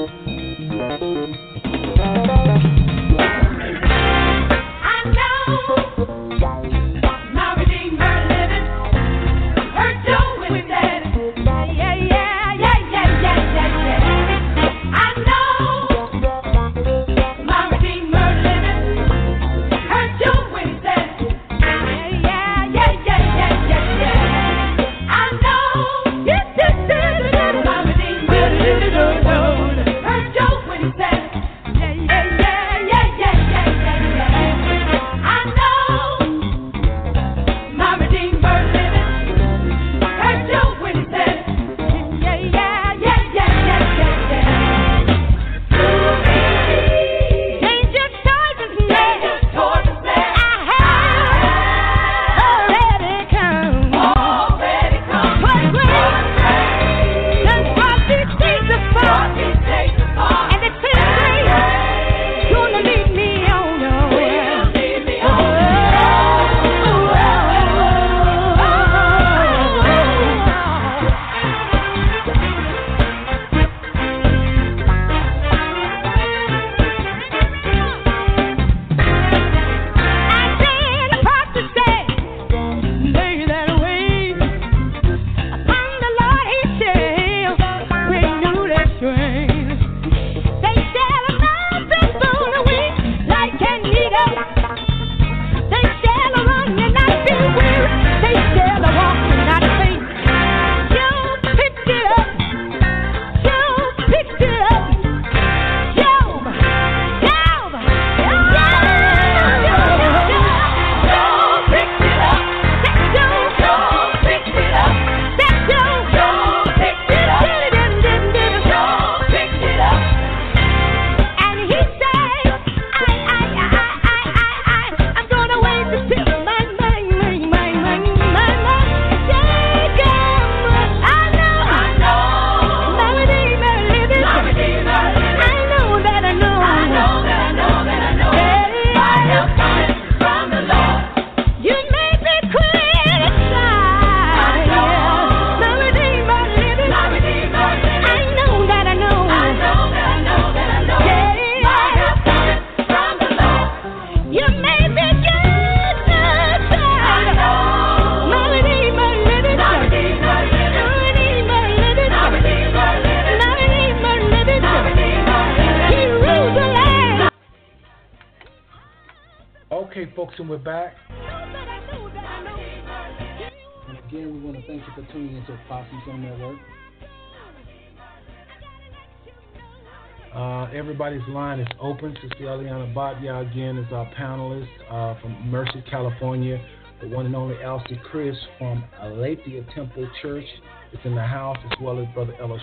From 188.58 188.84
Aletheia 189.02 189.64
Temple 189.76 190.10
Church 190.22 190.46
is 190.94 191.00
in 191.04 191.16
the 191.16 191.24
house, 191.24 191.58
as 191.66 191.78
well 191.82 192.00
as 192.00 192.08
Brother 192.14 192.36
Ella 192.40 192.60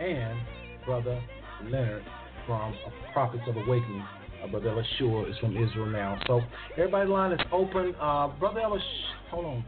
and 0.00 0.38
Brother 0.84 1.22
Leonard 1.64 2.04
from 2.46 2.74
Prophets 3.12 3.42
of 3.48 3.56
Awakening. 3.56 4.04
Uh, 4.42 4.48
Brother 4.48 4.70
Ella 4.70 4.82
is 5.28 5.38
from 5.38 5.56
Israel 5.56 5.86
now. 5.86 6.20
So 6.26 6.40
everybody's 6.76 7.10
line 7.10 7.32
is 7.32 7.40
open. 7.52 7.94
Uh, 8.00 8.28
Brother 8.38 8.60
Ella, 8.60 8.78
hold 9.30 9.46
on. 9.46 9.64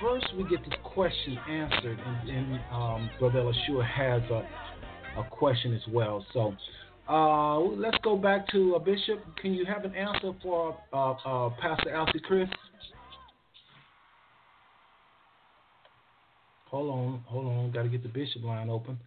First, 0.00 0.26
we 0.36 0.44
get 0.48 0.64
this 0.64 0.78
question 0.82 1.38
answered, 1.48 1.98
and, 2.04 2.28
then 2.28 2.60
um, 2.72 3.10
Brother 3.18 3.40
Ella 3.40 3.84
has 3.84 4.22
a 4.30 4.46
a 5.16 5.24
question 5.24 5.74
as 5.74 5.82
well. 5.92 6.24
So 6.32 6.54
uh, 7.08 7.58
let's 7.58 7.98
go 8.02 8.16
back 8.16 8.48
to 8.52 8.76
uh, 8.76 8.78
Bishop. 8.78 9.22
Can 9.40 9.54
you 9.54 9.64
have 9.64 9.84
an 9.84 9.94
answer 9.94 10.32
for 10.42 10.76
uh, 10.92 11.12
uh 11.12 11.50
Pastor 11.60 11.90
Elsie 11.90 12.20
Chris? 12.20 12.48
Hold 16.72 16.90
on, 16.90 17.20
hold 17.26 17.46
on. 17.46 17.70
Got 17.70 17.82
to 17.82 17.88
get 17.90 18.02
the 18.02 18.08
Bishop 18.08 18.42
line 18.42 18.70
open. 18.70 18.98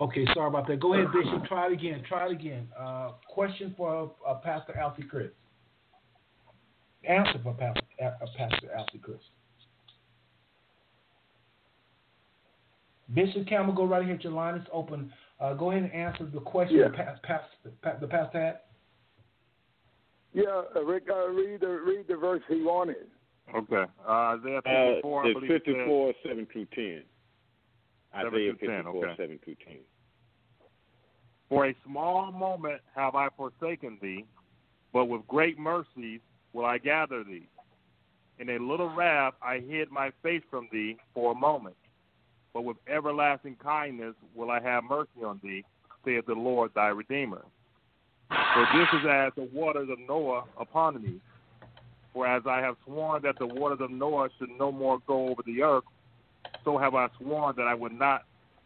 Okay, 0.00 0.24
sorry 0.32 0.48
about 0.48 0.66
that. 0.66 0.80
Go 0.80 0.94
ahead, 0.94 1.08
Bishop. 1.12 1.44
Try 1.44 1.66
it 1.66 1.72
again. 1.74 2.02
Try 2.08 2.26
it 2.26 2.32
again. 2.32 2.66
Uh, 2.78 3.10
question 3.28 3.74
for 3.76 4.10
uh, 4.26 4.34
Pastor 4.36 4.76
Elsie 4.78 5.02
Chris. 5.02 5.28
Answer 7.06 7.38
for 7.42 7.52
Pastor, 7.52 7.82
Pastor 7.98 8.72
Elsie 8.76 8.98
Chris. 9.02 9.18
Bishop 13.14 13.46
Campbell, 13.46 13.74
go 13.74 13.84
right 13.84 14.04
here. 14.04 14.18
Your 14.22 14.32
line 14.32 14.54
is 14.54 14.66
open. 14.72 15.12
Uh, 15.38 15.52
go 15.52 15.70
ahead 15.70 15.82
and 15.82 15.92
answer 15.92 16.24
the 16.32 16.40
question. 16.40 16.78
Yeah. 16.78 16.88
Past, 16.88 17.22
past, 17.22 17.44
past, 17.82 18.00
the 18.00 18.06
past 18.06 18.34
hat. 18.34 18.66
Yeah, 20.32 20.62
uh, 20.74 20.84
Rick, 20.84 21.04
uh, 21.10 21.28
read 21.28 21.60
the 21.60 21.82
read 21.84 22.06
the 22.08 22.16
verse 22.16 22.42
he 22.48 22.62
wanted. 22.62 23.08
Okay, 23.54 23.84
uh, 24.08 24.10
Isaiah 24.10 24.58
uh, 24.58 25.00
54. 25.02 25.26
Uh, 25.26 25.40
54, 25.48 26.12
7 26.22 26.46
through 26.52 26.66
10. 26.74 27.02
Isaiah 28.14 28.52
54, 28.52 28.68
10, 28.68 28.86
okay. 28.86 29.14
7 29.16 29.38
through 29.44 29.56
10. 29.66 29.76
For 31.48 31.66
a 31.66 31.74
small 31.84 32.30
moment 32.32 32.80
have 32.94 33.14
I 33.14 33.28
forsaken 33.36 33.98
thee, 34.00 34.24
but 34.92 35.06
with 35.06 35.26
great 35.26 35.58
mercies 35.58 36.20
will 36.52 36.64
I 36.64 36.78
gather 36.78 37.24
thee. 37.24 37.48
In 38.38 38.50
a 38.50 38.58
little 38.58 38.88
wrath 38.94 39.34
I 39.42 39.58
hid 39.58 39.90
my 39.90 40.10
face 40.22 40.42
from 40.50 40.68
thee 40.72 40.96
for 41.14 41.32
a 41.32 41.34
moment 41.34 41.76
but 42.52 42.64
with 42.64 42.76
everlasting 42.88 43.56
kindness 43.62 44.14
will 44.34 44.50
I 44.50 44.60
have 44.60 44.84
mercy 44.84 45.24
on 45.24 45.40
thee, 45.42 45.64
saith 46.04 46.26
the 46.26 46.34
Lord 46.34 46.72
thy 46.74 46.88
Redeemer. 46.88 47.44
For 48.28 48.66
this 48.74 48.88
is 49.00 49.06
as 49.08 49.32
the 49.36 49.48
waters 49.52 49.88
of 49.90 49.98
Noah 50.08 50.44
upon 50.58 51.02
me. 51.02 51.20
For 52.12 52.26
as 52.26 52.42
I 52.46 52.60
have 52.60 52.76
sworn 52.84 53.22
that 53.22 53.38
the 53.38 53.46
waters 53.46 53.78
of 53.80 53.90
Noah 53.90 54.28
should 54.38 54.50
no 54.58 54.72
more 54.72 54.98
go 55.06 55.28
over 55.28 55.42
the 55.44 55.62
earth, 55.62 55.84
so 56.64 56.78
have 56.78 56.94
I 56.94 57.08
sworn 57.18 57.54
that 57.56 57.66
I 57.66 57.74
would 57.74 57.92
not 57.92 58.24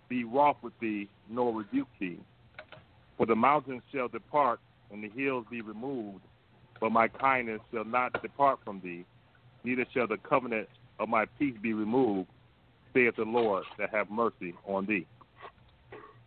be 0.08 0.24
wroth 0.24 0.56
with 0.62 0.78
thee, 0.80 1.08
nor 1.28 1.54
rebuke 1.54 1.88
thee. 1.98 2.18
For 3.16 3.26
the 3.26 3.36
mountains 3.36 3.82
shall 3.92 4.08
depart, 4.08 4.60
and 4.90 5.02
the 5.02 5.08
hills 5.08 5.46
be 5.50 5.60
removed, 5.60 6.20
but 6.80 6.90
my 6.90 7.08
kindness 7.08 7.60
shall 7.72 7.84
not 7.84 8.20
depart 8.22 8.58
from 8.64 8.80
thee, 8.80 9.04
neither 9.62 9.86
shall 9.92 10.06
the 10.06 10.18
covenant 10.18 10.68
of 10.98 11.08
my 11.08 11.24
peace 11.38 11.56
be 11.60 11.72
removed, 11.72 12.28
saith 12.92 13.16
the 13.16 13.24
Lord, 13.24 13.64
that 13.78 13.90
have 13.90 14.10
mercy 14.10 14.54
on 14.66 14.86
thee. 14.86 15.06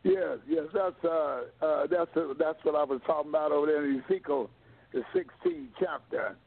Yes, 0.03 0.37
yes, 0.47 0.65
that's 0.73 1.03
uh, 1.03 1.41
uh, 1.61 1.87
that's 1.89 2.15
uh, 2.15 2.33
that's 2.39 2.63
what 2.63 2.75
I 2.75 2.83
was 2.83 3.01
talking 3.05 3.29
about 3.29 3.51
over 3.51 3.67
there 3.67 3.85
in 3.85 4.01
Ezekiel, 4.07 4.49
the 4.93 5.03
16th 5.13 5.67
chapter, 5.79 6.37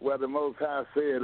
where 0.00 0.18
the 0.18 0.26
Most 0.26 0.58
High 0.58 0.82
said, 0.94 1.22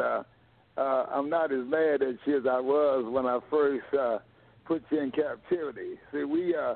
uh, 0.81 1.07
"I'm 1.13 1.29
not 1.29 1.53
as 1.53 1.67
mad 1.67 2.03
at 2.03 2.17
you 2.25 2.39
as 2.39 2.47
I 2.47 2.61
was 2.61 3.05
when 3.13 3.27
I 3.27 3.39
first 3.51 3.85
uh, 3.99 4.19
put 4.65 4.83
you 4.91 5.01
in 5.01 5.11
captivity." 5.11 5.95
See, 6.13 6.25
we 6.25 6.55
uh, 6.55 6.75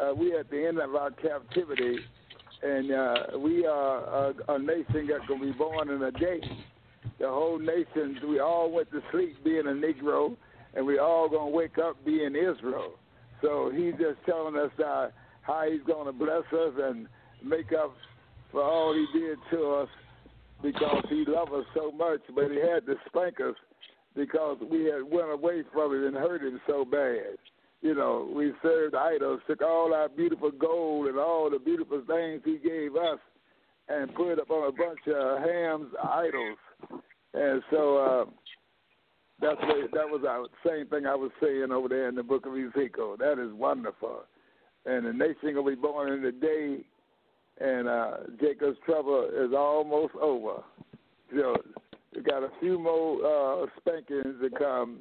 uh, 0.00 0.14
we 0.14 0.36
at 0.36 0.50
the 0.50 0.66
end 0.66 0.78
of 0.78 0.94
our 0.94 1.10
captivity, 1.10 1.98
and 2.62 2.92
uh, 2.92 3.38
we 3.38 3.66
are 3.66 4.30
a, 4.30 4.34
a 4.48 4.58
nation 4.58 5.08
that's 5.08 5.26
gonna 5.26 5.44
be 5.44 5.52
born 5.52 5.90
in 5.90 6.02
a 6.02 6.12
day. 6.12 6.40
The 7.18 7.28
whole 7.28 7.58
nation, 7.58 8.18
we 8.28 8.38
all 8.38 8.70
went 8.70 8.90
to 8.92 9.00
sleep 9.10 9.42
being 9.42 9.66
a 9.66 9.70
Negro 9.70 10.36
and 10.74 10.86
we 10.86 10.98
all 10.98 11.28
gonna 11.28 11.50
wake 11.50 11.78
up 11.78 11.96
being 12.04 12.34
Israel. 12.36 12.92
So 13.42 13.70
he's 13.74 13.94
just 13.94 14.18
telling 14.26 14.56
us 14.56 14.70
uh, 14.78 15.08
how 15.42 15.66
he's 15.70 15.82
gonna 15.86 16.12
bless 16.12 16.44
us 16.52 16.74
and 16.80 17.08
make 17.42 17.72
up 17.72 17.94
for 18.52 18.62
all 18.62 18.94
he 18.94 19.18
did 19.18 19.38
to 19.50 19.70
us 19.74 19.88
because 20.62 21.04
he 21.08 21.24
loved 21.26 21.52
us 21.52 21.64
so 21.74 21.90
much, 21.92 22.20
but 22.34 22.50
he 22.50 22.58
had 22.58 22.86
to 22.86 22.94
spank 23.06 23.40
us 23.40 23.54
because 24.16 24.58
we 24.70 24.84
had 24.84 25.02
went 25.02 25.30
away 25.30 25.62
from 25.72 25.94
him 25.94 26.06
and 26.06 26.16
hurt 26.16 26.42
him 26.42 26.60
so 26.66 26.84
bad. 26.84 27.38
You 27.80 27.94
know, 27.94 28.28
we 28.34 28.52
served 28.60 28.96
idols, 28.96 29.40
took 29.46 29.62
all 29.62 29.94
our 29.94 30.08
beautiful 30.08 30.50
gold 30.50 31.06
and 31.06 31.18
all 31.18 31.48
the 31.48 31.60
beautiful 31.60 32.02
things 32.06 32.42
he 32.44 32.58
gave 32.58 32.96
us 32.96 33.18
and 33.88 34.14
put 34.14 34.32
it 34.32 34.40
up 34.40 34.50
on 34.50 34.68
a 34.68 34.72
bunch 34.72 34.98
of 35.06 35.42
Ham's 35.42 35.92
idols. 36.02 36.58
And 37.34 37.62
so 37.70 37.98
uh, 37.98 38.24
that's 39.40 39.60
what, 39.60 39.90
that 39.92 40.08
was 40.08 40.22
the 40.22 40.68
same 40.68 40.88
thing 40.88 41.06
I 41.06 41.14
was 41.14 41.30
saying 41.40 41.70
over 41.70 41.88
there 41.88 42.08
in 42.08 42.16
the 42.16 42.22
book 42.22 42.46
of 42.46 42.52
Ezekiel. 42.54 43.16
That 43.18 43.38
is 43.38 43.52
wonderful. 43.52 44.24
And 44.84 45.06
the 45.06 45.12
nation 45.12 45.54
will 45.54 45.64
be 45.64 45.76
born 45.76 46.12
in 46.12 46.22
the 46.22 46.32
day, 46.32 46.84
and 47.60 47.88
uh, 47.88 48.16
Jacob's 48.40 48.78
trouble 48.84 49.28
is 49.32 49.52
almost 49.56 50.14
over. 50.20 50.62
So 51.34 51.56
we 52.14 52.22
got 52.22 52.42
a 52.42 52.50
few 52.60 52.78
more 52.78 53.62
uh, 53.62 53.66
spankings 53.78 54.36
to 54.40 54.50
come, 54.56 55.00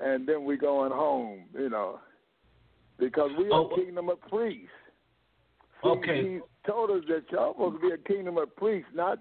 and 0.00 0.26
then 0.26 0.44
we 0.44 0.56
going 0.56 0.92
home. 0.92 1.44
You 1.54 1.70
know, 1.70 1.98
because 2.98 3.30
we 3.38 3.46
are 3.46 3.60
oh. 3.60 3.72
kingdom 3.74 4.08
of 4.08 4.20
priests. 4.22 4.68
See, 5.82 5.88
okay. 5.88 6.22
He 6.22 6.40
told 6.66 6.90
us 6.90 7.02
that 7.08 7.24
y'all 7.30 7.52
supposed 7.52 7.80
to 7.82 7.88
be 7.88 7.94
a 7.94 7.98
kingdom 7.98 8.38
of 8.38 8.54
priests, 8.56 8.90
not 8.94 9.18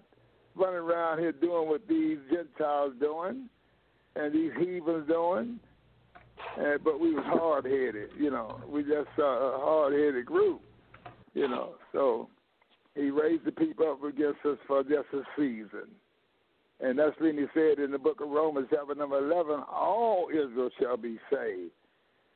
running 0.55 0.79
around 0.79 1.19
here 1.19 1.31
doing 1.31 1.67
what 1.67 1.87
these 1.87 2.17
Gentiles 2.31 2.93
doing 2.99 3.49
and 4.15 4.33
these 4.33 4.51
heathens 4.59 5.07
doing. 5.07 5.59
And, 6.57 6.83
but 6.83 6.99
we 6.99 7.13
was 7.13 7.23
hard 7.25 7.65
headed, 7.65 8.09
you 8.17 8.31
know. 8.31 8.59
We 8.67 8.83
just 8.83 9.09
uh, 9.17 9.23
a 9.23 9.59
hard 9.59 9.93
headed 9.93 10.25
group, 10.25 10.61
you 11.33 11.47
know. 11.47 11.75
So 11.93 12.29
he 12.95 13.09
raised 13.09 13.45
the 13.45 13.51
people 13.51 13.89
up 13.89 14.03
against 14.03 14.45
us 14.45 14.57
for 14.67 14.83
just 14.83 15.07
a 15.13 15.21
season. 15.37 15.87
And 16.81 16.97
that's 16.97 17.19
when 17.19 17.37
he 17.37 17.45
said 17.53 17.79
in 17.79 17.91
the 17.91 17.99
book 17.99 18.21
of 18.21 18.29
Romans, 18.29 18.67
chapter 18.71 18.95
number 18.95 19.19
11, 19.19 19.63
all 19.71 20.27
Israel 20.31 20.69
shall 20.79 20.97
be 20.97 21.19
saved. 21.31 21.71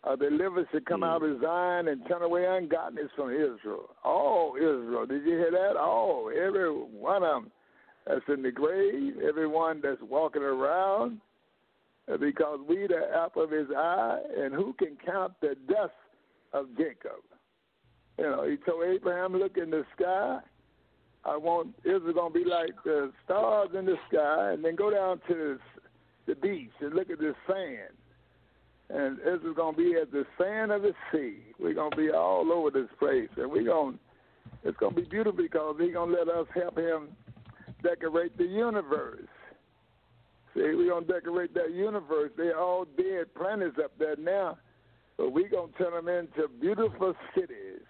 Uh, 0.03 0.15
deliverance 0.15 0.67
shall 0.71 0.81
come 0.81 1.01
mm. 1.01 1.07
out 1.07 1.23
of 1.23 1.41
Zion 1.41 1.87
and 1.87 2.01
turn 2.07 2.21
away 2.21 2.45
ungodliness 2.45 3.09
from 3.15 3.31
Israel. 3.31 3.89
All 4.03 4.55
Israel. 4.55 5.07
Did 5.07 5.25
you 5.25 5.31
hear 5.31 5.51
that? 5.51 5.77
All. 5.77 6.29
Every 6.29 6.69
one 6.69 7.23
of 7.23 7.43
them 7.43 7.51
that's 8.05 8.21
in 8.27 8.43
the 8.43 8.51
grave, 8.51 9.15
everyone 9.27 9.81
that's 9.81 10.01
walking 10.01 10.43
around, 10.43 11.19
because 12.19 12.59
we 12.69 12.85
the 12.87 13.01
apple 13.17 13.43
of 13.43 13.51
his 13.51 13.67
eye, 13.75 14.19
and 14.37 14.53
who 14.53 14.73
can 14.73 14.95
count 15.03 15.33
the 15.41 15.55
dust 15.67 15.93
of 16.53 16.67
Jacob? 16.77 17.23
You 18.17 18.25
know, 18.25 18.47
he 18.47 18.57
told 18.57 18.83
Abraham, 18.85 19.33
look 19.35 19.57
in 19.57 19.69
the 19.69 19.85
sky. 19.97 20.39
I 21.25 21.37
want 21.37 21.75
Israel 21.83 22.13
going 22.13 22.33
to 22.33 22.39
be 22.39 22.45
like 22.45 22.71
the 22.83 23.11
stars 23.25 23.69
in 23.77 23.85
the 23.85 23.97
sky, 24.09 24.51
and 24.53 24.63
then 24.63 24.75
go 24.75 24.91
down 24.91 25.19
to 25.27 25.59
the 26.27 26.35
beach 26.35 26.71
and 26.79 26.93
look 26.93 27.09
at 27.09 27.19
the 27.19 27.33
sand. 27.47 27.93
And 28.89 29.19
Israel's 29.19 29.55
going 29.55 29.75
to 29.75 29.81
be 29.81 29.95
at 29.99 30.11
the 30.11 30.25
sand 30.39 30.71
of 30.71 30.83
the 30.83 30.93
sea. 31.11 31.37
We're 31.59 31.73
going 31.73 31.91
to 31.91 31.97
be 31.97 32.11
all 32.11 32.51
over 32.51 32.69
this 32.69 32.89
place, 32.99 33.29
and 33.37 33.51
we're 33.51 33.63
going. 33.63 33.99
It's 34.63 34.77
going 34.77 34.95
to 34.95 35.01
be 35.01 35.07
beautiful 35.07 35.41
because 35.41 35.75
He's 35.79 35.93
going 35.93 36.11
to 36.11 36.17
let 36.17 36.27
us 36.29 36.47
help 36.53 36.77
Him 36.77 37.09
decorate 37.83 38.37
the 38.37 38.45
universe. 38.45 39.27
See, 40.53 40.61
we're 40.61 40.89
going 40.89 41.05
to 41.05 41.13
decorate 41.13 41.53
that 41.55 41.73
universe. 41.73 42.31
They're 42.37 42.59
all 42.59 42.85
dead 42.97 43.33
planets 43.35 43.77
up 43.83 43.91
there 43.97 44.15
now. 44.15 44.57
But 45.17 45.31
we're 45.31 45.49
going 45.49 45.71
to 45.71 45.77
turn 45.77 45.93
them 45.93 46.07
into 46.07 46.47
beautiful 46.59 47.15
cities. 47.33 47.81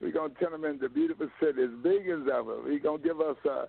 We're 0.00 0.12
going 0.12 0.34
to 0.34 0.38
turn 0.38 0.52
them 0.52 0.64
into 0.64 0.88
beautiful 0.88 1.28
cities, 1.40 1.70
billions 1.82 2.28
of 2.32 2.46
them. 2.46 2.62
We're 2.64 2.78
going 2.78 3.00
to 3.00 3.08
give 3.08 3.20
us 3.20 3.36
a, 3.46 3.68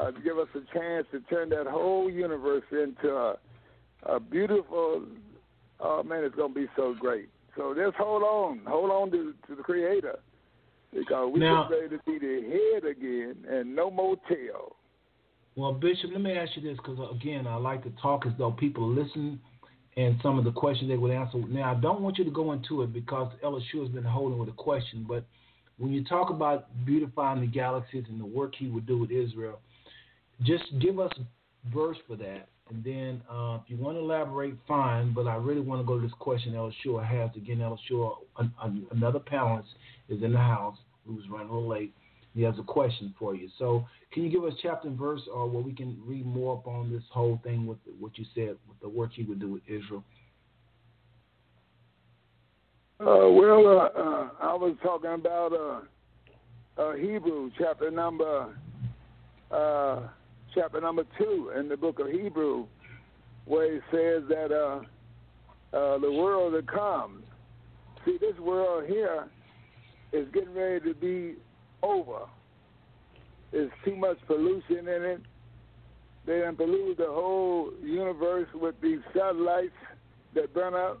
uh, 0.00 0.10
give 0.12 0.38
us 0.38 0.48
a 0.54 0.78
chance 0.78 1.06
to 1.12 1.20
turn 1.28 1.50
that 1.50 1.66
whole 1.66 2.10
universe 2.10 2.64
into 2.70 3.14
a, 3.14 3.36
a 4.04 4.20
beautiful. 4.20 5.02
Oh 5.80 6.02
man, 6.02 6.24
it's 6.24 6.34
going 6.34 6.54
to 6.54 6.60
be 6.60 6.66
so 6.76 6.94
great. 6.98 7.28
So 7.56 7.74
just 7.74 7.96
hold 7.96 8.22
on, 8.22 8.60
hold 8.66 8.90
on 8.90 9.10
to, 9.10 9.34
to 9.48 9.54
the 9.56 9.62
Creator, 9.62 10.18
because 10.92 11.32
we're 11.34 11.68
ready 11.68 11.96
to 11.96 12.02
be 12.06 12.18
the 12.18 12.70
head 12.74 12.84
again 12.88 13.36
and 13.50 13.74
no 13.74 13.90
more 13.90 14.16
tail. 14.28 14.76
Well, 15.56 15.72
Bishop, 15.72 16.10
let 16.12 16.20
me 16.20 16.32
ask 16.32 16.52
you 16.54 16.62
this 16.62 16.76
because, 16.76 16.98
again, 17.12 17.48
I 17.48 17.56
like 17.56 17.82
to 17.82 17.90
talk 18.00 18.26
as 18.26 18.32
though 18.38 18.52
people 18.52 18.88
listen 18.88 19.40
and 19.96 20.16
some 20.22 20.38
of 20.38 20.44
the 20.44 20.52
questions 20.52 20.88
they 20.88 20.96
would 20.96 21.10
answer. 21.10 21.38
Now, 21.38 21.72
I 21.72 21.74
don't 21.74 22.00
want 22.00 22.16
you 22.16 22.24
to 22.24 22.30
go 22.30 22.52
into 22.52 22.82
it 22.82 22.92
because 22.92 23.32
Ella 23.42 23.60
Shua 23.72 23.82
has 23.82 23.92
been 23.92 24.04
holding 24.04 24.38
with 24.38 24.48
a 24.48 24.52
question, 24.52 25.04
but 25.08 25.24
when 25.78 25.92
you 25.92 26.04
talk 26.04 26.30
about 26.30 26.66
beautifying 26.84 27.40
the 27.40 27.46
galaxies 27.46 28.04
and 28.08 28.20
the 28.20 28.26
work 28.26 28.54
he 28.56 28.66
would 28.66 28.86
do 28.86 28.98
with 28.98 29.10
Israel, 29.10 29.60
just 30.42 30.64
give 30.80 30.98
us 30.98 31.12
verse 31.72 31.96
for 32.06 32.16
that. 32.16 32.48
And 32.70 32.84
then 32.84 33.22
uh, 33.30 33.58
if 33.62 33.70
you 33.70 33.76
want 33.76 33.96
to 33.96 34.00
elaborate, 34.00 34.54
fine, 34.66 35.14
but 35.14 35.26
I 35.26 35.36
really 35.36 35.60
want 35.60 35.80
to 35.80 35.86
go 35.86 35.98
to 35.98 36.02
this 36.02 36.14
question 36.18 36.54
El 36.54 36.72
Shua 36.82 37.02
has. 37.02 37.30
Again, 37.34 37.62
Ella 37.62 37.76
Shua, 37.88 38.16
an, 38.38 38.52
an, 38.62 38.86
another 38.90 39.20
panelist, 39.20 39.64
is 40.08 40.22
in 40.22 40.32
the 40.32 40.38
house 40.38 40.76
who 41.06 41.14
was 41.14 41.24
running 41.30 41.48
a 41.48 41.54
little 41.54 41.68
late. 41.68 41.94
He 42.34 42.42
has 42.42 42.54
a 42.58 42.62
question 42.62 43.14
for 43.18 43.34
you. 43.34 43.48
So, 43.58 43.86
can 44.12 44.22
you 44.22 44.30
give 44.30 44.44
us 44.44 44.52
chapter 44.62 44.88
and 44.88 44.98
verse, 44.98 45.22
or 45.32 45.48
where 45.48 45.62
we 45.62 45.72
can 45.72 45.98
read 46.04 46.26
more 46.26 46.54
upon 46.58 46.92
this 46.92 47.02
whole 47.10 47.40
thing 47.42 47.66
with 47.66 47.78
what 47.98 48.16
you 48.18 48.24
said 48.34 48.56
with 48.68 48.78
the 48.82 48.88
work 48.88 49.10
he 49.14 49.22
would 49.22 49.40
do 49.40 49.50
with 49.50 49.62
Israel? 49.66 50.04
Uh, 53.00 53.30
well, 53.30 53.64
uh, 53.68 54.00
uh, 54.00 54.28
I 54.40 54.54
was 54.54 54.74
talking 54.82 55.12
about 55.12 55.52
uh, 55.52 56.82
uh, 56.82 56.94
Hebrew 56.94 57.48
chapter 57.56 57.92
number 57.92 58.48
uh, 59.52 60.00
chapter 60.52 60.80
number 60.80 61.04
two 61.16 61.52
in 61.56 61.68
the 61.68 61.76
book 61.76 62.00
of 62.00 62.08
Hebrew, 62.08 62.66
where 63.44 63.76
it 63.76 63.82
says 63.92 64.24
that 64.28 64.48
the 65.70 66.12
world 66.12 66.54
that 66.54 66.66
comes. 66.66 67.22
See, 68.04 68.18
this 68.20 68.36
world 68.40 68.88
here 68.88 69.28
is 70.12 70.26
getting 70.34 70.54
ready 70.54 70.80
to 70.92 70.94
be 70.94 71.36
over. 71.84 72.26
There's 73.52 73.70
too 73.84 73.94
much 73.94 74.18
pollution 74.26 74.88
in 74.88 75.02
it. 75.04 75.20
They 76.26 76.40
done 76.40 76.56
pollute 76.56 76.98
the 76.98 77.06
whole 77.06 77.70
universe 77.80 78.48
with 78.54 78.74
these 78.82 78.98
satellites 79.14 79.70
that 80.34 80.52
burn 80.52 80.74
up. 80.74 81.00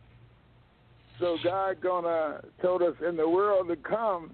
So 1.18 1.36
God 1.42 1.80
gonna 1.80 2.40
told 2.62 2.82
us 2.82 2.94
in 3.06 3.16
the 3.16 3.28
world 3.28 3.68
to 3.68 3.76
come, 3.76 4.32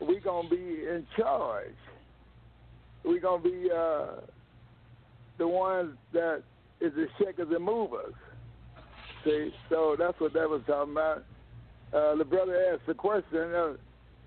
we 0.00 0.20
gonna 0.20 0.48
be 0.48 0.56
in 0.56 1.06
charge. 1.16 1.74
We 3.04 3.20
gonna 3.20 3.42
be 3.42 3.68
uh, 3.74 4.20
the 5.38 5.48
ones 5.48 5.96
that 6.12 6.42
is 6.80 6.92
the 6.94 7.06
shakers 7.18 7.48
and 7.50 7.64
movers. 7.64 8.14
See, 9.24 9.50
so 9.68 9.96
that's 9.98 10.18
what 10.20 10.32
that 10.34 10.48
was 10.48 10.62
talking 10.66 10.92
about. 10.92 11.24
Uh, 11.92 12.14
the 12.16 12.24
brother 12.24 12.56
asked 12.72 12.86
the 12.86 12.94
question. 12.94 13.54
Uh, 13.54 13.72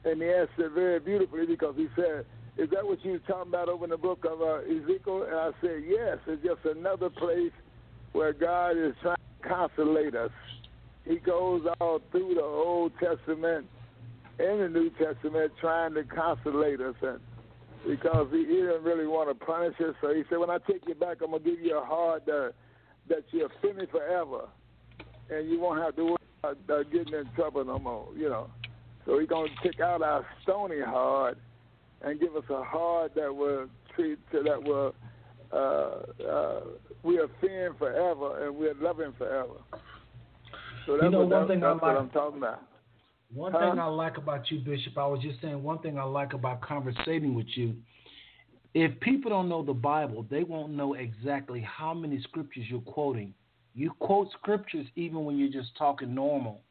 and 0.04 0.22
he 0.22 0.28
asked 0.30 0.58
it 0.58 0.72
very 0.72 1.00
beautifully 1.00 1.46
because 1.46 1.76
he 1.78 1.88
said, 1.96 2.26
Is 2.58 2.70
that 2.72 2.86
what 2.86 3.04
you 3.06 3.14
were 3.14 3.20
talking 3.20 3.52
about 3.52 3.70
over 3.70 3.84
in 3.84 3.92
the 3.92 3.98
book 3.98 4.26
of 4.26 4.42
uh, 4.42 4.60
Ezekiel? 4.62 5.24
And 5.24 5.36
I 5.36 5.52
said, 5.62 5.84
Yes, 5.88 6.18
it's 6.28 6.44
just 6.44 6.78
another 6.78 7.10
place 7.10 7.52
where 8.14 8.34
God 8.34 8.72
is 8.72 8.94
trying 9.02 9.16
to 9.16 9.48
consolate 9.48 10.16
us. 10.16 10.32
He 11.06 11.18
goes 11.18 11.66
all 11.80 12.00
through 12.12 12.36
the 12.36 12.44
Old 12.44 12.94
Testament 13.00 13.68
and 14.40 14.62
the 14.62 14.70
New 14.70 14.90
Testament 14.92 15.52
trying 15.60 15.94
to 15.96 16.04
consolate 16.04 16.80
us. 16.80 16.96
And 17.02 17.20
because 17.88 18.28
he, 18.32 18.40
he 18.40 18.56
didn't 18.56 18.84
really 18.84 19.08
want 19.08 19.30
to 19.30 19.46
punish 19.46 19.76
us. 19.80 19.96
So 20.02 20.14
he 20.14 20.24
said, 20.30 20.40
When 20.40 20.50
I 20.50 20.58
take 20.60 20.88
you 20.88 20.96
back, 20.96 21.18
I'm 21.24 21.32
going 21.32 21.44
to 21.44 21.50
give 21.50 21.60
you 21.60 21.78
a 21.78 21.86
heart 21.86 22.26
that, 22.26 22.54
that 23.10 23.24
you're 23.32 23.50
finished 23.62 23.92
forever. 23.92 24.48
And 25.30 25.50
you 25.50 25.60
won't 25.60 25.82
have 25.82 25.96
to 25.96 26.06
worry 26.06 26.18
about 26.44 26.58
uh, 26.70 26.84
getting 26.84 27.14
in 27.14 27.30
trouble 27.36 27.64
no 27.66 27.80
more, 27.80 28.08
you 28.16 28.30
know. 28.30 28.50
So 29.06 29.20
He's 29.20 29.30
going 29.30 29.50
to 29.50 29.68
take 29.68 29.80
out 29.80 30.02
our 30.02 30.26
stony 30.44 30.82
heart 30.82 31.38
and 32.02 32.20
give 32.20 32.36
us 32.36 32.44
a 32.50 32.64
heart 32.64 33.16
that 33.16 33.36
will 33.36 33.68
treat 33.96 34.20
that 34.32 34.64
will 34.64 34.94
uh, 35.54 36.26
uh, 36.26 36.62
we 37.04 37.20
are 37.20 37.28
fearing 37.42 37.74
forever 37.78 38.46
and 38.46 38.56
we're 38.56 38.74
loving 38.76 39.14
forever. 39.18 39.56
So 40.86 40.94
that's, 40.94 41.04
you 41.04 41.10
know, 41.10 41.20
what, 41.20 41.30
one 41.30 41.48
that, 41.48 41.54
thing 41.54 41.64
I 41.64 41.72
like, 41.74 41.98
I'm 41.98 42.10
talking 42.10 42.38
about. 42.38 42.62
One 43.34 43.52
huh? 43.52 43.72
thing 43.72 43.80
I 43.80 43.86
like 43.86 44.18
about 44.18 44.50
you, 44.52 44.60
Bishop, 44.60 44.98
I 44.98 45.08
was 45.08 45.22
just 45.22 45.42
saying 45.42 45.62
one 45.62 45.80
thing 45.80 45.98
I 45.98 46.04
like 46.04 46.34
about 46.34 46.62
conversating 46.62 47.34
with 47.34 47.48
you. 47.56 47.76
If 48.74 49.00
people 49.00 49.30
don't 49.30 49.50
know 49.50 49.64
the 49.64 49.74
Bible, 49.74 50.26
they 50.30 50.44
won't 50.44 50.74
know 50.74 50.94
exactly 50.94 51.62
how 51.62 51.94
many 51.94 52.22
scriptures 52.22 52.66
you're 52.70 52.80
quoting. 52.82 53.34
You 53.74 53.92
quote 54.00 54.30
scriptures 54.32 54.88
even 54.96 55.26
when 55.26 55.38
you're 55.38 55.52
just 55.52 55.76
talking 55.78 56.14
normal. 56.14 56.62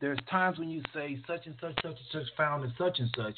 There's 0.00 0.18
times 0.30 0.58
when 0.58 0.68
you 0.68 0.82
say 0.92 1.18
such 1.26 1.46
and 1.46 1.54
such, 1.60 1.74
such 1.76 1.84
and 1.84 1.96
such 2.12 2.26
found 2.36 2.64
in 2.64 2.72
such 2.76 2.98
and 2.98 3.08
such, 3.16 3.36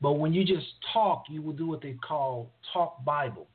but 0.00 0.12
when 0.12 0.32
you 0.32 0.44
just 0.44 0.66
talk, 0.92 1.24
you 1.28 1.40
will 1.42 1.52
do 1.52 1.66
what 1.66 1.80
they 1.80 1.94
call 2.06 2.50
talk 2.72 3.04
Bible. 3.04 3.46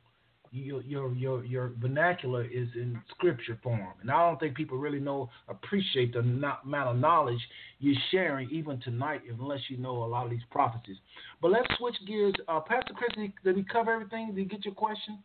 Your 0.52 0.82
your 0.82 1.14
your 1.14 1.44
your 1.46 1.72
vernacular 1.80 2.44
is 2.44 2.68
in 2.76 3.00
scripture 3.12 3.60
form, 3.62 3.94
and 4.02 4.10
I 4.12 4.28
don't 4.28 4.40
think 4.40 4.56
people 4.56 4.78
really 4.78 5.00
know 5.00 5.30
appreciate 5.48 6.14
the 6.14 6.20
amount 6.20 6.66
of 6.90 6.98
knowledge 6.98 7.40
you're 7.80 7.96
sharing 8.12 8.50
even 8.50 8.80
tonight, 8.82 9.22
unless 9.30 9.62
you 9.70 9.78
know 9.78 10.04
a 10.04 10.06
lot 10.06 10.26
of 10.26 10.32
these 10.32 10.42
prophecies. 10.52 10.98
But 11.42 11.52
let's 11.52 11.68
switch 11.78 11.96
gears. 12.08 12.34
Uh, 12.48 12.60
Pastor 12.60 12.94
Chris, 12.94 13.30
did 13.44 13.56
he 13.56 13.64
cover 13.64 13.94
everything? 13.94 14.28
Did 14.28 14.38
he 14.38 14.46
get 14.46 14.66
your 14.66 14.74
question? 14.74 15.20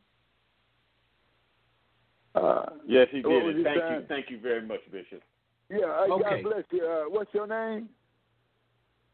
Uh, 2.34 2.64
yes, 2.86 3.08
he 3.10 3.22
did. 3.22 3.64
Thank 3.64 3.76
you, 3.76 4.04
thank 4.08 4.30
you 4.30 4.40
very 4.40 4.62
much, 4.62 4.80
Bishop. 4.90 5.22
Yeah, 5.70 5.86
uh, 5.86 6.14
okay. 6.14 6.42
God 6.42 6.50
bless 6.50 6.64
you. 6.70 6.84
Uh, 6.84 7.04
what's 7.08 7.32
your 7.34 7.46
name? 7.46 7.88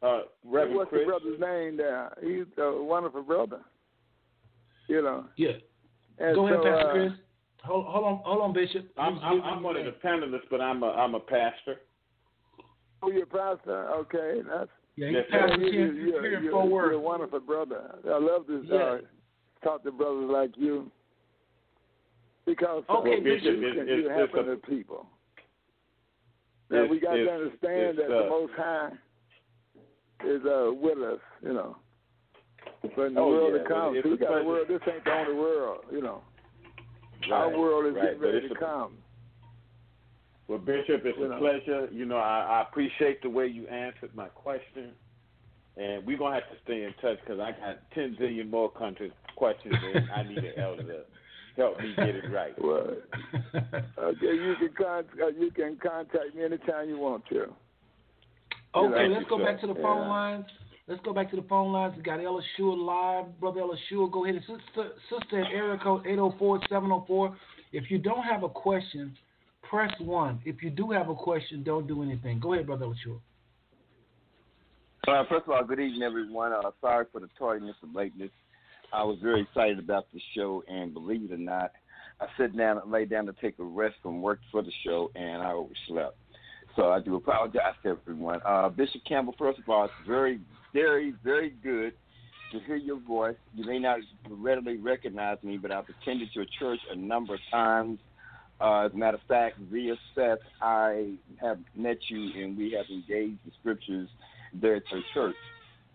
Uh, 0.02 0.22
Reverend 0.44 0.76
What's 0.76 0.90
Chris. 0.90 1.02
the 1.02 1.06
brother's 1.06 1.40
name 1.40 1.76
there? 1.76 2.12
He's 2.22 2.46
a 2.58 2.82
wonderful 2.82 3.22
brother. 3.22 3.60
You 4.88 5.02
know. 5.02 5.24
Yeah. 5.36 5.52
And 6.20 6.34
Go 6.34 6.46
ahead, 6.46 6.58
so, 6.62 6.64
Pastor 6.70 6.88
uh, 6.88 6.92
Chris. 6.92 7.12
Hold, 7.64 7.86
hold 7.86 8.04
on, 8.04 8.20
hold 8.24 8.42
on, 8.42 8.52
Bishop. 8.52 8.88
I'm, 8.96 9.14
Please 9.14 9.20
I'm, 9.24 9.42
I'm 9.42 9.62
one 9.62 9.76
of 9.76 9.84
the 9.84 9.94
panelists, 10.04 10.48
but 10.50 10.60
I'm 10.60 10.82
a 10.82 10.86
I'm 10.92 11.14
a 11.14 11.20
pastor. 11.20 11.76
Oh, 13.02 13.10
you're 13.10 13.24
a 13.24 13.26
pastor. 13.26 13.88
Okay, 13.90 14.40
that's. 14.48 14.70
Yeah, 14.96 15.10
Yes, 15.10 15.24
he's 15.28 15.32
sir. 15.32 15.46
pastor 15.48 15.60
you're, 15.62 15.72
here, 15.72 15.92
you're, 15.92 16.22
here 16.22 16.36
in 16.38 16.42
you're, 16.44 16.52
Fort 16.52 16.66
you're 16.68 16.74
Worth. 16.74 16.94
a 16.94 16.98
wonderful 16.98 17.40
brother. 17.40 17.94
I 18.04 18.18
love 18.18 18.46
to 18.48 18.62
Yeah. 18.64 18.76
uh, 18.76 18.98
talk 19.62 19.84
to 19.84 19.92
brothers 19.92 20.28
like 20.30 20.50
you 20.56 20.90
because 22.46 22.82
Okay, 22.88 23.18
uh, 23.18 23.22
Bishop, 23.22 23.44
you 23.44 23.50
it's- 23.58 23.74
can 23.74 23.82
it's- 23.88 23.98
you 23.98 24.10
it's 24.10 24.34
happen 24.34 24.48
a- 24.48 24.56
to 24.56 24.62
people. 24.66 25.06
Now 26.70 26.86
we 26.86 26.96
It's- 26.96 27.02
got 27.02 27.14
to 27.14 27.22
it's- 27.22 27.34
understand 27.36 27.98
it's, 27.98 28.08
that 28.08 28.10
uh, 28.16 28.22
the 28.24 28.28
Most 28.28 28.52
High 28.54 28.90
is 30.24 30.44
uh, 30.44 30.72
with 30.74 30.98
us, 30.98 31.20
you 31.42 31.52
know. 31.54 31.76
But 32.82 32.90
in 33.06 33.14
the 33.14 33.20
Oh, 33.20 33.28
world 33.28 33.52
yeah. 33.54 33.62
to 33.62 33.68
come, 33.68 33.78
Well, 33.78 33.94
it's 33.94 34.02
see, 34.04 34.08
we 34.10 34.14
a 34.14 34.18
got 34.18 34.26
a 34.26 34.30
pleasure. 34.32 34.46
world. 34.48 34.68
This 34.68 34.80
ain't 34.92 35.04
the 35.04 35.12
only 35.12 35.34
world, 35.34 35.80
you 35.90 36.00
know. 36.02 36.22
Our 37.32 37.58
world 37.58 37.86
is 37.86 37.94
right, 37.94 38.04
getting 38.04 38.20
ready 38.20 38.48
to 38.48 38.54
a- 38.54 38.58
come. 38.58 38.98
Well, 40.46 40.58
Bishop, 40.58 41.04
it's 41.04 41.18
You 41.18 41.24
a 41.26 41.28
know. 41.28 41.38
pleasure. 41.38 41.88
You 41.92 42.06
know, 42.06 42.16
I, 42.16 42.40
I 42.58 42.62
appreciate 42.62 43.20
the 43.22 43.28
way 43.30 43.46
you 43.48 43.66
answered 43.68 44.14
my 44.14 44.28
question, 44.28 44.92
and 45.76 46.06
we're 46.06 46.16
gonna 46.16 46.36
have 46.36 46.48
to 46.50 46.56
stay 46.64 46.84
in 46.84 46.94
touch 47.02 47.18
because 47.20 47.38
I 47.40 47.50
got 47.52 47.90
ten 47.94 48.16
zillion 48.18 48.48
more 48.48 48.70
countries 48.70 49.12
questions, 49.36 49.74
and 49.94 50.10
I 50.10 50.22
need 50.22 50.38
an 50.38 50.58
elder 50.58 50.82
to 50.84 51.04
help 51.56 51.80
me 51.82 51.92
get 51.96 52.14
it 52.14 52.24
right. 52.30 52.54
Well, 52.62 52.96
okay, 53.98 54.34
you 54.34 54.54
can 54.58 54.70
con- 54.76 55.04
uh, 55.22 55.26
you 55.38 55.50
can 55.50 55.76
contact 55.82 56.34
me 56.34 56.44
anytime 56.44 56.88
you 56.88 56.98
want 56.98 57.24
to. 57.30 57.52
Okay, 58.74 58.94
Thank 58.94 59.12
let's 59.14 59.28
go 59.28 59.38
sir. 59.38 59.44
back 59.44 59.60
to 59.60 59.66
the 59.66 59.74
phone 59.74 60.02
Yeah. 60.02 60.08
lines. 60.08 60.46
Let's 60.88 61.02
go 61.04 61.12
back 61.12 61.30
to 61.30 61.36
the 61.36 61.42
phone 61.42 61.70
lines. 61.70 61.94
We 61.96 62.02
got 62.02 62.18
Ella 62.18 62.40
Shua 62.56 62.72
live. 62.72 63.38
Brother 63.38 63.60
Ella 63.60 63.76
Shua, 63.88 64.08
go 64.08 64.24
ahead. 64.24 64.40
Sister, 64.40 64.92
sister 65.10 65.42
at 65.42 65.52
area 65.52 65.78
code 65.82 66.04
804-704. 66.04 67.36
If 67.72 67.90
you 67.90 67.98
don't 67.98 68.22
have 68.22 68.42
a 68.42 68.48
question, 68.48 69.14
press 69.62 69.92
1. 70.00 70.40
If 70.46 70.62
you 70.62 70.70
do 70.70 70.90
have 70.90 71.10
a 71.10 71.14
question, 71.14 71.62
don't 71.62 71.86
do 71.86 72.02
anything. 72.02 72.40
Go 72.40 72.54
ahead, 72.54 72.66
Brother 72.66 72.86
Ella 72.86 72.94
Shua. 73.04 73.18
Uh, 75.06 75.24
first 75.28 75.44
of 75.46 75.50
all, 75.52 75.62
good 75.62 75.78
evening, 75.78 76.02
everyone. 76.02 76.52
Uh, 76.52 76.70
sorry 76.80 77.04
for 77.12 77.20
the 77.20 77.28
tardiness 77.38 77.76
and 77.82 77.94
lateness. 77.94 78.30
I 78.92 79.04
was 79.04 79.18
very 79.22 79.42
excited 79.42 79.78
about 79.78 80.06
the 80.14 80.20
show, 80.34 80.62
and 80.68 80.94
believe 80.94 81.30
it 81.30 81.34
or 81.34 81.36
not, 81.36 81.72
I 82.20 82.26
sat 82.38 82.56
down 82.56 82.78
and 82.78 82.90
laid 82.90 83.10
down 83.10 83.26
to 83.26 83.34
take 83.34 83.58
a 83.58 83.64
rest 83.64 83.96
from 84.02 84.22
work 84.22 84.40
for 84.50 84.62
the 84.62 84.72
show, 84.84 85.10
and 85.14 85.42
I 85.42 85.52
overslept. 85.52 86.16
So 86.76 86.90
I 86.90 87.00
do 87.00 87.16
apologize 87.16 87.74
to 87.82 87.90
everyone. 87.90 88.40
Uh, 88.44 88.70
Bishop 88.70 89.02
Campbell, 89.06 89.34
first 89.38 89.58
of 89.58 89.68
all, 89.68 89.84
it's 89.84 89.94
very, 90.06 90.40
very, 90.72 91.14
very 91.24 91.50
good 91.62 91.92
to 92.52 92.60
hear 92.60 92.76
your 92.76 93.00
voice. 93.00 93.36
You 93.54 93.64
may 93.64 93.78
not 93.78 93.98
readily 94.28 94.76
recognize 94.76 95.38
me, 95.42 95.58
but 95.58 95.70
I've 95.70 95.84
attended 96.00 96.28
your 96.32 96.46
church 96.58 96.80
a 96.90 96.96
number 96.96 97.34
of 97.34 97.40
times. 97.50 97.98
Uh, 98.60 98.86
as 98.86 98.92
a 98.92 98.96
matter 98.96 99.18
of 99.18 99.22
fact, 99.28 99.58
via 99.70 99.94
Seth, 100.14 100.38
I 100.60 101.12
have 101.40 101.58
met 101.76 101.98
you, 102.08 102.42
and 102.42 102.56
we 102.56 102.72
have 102.72 102.86
engaged 102.90 103.38
the 103.44 103.52
scriptures 103.60 104.08
there 104.52 104.76
at 104.76 104.82
your 104.90 105.02
church. 105.14 105.36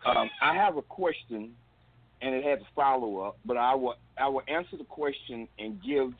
Um, 0.05 0.29
I 0.41 0.55
have 0.55 0.77
a 0.77 0.81
question, 0.81 1.51
and 2.21 2.35
it 2.35 2.43
has 2.45 2.59
a 2.59 2.75
follow 2.75 3.19
up, 3.19 3.37
but 3.45 3.57
I 3.57 3.75
will 3.75 3.95
I 4.17 4.27
will 4.27 4.43
answer 4.47 4.77
the 4.77 4.85
question 4.85 5.47
and 5.59 5.81
give 5.83 6.13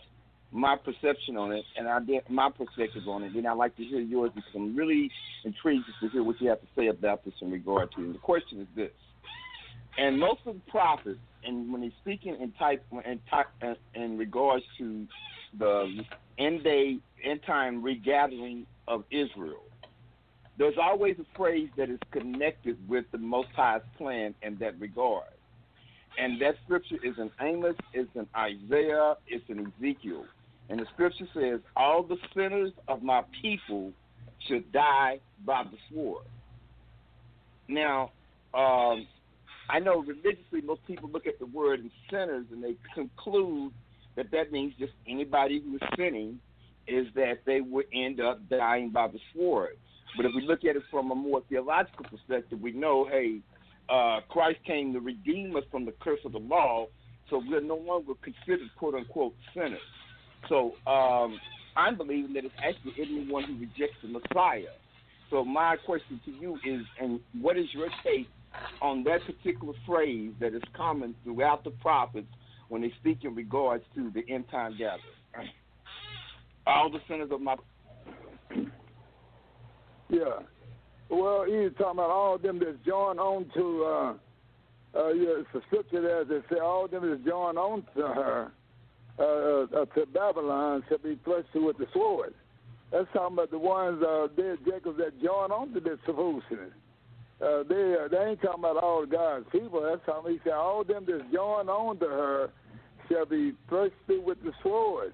my 0.54 0.76
perception 0.76 1.36
on 1.36 1.52
it, 1.52 1.66
and 1.76 1.88
I 1.88 2.00
get 2.02 2.30
my 2.30 2.50
perspective 2.50 3.08
on 3.08 3.24
it. 3.24 3.34
Then 3.34 3.46
I'd 3.46 3.58
like 3.58 3.76
to 3.78 3.84
hear 3.84 4.00
yours 4.00 4.32
because 4.36 4.52
I'm 4.56 4.76
really 4.76 5.10
intrigued 5.44 5.86
to 6.00 6.10
hear 6.10 6.24
what 6.24 6.40
you 6.40 6.50
have 6.50 6.62
to 6.62 6.68
say 6.76 6.88
about 6.88 7.26
this 7.26 7.34
in 7.42 7.52
regard 7.52 7.92
to. 7.94 8.02
it. 8.02 8.06
And 8.06 8.16
the 8.16 8.20
question 8.20 8.62
is 8.62 8.68
this: 8.76 8.92
And 9.98 10.20
most 10.20 10.42
of 10.46 10.56
the 10.56 10.72
prophets, 10.72 11.20
and 11.44 11.74
when 11.74 11.82
he's 11.82 11.94
speaking 12.02 12.38
in 12.40 12.52
type 12.54 12.86
in 13.04 13.20
in 13.96 14.18
regards 14.18 14.64
to 14.78 15.08
the 15.58 16.04
end 16.38 16.64
day 16.64 16.98
end 17.24 17.42
time 17.46 17.82
regathering 17.82 18.66
of 18.88 19.04
Israel, 19.10 19.64
there's 20.58 20.78
always 20.82 21.16
a 21.20 21.38
phrase 21.38 21.70
that 21.78 21.90
is 21.90 22.00
connected 22.12 22.78
with 22.88 23.06
the 23.12 23.18
Most 23.18 23.50
High's 23.56 23.82
plan 23.98 24.36
in 24.44 24.58
that 24.60 24.80
regard. 24.80 25.26
And 26.18 26.40
that 26.42 26.56
scripture 26.64 26.98
is 27.04 27.16
in 27.18 27.32
Amos, 27.42 27.76
it's 27.94 28.10
in 28.16 28.28
Isaiah, 28.36 29.16
it's 29.28 29.44
in 29.50 29.72
Ezekiel. 29.80 30.26
And 30.70 30.80
the 30.80 30.86
scripture 30.94 31.28
says, 31.34 31.60
All 31.76 32.04
the 32.04 32.18
sinners 32.36 32.72
of 32.88 33.04
my 33.04 33.22
people 33.42 33.92
should 34.48 34.72
die 34.72 35.20
by 35.46 35.64
the 35.64 35.78
sword. 35.92 36.26
Now, 37.68 38.12
um, 38.54 39.08
I 39.70 39.80
know 39.80 40.02
religiously 40.02 40.62
most 40.64 40.86
people 40.86 41.10
look 41.10 41.28
at 41.28 41.40
the 41.40 41.46
word 41.46 41.80
and 41.80 41.92
sinners 42.10 42.46
and 42.52 42.64
they 42.64 42.76
conclude 42.94 43.72
that 44.16 44.32
that 44.32 44.52
means 44.52 44.74
just 44.78 44.94
anybody 45.08 45.62
who 45.62 45.76
is 45.76 45.82
sinning 45.98 46.40
is 46.88 47.08
that 47.16 47.40
they 47.46 47.62
would 47.62 47.86
end 47.94 48.20
up 48.20 48.48
dying 48.50 48.90
by 48.90 49.08
the 49.08 49.20
sword. 49.34 49.78
But 50.18 50.26
if 50.26 50.34
we 50.36 50.46
look 50.46 50.60
at 50.66 50.76
it 50.76 50.84
from 50.92 51.12
a 51.12 51.16
more 51.16 51.42
theological 51.50 52.06
perspective, 52.06 52.60
we 52.62 52.72
know, 52.72 53.08
hey, 53.10 53.40
uh, 53.90 54.20
Christ 54.30 54.60
came 54.66 54.94
to 54.94 55.00
redeem 55.00 55.56
us 55.56 55.64
from 55.72 55.86
the 55.86 55.94
curse 56.02 56.20
of 56.26 56.34
the 56.34 56.40
law, 56.40 56.88
so 57.30 57.42
we're 57.48 57.62
no 57.62 57.78
longer 57.78 58.14
considered 58.22 58.70
quote 58.78 58.96
unquote 58.96 59.34
sinners. 59.54 59.80
So 60.50 60.74
um, 60.88 61.40
I'm 61.76 61.98
believing 61.98 62.34
that 62.34 62.46
it's 62.46 62.54
actually 62.58 62.94
anyone 63.00 63.44
who 63.44 63.54
rejects 63.54 63.98
the 64.02 64.10
Messiah. 64.10 64.74
So 65.30 65.44
my 65.44 65.78
question 65.86 66.20
to 66.26 66.32
you 66.32 66.56
is, 66.66 66.82
and 67.02 67.20
what 67.42 67.58
is 67.58 67.66
your 67.74 67.90
take 68.04 68.28
on 68.82 69.04
that 69.06 69.20
particular 69.26 69.74
phrase 69.86 70.32
that 70.40 70.54
is 70.54 70.62
common 70.76 71.16
throughout 71.24 71.64
the 71.64 71.72
prophets 71.72 72.28
when 72.70 72.82
they 72.82 72.94
speak 73.00 73.20
in 73.24 73.34
regards 73.34 73.84
to 73.96 74.12
the 74.12 74.24
end 74.32 74.46
time 74.52 74.76
gathering? 74.78 75.02
All 76.68 76.90
the 76.92 77.00
sinners 77.08 77.30
of 77.32 77.42
my 77.42 77.56
yeah. 80.14 80.40
Well, 81.10 81.46
he's 81.46 81.76
talking 81.78 82.00
about 82.00 82.10
all 82.10 82.36
of 82.36 82.42
them 82.42 82.60
that's 82.60 82.78
joined 82.86 83.20
on 83.20 83.50
to, 83.56 83.84
uh, 83.84 85.00
uh, 85.00 85.10
yeah, 85.10 85.42
it's 85.42 85.48
a 85.56 85.62
scripture 85.68 86.02
there 86.02 86.24
that 86.24 86.44
say 86.52 86.60
all 86.60 86.86
of 86.86 86.92
them 86.92 87.10
that's 87.10 87.24
joined 87.28 87.58
on 87.58 87.84
to 87.96 88.02
her, 88.02 88.52
uh, 89.20 89.24
uh, 89.24 89.86
to 89.86 90.06
Babylon, 90.14 90.84
shall 90.90 90.98
be 90.98 91.20
thrust 91.24 91.48
with 91.54 91.78
the 91.78 91.88
sword. 91.94 92.34
That's 92.92 93.08
talking 93.14 93.38
about 93.38 93.52
the 93.52 93.58
ones, 93.58 94.04
uh, 94.04 94.28
dead 94.36 94.58
Jacob 94.66 94.98
that 94.98 95.22
joined 95.22 95.52
on 95.52 95.74
to 95.74 95.80
this 95.80 96.00
foolishness. 96.06 96.72
Uh, 97.42 97.64
they, 97.68 97.96
uh, 98.00 98.08
they 98.08 98.30
ain't 98.30 98.42
talking 98.42 98.60
about 98.60 98.78
all 98.78 99.06
God's 99.06 99.46
people. 99.52 99.82
That's 99.82 100.02
how 100.06 100.24
he 100.28 100.40
said 100.44 100.54
all 100.54 100.84
them 100.84 101.06
that's 101.08 101.24
joined 101.34 101.70
on 101.70 101.98
to 102.00 102.06
her 102.06 102.50
shall 103.10 103.26
be 103.26 103.54
thrust 103.68 103.94
with 104.08 104.42
the 104.44 104.54
sword. 104.62 105.14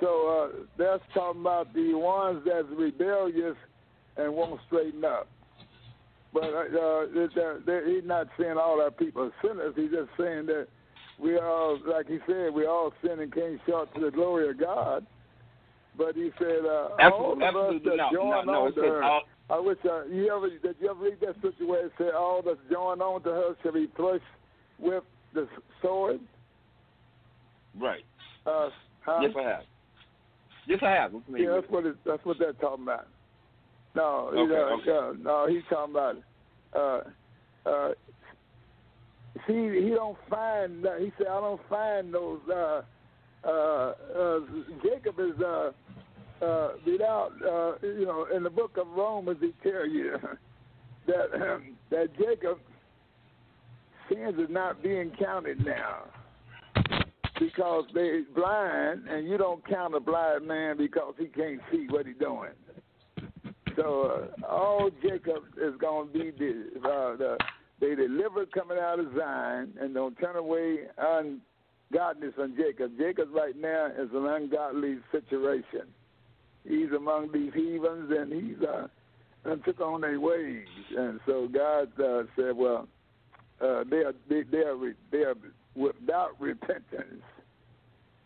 So 0.00 0.28
uh, 0.28 0.66
that's 0.76 1.02
talking 1.14 1.40
about 1.40 1.72
the 1.72 1.94
ones 1.94 2.42
that's 2.44 2.68
rebellious 2.76 3.56
and 4.16 4.34
won't 4.34 4.60
straighten 4.66 5.04
up. 5.04 5.28
But 6.34 6.44
uh, 6.44 6.80
uh, 6.84 7.06
he's 7.86 8.04
not 8.04 8.28
saying 8.38 8.56
all 8.58 8.80
our 8.82 8.90
people 8.90 9.22
are 9.22 9.32
sinners. 9.42 9.72
He's 9.74 9.90
just 9.90 10.10
saying 10.18 10.46
that 10.46 10.66
we 11.18 11.38
all, 11.38 11.78
like 11.86 12.08
he 12.08 12.18
said, 12.26 12.52
we 12.52 12.66
all 12.66 12.92
sin 13.02 13.20
and 13.20 13.32
came 13.32 13.58
short 13.66 13.92
to 13.94 14.00
the 14.00 14.10
glory 14.10 14.50
of 14.50 14.60
God. 14.60 15.06
But 15.96 16.14
he 16.14 16.30
said, 16.38 16.64
uh, 16.64 16.88
all 17.10 17.32
of 17.32 17.56
us 17.56 17.80
that 17.84 17.96
no, 17.96 18.08
join 18.12 18.46
no, 18.46 18.52
no, 18.52 18.66
on 18.66 18.74
to 18.74 18.80
her. 18.82 19.02
All... 19.02 19.22
I 19.48 19.58
wish 19.58 19.78
uh, 19.84 20.04
you 20.06 20.30
ever 20.34 20.50
did 20.50 20.76
you 20.80 20.90
ever 20.90 21.00
read 21.00 21.18
that 21.20 21.36
scripture 21.38 21.66
where 21.66 21.86
it 21.86 21.92
said 21.96 22.14
all 22.14 22.42
that's 22.44 22.58
joined 22.70 23.00
on 23.00 23.22
to 23.22 23.30
her 23.30 23.56
shall 23.62 23.72
be 23.72 23.88
thrust 23.96 24.22
with 24.78 25.04
the 25.32 25.48
sword? 25.80 26.20
Right. 27.78 28.04
Uh, 28.44 28.70
huh? 29.02 29.20
Yes, 29.22 29.32
I 29.38 29.42
have. 29.42 29.62
Yes, 30.66 30.78
I 30.82 30.90
have. 30.90 31.12
Yeah, 31.34 31.50
that's 31.54 31.70
what 31.70 31.86
it, 31.86 31.96
that's 32.04 32.24
what 32.24 32.38
they're 32.38 32.52
talking 32.54 32.84
about. 32.84 33.06
No, 33.94 34.30
okay, 34.34 34.54
uh, 34.54 34.90
okay. 34.90 34.90
Uh, 34.90 35.22
no, 35.22 35.46
he's 35.48 35.62
talking 35.70 35.94
about. 35.94 36.16
Uh, 36.74 37.00
uh, 37.68 37.92
see, 39.46 39.84
he 39.84 39.90
don't 39.90 40.18
find. 40.28 40.86
Uh, 40.86 40.96
he 40.96 41.12
said, 41.18 41.28
I 41.28 41.40
don't 41.40 41.60
find 41.68 42.12
those. 42.12 42.40
Uh, 42.48 42.82
uh, 43.44 43.48
uh, 43.48 44.38
Jacob 44.82 45.18
is 45.20 45.40
uh, 45.40 45.70
uh, 46.44 46.68
without. 46.84 47.32
Uh, 47.44 47.74
you 47.82 48.06
know, 48.06 48.26
in 48.34 48.42
the 48.42 48.50
book 48.50 48.76
of 48.76 48.86
Romans, 48.88 49.38
he 49.40 49.52
tell 49.68 49.86
you 49.86 50.16
that 51.06 51.34
um, 51.34 51.76
that 51.90 52.08
Jacob 52.18 52.58
sins 54.08 54.38
is 54.38 54.48
not 54.50 54.82
being 54.82 55.12
counted 55.18 55.64
now 55.64 56.04
because 57.38 57.84
they're 57.94 58.22
blind, 58.34 59.06
and 59.08 59.28
you 59.28 59.36
don't 59.36 59.66
count 59.68 59.94
a 59.94 60.00
blind 60.00 60.46
man 60.46 60.76
because 60.76 61.14
he 61.18 61.26
can't 61.26 61.60
see 61.70 61.86
what 61.88 62.06
he's 62.06 62.16
doing. 62.18 62.50
So 63.76 64.30
uh, 64.42 64.46
all 64.46 64.90
Jacob 65.02 65.44
is 65.60 65.74
going 65.78 66.08
to 66.08 66.12
be 66.12 66.30
the, 66.30 66.88
uh, 66.88 67.16
the 67.16 67.38
they 67.80 67.94
delivered 67.94 68.52
coming 68.52 68.78
out 68.78 68.98
of 68.98 69.06
Zion 69.16 69.74
and 69.80 69.94
don't 69.94 70.16
turn 70.18 70.36
away 70.36 70.78
ungodliness 70.98 72.34
on 72.38 72.56
Jacob. 72.56 72.92
Jacob 72.98 73.28
right 73.34 73.56
now 73.56 73.86
is 73.86 74.08
an 74.14 74.26
ungodly 74.26 74.98
situation. 75.12 75.86
He's 76.64 76.90
among 76.96 77.32
these 77.32 77.52
heathens 77.54 78.10
and 78.10 78.32
he's 78.32 78.62
uh, 78.66 78.88
and 79.44 79.64
took 79.64 79.80
on 79.80 80.00
their 80.00 80.18
ways. 80.18 80.66
And 80.96 81.20
so 81.26 81.48
God 81.48 81.88
uh, 82.00 82.24
said, 82.34 82.56
well, 82.56 82.88
uh, 83.60 83.84
they 83.88 83.98
are 83.98 84.14
they, 84.28 84.42
they 84.42 84.58
are 84.58 84.76
they 85.12 85.18
are 85.18 85.34
without 85.74 86.40
repentance. 86.40 87.22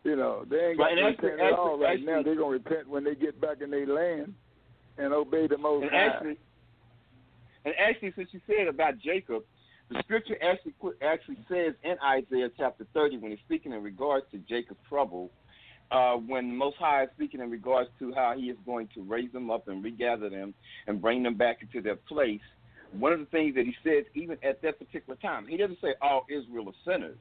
You 0.02 0.16
know, 0.16 0.44
they 0.48 0.68
ain't 0.68 0.78
got 0.78 0.84
right, 0.84 0.94
to 0.94 1.02
repent 1.04 1.32
actually, 1.34 1.46
at 1.46 1.58
all 1.58 1.78
right 1.78 1.92
actually, 1.92 2.06
now. 2.06 2.22
They're 2.22 2.36
gonna 2.36 2.48
repent 2.48 2.88
when 2.88 3.04
they 3.04 3.14
get 3.14 3.40
back 3.40 3.60
in 3.60 3.70
their 3.70 3.86
land 3.86 4.32
and 4.96 5.12
obey 5.12 5.46
the 5.46 5.58
Most 5.58 5.82
and 5.82 5.90
High. 5.90 6.06
Actually, 6.06 6.38
and 7.64 7.74
actually, 7.78 8.12
since 8.16 8.28
you 8.32 8.40
said 8.46 8.68
about 8.68 8.98
Jacob, 8.98 9.42
the 9.90 10.00
scripture 10.04 10.36
actually 10.42 10.74
actually 11.02 11.38
says 11.48 11.74
in 11.82 11.96
Isaiah 12.04 12.48
chapter 12.56 12.86
30 12.94 13.18
when 13.18 13.30
he's 13.32 13.40
speaking 13.44 13.72
in 13.72 13.82
regards 13.82 14.24
to 14.32 14.38
Jacob's 14.38 14.80
trouble, 14.88 15.30
uh, 15.90 16.14
when 16.14 16.48
the 16.48 16.54
Most 16.54 16.76
High 16.78 17.04
is 17.04 17.10
speaking 17.16 17.40
in 17.40 17.50
regards 17.50 17.90
to 17.98 18.12
how 18.14 18.34
He 18.36 18.44
is 18.44 18.56
going 18.64 18.88
to 18.94 19.02
raise 19.02 19.32
them 19.32 19.50
up 19.50 19.68
and 19.68 19.82
regather 19.82 20.30
them 20.30 20.54
and 20.86 21.02
bring 21.02 21.22
them 21.22 21.34
back 21.34 21.58
into 21.62 21.82
their 21.82 21.96
place. 21.96 22.40
One 22.92 23.12
of 23.12 23.20
the 23.20 23.26
things 23.26 23.54
that 23.56 23.66
He 23.66 23.74
says, 23.84 24.04
even 24.14 24.38
at 24.42 24.62
that 24.62 24.78
particular 24.78 25.18
time, 25.20 25.46
He 25.46 25.56
doesn't 25.56 25.80
say 25.80 25.94
all 26.00 26.26
Israel 26.30 26.68
are 26.68 26.92
sinners. 26.92 27.18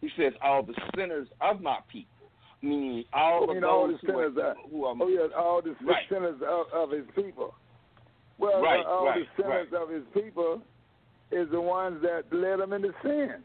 He 0.00 0.10
says 0.16 0.32
all 0.42 0.62
the 0.62 0.74
sinners 0.96 1.28
of 1.40 1.60
my 1.60 1.78
people 1.90 2.18
meaning 2.60 3.04
all 3.12 3.44
of 3.44 3.62
all 3.62 3.86
those 3.86 4.00
the 4.00 4.06
sinners 4.08 4.32
who 4.34 4.40
are, 4.40 4.46
are, 4.48 4.54
who 4.68 4.84
are 4.84 4.94
oh 5.00 5.08
yeah, 5.08 5.36
all 5.38 5.62
the 5.62 5.76
right. 5.86 6.02
sinners 6.10 6.40
of, 6.46 6.66
of 6.74 6.90
his 6.90 7.04
people. 7.14 7.54
Well, 8.38 8.62
right, 8.62 8.84
all 8.86 9.06
right, 9.06 9.20
the 9.36 9.42
sinners 9.42 9.68
right. 9.72 9.82
of 9.82 9.90
his 9.90 10.04
people 10.14 10.62
is 11.30 11.48
the 11.50 11.60
ones 11.60 12.00
that 12.02 12.24
led 12.32 12.60
him 12.60 12.72
into 12.72 12.92
sin. 13.02 13.36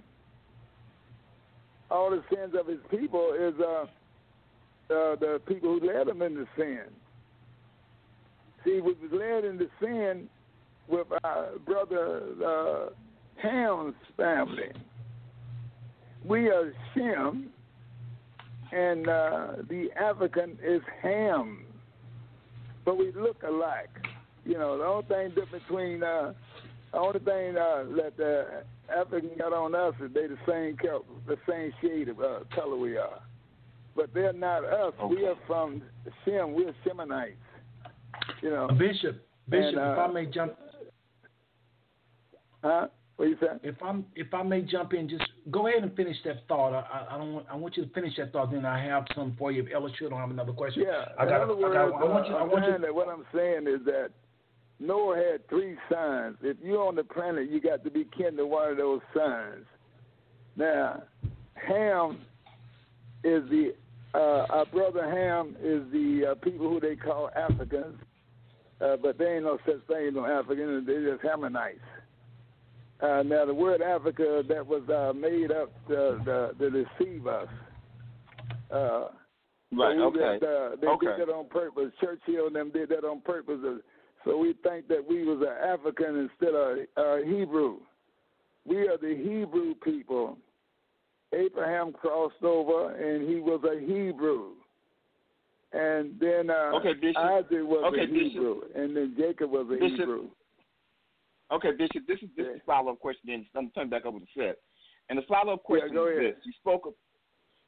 All 1.89 2.09
the 2.09 2.23
sins 2.33 2.53
of 2.59 2.67
his 2.67 2.79
people 2.89 3.33
is 3.37 3.53
uh, 3.59 3.85
uh, 4.93 5.15
the 5.15 5.41
people 5.47 5.79
who 5.79 5.87
led 5.87 6.07
him 6.07 6.21
into 6.21 6.45
sin. 6.55 6.83
See, 8.63 8.79
we 8.81 8.93
was 8.93 9.11
led 9.11 9.45
into 9.45 9.67
sin 9.81 10.29
with 10.87 11.07
our 11.23 11.49
brother 11.65 12.23
uh, 12.45 12.89
Ham's 13.41 13.95
family. 14.15 14.71
We 16.25 16.47
are 16.47 16.73
Shem, 16.93 17.49
and 18.71 19.07
uh, 19.07 19.47
the 19.69 19.89
African 19.99 20.57
is 20.63 20.81
Ham, 21.01 21.65
but 22.85 22.97
we 22.97 23.11
look 23.11 23.43
alike. 23.43 23.89
You 24.45 24.57
know, 24.57 24.77
the 24.77 24.85
only 24.85 25.05
thing 25.07 25.29
different 25.29 25.67
between 25.67 26.03
uh, 26.03 26.33
the 26.91 26.99
only 26.99 27.19
thing 27.19 27.57
uh, 27.57 27.85
that 27.95 28.13
the 28.17 28.63
African 28.95 29.31
got 29.37 29.53
on 29.53 29.73
us 29.73 29.93
is 30.03 30.13
they 30.13 30.27
the 30.27 30.37
same 30.47 30.77
color, 30.77 31.01
the 31.27 31.37
same 31.49 31.71
shade 31.81 32.09
of 32.09 32.19
uh, 32.19 32.39
color 32.53 32.75
we 32.75 32.97
are, 32.97 33.21
but 33.95 34.13
they're 34.13 34.33
not 34.33 34.65
us. 34.65 34.93
Okay. 35.01 35.15
We 35.15 35.25
are 35.25 35.35
from 35.47 35.81
Shem. 36.25 36.53
We're 36.53 36.73
Shemonites. 36.85 37.35
You 38.41 38.49
know, 38.49 38.67
Bishop, 38.77 39.25
Bishop, 39.49 39.69
And, 39.69 39.77
uh, 39.79 39.93
if 39.93 39.99
I 39.99 40.07
may 40.07 40.25
jump, 40.25 40.53
huh? 42.63 42.87
What 43.15 43.29
you 43.29 43.37
say? 43.39 43.47
if 43.61 43.75
I'm 43.81 44.05
if 44.15 44.33
I 44.33 44.43
may 44.43 44.61
jump 44.61 44.93
in, 44.93 45.07
just 45.07 45.23
go 45.51 45.67
ahead 45.67 45.83
and 45.83 45.95
finish 45.95 46.17
that 46.25 46.47
thought. 46.47 46.73
I, 46.73 47.15
I 47.15 47.17
don't 47.17 47.33
want 47.33 47.45
I 47.49 47.55
want 47.55 47.77
you 47.77 47.85
to 47.85 47.93
finish 47.93 48.15
that 48.17 48.33
thought. 48.33 48.51
Then 48.51 48.65
I 48.65 48.83
have 48.83 49.05
some 49.15 49.35
for 49.37 49.51
you. 49.51 49.63
If 49.63 49.69
Ella 49.73 49.89
should, 49.97 50.11
I 50.11 50.19
have 50.19 50.31
another 50.31 50.51
question. 50.51 50.83
Yeah. 50.85 51.05
I 51.17 51.25
got. 51.25 51.43
In 51.43 51.49
other 51.49 51.67
I 51.67 51.89
got. 51.89 52.01
I 52.01 52.05
want 52.05 52.27
you. 52.27 52.35
I 52.35 52.43
want 52.43 52.65
you. 52.65 52.77
that 52.79 52.93
what 52.93 53.07
I'm 53.07 53.23
saying 53.33 53.67
is 53.67 53.85
that 53.85 54.09
Noah 54.83 55.15
had 55.15 55.47
three 55.47 55.77
sons. 55.89 56.37
If 56.41 56.57
you're 56.61 56.85
on 56.85 56.95
the 56.95 57.03
planet, 57.03 57.49
you 57.49 57.61
got 57.61 57.83
to 57.85 57.91
be 57.91 58.05
kin 58.17 58.35
to 58.37 58.45
one 58.45 58.71
of 58.71 58.77
those 58.77 58.99
sons. 59.15 59.65
Now, 60.57 61.03
Ham 61.55 62.19
is 63.23 63.43
the 63.49 63.73
uh, 64.13 64.45
our 64.49 64.65
brother 64.67 65.09
Ham 65.09 65.55
is 65.59 65.81
the 65.91 66.31
uh, 66.31 66.35
people 66.43 66.69
who 66.69 66.79
they 66.79 66.95
call 66.95 67.31
Africans, 67.35 67.97
uh, 68.79 68.97
but 69.01 69.17
they 69.17 69.35
ain't 69.35 69.45
no 69.45 69.57
such 69.65 69.81
thing 69.87 70.09
as 70.09 70.13
no 70.13 70.25
African. 70.25 70.83
They're 70.85 71.13
just 71.13 71.23
Hamanites. 71.23 71.79
Uh, 73.01 73.23
now, 73.23 73.45
the 73.45 73.53
word 73.53 73.81
Africa 73.81 74.43
that 74.47 74.65
was 74.67 74.87
uh, 74.89 75.13
made 75.13 75.51
up 75.51 75.71
to, 75.87 76.19
to, 76.25 76.51
to 76.59 76.85
deceive 76.85 77.25
us. 77.25 77.47
Uh, 78.71 79.07
Right, 79.75 79.95
so 79.97 80.03
okay. 80.03 80.35
Uh, 80.35 80.75
they 80.79 80.87
Okay. 80.87 81.07
did 81.17 81.27
that 81.27 81.33
on 81.33 81.47
purpose. 81.47 81.91
Churchill 81.99 82.47
and 82.47 82.55
them 82.55 82.69
did 82.71 82.89
that 82.89 83.03
on 83.03 83.21
purpose. 83.21 83.59
Uh, 83.65 83.77
So 84.25 84.37
we 84.37 84.53
think 84.63 84.87
that 84.87 85.05
we 85.07 85.23
was 85.23 85.41
an 85.41 85.69
African 85.69 86.29
instead 86.29 86.55
of 86.55 86.77
a 86.97 87.25
Hebrew. 87.25 87.77
We 88.65 88.87
are 88.87 88.97
the 88.97 89.15
Hebrew 89.15 89.75
people. 89.75 90.37
Abraham 91.33 91.91
crossed 91.91 92.43
over, 92.43 92.91
and 92.91 93.27
he 93.27 93.39
was 93.39 93.61
a 93.63 93.79
Hebrew. 93.79 94.51
And 95.73 96.19
then 96.19 96.49
uh, 96.49 96.71
Okay, 96.75 96.93
Bishop. 96.93 97.17
Isaac 97.17 97.49
was 97.51 97.91
Okay, 97.91 98.03
a 98.03 98.07
Bishop. 98.07 98.31
Hebrew, 98.31 98.61
and 98.75 98.95
then 98.95 99.15
Jacob 99.17 99.49
was 99.49 99.65
a 99.71 99.79
Bishop. 99.79 99.99
Hebrew. 99.99 100.27
Okay, 101.51 101.71
Bishop, 101.71 102.03
this 102.07 102.19
is 102.21 102.29
this 102.37 102.45
is 102.45 102.61
a 102.61 102.65
follow 102.65 102.93
up 102.93 102.99
question. 102.99 103.23
Then 103.27 103.45
I'm 103.55 103.71
turn 103.71 103.89
back 103.89 104.05
over 104.05 104.19
to 104.19 104.25
Seth. 104.37 104.55
And 105.09 105.17
the 105.17 105.23
follow 105.27 105.53
up 105.53 105.63
question 105.63 105.93
go 105.93 106.07
is 106.07 106.17
this: 106.17 106.35
You 106.45 106.53
spoke 106.61 106.85
of, 106.85 106.93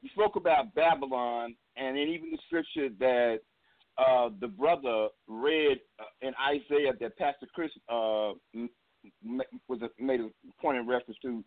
you 0.02 0.10
spoke 0.10 0.36
about 0.36 0.74
Babylon, 0.76 1.56
and 1.76 1.98
then 1.98 2.08
even 2.08 2.32
the 2.32 2.38
scripture 2.48 2.90
that 3.00 3.40
uh, 3.98 4.30
the 4.42 4.48
brother 4.48 5.08
read 5.28 5.80
uh, 6.00 6.04
in 6.22 6.34
Isaiah 6.42 6.94
that 7.00 7.18
Pastor 7.18 7.48
Chris 7.54 7.72
uh, 7.90 8.34
was 9.68 9.82
a, 9.82 10.04
made 10.04 10.20
a 10.20 10.30
point 10.62 10.78
in 10.78 10.88
reference 10.88 11.18
to. 11.22 11.44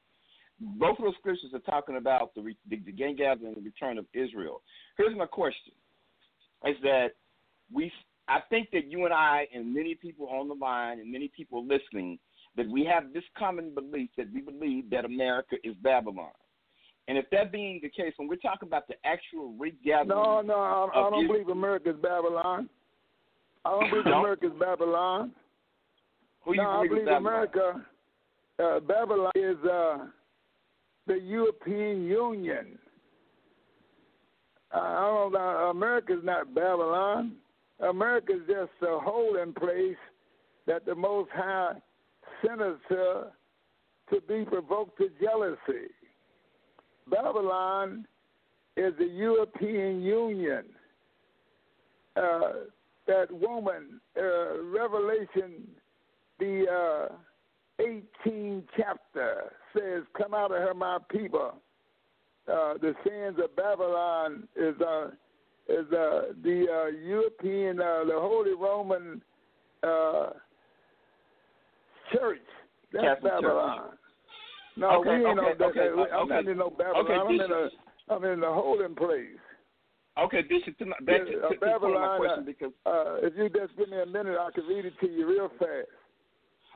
Both 0.60 0.98
of 0.98 1.04
those 1.04 1.14
scriptures 1.20 1.52
are 1.54 1.60
talking 1.60 1.98
about 1.98 2.34
the, 2.34 2.42
the, 2.68 2.76
the 2.84 2.90
gain 2.90 3.16
gathering 3.16 3.48
and 3.48 3.56
the 3.56 3.60
return 3.60 3.96
of 3.96 4.06
Israel. 4.12 4.62
Here's 4.96 5.16
my 5.16 5.26
question: 5.26 5.72
Is 6.64 6.76
that 6.82 7.08
we? 7.72 7.92
I 8.28 8.40
think 8.50 8.70
that 8.72 8.90
you 8.90 9.04
and 9.04 9.14
I 9.14 9.46
and 9.54 9.72
many 9.72 9.94
people 9.94 10.28
on 10.28 10.48
the 10.48 10.54
line 10.54 11.00
and 11.00 11.10
many 11.10 11.30
people 11.34 11.66
listening 11.66 12.18
that 12.56 12.68
we 12.68 12.84
have 12.84 13.12
this 13.12 13.22
common 13.38 13.74
belief 13.74 14.10
that 14.16 14.26
we 14.34 14.40
believe 14.40 14.90
that 14.90 15.04
America 15.04 15.56
is 15.64 15.74
Babylon. 15.82 16.30
And 17.08 17.16
if 17.18 17.28
that 17.30 17.50
being 17.50 17.80
the 17.82 17.88
case, 17.88 18.12
when 18.16 18.28
we're 18.28 18.36
talking 18.36 18.68
about 18.68 18.86
the 18.86 18.94
actual 19.04 19.54
regathering, 19.58 20.08
No, 20.08 20.40
no, 20.42 20.54
I, 20.54 20.86
I 20.94 21.10
don't 21.10 21.24
Israel- 21.24 21.32
believe 21.32 21.48
America's 21.48 21.96
Babylon. 22.02 22.68
I 23.64 23.70
don't 23.70 23.90
believe 23.90 24.04
don't? 24.04 24.18
America's 24.20 24.52
Babylon. 24.60 25.32
who 26.42 26.52
you 26.54 26.62
no, 26.62 26.68
I 26.70 26.86
believe 26.86 27.02
is 27.02 27.08
Babylon? 27.08 27.26
America, 27.26 27.86
uh, 28.62 28.80
Babylon 28.80 29.32
is 29.34 29.56
uh, 29.64 29.98
the 31.06 31.14
European 31.14 32.04
Union. 32.06 32.78
Uh, 34.74 34.78
I 34.78 35.00
don't 35.06 35.32
know. 35.32 35.70
America's 35.70 36.20
not 36.22 36.54
Babylon. 36.54 37.32
America's 37.80 38.42
just 38.46 38.70
a 38.82 38.98
holding 38.98 39.54
place 39.54 39.96
that 40.66 40.84
the 40.84 40.94
Most 40.94 41.30
High 41.34 41.72
sent 42.46 42.60
us 42.60 42.76
to, 42.90 43.28
to 44.10 44.20
be 44.28 44.44
provoked 44.44 44.98
to 44.98 45.08
jealousy. 45.22 45.88
Babylon 47.10 48.06
is 48.76 48.92
the 48.98 49.06
European 49.06 50.02
Union. 50.02 50.64
Uh, 52.16 52.52
that 53.06 53.30
woman, 53.30 54.00
uh, 54.16 54.62
Revelation, 54.62 55.66
the 56.38 57.08
uh, 57.80 57.82
18th 57.82 58.64
chapter 58.76 59.52
says, 59.72 60.02
"Come 60.16 60.34
out 60.34 60.50
of 60.50 60.58
her, 60.58 60.74
my 60.74 60.98
people." 61.10 61.54
Uh, 62.46 62.74
the 62.80 62.94
sins 63.04 63.38
of 63.42 63.54
Babylon 63.56 64.48
is 64.56 64.74
uh, 64.80 65.10
is 65.68 65.86
uh, 65.92 66.32
the 66.42 66.66
uh, 66.70 66.86
European, 67.06 67.80
uh, 67.80 68.04
the 68.04 68.14
Holy 68.14 68.54
Roman 68.54 69.22
uh, 69.82 70.30
Church. 72.12 72.38
That's 72.92 73.04
Catholic 73.04 73.32
Church. 73.42 73.98
Babylon. 74.80 74.90
No, 74.94 75.00
Okay, 75.00 75.08
we 75.10 75.14
ain't 75.16 75.26
okay, 75.26 75.34
no. 75.34 75.42
that- 75.42 75.64
okay, 75.66 75.78
that- 75.88 76.12
I'm 76.14 76.24
okay. 76.26 76.34
not 76.34 76.46
in 76.48 76.58
no 76.58 76.70
Babylon. 76.70 77.04
Okay, 77.04 77.14
I'm 77.14 77.30
in 77.30 77.52
a 77.52 77.70
I'm 78.14 78.24
in 78.24 78.40
the 78.40 78.52
holding 78.52 78.94
place. 78.94 79.38
Okay, 80.18 80.42
Bishop, 80.42 80.76
to 80.78 80.86
my, 80.86 80.96
back 81.02 81.20
Yeah, 81.26 81.32
to, 81.32 81.46
uh, 81.46 81.48
to 81.50 81.54
the 81.60 81.78
point 81.78 81.94
of 81.94 82.00
my 82.00 82.16
question 82.16 82.40
uh, 82.40 82.46
because 82.46 82.72
Uh, 82.86 83.14
if 83.22 83.36
you 83.36 83.48
just 83.48 83.76
give 83.76 83.88
me 83.88 84.00
a 84.00 84.06
minute, 84.06 84.36
I 84.38 84.50
can 84.50 84.66
read 84.66 84.84
it 84.84 84.94
to 85.00 85.06
you 85.08 85.28
real 85.28 85.48
fast. 85.60 85.88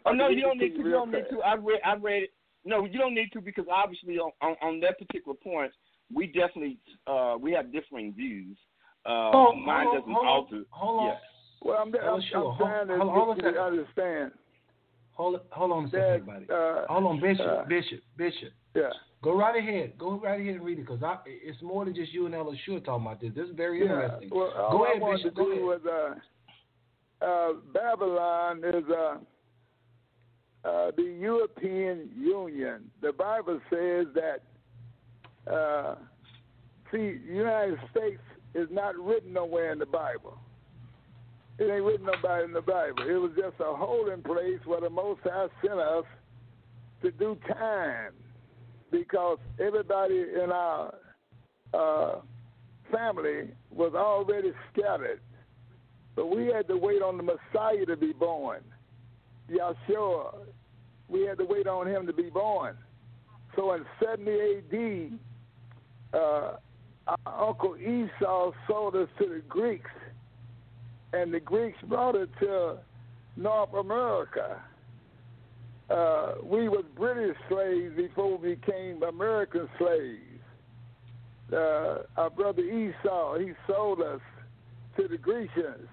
oh 0.06 0.12
no, 0.12 0.28
you 0.28 0.42
don't 0.42 0.58
need 0.58 0.70
to. 0.76 0.78
you 0.78 0.84
You 0.86 0.90
don't 0.92 1.10
need 1.10 1.24
to. 1.30 1.40
I 1.42 1.54
read. 1.54 1.80
I 1.84 1.94
read 1.96 2.22
it. 2.24 2.30
No, 2.64 2.84
you 2.84 2.98
don't 2.98 3.14
need 3.14 3.32
to 3.32 3.40
because 3.40 3.66
obviously 3.72 4.18
on 4.18 4.30
on, 4.40 4.54
on 4.62 4.80
that 4.80 4.98
particular 4.98 5.36
point, 5.36 5.72
we 6.14 6.26
definitely 6.28 6.78
uh, 7.06 7.36
we 7.40 7.52
have 7.52 7.72
differing 7.72 8.12
views. 8.12 8.56
Uh, 9.04 9.30
Oh, 9.34 9.52
mine 9.56 9.86
hold 9.86 9.96
on, 9.96 10.00
doesn't 10.00 10.14
hold 10.14 10.26
on, 10.26 10.32
alter. 10.32 10.62
hold 10.70 11.00
on. 11.00 11.06
Yeah. 11.08 11.14
Well, 11.62 11.78
I'm, 11.80 11.94
Oh, 12.02 12.14
I'm, 12.14 12.20
sure. 12.30 12.50
I'm 12.52 12.56
trying 12.58 12.88
to 12.88 12.96
Hold- 12.98 13.10
hold 13.12 13.28
on 13.30 13.36
get 13.36 13.44
you 13.46 13.52
to 13.54 13.60
understand 13.62 14.32
Hold, 15.14 15.40
hold 15.50 15.72
on 15.72 15.84
a 15.84 15.90
second, 15.90 16.04
everybody. 16.04 16.46
Uh, 16.50 16.86
Hold 16.88 17.04
on, 17.04 17.20
Bishop, 17.20 17.46
uh, 17.46 17.64
Bishop, 17.66 18.00
Bishop. 18.16 18.48
yeah. 18.74 18.90
Go 19.22 19.36
right 19.38 19.56
ahead. 19.56 19.92
Go 19.98 20.18
right 20.18 20.40
ahead 20.40 20.54
and 20.56 20.64
read 20.64 20.78
it 20.78 20.86
because 20.86 21.00
it's 21.26 21.60
more 21.62 21.84
than 21.84 21.94
just 21.94 22.12
you 22.12 22.26
and 22.26 22.34
Ella 22.34 22.54
Shua 22.64 22.80
talking 22.80 23.06
about 23.06 23.20
this. 23.20 23.30
This 23.36 23.48
is 23.48 23.54
very 23.54 23.78
Yeah. 23.84 23.92
interesting. 24.04 24.30
Well, 24.32 24.50
Go 24.72 24.84
ahead, 24.84 25.00
Bishop. 25.00 25.34
to 25.36 25.42
Go 25.42 25.44
do 25.54 25.70
ahead. 25.70 25.82
was 25.84 26.18
uh, 27.20 27.24
uh, 27.24 27.52
Babylon 27.72 28.64
is 28.64 28.84
uh, 28.90 29.18
uh, 30.68 30.90
the 30.96 31.02
European 31.20 32.10
Union. 32.16 32.90
The 33.00 33.12
Bible 33.12 33.60
says 33.70 34.06
that. 34.14 34.40
Uh, 35.52 35.96
see, 36.92 37.18
United 37.28 37.78
States 37.90 38.20
is 38.54 38.68
not 38.70 38.96
written 38.96 39.32
nowhere 39.32 39.72
in 39.72 39.78
the 39.78 39.86
Bible. 39.86 40.38
It 41.62 41.70
ain't 41.70 41.84
written 41.84 42.06
nobody 42.06 42.44
in 42.44 42.52
the 42.52 42.60
Bible. 42.60 43.08
It 43.08 43.20
was 43.20 43.30
just 43.36 43.54
a 43.60 43.72
holding 43.72 44.20
place 44.20 44.58
where 44.64 44.80
the 44.80 44.90
Most 44.90 45.20
High 45.22 45.46
sent 45.64 45.78
us 45.78 46.04
to 47.02 47.12
do 47.12 47.38
time, 47.46 48.14
because 48.90 49.38
everybody 49.60 50.24
in 50.42 50.50
our 50.50 50.92
uh, 51.72 52.14
family 52.90 53.50
was 53.70 53.92
already 53.94 54.50
scattered. 54.72 55.20
But 56.16 56.34
we 56.34 56.46
had 56.46 56.66
to 56.66 56.76
wait 56.76 57.00
on 57.00 57.16
the 57.16 57.22
Messiah 57.22 57.86
to 57.86 57.96
be 57.96 58.12
born. 58.12 58.62
Yahshua, 59.48 60.34
we 61.08 61.22
had 61.22 61.38
to 61.38 61.44
wait 61.44 61.68
on 61.68 61.86
him 61.86 62.08
to 62.08 62.12
be 62.12 62.28
born. 62.28 62.76
So 63.54 63.72
in 63.74 63.84
70 64.04 65.12
AD, 66.12 66.18
uh, 66.18 66.56
our 67.06 67.48
Uncle 67.48 67.76
Esau 67.76 68.50
sold 68.66 68.96
us 68.96 69.08
to 69.20 69.28
the 69.28 69.42
Greeks, 69.48 69.90
and 71.12 71.32
the 71.32 71.40
Greeks 71.40 71.78
brought 71.88 72.14
it 72.14 72.30
to 72.40 72.78
North 73.36 73.72
America. 73.74 74.60
Uh, 75.90 76.34
we 76.42 76.68
was 76.68 76.84
British 76.96 77.36
slaves 77.48 77.94
before 77.96 78.38
we 78.38 78.54
became 78.54 79.02
American 79.02 79.68
slaves 79.78 80.32
uh, 81.52 81.98
our 82.16 82.30
brother 82.30 82.62
Esau, 82.62 83.38
he 83.38 83.52
sold 83.66 84.00
us 84.00 84.20
to 84.96 85.08
the 85.08 85.18
Grecians. 85.18 85.88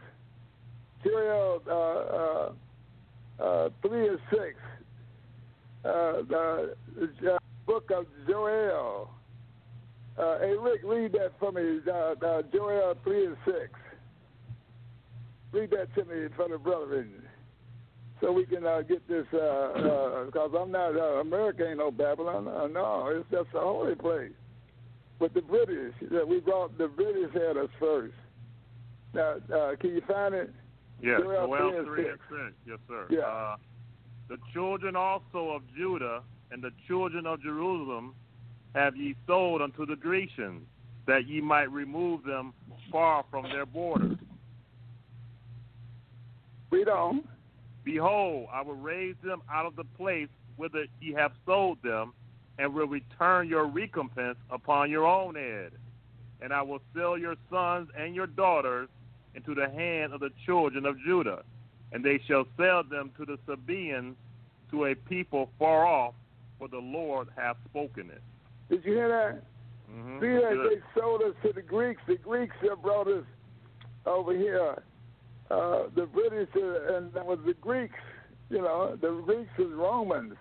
Joel 1.03 1.61
uh, 1.67 3.43
uh, 3.43 3.43
uh, 3.43 3.69
3 3.81 4.07
and 4.09 4.19
6, 4.29 4.41
uh, 4.41 5.89
the, 6.27 6.75
the 7.21 7.39
book 7.65 7.89
of 7.91 8.05
Joel. 8.27 9.09
Uh, 10.17 10.39
hey, 10.39 10.55
Rick, 10.59 10.81
read 10.83 11.13
that 11.13 11.31
for 11.39 11.51
me, 11.51 11.79
uh, 11.87 12.25
uh, 12.25 12.41
Joel 12.53 12.95
3 13.03 13.25
and 13.27 13.37
6. 13.45 13.57
Read 15.51 15.71
that 15.71 15.93
to 15.95 16.05
me 16.05 16.27
for 16.35 16.47
the 16.47 16.57
brethren 16.57 17.23
so 18.21 18.31
we 18.31 18.45
can 18.45 18.65
uh, 18.65 18.81
get 18.81 19.07
this, 19.07 19.26
because 19.31 20.35
uh, 20.35 20.39
uh, 20.39 20.61
I'm 20.61 20.71
not, 20.71 20.95
uh, 20.95 21.21
America 21.21 21.67
ain't 21.67 21.77
no 21.77 21.89
Babylon. 21.89 22.47
Uh, 22.47 22.67
no, 22.67 23.07
it's 23.07 23.30
just 23.31 23.55
a 23.55 23.59
holy 23.59 23.95
place 23.95 24.31
But 25.19 25.34
the 25.34 25.41
British. 25.41 25.93
That 26.11 26.27
we 26.27 26.39
brought 26.39 26.77
the 26.77 26.88
British 26.88 27.34
had 27.34 27.57
us 27.57 27.69
first. 27.80 28.13
Now, 29.13 29.35
uh, 29.53 29.76
can 29.80 29.91
you 29.91 30.01
find 30.07 30.35
it? 30.35 30.53
Yes, 31.01 31.21
Joel 31.21 31.47
Joel 31.47 31.71
3 31.71 31.77
and 31.77 31.88
3 31.88 32.03
6. 32.03 32.19
and 32.31 32.49
6. 32.49 32.55
Yes, 32.67 32.77
sir. 32.88 33.07
Yeah. 33.09 33.19
Uh, 33.21 33.55
the 34.27 34.38
children 34.53 34.95
also 34.95 35.51
of 35.51 35.61
Judah 35.76 36.21
and 36.51 36.61
the 36.61 36.71
children 36.88 37.26
of 37.26 37.41
Jerusalem 37.41 38.15
have 38.76 38.95
ye 38.97 39.15
sold 39.26 39.61
unto 39.61 39.85
the 39.85 39.95
Grecians, 39.95 40.61
that 41.07 41.26
ye 41.26 41.41
might 41.41 41.71
remove 41.71 42.23
them 42.23 42.53
far 42.91 43.23
from 43.31 43.43
their 43.43 43.65
borders. 43.65 44.17
Read 46.71 46.87
on. 46.87 47.27
Behold, 47.83 48.47
I 48.51 48.61
will 48.61 48.75
raise 48.75 49.15
them 49.23 49.41
out 49.51 49.65
of 49.65 49.75
the 49.75 49.85
place 49.97 50.29
whither 50.57 50.85
ye 51.01 51.13
have 51.13 51.31
sold 51.45 51.81
them, 51.81 52.13
and 52.57 52.73
will 52.73 52.87
return 52.87 53.47
your 53.47 53.65
recompense 53.65 54.37
upon 54.49 54.91
your 54.91 55.07
own 55.07 55.35
head. 55.35 55.71
And 56.41 56.53
I 56.53 56.61
will 56.61 56.81
sell 56.93 57.17
your 57.17 57.35
sons 57.49 57.89
and 57.97 58.13
your 58.13 58.27
daughters 58.27 58.89
into 59.35 59.55
the 59.55 59.69
hand 59.69 60.13
of 60.13 60.19
the 60.19 60.31
children 60.45 60.85
of 60.85 60.99
Judah, 60.99 61.43
and 61.91 62.03
they 62.03 62.19
shall 62.27 62.45
sell 62.57 62.83
them 62.83 63.11
to 63.17 63.25
the 63.25 63.39
Sabaeans, 63.47 64.15
to 64.71 64.85
a 64.85 64.95
people 64.95 65.49
far 65.57 65.85
off, 65.85 66.13
for 66.57 66.67
the 66.67 66.77
Lord 66.77 67.29
hath 67.35 67.57
spoken 67.69 68.11
it. 68.11 68.21
Did 68.69 68.85
you 68.85 68.93
hear 68.93 69.07
that? 69.07 69.43
Mhm. 69.89 70.19
See 70.19 70.27
that 70.27 70.69
they 70.69 70.99
sold 70.99 71.23
us 71.23 71.35
to 71.43 71.53
the 71.53 71.61
Greeks. 71.61 72.01
The 72.05 72.17
Greeks 72.17 72.55
have 72.61 72.81
brought 72.81 73.07
us 73.07 73.25
over 74.05 74.33
here. 74.33 74.83
Uh, 75.49 75.84
the 75.95 76.05
British 76.05 76.49
uh, 76.55 76.97
and 76.97 77.11
that 77.13 77.26
was 77.26 77.39
the 77.45 77.53
Greeks. 77.55 77.95
You 78.49 78.61
know, 78.61 78.95
the 78.99 79.21
Greeks 79.26 79.49
was 79.57 79.71
Romans. 79.73 80.35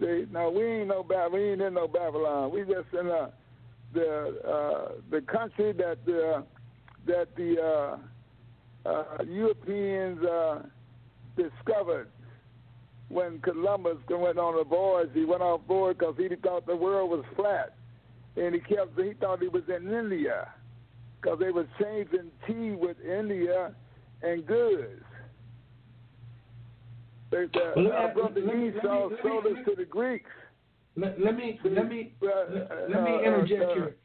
See, 0.00 0.26
now 0.32 0.50
we 0.50 0.64
ain't 0.64 0.88
no 0.88 1.02
Bab- 1.02 1.32
we 1.32 1.50
ain't 1.50 1.60
in 1.60 1.74
no 1.74 1.86
Babylon. 1.86 2.50
We 2.50 2.60
just 2.60 2.92
in 2.98 3.10
uh, 3.10 3.30
the 3.92 4.40
uh, 4.46 4.92
the 5.10 5.20
country 5.22 5.72
that 5.72 5.98
the 6.06 6.44
that 7.06 7.36
the 7.36 7.98
uh, 8.86 8.88
uh, 8.88 9.22
Europeans 9.24 10.22
uh, 10.24 10.62
discovered 11.36 12.08
when 13.08 13.40
Columbus 13.40 13.98
went 14.08 14.38
on 14.38 14.56
the 14.56 14.64
voyage. 14.64 15.10
He 15.12 15.24
went 15.24 15.42
off 15.42 15.66
board 15.66 15.98
because 15.98 16.14
he 16.16 16.28
thought 16.36 16.66
the 16.66 16.76
world 16.76 17.10
was 17.10 17.24
flat, 17.36 17.74
and 18.36 18.54
he 18.54 18.60
kept 18.60 18.98
he 18.98 19.12
thought 19.14 19.40
he 19.40 19.48
was 19.48 19.64
in 19.68 19.92
India 19.92 20.48
because 21.20 21.38
they 21.38 21.50
were 21.50 21.66
changing 21.80 22.30
tea 22.46 22.70
with 22.70 22.96
India 23.00 23.74
and 24.22 24.46
goods. 24.46 25.02
They, 27.30 27.46
the, 27.52 27.72
Well, 27.76 27.84
let 27.84 27.84
me- 27.84 27.90
our 27.90 28.14
brother 28.14 28.40
let 28.40 28.56
me- 28.56 28.68
Esau 28.68 29.02
let 29.08 29.10
me- 29.10 29.16
sold 29.22 29.46
us 29.46 29.64
to 29.66 29.74
the 29.76 29.84
Greeks. 29.84 30.30
Let, 30.96 31.20
let 31.20 31.36
me 31.36 31.58
let 31.64 31.88
me 31.88 32.14
let, 32.20 32.52
let 32.88 33.02
me 33.02 33.10
uh, 33.16 33.22
interject 33.22 33.62
uh, 33.64 33.74
here. 33.74 33.96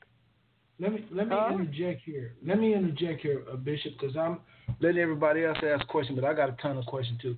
Let 0.80 0.94
me 0.94 1.06
let 1.12 1.28
me 1.28 1.36
Huh? 1.38 1.54
interject 1.54 2.02
here. 2.04 2.34
Let 2.44 2.60
me 2.60 2.74
interject 2.74 3.22
here, 3.22 3.44
uh, 3.52 3.58
Bishop, 3.58 3.94
because 4.00 4.18
I'm 4.18 4.40
letting 4.80 5.00
everybody 5.00 5.46
else 5.46 5.60
ask 5.64 5.86
questions, 5.88 6.18
but 6.20 6.28
I 6.28 6.34
got 6.34 6.50
a 6.50 6.54
ton 6.54 6.78
of 6.78 6.86
questions 6.88 7.22
too. 7.22 7.36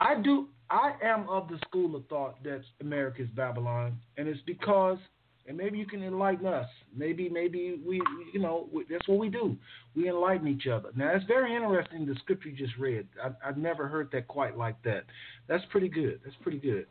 I 0.00 0.16
do. 0.20 0.48
I 0.70 0.94
am 1.04 1.28
of 1.28 1.48
the 1.48 1.58
school 1.68 1.94
of 1.94 2.06
thought 2.06 2.42
that 2.42 2.62
America 2.80 3.22
is 3.22 3.28
Babylon, 3.30 3.96
and 4.16 4.26
it's 4.26 4.40
because, 4.46 4.98
and 5.46 5.56
maybe 5.56 5.78
you 5.78 5.86
can 5.86 6.02
enlighten 6.02 6.46
us. 6.46 6.68
Maybe 6.96 7.28
maybe 7.28 7.80
we, 7.86 8.00
you 8.32 8.40
know, 8.40 8.68
we, 8.72 8.84
that's 8.90 9.06
what 9.08 9.18
we 9.18 9.28
do. 9.28 9.56
We 9.96 10.08
enlighten 10.08 10.46
each 10.46 10.66
other. 10.66 10.90
Now 10.94 11.10
it's 11.14 11.24
very 11.26 11.54
interesting. 11.54 12.06
The 12.06 12.14
scripture 12.16 12.50
you 12.50 12.56
just 12.56 12.76
read. 12.78 13.06
I, 13.22 13.48
I've 13.48 13.56
never 13.56 13.88
heard 13.88 14.10
that 14.12 14.28
quite 14.28 14.56
like 14.56 14.80
that. 14.84 15.04
That's 15.48 15.64
pretty 15.70 15.88
good. 15.88 16.20
That's 16.24 16.36
pretty 16.42 16.58
good. 16.58 16.86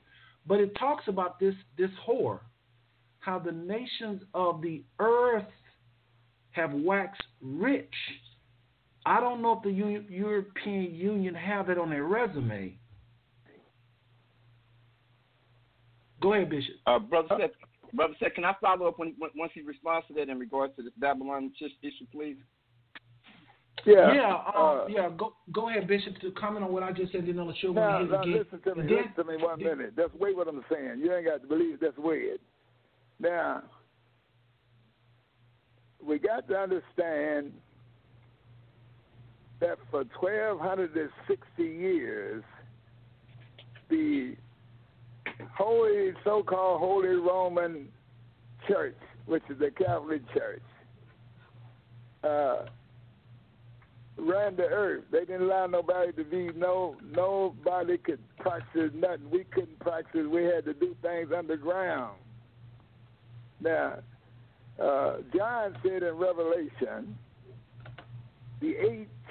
But 0.47 0.59
it 0.59 0.75
talks 0.77 1.03
about 1.07 1.39
this 1.39 1.55
this 1.77 1.91
whore, 2.07 2.39
how 3.19 3.39
the 3.39 3.51
nations 3.51 4.23
of 4.33 4.61
the 4.61 4.83
earth 4.99 5.45
have 6.51 6.73
waxed 6.73 7.21
rich. 7.41 7.93
I 9.05 9.19
don't 9.19 9.41
know 9.41 9.53
if 9.53 9.63
the 9.63 9.71
U- 9.71 10.05
European 10.09 10.93
Union 10.93 11.33
have 11.33 11.69
it 11.69 11.77
on 11.77 11.89
their 11.89 12.03
resume. 12.03 12.77
Go 16.21 16.33
ahead, 16.33 16.49
Bishop. 16.49 16.75
Uh, 16.85 16.99
brother 16.99 17.29
Seth, 17.39 17.51
brother 17.93 18.13
Seth, 18.19 18.33
can 18.33 18.45
I 18.45 18.53
follow 18.61 18.87
up 18.87 18.99
when, 18.99 19.13
when, 19.17 19.31
once 19.35 19.51
he 19.53 19.61
responds 19.61 20.07
to 20.07 20.13
that 20.15 20.29
in 20.29 20.39
regards 20.39 20.75
to 20.77 20.83
this 20.83 20.93
Babylon 20.97 21.51
issue, 21.59 22.05
please? 22.11 22.37
Yeah. 23.85 24.13
yeah, 24.13 24.33
uh, 24.33 24.59
uh, 24.59 24.87
yeah. 24.89 25.09
Go 25.17 25.33
go 25.53 25.69
ahead, 25.69 25.87
Bishop, 25.87 26.19
to 26.19 26.31
comment 26.31 26.65
on 26.65 26.73
what 26.73 26.83
I 26.83 26.91
just 26.91 27.13
said. 27.13 27.25
Then 27.25 27.39
I'll 27.39 27.53
show 27.61 27.71
Now, 27.71 27.99
you 27.99 28.07
now 28.09 28.21
again. 28.21 28.33
listen 28.33 28.59
to 28.61 28.75
me. 28.75 28.87
Then- 28.87 28.97
listen 28.97 29.13
to 29.15 29.23
me 29.23 29.37
one 29.41 29.59
minute. 29.59 29.93
That's 29.95 30.13
way 30.15 30.33
what 30.33 30.47
I'm 30.47 30.63
saying. 30.71 30.99
You 30.99 31.15
ain't 31.15 31.25
got 31.25 31.41
to 31.41 31.47
believe 31.47 31.75
it. 31.75 31.81
That's 31.81 31.97
weird. 31.97 32.39
Now, 33.21 33.63
we 36.05 36.19
got 36.19 36.47
to 36.49 36.57
understand 36.57 37.53
that 39.59 39.77
for 39.91 40.03
1,260 40.19 41.63
years, 41.63 42.43
the 43.89 44.35
holy, 45.55 46.13
so-called 46.23 46.79
Holy 46.79 47.09
Roman 47.09 47.87
Church, 48.67 48.97
which 49.25 49.43
is 49.49 49.59
the 49.59 49.71
Catholic 49.71 50.21
Church, 50.33 50.61
uh, 52.23 52.65
ran 54.17 54.55
the 54.55 54.63
earth. 54.63 55.05
They 55.11 55.19
didn't 55.19 55.43
allow 55.43 55.67
nobody 55.67 56.11
to 56.13 56.23
be 56.23 56.49
no 56.55 56.95
nobody 57.15 57.97
could 57.97 58.19
practice 58.37 58.91
nothing. 58.93 59.29
We 59.31 59.45
couldn't 59.45 59.79
practice. 59.79 60.25
We 60.29 60.43
had 60.43 60.65
to 60.65 60.73
do 60.73 60.95
things 61.01 61.29
underground. 61.35 62.17
Now, 63.61 63.99
uh, 64.81 65.17
John 65.35 65.77
said 65.83 66.03
in 66.03 66.15
Revelation, 66.15 67.17
the 68.61 68.75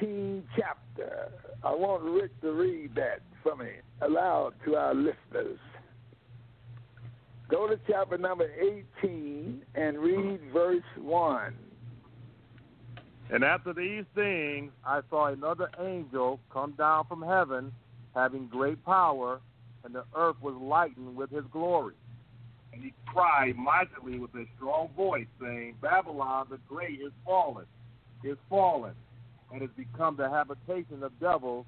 18th 0.03 0.43
chapter. 0.57 1.31
I 1.65 1.75
want 1.75 2.03
Rick 2.03 2.41
to 2.43 2.53
read 2.53 2.95
that 2.95 3.21
for 3.43 3.57
me 3.57 3.71
aloud 4.01 4.53
to 4.65 4.77
our 4.77 4.95
listeners. 4.95 5.59
Go 7.49 7.67
to 7.67 7.79
chapter 7.89 8.19
number 8.19 8.51
18 9.03 9.63
and 9.75 9.99
read 9.99 10.41
verse 10.53 10.83
1. 10.99 11.55
And 13.31 13.43
after 13.43 13.73
these 13.73 14.05
things, 14.15 14.71
I 14.85 15.01
saw 15.09 15.27
another 15.27 15.71
angel 15.81 16.41
come 16.53 16.73
down 16.73 17.07
from 17.07 17.23
heaven, 17.23 17.73
having 18.15 18.49
great 18.49 18.85
power, 18.85 19.41
and 19.83 19.95
the 19.95 20.05
earth 20.15 20.37
was 20.43 20.55
lightened 20.61 21.17
with 21.17 21.31
his 21.31 21.45
glory. 21.51 21.95
And 22.75 22.83
he 22.83 22.93
cried 23.07 23.57
mightily 23.57 24.19
with 24.19 24.35
a 24.35 24.45
strong 24.57 24.91
voice, 24.95 25.27
saying, 25.41 25.77
Babylon 25.81 26.49
the 26.51 26.59
great 26.69 27.01
is 27.01 27.13
fallen, 27.25 27.65
is 28.25 28.37
fallen, 28.51 28.93
and 29.53 29.63
has 29.63 29.71
become 29.75 30.17
the 30.17 30.29
habitation 30.29 31.03
of 31.03 31.19
devils, 31.19 31.65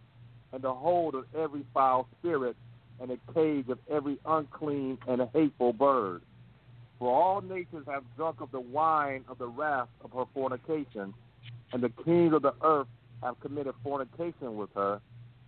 and 0.52 0.62
the 0.62 0.74
hold 0.74 1.14
of 1.14 1.24
every 1.34 1.64
foul 1.72 2.06
spirit, 2.18 2.56
and 3.00 3.10
a 3.10 3.32
cage 3.32 3.68
of 3.68 3.78
every 3.90 4.18
unclean 4.26 4.98
and 5.08 5.22
hateful 5.32 5.72
bird. 5.72 6.22
For 6.98 7.10
all 7.10 7.40
nations 7.40 7.86
have 7.86 8.04
drunk 8.16 8.40
of 8.40 8.50
the 8.50 8.60
wine 8.60 9.24
of 9.28 9.38
the 9.38 9.48
wrath 9.48 9.88
of 10.04 10.12
her 10.12 10.24
fornication, 10.34 11.14
and 11.72 11.82
the 11.82 11.88
kings 12.04 12.34
of 12.34 12.42
the 12.42 12.54
earth 12.62 12.88
have 13.22 13.40
committed 13.40 13.74
fornication 13.82 14.56
with 14.56 14.70
her, 14.74 15.00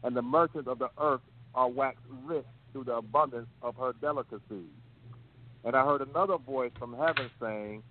and 0.02 0.16
the 0.16 0.22
merchants 0.22 0.68
of 0.68 0.78
the 0.78 0.88
earth 0.98 1.20
are 1.54 1.68
waxed 1.68 2.00
rich 2.24 2.46
through 2.72 2.84
the 2.84 2.96
abundance 2.96 3.48
of 3.60 3.76
her 3.76 3.92
delicacies. 4.00 4.72
And 5.64 5.76
I 5.76 5.84
heard 5.84 6.00
another 6.00 6.38
voice 6.38 6.72
from 6.78 6.96
heaven 6.96 7.30
saying, 7.40 7.82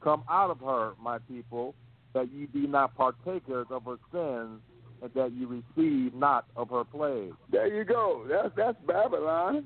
Come 0.00 0.22
out 0.30 0.50
of 0.50 0.60
her, 0.60 0.92
my 1.02 1.18
people, 1.18 1.74
that 2.14 2.30
ye 2.32 2.46
be 2.46 2.66
not 2.66 2.94
partakers 2.94 3.66
of 3.70 3.84
her 3.84 3.98
sins, 4.12 4.60
that 5.00 5.32
you 5.32 5.62
receive 5.76 6.14
not 6.14 6.46
of 6.56 6.70
her 6.70 6.84
plague. 6.84 7.32
There 7.50 7.66
you 7.66 7.84
go. 7.84 8.24
That's 8.28 8.50
that's 8.56 8.76
Babylon. 8.86 9.64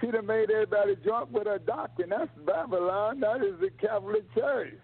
She 0.00 0.10
done 0.10 0.26
made 0.26 0.50
everybody 0.50 0.96
drunk 0.96 1.30
with 1.32 1.46
her 1.46 1.58
doctrine. 1.58 2.10
That's 2.10 2.30
Babylon. 2.46 3.20
That 3.20 3.44
is 3.44 3.60
the 3.60 3.70
Catholic 3.80 4.22
Church. 4.34 4.74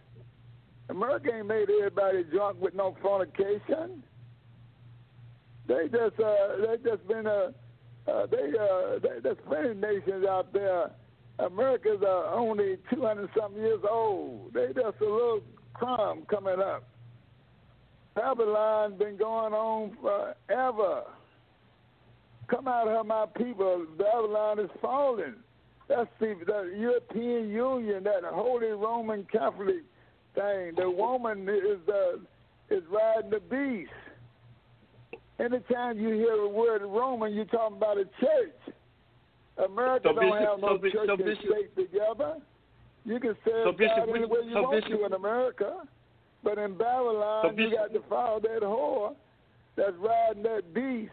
America 0.89 1.31
ain't 1.35 1.47
made 1.47 1.69
everybody 1.71 2.23
drunk 2.25 2.61
with 2.61 2.75
no 2.75 2.97
fornication. 3.03 4.03
They 5.67 5.89
just 5.89 6.21
uh 6.21 6.57
they 6.61 6.77
just 6.89 7.07
been 7.09 7.27
uh, 7.27 7.51
uh 8.07 8.27
they 8.27 8.53
uh 8.59 8.99
they, 9.03 9.21
there's 9.23 9.39
plenty 9.49 9.71
of 9.71 9.77
nations 9.79 10.25
out 10.29 10.53
there. 10.53 10.91
America's 11.39 12.03
uh, 12.03 12.31
only 12.33 12.79
two 12.93 13.03
hundred 13.03 13.29
something 13.39 13.61
years 13.61 13.83
old. 13.91 14.55
They 14.55 14.69
just 14.69 15.01
a 15.01 15.05
little 15.05 15.41
crumb 15.75 16.23
coming 16.31 16.61
up. 16.61 16.85
Babylon 18.17 18.91
has 18.93 18.99
been 18.99 19.17
going 19.17 19.53
on 19.53 19.97
forever. 20.01 21.03
Come 22.49 22.67
out 22.67 22.89
of 22.89 22.95
her, 22.97 23.05
my 23.05 23.27
people. 23.37 23.87
Babylon 23.99 24.59
is 24.59 24.71
falling. 24.81 25.35
That's 25.89 26.09
the, 26.19 26.35
the 26.47 26.75
European 26.77 27.51
Union, 27.51 28.03
that 28.05 28.25
Holy 28.25 28.69
Roman 28.69 29.25
Catholic 29.31 29.85
thing. 30.35 30.73
The 30.77 30.91
woman 30.91 31.49
is 31.49 31.79
uh, 31.89 32.17
is 32.75 32.83
riding 32.91 33.31
the 33.31 33.41
beast. 33.41 33.93
Anytime 35.39 35.99
you 36.01 36.09
hear 36.15 36.37
the 36.37 36.49
word 36.49 36.83
Roman, 36.83 37.35
you're 37.35 37.45
talking 37.45 37.77
about 37.77 37.99
a 37.99 38.05
church. 38.21 38.75
America 39.65 40.09
So 40.09 40.21
don't 40.21 40.31
Bishop- 40.31 40.49
have 40.49 40.61
no 40.61 40.69
so 40.69 40.83
church 40.83 41.07
so 41.07 41.15
and 41.15 41.25
Bishop- 41.25 41.45
state 41.51 41.77
together. 41.77 42.37
You 43.05 43.21
can 43.21 43.37
serve 43.45 43.67
So 43.67 43.73
Bishop, 43.73 44.09
any 44.09 44.25
way 44.25 44.39
you 44.45 44.53
so 44.55 44.63
want 44.63 44.83
Bishop- 44.85 44.99
to 45.01 45.07
in 45.07 45.13
America. 45.13 45.77
But 46.47 46.59
in 46.59 46.79
Babylon, 46.79 47.43
So 47.57 47.61
you 47.61 47.75
got 47.75 47.93
to 47.93 48.01
follow 48.09 48.39
that 48.39 48.63
whore 48.63 49.17
that's 49.77 49.97
riding 49.99 50.45
that 50.45 50.73
beast 50.73 51.11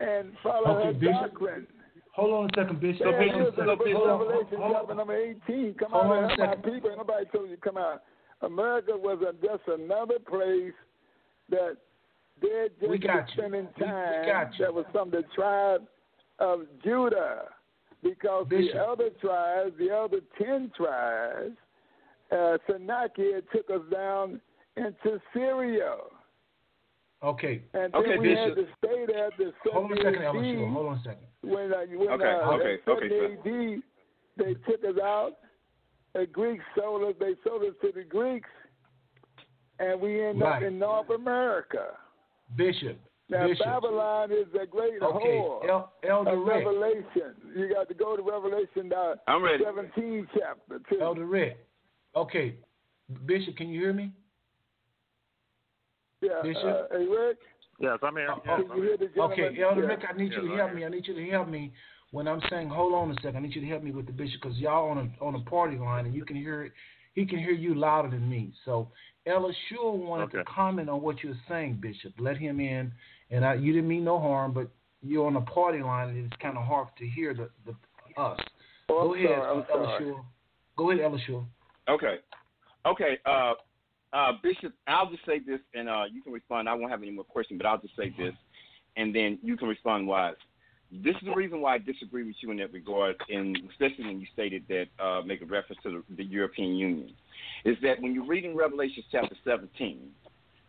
and 0.00 0.32
follow 0.42 0.78
Okay, 0.78 0.86
her 0.86 0.92
Bishop. 0.94 1.14
doctrine. 1.32 1.66
Hold 2.14 2.32
on 2.32 2.44
a 2.46 2.48
second, 2.62 2.80
Bishop. 2.80 3.02
Yeah, 3.06 3.12
Hold 3.12 3.20
on 3.20 3.40
a 3.40 3.44
it 3.44 3.48
is 3.48 3.54
second. 3.54 3.60
in 3.60 3.66
the 3.68 3.76
book 3.76 3.86
of 3.86 3.92
Hold 3.92 4.08
on, 4.08 4.20
Revelation, 4.20 4.58
hold 4.58 4.72
chapter 4.74 4.94
number 4.94 5.16
18. 5.16 5.74
Come 5.74 5.90
Hold 5.92 6.04
out 6.06 6.40
on 6.40 6.46
my 6.48 6.54
people. 6.56 6.94
Nobody 6.96 7.26
told 7.26 7.50
you 7.50 7.56
to 7.56 7.60
come 7.60 7.76
out. 7.76 8.02
America 8.40 8.92
was 8.96 9.18
a, 9.20 9.32
just 9.46 9.62
another 9.68 10.18
place 10.18 10.72
that 11.50 11.76
they're 12.40 12.68
just 12.80 12.90
We 12.90 12.98
got 12.98 13.28
you. 13.28 13.34
spending 13.36 13.68
We- 13.76 13.84
we 13.84 13.86
time. 13.86 14.26
got 14.26 14.58
you. 14.58 14.64
That 14.64 14.72
was 14.74 14.86
from 14.92 15.10
the 15.10 15.24
tribe 15.34 15.82
of 16.38 16.62
Judah. 16.82 17.48
Because 18.02 18.46
Bishop. 18.48 18.72
the 18.72 18.80
other 18.82 19.10
tribes, 19.20 19.72
the 19.78 19.94
other 19.94 20.20
10 20.42 20.70
tribes, 20.74 21.58
uh, 22.32 22.58
Sennacherib 22.70 23.44
took 23.54 23.70
us 23.70 23.82
down 23.92 24.40
into 24.76 25.20
Syria. 25.34 25.96
Okay. 27.22 27.62
And 27.74 27.94
Okay, 27.94 28.10
then 28.10 28.20
we 28.20 28.30
had 28.30 28.54
Bishop. 28.54 28.68
to 28.68 28.74
stay 28.86 29.04
there 29.06 29.30
to 29.38 29.52
Hold 29.72 29.92
on 29.92 29.92
a 29.92 29.96
70 29.96 30.04
second, 30.18 30.22
Elder 30.24 30.38
AD 30.64 30.72
Hold 30.72 30.86
on 30.86 30.94
a 30.96 31.02
second. 31.02 31.26
when 31.42 31.72
uh, 31.72 31.76
when 31.98 32.08
Okay, 32.12 32.24
uh, 32.24 32.50
okay, 32.52 32.74
at 32.74 32.88
okay, 32.88 33.08
70 33.42 33.74
AD, 33.76 33.82
they 34.38 34.54
took 34.70 34.84
us 34.84 35.00
out. 35.02 35.32
The 36.14 36.26
Greeks 36.26 36.64
sold 36.76 37.02
us. 37.08 37.14
They 37.20 37.34
sold 37.46 37.62
us 37.62 37.74
to 37.82 37.92
the 37.94 38.04
Greeks, 38.04 38.48
and 39.78 40.00
we 40.00 40.24
end 40.24 40.42
up 40.42 40.62
in 40.62 40.78
North 40.78 41.10
America. 41.10 41.88
Bishop, 42.56 42.98
Now 43.28 43.46
Bishop. 43.46 43.64
Babylon 43.64 44.32
is 44.32 44.46
the 44.52 44.66
great 44.66 45.00
Okay, 45.02 45.38
whore 45.38 45.68
El- 45.68 45.92
Elder 46.08 46.30
of 46.32 46.38
Rick. 46.46 46.64
Revelation. 46.66 47.34
You 47.56 47.72
got 47.72 47.88
to 47.88 47.94
go 47.94 48.16
to 48.16 48.22
Revelation 48.22 48.90
uh, 48.96 49.14
I'm 49.28 49.42
ready. 49.44 49.62
17 49.62 50.26
chapter 50.34 50.80
two. 50.90 51.00
Elder 51.00 51.26
Rick. 51.26 51.58
Okay, 52.16 52.56
Bishop, 53.26 53.56
can 53.56 53.68
you 53.68 53.80
hear 53.80 53.92
me? 53.92 54.12
yeah, 56.20 56.42
Bishop? 56.42 56.64
uh, 56.64 56.82
hey 56.98 57.06
Rick, 57.06 57.38
Yes, 57.78 57.98
I'm 58.02 58.14
here. 58.16 58.28
Oh, 58.30 58.42
Yes, 58.44 58.60
can 58.60 58.70
I'm 58.70 58.76
here. 58.76 58.84
hear 58.84 58.96
the 58.98 59.06
gentleman? 59.06 59.32
Okay, 59.32 59.62
Elder 59.62 59.80
Yeah. 59.82 59.86
Rick, 59.88 60.00
I 60.08 60.12
need 60.12 60.32
you 60.32 60.36
Yeah, 60.36 60.40
to 60.40 60.48
right 60.48 60.56
help 60.58 60.70
here. 60.70 60.76
me. 60.80 60.84
I 60.84 60.88
need 60.88 61.06
you 61.08 61.14
to 61.14 61.30
help 61.30 61.48
me 61.48 61.72
when 62.10 62.28
I'm 62.28 62.40
saying, 62.50 62.68
hold 62.68 62.92
on 62.94 63.10
a 63.10 63.14
second. 63.14 63.36
I 63.36 63.40
need 63.40 63.54
you 63.54 63.60
to 63.62 63.66
help 63.68 63.82
me 63.82 63.92
with 63.92 64.06
the 64.06 64.12
bishop 64.12 64.42
because 64.42 64.58
y'all 64.58 64.90
on 64.90 64.98
a 64.98 65.24
on 65.24 65.34
a 65.36 65.40
party 65.40 65.78
line 65.78 66.04
and 66.06 66.14
you 66.14 66.24
can 66.24 66.36
hear 66.36 66.64
it. 66.64 66.72
He 67.14 67.24
can 67.26 67.38
hear 67.38 67.52
you 67.52 67.74
louder 67.74 68.10
than 68.10 68.28
me. 68.28 68.52
So 68.64 68.90
Ella 69.26 69.52
Shua 69.68 69.92
wanted 69.92 70.30
to 70.32 70.44
comment 70.44 70.88
on 70.88 71.00
what 71.02 71.22
you're 71.24 71.34
saying, 71.48 71.78
Bishop. 71.80 72.12
Let 72.18 72.36
him 72.36 72.60
in, 72.60 72.92
and 73.30 73.44
I, 73.44 73.54
you 73.54 73.72
didn't 73.72 73.88
mean 73.88 74.04
no 74.04 74.18
harm, 74.20 74.52
but 74.52 74.68
you're 75.02 75.26
on 75.26 75.36
a 75.36 75.40
party 75.40 75.82
line 75.82 76.10
and 76.10 76.26
it's 76.26 76.42
kind 76.42 76.56
of 76.58 76.64
hard 76.64 76.88
to 76.98 77.06
hear 77.06 77.34
the, 77.34 77.50
the 77.64 77.72
us. 78.20 78.38
Oh, 78.88 79.02
Go 79.02 79.14
I'm 79.14 79.18
ahead, 79.18 79.28
sorry, 79.38 79.50
I'm 79.50 79.64
Ella 79.74 79.86
sorry. 79.86 80.04
Shore. 80.04 80.24
Go 80.76 80.90
ahead, 80.90 81.04
Ella 81.04 81.18
Shua. 81.26 81.44
Okay. 81.90 82.16
Okay. 82.86 83.18
Uh, 83.26 83.54
uh, 84.12 84.32
Bishop, 84.42 84.72
I'll 84.86 85.10
just 85.10 85.24
say 85.26 85.38
this, 85.38 85.60
and 85.74 85.88
uh, 85.88 86.04
you 86.10 86.22
can 86.22 86.32
respond. 86.32 86.68
I 86.68 86.74
won't 86.74 86.90
have 86.90 87.02
any 87.02 87.10
more 87.10 87.24
questions, 87.24 87.58
but 87.58 87.66
I'll 87.68 87.80
just 87.80 87.96
say 87.96 88.12
this, 88.16 88.34
and 88.96 89.14
then 89.14 89.38
you 89.42 89.56
can 89.56 89.68
respond 89.68 90.06
wise. 90.06 90.34
This 90.92 91.14
is 91.16 91.22
the 91.24 91.34
reason 91.34 91.60
why 91.60 91.74
I 91.74 91.78
disagree 91.78 92.24
with 92.24 92.34
you 92.40 92.50
in 92.50 92.56
that 92.56 92.72
regard, 92.72 93.16
and 93.28 93.56
especially 93.70 94.06
when 94.06 94.20
you 94.20 94.26
stated 94.32 94.64
that, 94.68 94.86
uh, 94.98 95.22
make 95.24 95.40
a 95.40 95.44
reference 95.44 95.80
to 95.84 96.02
the, 96.08 96.16
the 96.16 96.24
European 96.24 96.74
Union, 96.74 97.12
is 97.64 97.76
that 97.82 98.00
when 98.00 98.12
you 98.12 98.26
read 98.26 98.44
in 98.44 98.56
Revelation 98.56 99.04
chapter 99.12 99.36
17, 99.44 100.10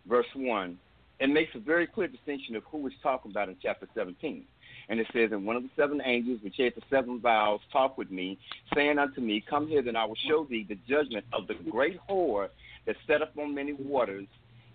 verse 0.07 0.27
1, 0.35 0.77
it 1.19 1.27
makes 1.27 1.56
a 1.56 1.60
very 1.60 1.88
clear 1.88 2.07
distinction 2.07 2.56
of 2.56 2.64
who 2.65 2.85
is 2.85 2.93
talking 3.02 3.31
about 3.31 3.49
in 3.49 3.56
chapter 3.61 3.88
17. 3.95 4.43
And 4.92 5.00
it 5.00 5.08
says, 5.14 5.32
And 5.32 5.46
one 5.46 5.56
of 5.56 5.64
the 5.64 5.70
seven 5.78 6.02
angels 6.04 6.42
which 6.44 6.58
had 6.58 6.76
the 6.76 6.82
seven 6.90 7.22
vials 7.22 7.62
talked 7.72 7.98
with 7.98 8.12
me, 8.12 8.38
saying 8.76 9.00
unto 9.00 9.22
me, 9.22 9.42
Come 9.50 9.70
hither, 9.70 9.88
and 9.88 9.98
I 9.98 10.04
will 10.04 10.18
show 10.28 10.44
thee 10.44 10.66
the 10.68 10.78
judgment 10.88 11.26
of 11.32 11.48
the 11.48 11.54
great 11.54 11.98
whore 12.10 12.50
that 12.86 12.98
set 13.08 13.22
up 13.22 13.32
on 13.38 13.56
many 13.56 13.72
waters. 13.72 14.28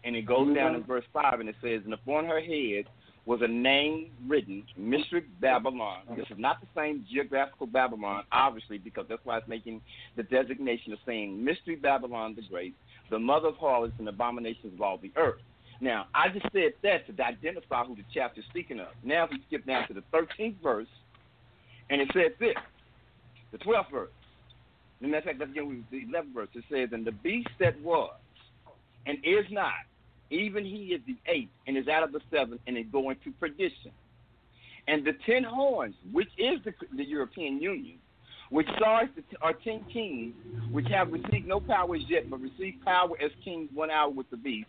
And 0.05 0.17
it 0.17 0.23
goes 0.23 0.55
down 0.57 0.75
in 0.75 0.81
mm-hmm. 0.81 0.91
verse 0.91 1.05
5, 1.13 1.41
and 1.41 1.51
it 1.51 1.57
says, 1.61 1.83
And 1.85 1.93
upon 1.93 2.25
her 2.25 2.41
head 2.41 2.87
was 3.27 3.43
a 3.43 3.49
name 3.49 4.11
written, 4.27 4.63
Mystery 4.79 5.27
Babylon. 5.39 5.99
This 6.17 6.27
is 6.31 6.39
not 6.39 6.63
the 6.63 6.69
same 6.75 7.05
geographical 7.13 7.67
Babylon, 7.67 8.25
obviously, 8.33 8.79
because 8.79 9.05
that's 9.11 9.25
why 9.25 9.37
it's 9.37 9.49
making 9.49 9.83
the 10.17 10.23
designation 10.23 10.95
of 10.95 10.99
saying 11.05 11.45
Mystery 11.45 11.77
Babylon 11.77 12.35
the 12.35 12.43
Great, 12.49 12.75
the 13.11 13.19
mother 13.19 13.49
of 13.49 13.57
harlots 13.57 13.95
and 13.99 14.09
abominations 14.09 14.73
of 14.73 14.81
all 14.81 14.97
the 14.97 15.13
earth. 15.17 15.43
Now, 15.81 16.07
I 16.15 16.29
just 16.29 16.47
said 16.53 16.73
that 16.83 17.07
to 17.07 17.25
identify 17.25 17.85
who 17.85 17.97
the 17.97 18.05
chapter 18.13 18.41
is 18.41 18.47
speaking 18.49 18.81
of. 18.81 18.89
Now, 19.03 19.25
if 19.25 19.31
we 19.31 19.43
skip 19.47 19.67
down 19.67 19.87
to 19.89 19.95
the 19.95 20.03
13th 20.13 20.55
verse, 20.63 20.89
and 21.91 22.01
it 22.01 22.09
says 22.13 22.33
this, 22.41 22.55
the 23.53 23.59
12th 23.59 23.91
verse. 23.91 24.11
And 25.03 25.15
of 25.15 25.25
fact, 25.25 25.39
let's 25.39 25.51
begin 25.51 25.69
with 25.69 25.91
the 25.91 26.07
11th 26.07 26.35
verse. 26.35 26.49
It 26.55 26.65
says, 26.71 26.89
And 26.93 27.07
the 27.07 27.13
beast 27.13 27.49
that 27.61 27.81
was 27.83 28.15
and 29.07 29.19
is 29.23 29.45
not, 29.51 29.73
even 30.31 30.65
he 30.65 30.87
is 30.87 31.01
the 31.07 31.17
eighth, 31.27 31.51
and 31.67 31.77
is 31.77 31.87
out 31.87 32.03
of 32.03 32.13
the 32.13 32.21
seventh, 32.31 32.61
and 32.67 32.77
is 32.77 32.87
going 32.91 33.17
to 33.25 33.31
perdition. 33.33 33.93
And 34.89 35.05
the 35.05 35.13
ten 35.25 35.45
horns, 35.45 35.95
which 36.13 36.29
is 36.39 36.61
the, 36.65 36.75
the 36.97 37.05
European 37.05 37.61
Union, 37.61 37.99
which 38.51 38.67
stars 38.77 39.09
the, 39.15 39.23
are 39.43 39.53
ten 39.53 39.85
kings, 39.93 40.35
which 40.73 40.89
have 40.89 41.13
received 41.13 41.47
no 41.47 41.61
power 41.61 41.95
as 41.95 42.03
yet, 42.09 42.29
but 42.29 42.41
received 42.41 42.85
power 42.85 43.11
as 43.23 43.31
kings 43.45 43.69
one 43.73 43.91
hour 43.91 44.11
with 44.11 44.29
the 44.31 44.37
beast. 44.37 44.69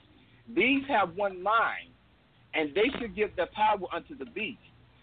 These 0.55 0.83
have 0.87 1.15
one 1.15 1.41
mind, 1.41 1.89
and 2.53 2.73
they 2.73 2.89
shall 2.97 3.09
give 3.09 3.35
their 3.35 3.47
power 3.47 3.79
unto 3.93 4.17
the 4.17 4.25
beast. 4.25 4.59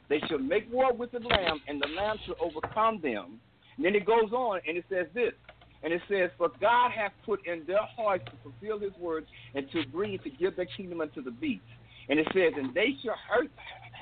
They 0.08 0.20
shall 0.28 0.38
make 0.38 0.70
war 0.72 0.92
with 0.92 1.12
the 1.12 1.20
lamb, 1.20 1.60
and 1.68 1.80
the 1.80 1.88
lamb 1.88 2.16
shall 2.26 2.36
overcome 2.40 3.00
them. 3.02 3.40
And 3.76 3.84
then 3.84 3.94
it 3.94 4.06
goes 4.06 4.32
on, 4.32 4.60
and 4.66 4.76
it 4.76 4.84
says 4.88 5.06
this. 5.14 5.32
And 5.82 5.92
it 5.92 6.00
says, 6.08 6.30
For 6.38 6.50
God 6.60 6.92
hath 6.92 7.12
put 7.26 7.46
in 7.46 7.64
their 7.66 7.84
hearts 7.96 8.24
to 8.26 8.32
fulfill 8.42 8.78
his 8.78 8.92
words 8.98 9.26
and 9.54 9.70
to 9.72 9.80
agree 9.80 10.18
to 10.18 10.30
give 10.30 10.56
their 10.56 10.66
kingdom 10.76 11.00
unto 11.00 11.22
the 11.22 11.30
beast. 11.30 11.62
And 12.08 12.18
it 12.18 12.26
says, 12.32 12.52
And 12.56 12.74
they 12.74 12.96
shall 13.02 13.16
hurt, 13.28 13.50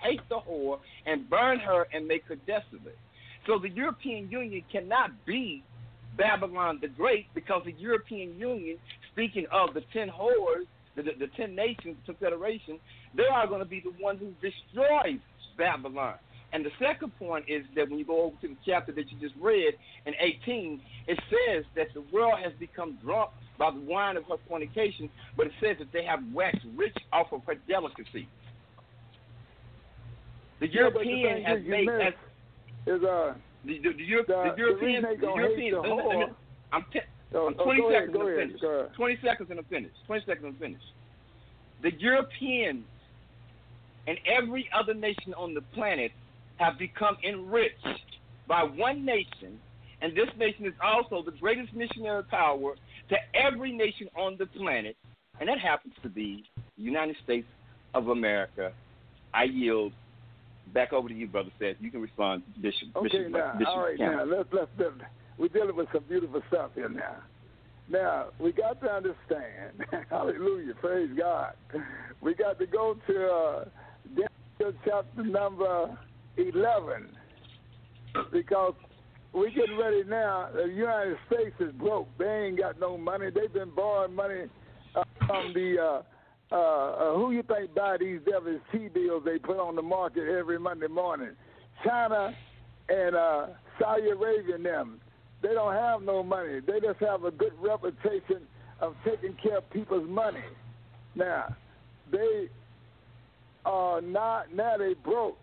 hate 0.02 0.20
the 0.28 0.36
whore 0.36 0.78
and 1.06 1.28
burn 1.28 1.58
her 1.60 1.86
and 1.92 2.06
make 2.06 2.24
her 2.26 2.36
desolate. 2.36 2.98
So 3.46 3.58
the 3.58 3.68
European 3.70 4.30
Union 4.30 4.62
cannot 4.70 5.10
be 5.26 5.64
Babylon 6.16 6.78
the 6.80 6.88
Great 6.88 7.26
because 7.34 7.62
the 7.64 7.72
European 7.72 8.38
Union, 8.38 8.78
speaking 9.12 9.46
of 9.50 9.74
the 9.74 9.82
ten 9.92 10.08
whores, 10.08 10.66
the, 10.96 11.02
the, 11.02 11.10
the 11.18 11.26
ten 11.36 11.54
nations 11.54 11.96
confederation, 12.06 12.78
they 13.16 13.26
are 13.32 13.46
going 13.46 13.60
to 13.60 13.66
be 13.66 13.80
the 13.80 13.92
one 14.02 14.16
who 14.18 14.32
destroys 14.40 15.20
Babylon. 15.56 16.14
And 16.54 16.64
the 16.66 16.70
second 16.78 17.12
point 17.18 17.46
is 17.48 17.64
that 17.76 17.88
when 17.88 17.98
you 17.98 18.04
go 18.04 18.24
over 18.24 18.36
to 18.42 18.48
the 18.48 18.56
chapter 18.66 18.92
that 18.92 19.10
you 19.10 19.18
just 19.18 19.34
read 19.40 19.72
in 20.04 20.12
18, 20.20 20.80
it 21.06 21.18
says 21.30 21.64
that 21.76 21.86
the 21.94 22.02
world 22.12 22.34
has 22.42 22.52
become 22.60 22.98
drunk 23.02 23.30
by 23.58 23.70
the 23.70 23.80
wine 23.80 24.18
of 24.18 24.24
her 24.24 24.36
fornication, 24.48 25.08
but 25.36 25.46
it 25.46 25.52
says 25.62 25.76
that 25.78 25.90
they 25.92 26.04
have 26.04 26.20
waxed 26.34 26.66
rich 26.76 26.94
off 27.12 27.32
of 27.32 27.40
her 27.46 27.54
delicacy. 27.66 28.28
The 30.60 30.68
Yeah, 30.68 30.90
but 30.92 31.02
the 31.02 31.42
has 31.44 31.58
made 31.64 31.88
is 32.86 33.02
uh 33.02 33.34
the, 33.64 33.78
the, 33.78 33.92
the, 33.96 34.04
Euro, 34.04 34.24
the, 34.26 34.52
the 34.54 34.58
European 34.58 35.02
the 35.02 35.16
the 35.20 35.26
European 35.34 35.72
the 35.74 35.80
let 35.80 35.96
me- 35.96 36.02
let 36.02 36.18
me- 36.18 36.24
whore. 36.24 36.34
I'm, 36.72 36.84
te- 36.92 37.00
Oh, 37.34 37.46
I'm 37.46 37.54
oh, 37.58 37.64
20 37.64 37.80
ahead, 37.80 37.92
seconds 37.92 38.16
and 38.18 38.50
finish. 38.50 38.62
ahead. 38.62 38.94
20 38.94 39.18
seconds 39.24 39.50
and 39.50 39.58
I'm 39.58 39.64
finished. 39.66 39.94
20 40.06 40.24
seconds 40.26 40.44
and 40.44 40.54
I'm 40.54 40.60
finished. 40.60 40.84
The 41.82 41.92
Europeans 41.98 42.84
and 44.06 44.18
every 44.26 44.68
other 44.74 44.94
nation 44.94 45.34
on 45.34 45.54
the 45.54 45.60
planet 45.74 46.12
have 46.56 46.78
become 46.78 47.16
enriched 47.26 47.86
by 48.46 48.62
one 48.62 49.04
nation, 49.04 49.58
and 50.00 50.16
this 50.16 50.28
nation 50.36 50.66
is 50.66 50.74
also 50.82 51.22
the 51.22 51.36
greatest 51.38 51.72
missionary 51.74 52.24
power 52.24 52.74
to 53.08 53.16
every 53.34 53.72
nation 53.72 54.08
on 54.16 54.36
the 54.38 54.46
planet, 54.46 54.96
and 55.40 55.48
that 55.48 55.58
happens 55.58 55.94
to 56.02 56.08
be 56.08 56.44
the 56.76 56.82
United 56.82 57.16
States 57.24 57.46
of 57.94 58.08
America. 58.08 58.72
I 59.32 59.44
yield 59.44 59.92
back 60.74 60.92
over 60.92 61.08
to 61.08 61.14
you, 61.14 61.26
Brother 61.26 61.50
Seth. 61.58 61.76
You 61.80 61.90
can 61.90 62.00
respond, 62.00 62.42
Bishop. 62.60 62.88
Okay, 62.96 63.08
Bishop, 63.08 63.32
now, 63.32 63.52
Bishop 63.52 63.68
all 63.68 63.82
right, 63.82 63.96
Campbell. 63.96 64.26
now 64.26 64.36
let's 64.36 64.48
let's, 64.52 64.70
let's 64.78 64.94
we're 65.38 65.48
dealing 65.48 65.76
with 65.76 65.88
some 65.92 66.04
beautiful 66.08 66.42
stuff 66.48 66.70
here 66.74 66.88
now. 66.88 67.16
Now 67.88 68.26
we 68.38 68.52
got 68.52 68.80
to 68.80 68.90
understand, 68.90 69.84
Hallelujah, 70.10 70.74
praise 70.80 71.10
God. 71.16 71.54
We 72.20 72.34
got 72.34 72.58
to 72.58 72.66
go 72.66 72.96
to 73.06 73.28
uh, 73.28 73.64
Daniel 74.08 74.78
chapter 74.84 75.24
number 75.24 75.96
eleven 76.36 77.08
because 78.32 78.74
we're 79.32 79.50
getting 79.50 79.78
ready 79.78 80.04
now. 80.04 80.50
The 80.54 80.64
United 80.64 81.16
States 81.26 81.54
is 81.60 81.72
broke. 81.72 82.08
They 82.18 82.46
ain't 82.48 82.58
got 82.58 82.78
no 82.78 82.96
money. 82.96 83.30
They've 83.34 83.52
been 83.52 83.74
borrowing 83.74 84.14
money 84.14 84.44
uh, 84.94 85.04
from 85.26 85.52
the. 85.54 85.76
Uh, 85.80 86.02
uh, 86.52 86.56
uh, 86.56 87.14
who 87.14 87.32
you 87.32 87.42
think 87.42 87.74
buy 87.74 87.96
these 87.98 88.20
devils 88.30 88.60
T 88.70 88.88
bills 88.88 89.22
they 89.24 89.38
put 89.38 89.58
on 89.58 89.74
the 89.74 89.80
market 89.80 90.28
every 90.28 90.58
Monday 90.58 90.86
morning? 90.86 91.30
China 91.82 92.34
and 92.90 93.16
uh, 93.16 93.46
Saudi 93.80 94.10
Arabia 94.10 94.56
and 94.56 94.66
them. 94.66 95.00
They 95.42 95.54
don't 95.54 95.74
have 95.74 96.02
no 96.02 96.22
money. 96.22 96.60
They 96.60 96.80
just 96.80 97.00
have 97.00 97.24
a 97.24 97.30
good 97.30 97.52
reputation 97.60 98.46
of 98.80 98.94
taking 99.04 99.36
care 99.42 99.58
of 99.58 99.70
people's 99.70 100.08
money. 100.08 100.44
Now, 101.14 101.54
they 102.10 102.48
are 103.64 104.00
not, 104.00 104.54
now 104.54 104.76
they 104.76 104.94
broke. 104.94 105.38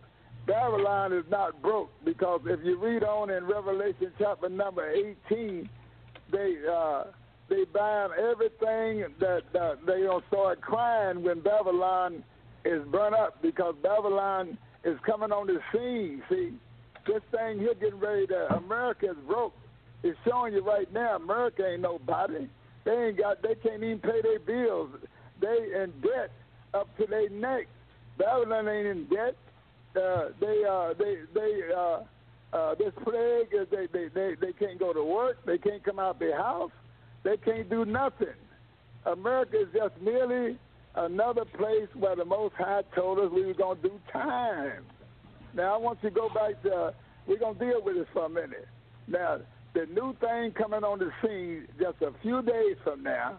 Babylon 0.47 1.13
is 1.13 1.25
not 1.29 1.61
broke 1.61 1.91
because 2.03 2.41
if 2.45 2.59
you 2.63 2.79
read 2.79 3.03
on 3.03 3.29
in 3.29 3.45
Revelation 3.45 4.11
chapter 4.17 4.49
number 4.49 4.89
18, 5.29 5.69
they 6.31 6.55
uh, 6.71 7.03
they 7.49 7.65
buying 7.65 8.11
everything 8.17 9.05
that, 9.19 9.43
they 9.85 10.01
don't 10.01 10.23
start 10.27 10.61
crying 10.61 11.23
when 11.23 11.41
Babylon 11.41 12.23
is 12.63 12.83
burnt 12.91 13.15
up 13.15 13.41
because 13.41 13.75
Babylon 13.81 14.57
is 14.83 14.97
coming 15.05 15.31
on 15.31 15.47
the 15.47 15.59
scene. 15.73 16.21
See, 16.29 16.53
this 17.07 17.21
thing 17.31 17.59
here 17.59 17.73
getting 17.73 17.99
ready 17.99 18.27
to 18.27 18.55
America 18.55 19.11
is 19.11 19.17
broke. 19.27 19.53
It's 20.03 20.17
showing 20.27 20.53
you 20.53 20.63
right 20.63 20.91
now 20.93 21.17
America 21.17 21.67
ain't 21.67 21.81
nobody. 21.81 22.47
They 22.85 22.91
ain't 22.91 23.17
got 23.17 23.41
they 23.41 23.55
can't 23.55 23.83
even 23.83 23.99
pay 23.99 24.21
their 24.21 24.39
bills. 24.39 24.89
They 25.41 25.81
in 25.81 25.93
debt 26.01 26.31
up 26.73 26.87
to 26.97 27.05
their 27.05 27.29
neck. 27.29 27.67
Babylon 28.17 28.67
ain't 28.67 28.87
in 28.87 29.05
debt. 29.05 29.35
Uh, 29.95 30.29
they 30.39 30.63
uh 30.69 30.93
they 30.97 31.17
they 31.33 31.61
uh 31.75 31.99
uh 32.53 32.75
this 32.75 32.93
plague 33.03 33.49
they, 33.71 33.87
they 33.91 34.07
they 34.07 34.35
they 34.39 34.53
can't 34.53 34.79
go 34.79 34.93
to 34.93 35.03
work, 35.03 35.37
they 35.45 35.57
can't 35.57 35.83
come 35.83 35.99
out 35.99 36.19
their 36.19 36.37
house, 36.37 36.71
they 37.23 37.37
can't 37.37 37.69
do 37.69 37.85
nothing. 37.85 38.27
America 39.05 39.61
is 39.61 39.67
just 39.73 39.99
merely 40.01 40.57
another 40.95 41.45
place 41.45 41.87
where 41.95 42.15
the 42.15 42.25
Most 42.25 42.55
High 42.55 42.83
told 42.95 43.19
us 43.19 43.31
we 43.31 43.45
were 43.45 43.53
gonna 43.53 43.79
do 43.81 43.99
time. 44.11 44.83
Now 45.53 45.73
I 45.73 45.77
want 45.77 45.99
you 46.03 46.09
to 46.09 46.15
go 46.15 46.29
back 46.29 46.61
to 46.63 46.93
we're 47.27 47.39
gonna 47.39 47.59
deal 47.59 47.81
with 47.83 47.95
this 47.95 48.07
for 48.13 48.25
a 48.25 48.29
minute. 48.29 48.67
Now 49.07 49.39
the 49.73 49.85
new 49.87 50.15
thing 50.19 50.51
coming 50.51 50.83
on 50.83 50.99
the 50.99 51.11
scene 51.21 51.67
just 51.79 52.01
a 52.01 52.11
few 52.21 52.41
days 52.41 52.77
from 52.83 53.03
now 53.03 53.37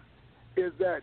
is 0.57 0.73
that 0.79 1.03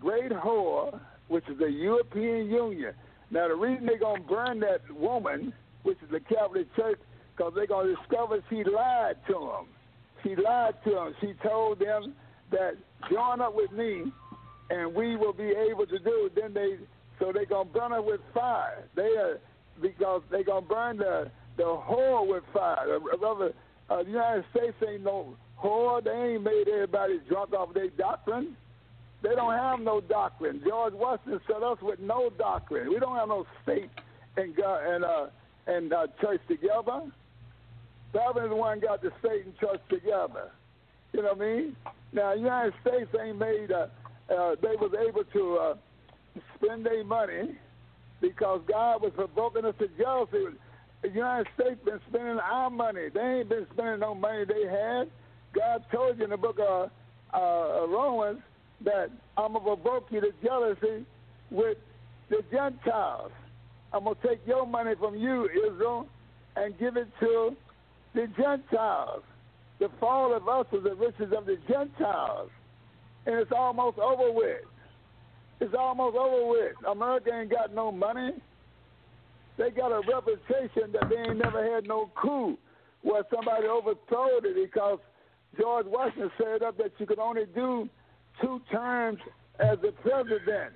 great 0.00 0.30
whore, 0.30 0.98
which 1.28 1.48
is 1.48 1.58
the 1.58 1.70
European 1.70 2.50
Union. 2.50 2.94
Now 3.30 3.48
the 3.48 3.54
reason 3.54 3.86
they're 3.86 3.98
gonna 3.98 4.22
burn 4.22 4.60
that 4.60 4.90
woman, 4.90 5.52
which 5.82 5.98
is 6.02 6.10
the 6.10 6.20
Catholic 6.20 6.74
Church, 6.74 6.98
because 7.36 7.52
they're 7.54 7.66
gonna 7.66 7.94
discover 7.94 8.42
she 8.48 8.64
lied 8.64 9.16
to 9.28 9.32
them. 9.34 9.66
She 10.22 10.36
lied 10.36 10.74
to 10.84 10.90
them. 10.90 11.14
She 11.20 11.34
told 11.42 11.78
them 11.78 12.14
that 12.50 12.76
join 13.10 13.40
up 13.40 13.54
with 13.54 13.72
me, 13.72 14.10
and 14.70 14.94
we 14.94 15.16
will 15.16 15.32
be 15.32 15.50
able 15.50 15.86
to 15.86 15.98
do. 15.98 16.26
it. 16.26 16.34
Then 16.34 16.52
they 16.54 16.78
so 17.18 17.32
they're 17.32 17.46
gonna 17.46 17.68
burn 17.68 17.92
her 17.92 18.02
with 18.02 18.20
fire. 18.34 18.84
They 18.94 19.16
are 19.16 19.38
because 19.80 20.22
they're 20.30 20.44
gonna 20.44 20.66
burn 20.66 20.96
the 20.98 21.30
the 21.56 21.64
whore 21.64 22.26
with 22.26 22.44
fire. 22.52 22.98
Rather, 23.20 23.52
uh, 23.90 24.02
the 24.02 24.10
United 24.10 24.44
States 24.56 24.76
ain't 24.88 25.02
no 25.02 25.34
whore. 25.62 26.02
They 26.02 26.34
ain't 26.34 26.42
made 26.42 26.68
everybody 26.72 27.20
drunk 27.28 27.52
off 27.52 27.74
their 27.74 27.88
doctrine. 27.90 28.56
They 29.22 29.34
don't 29.34 29.52
have 29.52 29.80
no 29.80 30.00
doctrine. 30.00 30.62
George 30.66 30.94
Washington 30.94 31.40
set 31.46 31.62
us 31.62 31.78
with 31.82 32.00
no 32.00 32.30
doctrine. 32.30 32.88
We 32.88 32.98
don't 32.98 33.16
have 33.16 33.28
no 33.28 33.46
state 33.62 33.90
and 34.36 34.56
God 34.56 34.86
and 34.86 35.04
uh, 35.04 35.26
and 35.66 35.92
uh, 35.92 36.06
church 36.20 36.40
together. 36.48 37.02
Is 38.12 38.48
the 38.48 38.56
one 38.56 38.80
got 38.80 39.02
the 39.02 39.12
state 39.20 39.44
and 39.44 39.56
church 39.58 39.80
together. 39.88 40.50
You 41.12 41.22
know 41.22 41.34
what 41.34 41.42
I 41.42 41.56
mean? 41.56 41.76
Now, 42.12 42.34
the 42.34 42.40
United 42.40 42.74
States 42.80 43.08
ain't 43.20 43.38
made. 43.38 43.70
Uh, 43.70 43.86
uh, 44.32 44.56
they 44.62 44.74
was 44.76 44.92
able 44.98 45.24
to 45.24 45.58
uh, 45.58 45.74
spend 46.56 46.86
their 46.86 47.04
money 47.04 47.56
because 48.20 48.60
God 48.68 49.02
was 49.02 49.12
provoking 49.14 49.64
us 49.64 49.74
to 49.78 49.88
jealousy. 49.98 50.56
The 51.02 51.08
United 51.08 51.46
States 51.54 51.80
been 51.84 52.00
spending 52.08 52.38
our 52.38 52.70
money. 52.70 53.08
They 53.12 53.20
ain't 53.20 53.48
been 53.48 53.66
spending 53.72 54.00
no 54.00 54.14
money 54.14 54.44
they 54.44 54.68
had. 54.68 55.10
God 55.54 55.84
told 55.92 56.18
you 56.18 56.24
in 56.24 56.30
the 56.30 56.36
book 56.36 56.58
of 56.60 56.90
uh, 57.32 57.86
Romans 57.88 58.40
that 58.84 59.10
I'm 59.36 59.54
to 59.54 59.60
provoke 59.60 60.06
you 60.10 60.20
to 60.20 60.32
jealousy 60.42 61.06
with 61.50 61.78
the 62.28 62.42
Gentiles. 62.50 63.32
I'm 63.92 64.04
to 64.04 64.14
take 64.26 64.40
your 64.46 64.66
money 64.66 64.94
from 64.98 65.16
you, 65.16 65.48
Israel, 65.48 66.06
and 66.56 66.78
give 66.78 66.96
it 66.96 67.08
to 67.20 67.56
the 68.14 68.26
Gentiles. 68.38 69.22
The 69.78 69.88
fall 69.98 70.34
of 70.34 70.46
us 70.48 70.66
is 70.72 70.84
the 70.84 70.94
riches 70.94 71.32
of 71.36 71.46
the 71.46 71.56
Gentiles. 71.68 72.50
And 73.26 73.36
it's 73.36 73.52
almost 73.52 73.98
over 73.98 74.30
with. 74.32 74.62
It's 75.60 75.74
almost 75.78 76.16
over 76.16 76.50
with. 76.50 76.72
America 76.86 77.30
ain't 77.32 77.50
got 77.50 77.74
no 77.74 77.90
money. 77.90 78.32
They 79.60 79.68
got 79.68 79.92
a 79.92 80.00
reputation 80.10 80.90
that 80.92 81.10
they 81.10 81.16
ain't 81.16 81.36
never 81.36 81.62
had 81.62 81.86
no 81.86 82.10
coup 82.14 82.56
where 83.02 83.22
somebody 83.32 83.66
overthrew 83.66 84.38
it 84.38 84.54
because 84.54 84.98
George 85.60 85.84
Washington 85.86 86.30
said 86.38 86.62
up 86.62 86.78
that 86.78 86.92
you 86.96 87.04
could 87.04 87.18
only 87.18 87.44
do 87.54 87.86
two 88.40 88.62
terms 88.72 89.18
as 89.58 89.76
a 89.86 89.92
president. 90.00 90.72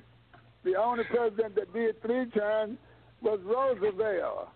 The 0.64 0.74
only 0.76 1.04
president 1.04 1.54
that 1.54 1.72
did 1.72 2.02
three 2.02 2.26
terms 2.26 2.76
was 3.22 3.40
Roosevelt. 3.42 4.50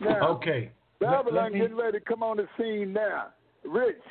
Now, 0.00 0.28
okay. 0.30 0.72
Babylon 1.00 1.52
me... 1.52 1.60
getting 1.60 1.76
ready 1.76 2.00
to 2.00 2.04
come 2.04 2.24
on 2.24 2.38
the 2.38 2.48
scene 2.58 2.92
now, 2.92 3.28
rich, 3.64 4.02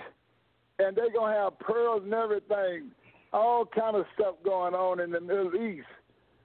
and 0.79 0.95
they're 0.95 1.11
gonna 1.13 1.35
have 1.35 1.59
pearls 1.59 2.03
and 2.05 2.13
everything, 2.13 2.91
all 3.33 3.65
kind 3.65 3.97
of 3.97 4.05
stuff 4.13 4.35
going 4.45 4.73
on 4.73 5.01
in 5.01 5.11
the 5.11 5.19
Middle 5.19 5.55
East. 5.55 5.87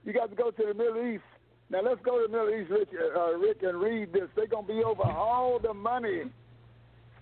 You 0.05 0.13
got 0.13 0.31
to 0.31 0.35
go 0.35 0.51
to 0.51 0.65
the 0.67 0.75
Middle 0.75 1.07
East. 1.07 1.23
Now 1.71 1.81
let's 1.83 2.01
go 2.05 2.19
to 2.21 2.27
the 2.27 2.33
Middle 2.33 2.51
East, 2.61 2.71
Rich, 2.71 2.89
uh, 3.17 3.33
Rick, 3.39 3.59
and 3.63 3.81
read 3.81 4.13
this. 4.13 4.29
They're 4.35 4.47
gonna 4.49 4.67
be 4.67 4.83
over 4.85 5.03
all 5.05 5.59
the 5.63 5.73
money. 5.73 6.25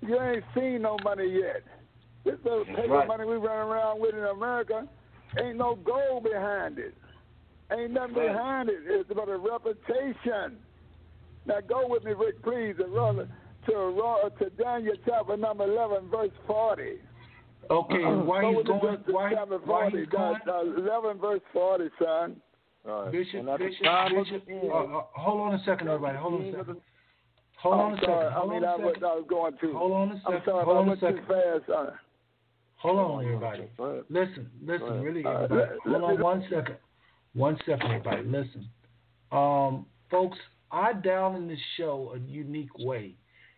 You 0.00 0.20
ain't 0.20 0.44
seen 0.54 0.82
no 0.82 0.96
money 1.04 1.28
yet. 1.28 1.62
This 2.24 2.36
little 2.44 2.64
paper 2.64 2.88
right. 2.88 3.08
money 3.08 3.24
we 3.24 3.36
run 3.36 3.68
around 3.68 4.00
with 4.00 4.14
in 4.14 4.24
America, 4.24 4.86
ain't 5.38 5.56
no 5.56 5.76
gold 5.76 6.24
behind 6.24 6.78
it. 6.78 6.94
Ain't 7.70 7.90
nothing 7.92 8.16
Right. 8.16 8.28
behind 8.28 8.68
it. 8.70 8.78
It's 8.86 9.10
about 9.10 9.28
a 9.28 9.36
reputation. 9.36 10.58
Now 11.44 11.60
go 11.66 11.86
with 11.86 12.04
me, 12.04 12.12
Rick, 12.12 12.42
please, 12.42 12.76
and 12.78 12.94
run 12.94 13.16
to 13.66 14.30
to 14.38 14.50
Daniel 14.50 14.94
chapter 15.04 15.36
number 15.36 15.64
eleven, 15.64 16.08
verse 16.08 16.30
forty. 16.46 17.00
Okay, 17.70 18.04
why 18.04 18.40
go 18.40 18.52
he's 18.56 18.66
going? 18.66 19.04
to 19.04 19.12
Why, 19.12 19.34
chapter 19.34 19.58
why 19.58 19.90
40, 19.90 19.98
he's 19.98 20.08
going? 20.08 20.36
uh, 20.46 20.52
uh, 20.52 20.62
eleven, 20.62 21.18
verse 21.18 21.40
forty, 21.52 21.88
son. 22.02 22.40
Right. 22.84 23.12
Bishop, 23.12 23.44
Bishop, 23.58 23.80
Bishop. 24.14 24.42
Uh, 24.48 24.76
uh, 24.76 25.02
hold 25.12 25.40
on 25.40 25.54
a 25.54 25.64
second, 25.64 25.88
everybody. 25.88 26.16
Hold 26.18 26.34
on 26.40 26.46
a 26.46 26.52
second. 26.52 26.76
Hold 27.60 27.74
I'm 27.74 27.80
on 27.80 27.92
a 27.92 27.96
second. 27.96 28.06
sorry. 28.08 28.32
Hold 28.32 28.50
I 28.50 28.54
mean, 28.54 28.64
on 28.64 28.68
I 28.68 28.72
a 28.72 28.86
was, 28.86 28.94
second. 28.94 29.04
I 29.04 29.14
was 29.14 29.24
going 29.28 29.52
to. 29.60 29.72
Hold 29.78 29.92
on 29.92 30.08
a 30.08 30.12
I'm 30.14 30.20
second. 30.24 30.42
sorry, 30.46 30.64
Hold 30.64 30.76
on 30.78 30.88
a 30.88 30.94
too 30.94 31.00
second. 31.00 31.26
fast. 31.26 31.70
Uh, 31.70 31.90
Hold 32.76 32.98
on, 32.98 33.24
everybody. 33.24 33.64
Listen, 34.08 34.48
listen, 34.64 35.00
really, 35.02 35.26
everybody. 35.26 35.70
Hold 35.84 36.02
on 36.04 36.20
one 36.20 36.44
second. 36.48 36.76
One 37.34 37.58
second, 37.66 37.90
everybody. 37.90 38.22
Listen. 38.22 38.68
Um, 39.32 39.84
folks, 40.10 40.38
I 40.70 40.92
dialed 40.92 41.36
in 41.36 41.48
this 41.48 41.58
show 41.76 42.12
a 42.14 42.18
unique 42.30 42.76
way. 42.78 43.14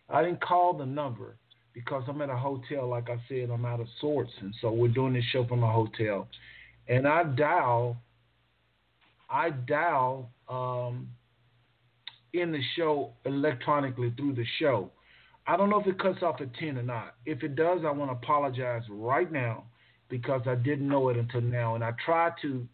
I 0.09 0.23
didn't 0.23 0.41
call 0.41 0.73
the 0.73 0.85
number 0.85 1.35
because 1.73 2.03
I'm 2.07 2.19
at 2.21 2.29
a 2.31 2.35
hotel. 2.35 2.87
Like 2.89 3.09
I 3.11 3.17
said, 3.29 3.49
I'm 3.51 3.63
out 3.65 3.79
of 3.79 3.87
sorts, 4.01 4.31
and 4.41 4.53
so 4.59 4.71
we're 4.71 4.87
doing 4.89 5.13
this 5.13 5.23
show 5.31 5.45
from 5.45 5.63
a 5.63 5.71
hotel. 5.71 6.27
And 6.87 7.07
I 7.07 7.23
dial, 7.23 7.97
I 9.31 9.51
dial 9.51 10.29
um, 10.49 11.07
in 12.33 12.51
the 12.51 12.61
show 12.75 13.13
electronically 13.25 14.13
through 14.17 14.35
the 14.35 14.45
show. 14.59 14.91
I 15.47 15.57
don't 15.57 15.69
know 15.69 15.79
if 15.79 15.87
it 15.87 15.99
cuts 15.99 16.21
off 16.21 16.41
at 16.41 16.53
10 16.55 16.77
or 16.77 16.83
not. 16.83 17.15
If 17.25 17.43
it 17.43 17.55
does, 17.55 17.81
I 17.85 17.91
want 17.91 18.11
to 18.11 18.15
apologize 18.15 18.83
right 18.89 19.31
now 19.31 19.63
because 20.09 20.41
I 20.45 20.55
didn't 20.55 20.87
know 20.87 21.09
it 21.09 21.17
until 21.17 21.41
now. 21.41 21.75
And 21.75 21.83
I 21.83 21.93
tried 22.05 22.33
to 22.43 22.67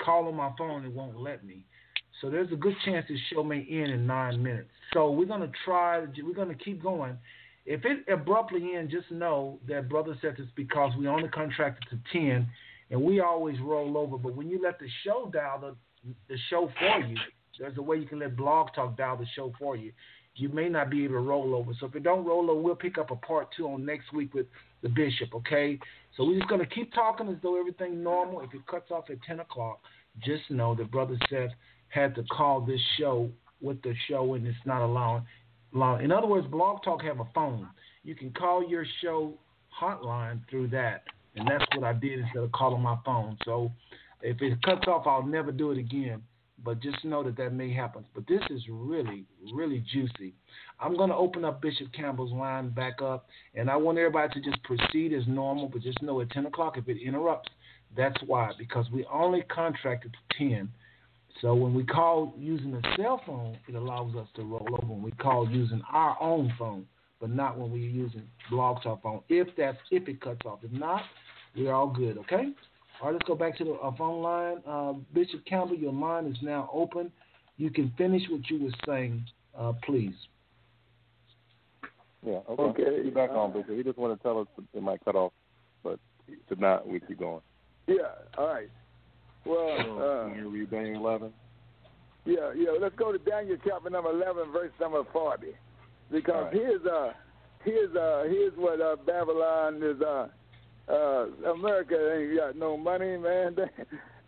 call 0.00 0.28
on 0.28 0.36
my 0.36 0.52
phone, 0.56 0.84
it 0.84 0.92
won't 0.92 1.18
let 1.20 1.44
me. 1.44 1.64
So 2.20 2.30
there's 2.30 2.50
a 2.52 2.56
good 2.56 2.74
chance 2.84 3.04
this 3.08 3.18
show 3.32 3.42
may 3.42 3.66
end 3.68 3.90
in 3.90 4.06
nine 4.06 4.42
minutes. 4.42 4.70
So 4.94 5.10
we're 5.10 5.26
going 5.26 5.42
to 5.42 5.52
try, 5.64 6.00
we're 6.00 6.34
going 6.34 6.48
to 6.48 6.54
keep 6.54 6.82
going. 6.82 7.18
If 7.66 7.84
it 7.84 8.08
abruptly 8.10 8.74
ends, 8.76 8.92
just 8.92 9.10
know 9.10 9.58
that 9.68 9.88
Brother 9.88 10.16
said 10.22 10.36
it's 10.38 10.48
because 10.54 10.92
we 10.96 11.08
only 11.08 11.28
contracted 11.28 11.84
to 11.90 12.18
10 12.18 12.48
and 12.90 13.02
we 13.02 13.20
always 13.20 13.56
roll 13.60 13.96
over. 13.96 14.16
But 14.18 14.34
when 14.34 14.48
you 14.48 14.60
let 14.62 14.78
the 14.78 14.88
show 15.04 15.30
dial 15.32 15.60
the, 15.60 16.14
the 16.28 16.38
show 16.50 16.70
for 16.78 17.00
you, 17.00 17.16
there's 17.58 17.76
a 17.78 17.82
way 17.82 17.96
you 17.96 18.06
can 18.06 18.18
let 18.18 18.36
Blog 18.36 18.68
Talk 18.74 18.96
dial 18.96 19.16
the 19.16 19.26
show 19.34 19.52
for 19.58 19.76
you. 19.76 19.92
You 20.34 20.50
may 20.50 20.68
not 20.68 20.90
be 20.90 21.04
able 21.04 21.14
to 21.14 21.20
roll 21.20 21.54
over. 21.54 21.72
So 21.80 21.86
if 21.86 21.94
it 21.94 22.02
don't 22.02 22.24
roll 22.24 22.50
over, 22.50 22.60
we'll 22.60 22.74
pick 22.74 22.98
up 22.98 23.10
a 23.10 23.16
part 23.16 23.48
two 23.56 23.66
on 23.68 23.86
next 23.86 24.12
week 24.12 24.34
with 24.34 24.46
the 24.82 24.88
bishop, 24.90 25.34
okay? 25.34 25.78
So 26.16 26.24
we're 26.24 26.38
just 26.38 26.48
to 26.50 26.66
keep 26.66 26.92
talking 26.92 27.28
as 27.28 27.36
though 27.42 27.58
everything 27.58 28.02
normal. 28.02 28.42
If 28.42 28.52
it 28.52 28.66
cuts 28.66 28.90
off 28.90 29.08
at 29.08 29.22
10 29.22 29.40
o'clock, 29.40 29.80
just 30.22 30.42
know 30.50 30.74
that 30.74 30.90
Brother 30.90 31.16
Seth 31.30 31.50
had 31.88 32.14
to 32.16 32.22
call 32.24 32.60
this 32.60 32.80
show 32.98 33.30
with 33.60 33.80
the 33.82 33.94
show 34.08 34.34
and 34.34 34.46
it's 34.46 34.56
not 34.66 34.82
allowing. 34.82 35.24
allowing. 35.74 36.04
In 36.04 36.12
other 36.12 36.26
words, 36.26 36.46
Blog 36.48 36.82
Talk 36.82 37.02
have 37.02 37.20
a 37.20 37.28
phone. 37.34 37.68
You 38.04 38.14
can 38.14 38.30
call 38.32 38.68
your 38.68 38.84
show 39.02 39.34
hotline 39.80 40.40
through 40.50 40.68
that. 40.68 41.04
And 41.36 41.46
that's 41.46 41.64
what 41.74 41.84
I 41.84 41.92
did 41.92 42.20
instead 42.20 42.42
of 42.42 42.52
calling 42.52 42.82
my 42.82 42.96
phone. 43.04 43.36
So 43.44 43.70
if 44.22 44.40
it 44.40 44.60
cuts 44.62 44.86
off, 44.88 45.06
I'll 45.06 45.22
never 45.22 45.52
do 45.52 45.70
it 45.70 45.78
again. 45.78 46.22
But 46.64 46.80
just 46.80 47.04
know 47.04 47.22
that 47.22 47.36
that 47.36 47.52
may 47.52 47.72
happen. 47.72 48.06
But 48.14 48.26
this 48.26 48.40
is 48.48 48.62
really, 48.70 49.26
really 49.52 49.84
juicy. 49.92 50.34
I'm 50.80 50.96
going 50.96 51.10
to 51.10 51.16
open 51.16 51.44
up 51.44 51.60
Bishop 51.60 51.92
Campbell's 51.92 52.32
line 52.32 52.70
back 52.70 53.02
up, 53.02 53.26
and 53.54 53.70
I 53.70 53.76
want 53.76 53.98
everybody 53.98 54.32
to 54.32 54.50
just 54.50 54.62
proceed 54.62 55.12
as 55.12 55.26
normal. 55.26 55.68
But 55.68 55.82
just 55.82 56.02
know 56.02 56.22
at 56.22 56.30
10 56.30 56.46
o'clock, 56.46 56.78
if 56.78 56.88
it 56.88 56.96
interrupts, 56.96 57.50
that's 57.94 58.16
why, 58.26 58.52
because 58.58 58.86
we 58.90 59.04
only 59.12 59.42
contracted 59.42 60.12
to 60.12 60.38
10. 60.38 60.68
So 61.42 61.54
when 61.54 61.74
we 61.74 61.84
call 61.84 62.34
using 62.38 62.74
a 62.74 62.96
cell 62.96 63.20
phone, 63.26 63.58
it 63.68 63.74
allows 63.74 64.14
us 64.16 64.26
to 64.36 64.42
roll 64.42 64.66
over. 64.72 64.92
When 64.92 65.02
we 65.02 65.10
call 65.12 65.48
using 65.50 65.82
our 65.92 66.16
own 66.22 66.50
phone, 66.58 66.86
but 67.20 67.30
not 67.30 67.58
when 67.58 67.70
we're 67.70 67.78
using 67.78 68.22
Blog 68.50 68.82
Talk 68.82 69.02
phone. 69.02 69.20
If 69.28 69.48
that's 69.56 69.78
if 69.90 70.08
it 70.08 70.20
cuts 70.20 70.40
off, 70.46 70.60
if 70.62 70.72
not, 70.72 71.02
we're 71.56 71.72
all 71.72 71.88
good. 71.88 72.18
Okay. 72.18 72.52
All 73.00 73.08
right, 73.08 73.12
let's 73.12 73.26
go 73.26 73.34
back 73.34 73.56
to 73.58 73.64
the 73.64 73.72
uh, 73.72 73.94
phone 73.96 74.22
line. 74.22 74.56
Uh, 74.66 74.94
Bishop 75.12 75.44
Campbell, 75.46 75.76
your 75.76 75.92
line 75.92 76.26
is 76.26 76.36
now 76.42 76.70
open. 76.72 77.12
You 77.58 77.70
can 77.70 77.92
finish 77.98 78.22
what 78.30 78.48
you 78.50 78.62
were 78.64 78.70
saying, 78.86 79.24
uh, 79.58 79.72
please. 79.84 80.14
Yeah, 82.24 82.40
okay. 82.50 82.82
Okay. 82.82 83.02
Be 83.02 83.10
back 83.10 83.30
on, 83.30 83.52
Bishop. 83.52 83.76
He 83.76 83.82
just 83.82 83.98
want 83.98 84.16
to 84.16 84.22
tell 84.22 84.40
us 84.40 84.46
it 84.74 84.82
might 84.82 85.04
cut 85.04 85.14
off, 85.14 85.32
but 85.84 85.98
to 86.48 86.56
not, 86.60 86.86
we 86.88 87.00
keep 87.00 87.18
going. 87.18 87.40
yeah. 87.86 87.96
All 88.36 88.48
right. 88.48 88.68
Well, 89.44 89.68
uh, 89.70 90.28
Can 90.30 90.38
you 90.38 90.48
read 90.50 90.70
Daniel 90.70 90.96
11? 91.00 91.32
Yeah, 92.24 92.52
yeah. 92.56 92.70
Let's 92.80 92.96
go 92.96 93.12
to 93.12 93.18
Daniel 93.18 93.56
chapter 93.64 93.88
number 93.88 94.10
eleven, 94.10 94.50
verse 94.52 94.72
number 94.80 95.04
forty, 95.12 95.52
because 96.10 96.34
All 96.34 96.42
right. 96.46 96.52
here's 96.52 96.84
uh, 96.84 97.12
here's 97.64 97.94
uh, 97.94 98.24
here's 98.28 98.52
what 98.56 98.80
uh, 98.80 98.96
Babylon 99.06 99.80
is. 99.80 100.02
Uh, 100.02 100.26
uh, 100.88 101.26
America 101.50 101.96
ain't 102.16 102.36
got 102.36 102.56
no 102.56 102.76
money, 102.76 103.16
man. 103.16 103.56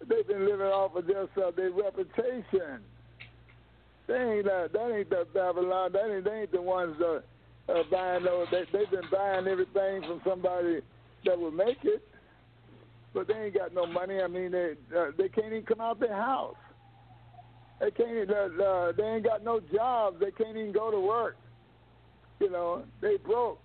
They 0.00 0.14
they've 0.14 0.26
been 0.28 0.46
living 0.46 0.66
off 0.66 0.94
of 0.94 1.06
just 1.06 1.36
uh, 1.36 1.50
their 1.56 1.72
reputation. 1.72 2.80
They 4.06 4.14
ain't 4.14 4.46
uh, 4.46 4.68
that 4.72 4.92
ain't 4.94 5.10
the 5.10 5.26
Babylon. 5.34 5.92
That 5.92 6.14
ain't 6.14 6.24
they 6.24 6.40
ain't 6.42 6.52
the 6.52 6.62
ones 6.62 6.96
uh, 7.00 7.20
uh, 7.70 7.82
buying 7.90 8.24
those. 8.24 8.46
They 8.50 8.64
they've 8.72 8.90
been 8.90 9.10
buying 9.10 9.46
everything 9.46 10.02
from 10.02 10.20
somebody 10.26 10.80
that 11.24 11.38
will 11.38 11.50
make 11.50 11.78
it, 11.82 12.06
but 13.12 13.26
they 13.28 13.34
ain't 13.34 13.54
got 13.54 13.74
no 13.74 13.86
money. 13.86 14.20
I 14.20 14.28
mean, 14.28 14.52
they 14.52 14.74
uh, 14.96 15.10
they 15.18 15.28
can't 15.28 15.48
even 15.48 15.64
come 15.64 15.80
out 15.80 16.00
their 16.00 16.14
house. 16.14 16.56
They 17.80 17.90
can't. 17.90 18.30
Uh, 18.30 18.62
uh, 18.62 18.92
they 18.92 19.04
ain't 19.04 19.24
got 19.24 19.44
no 19.44 19.60
jobs. 19.74 20.18
They 20.20 20.30
can't 20.30 20.56
even 20.56 20.72
go 20.72 20.90
to 20.90 21.00
work. 21.00 21.36
You 22.40 22.50
know, 22.50 22.84
they 23.00 23.16
broke. 23.16 23.60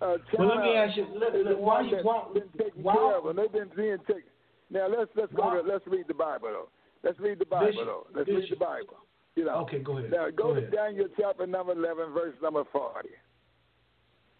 Uh, 0.00 0.18
China 0.30 0.38
Well, 0.38 0.48
let 0.56 0.64
me 0.64 0.74
ask 0.74 0.96
you, 0.96 1.06
let- 1.14 1.34
let- 1.44 1.58
why 1.58 1.76
one 1.76 1.84
you- 1.86 1.90
that's 1.92 2.04
why- 2.04 2.28
been 2.34 2.48
taking 2.58 2.82
why- 2.82 2.94
care 2.94 3.16
of 3.18 3.24
them. 3.24 3.36
They've 3.36 3.52
been 3.52 3.68
being 3.76 3.98
taken. 4.00 4.30
Now 4.70 4.88
let's 4.88 5.10
let's 5.14 5.32
go 5.32 5.42
Why- 5.42 5.60
to 5.60 5.62
let's 5.62 5.86
read 5.86 6.06
the 6.08 6.14
Bible 6.14 6.48
though. 6.48 6.68
Let's 7.02 7.18
read 7.20 7.38
the 7.38 7.44
Bible 7.46 7.66
Bishop, 7.66 7.84
though. 7.86 8.06
Let's 8.14 8.28
read 8.28 8.48
the 8.50 8.56
Bible. 8.56 8.96
You 9.36 9.44
know. 9.44 9.60
Okay, 9.62 9.78
go 9.80 9.98
ahead. 9.98 10.10
Now 10.10 10.26
go, 10.30 10.30
Go 10.30 10.54
to 10.54 10.58
ahead. 10.60 10.72
Daniel 10.72 11.08
chapter 11.18 11.46
number 11.46 11.72
eleven, 11.72 12.12
verse 12.12 12.34
number 12.42 12.64
forty. 12.64 13.10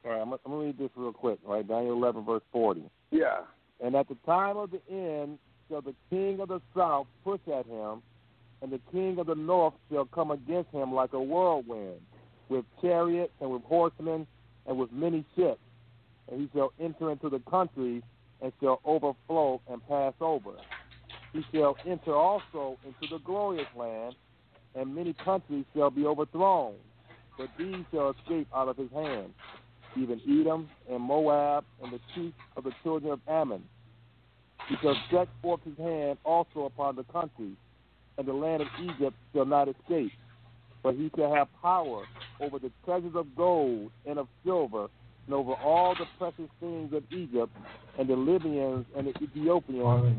All 0.05 0.11
right, 0.11 0.21
I'm, 0.21 0.31
gonna- 0.31 0.41
I'm 0.45 0.53
going 0.53 0.61
to 0.61 0.67
read 0.67 0.79
this 0.79 0.97
real 0.97 1.13
quick, 1.13 1.39
right? 1.45 1.67
Daniel 1.67 1.95
11, 1.95 2.25
verse 2.27 2.43
40. 2.53 2.85
Yeah. 3.11 3.41
And 3.81 3.97
at 3.97 4.07
the 4.07 4.17
time 4.27 4.59
of 4.59 4.71
the 4.71 4.81
end 4.91 5.39
shall 5.69 5.81
the 5.81 5.95
king 6.11 6.41
of 6.41 6.49
the 6.49 6.61
south 6.77 7.07
push 7.25 7.41
at 7.49 7.65
him, 7.65 8.03
and 8.61 8.71
the 8.71 8.81
king 8.93 9.19
of 9.19 9.27
the 9.29 9.35
north 9.35 9.73
shall 9.91 10.05
come 10.05 10.31
against 10.31 10.71
him 10.73 10.93
like 10.95 11.15
a 11.15 11.21
whirlwind, 11.23 12.03
with 12.51 12.67
chariots 12.83 13.33
and 13.41 13.51
with 13.51 13.63
horsemen 13.65 14.27
and 14.67 14.79
with 14.79 14.93
many 14.93 15.25
ships. 15.37 15.61
And 16.31 16.41
he 16.41 16.49
shall 16.55 16.73
enter 16.81 17.11
into 17.11 17.29
the 17.29 17.41
country 17.41 18.03
and 18.41 18.53
shall 18.61 18.81
overflow 18.85 19.61
and 19.69 19.87
pass 19.89 20.15
over. 20.21 20.53
He 21.33 21.45
shall 21.53 21.77
enter 21.87 22.15
also 22.15 22.79
into 22.87 23.13
the 23.13 23.19
glorious 23.25 23.67
land, 23.77 24.15
and 24.75 24.95
many 24.95 25.13
countries 25.25 25.65
shall 25.75 25.91
be 25.91 26.07
overthrown, 26.07 26.75
but 27.37 27.49
these 27.59 27.85
shall 27.93 28.11
escape 28.11 28.49
out 28.55 28.69
of 28.69 28.77
his 28.77 28.91
hand, 28.93 29.35
even 29.97 30.21
Edom 30.29 30.69
and 30.91 31.03
Moab 31.03 31.65
and 31.83 31.93
the 31.93 32.01
chief 32.15 32.33
of 32.57 32.65
the 32.65 32.73
children 32.83 33.13
of 33.13 33.21
Ammon. 33.29 33.63
He 34.69 34.77
shall 34.81 34.97
stretch 35.07 35.29
forth 35.43 35.61
his 35.65 35.77
hand 35.77 36.19
also 36.25 36.65
upon 36.65 36.97
the 36.97 37.05
countries, 37.05 37.57
and 38.17 38.27
the 38.27 38.33
land 38.33 38.63
of 38.63 38.69
Egypt 38.81 39.17
shall 39.35 39.45
not 39.45 39.69
escape. 39.69 40.13
But 40.85 40.95
he 40.97 41.11
shall 41.17 41.35
have 41.35 41.49
power 41.63 42.05
over 42.41 42.59
the 42.61 42.71
treasures 42.85 43.15
of 43.17 43.35
gold 43.35 43.91
and 44.07 44.19
of 44.19 44.29
silver, 44.45 44.87
and 45.27 45.35
over 45.35 45.55
all 45.55 45.95
the 45.99 46.05
precious 46.19 46.51
things 46.61 46.93
of 46.93 47.03
Egypt, 47.11 47.51
and 47.99 48.07
the 48.07 48.15
Libyans 48.15 48.85
and 48.95 49.07
the 49.07 49.15
Ethiopians 49.23 49.79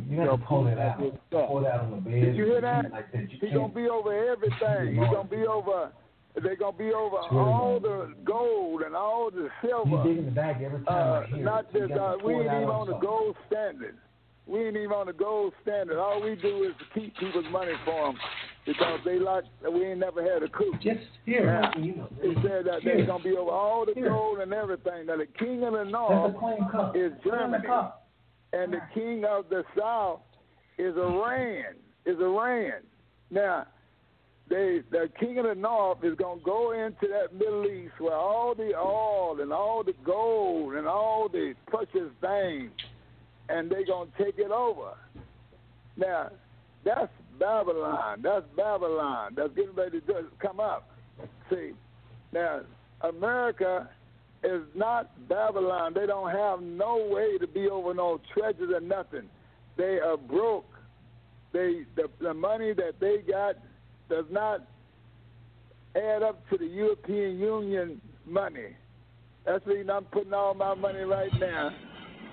You 0.09 0.17
have 0.19 0.27
shall 0.27 0.37
to 0.39 0.43
pull 0.43 0.65
it 0.67 0.79
out. 0.79 0.97
Pull 0.97 1.59
it 1.63 1.67
out 1.71 1.81
on 1.81 1.91
the 1.91 1.97
bed. 1.97 2.11
Did 2.19 2.35
you 2.35 2.45
hear 2.45 2.61
that? 2.61 2.91
Like 2.91 3.11
that. 3.11 3.27
He's 3.29 3.53
gonna 3.53 3.69
be 3.71 3.87
over 3.87 4.11
everything. 4.31 4.95
He's 4.99 5.09
gonna 5.13 5.29
be 5.29 5.45
over. 5.45 5.91
They're 6.41 6.55
gonna 6.57 6.75
be 6.75 6.91
over 6.91 7.17
all 7.17 7.79
the 7.79 8.13
gold 8.25 8.81
and 8.81 8.95
all 8.95 9.29
the 9.31 9.43
You 9.43 9.69
silver. 9.69 10.03
dig 10.03 10.17
in 10.17 10.25
the 10.25 10.31
bag 10.31 10.63
every 10.63 10.83
time 10.83 11.27
Uh, 11.31 11.37
not 11.37 11.63
just 11.65 11.73
So 11.73 11.79
you 11.79 11.87
this. 11.89 11.97
gotta 11.97 12.17
Uh, 12.19 12.25
we 12.27 12.33
ain't 12.33 12.45
even 12.45 12.69
on 12.69 12.87
the 12.87 12.97
gold 12.97 13.35
standard. 13.47 13.97
We 14.47 14.65
ain't 14.67 14.75
even 14.77 14.91
on 14.91 15.05
the 15.05 15.13
gold 15.13 15.53
standard. 15.61 15.97
All 15.99 16.21
we 16.21 16.35
do 16.35 16.63
is 16.63 16.73
keep 16.93 17.15
people's 17.17 17.45
money 17.51 17.73
for 17.85 18.07
them 18.07 18.17
because 18.65 18.99
they 19.05 19.19
like. 19.19 19.43
We 19.71 19.85
ain't 19.85 19.99
never 19.99 20.21
had 20.23 20.43
a 20.43 20.49
coup. 20.49 20.73
Just 20.81 20.99
here, 21.25 21.45
Yeah. 21.45 21.77
you 21.79 21.95
know. 21.95 22.09
He 22.21 22.33
said 22.41 22.65
that 22.65 22.81
Here. 22.81 22.97
they're 22.97 23.05
gonna 23.05 23.23
be 23.23 23.35
over 23.37 23.51
all 23.51 23.85
the 23.85 23.93
Here. 23.93 24.09
gold 24.09 24.39
and 24.39 24.53
everything. 24.53 25.05
Now 25.05 25.17
the 25.17 25.27
king 25.27 25.63
of 25.63 25.73
the 25.73 25.85
north 25.85 26.35
a 26.35 26.39
clean 26.39 26.69
cup. 26.71 26.95
is 26.95 27.11
Germany, 27.23 27.67
and 28.53 28.73
the 28.73 28.81
king 28.93 29.25
of 29.25 29.49
the 29.49 29.63
south 29.77 30.21
is 30.77 30.95
Iran. 30.97 31.75
Is 32.05 32.19
Iran. 32.19 32.81
Now, 33.31 33.65
they 34.47 34.81
the 34.91 35.09
king 35.19 35.39
of 35.39 35.45
the 35.45 35.55
north 35.55 36.03
is 36.03 36.15
gonna 36.15 36.41
go 36.41 36.71
into 36.71 37.07
that 37.07 37.33
Middle 37.33 37.65
East 37.65 37.99
where 37.99 38.13
all 38.15 38.53
the 38.55 38.75
oil 38.77 39.39
and 39.41 39.51
all 39.51 39.83
the 39.83 39.93
gold 40.03 40.73
and 40.75 40.87
all 40.87 41.27
the 41.29 41.53
precious 41.67 42.11
things, 42.21 42.71
and 43.49 43.69
they 43.69 43.83
gonna 43.83 44.09
take 44.17 44.37
it 44.37 44.51
over. 44.51 44.93
Now, 45.97 46.29
that's 46.83 47.11
Babylon. 47.39 48.19
That's 48.21 48.45
Babylon. 48.55 49.33
That's 49.35 49.53
getting 49.55 49.75
ready 49.75 50.01
to 50.01 50.25
come 50.39 50.59
up. 50.59 50.89
See, 51.49 51.71
now 52.33 52.61
America 53.01 53.89
is 54.43 54.61
not 54.75 55.27
Babylon. 55.27 55.93
They 55.93 56.05
don't 56.05 56.31
have 56.31 56.61
no 56.61 57.07
way 57.09 57.37
to 57.37 57.47
be 57.47 57.67
over 57.67 57.93
no 57.93 58.19
treasures 58.33 58.71
or 58.73 58.81
nothing. 58.81 59.29
They 59.77 59.99
are 59.99 60.17
broke. 60.17 60.69
They 61.53 61.85
the, 61.95 62.09
the 62.19 62.33
money 62.33 62.73
that 62.73 62.99
they 62.99 63.17
got 63.19 63.55
does 64.09 64.25
not 64.29 64.67
add 65.95 66.23
up 66.23 66.47
to 66.49 66.57
the 66.57 66.65
European 66.65 67.39
Union 67.39 68.01
money. 68.25 68.75
That's 69.45 69.65
reason 69.65 69.89
I'm 69.89 70.05
putting 70.05 70.33
all 70.33 70.53
my 70.53 70.73
money 70.73 71.01
right 71.01 71.31
now 71.39 71.71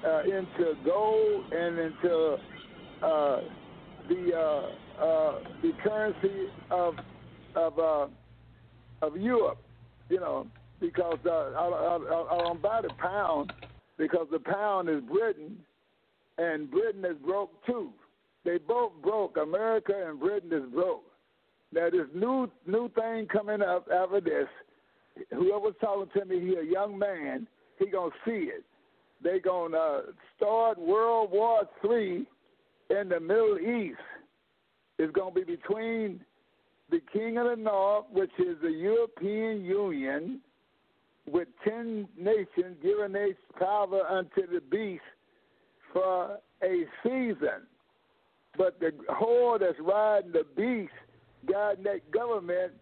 uh, 0.05 0.23
into 0.23 0.75
gold 0.85 1.53
and 1.53 1.79
into 1.79 2.37
uh, 3.03 3.41
the 4.09 4.37
uh, 4.37 4.71
uh, 5.03 5.39
the 5.63 5.73
currency 5.83 6.49
of 6.71 6.95
of 7.55 7.79
uh, 7.79 8.07
of 9.03 9.17
Europe. 9.17 9.59
You 10.09 10.21
know, 10.21 10.47
because 10.81 11.19
uh, 11.25 11.31
I, 11.31 11.69
I, 11.69 12.35
I 12.35 12.39
don't 12.39 12.63
buy 12.63 12.83
the 12.83 12.91
pound 12.99 13.53
because 13.99 14.27
the 14.31 14.39
pound 14.39 14.89
is 14.89 15.01
Britain, 15.11 15.57
and 16.39 16.71
Britain 16.71 17.05
is 17.05 17.17
broke 17.25 17.51
too. 17.65 17.91
They 18.45 18.59
both 18.59 18.93
broke. 19.03 19.37
America 19.37 19.93
and 20.07 20.19
Britain 20.19 20.53
is 20.53 20.71
broke. 20.73 21.05
Now 21.73 21.89
this 21.91 22.07
new 22.15 22.51
new 22.67 22.91
thing 22.91 23.27
coming 23.27 23.63
up 23.63 23.89
after 23.93 24.21
this, 24.21 24.49
whoever's 25.31 25.75
talking 25.81 26.11
to 26.21 26.25
me, 26.27 26.41
he 26.41 26.55
a 26.57 26.65
young 26.65 26.99
man. 26.99 27.47
He 27.79 27.87
gonna 27.87 28.11
see 28.25 28.51
it. 28.51 28.65
They 29.23 29.39
gonna 29.39 29.77
uh, 29.77 30.01
start 30.37 30.79
World 30.79 31.31
War 31.31 31.63
Three 31.81 32.27
in 32.91 33.09
the 33.09 33.21
Middle 33.21 33.59
East. 33.59 33.99
It's 34.99 35.13
gonna 35.13 35.33
be 35.33 35.45
between 35.45 36.21
the 36.91 37.01
King 37.13 37.39
of 37.39 37.49
the 37.49 37.57
North, 37.57 38.07
which 38.13 38.33
is 38.39 38.57
the 38.63 38.71
European 38.71 39.65
Union, 39.65 40.41
with 41.27 41.49
ten 41.65 42.09
nations 42.17 42.77
giving 42.83 43.13
their 43.13 43.35
power 43.59 44.07
unto 44.07 44.47
the 44.47 44.61
beast 44.61 45.03
for 45.93 46.39
a 46.63 46.85
season. 47.03 47.67
But 48.57 48.81
the 48.81 48.93
whore 49.09 49.59
that's 49.59 49.79
riding 49.81 50.33
the 50.33 50.45
beast, 50.57 50.93
guiding 51.51 51.85
that 51.85 52.11
government, 52.11 52.73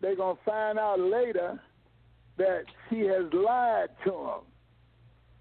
they're 0.00 0.16
going 0.16 0.36
to 0.36 0.42
find 0.44 0.78
out 0.78 0.98
later 0.98 1.60
that 2.38 2.64
she 2.88 3.00
has 3.00 3.24
lied 3.32 3.88
to 4.04 4.10
them. 4.10 4.46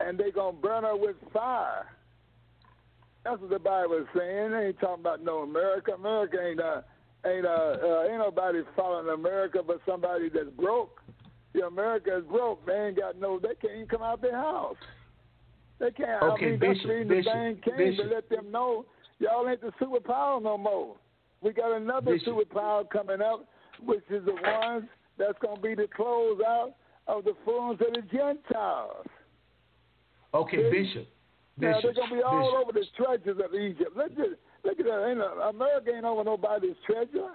And 0.02 0.20
they're 0.20 0.32
going 0.32 0.56
to 0.56 0.62
burn 0.62 0.84
her 0.84 0.98
with 0.98 1.16
fire. 1.34 1.88
That's 3.24 3.42
what 3.42 3.50
the 3.50 3.60
Bible 3.60 3.98
is 3.98 4.08
saying. 4.18 4.52
They 4.52 4.68
ain't 4.68 4.80
talking 4.80 5.02
about 5.02 5.24
no 5.24 5.40
America. 5.40 5.92
America 5.94 6.38
ain't 6.42 6.60
uh, 6.60 6.82
ain't 7.26 7.46
uh, 7.46 7.76
uh 7.84 8.04
ain't 8.04 8.20
nobody 8.20 8.62
following 8.76 9.10
America 9.14 9.60
but 9.66 9.82
somebody 9.86 10.30
that's 10.30 10.50
broke. 10.58 11.02
The 11.54 11.66
America 11.66 12.18
is 12.18 12.24
broke. 12.26 12.66
They 12.66 12.74
ain't 12.88 12.98
got 12.98 13.20
no. 13.20 13.40
They 13.40 13.56
can't 13.62 13.76
even 13.76 13.88
come 13.88 14.04
out 14.04 14.22
their 14.22 14.36
house. 14.36 14.78
They 15.80 15.92
can't. 15.92 16.22
Okay, 16.24 16.46
I 16.46 16.50
mean, 16.52 16.60
Bishop, 16.60 16.88
that's 16.88 16.88
the 16.88 17.04
Bishop, 17.16 17.34
thing 17.34 17.62
came 17.64 17.78
Bishop. 17.78 18.10
to 18.10 18.16
let 18.16 18.30
them 18.30 18.52
know 18.52 18.86
y'all 19.20 19.48
ain't 19.50 19.62
the 19.62 19.72
superpower 19.82 20.42
no 20.42 20.58
more. 20.58 20.96
We 21.42 21.52
got 21.54 21.76
another 21.76 22.14
Bishop. 22.14 22.36
superpower 22.36 22.90
coming 22.90 23.22
up, 23.22 23.46
which 23.84 24.04
is 24.10 24.24
the 24.26 24.34
ones 24.34 24.86
that's 25.18 25.38
going 25.42 25.56
to 25.58 25.62
be 25.62 25.76
the 25.76 25.88
closeout 25.98 26.74
of 27.08 27.24
the 27.24 27.34
fools 27.46 27.80
of 27.86 27.94
the 27.94 28.02
Gentiles. 28.12 29.08
Okay, 30.34 30.58
See? 30.58 30.84
Bishop. 30.84 31.08
Now 31.60 31.80
they're 31.82 31.94
gonna 31.94 32.16
be 32.16 32.22
all 32.22 32.40
Bishop. 32.42 32.60
over 32.62 32.72
the 32.72 32.86
treasures 32.96 33.42
of 33.44 33.54
Egypt. 33.54 33.96
Look 33.96 34.12
at 34.12 34.38
look 34.64 34.80
at 34.80 34.86
that. 34.86 35.08
Ain't 35.10 35.18
no, 35.20 35.28
America 35.50 35.92
ain't 35.96 36.06
over 36.06 36.24
nobody's 36.24 36.76
treasure. 36.86 37.32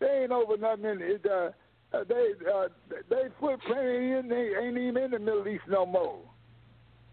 They 0.00 0.22
ain't 0.22 0.32
over 0.32 0.56
nothing 0.56 0.84
in 0.84 0.98
it. 1.02 1.24
Uh, 1.24 1.50
uh, 1.96 2.04
they 2.08 2.32
uh, 2.52 2.68
they 3.08 3.22
footprint 3.40 3.78
ain't, 3.78 4.24
in, 4.24 4.28
they 4.28 4.52
ain't 4.60 4.76
even 4.76 4.96
in 5.04 5.10
the 5.12 5.18
Middle 5.18 5.46
East 5.48 5.64
no 5.68 5.86
more. 5.86 6.18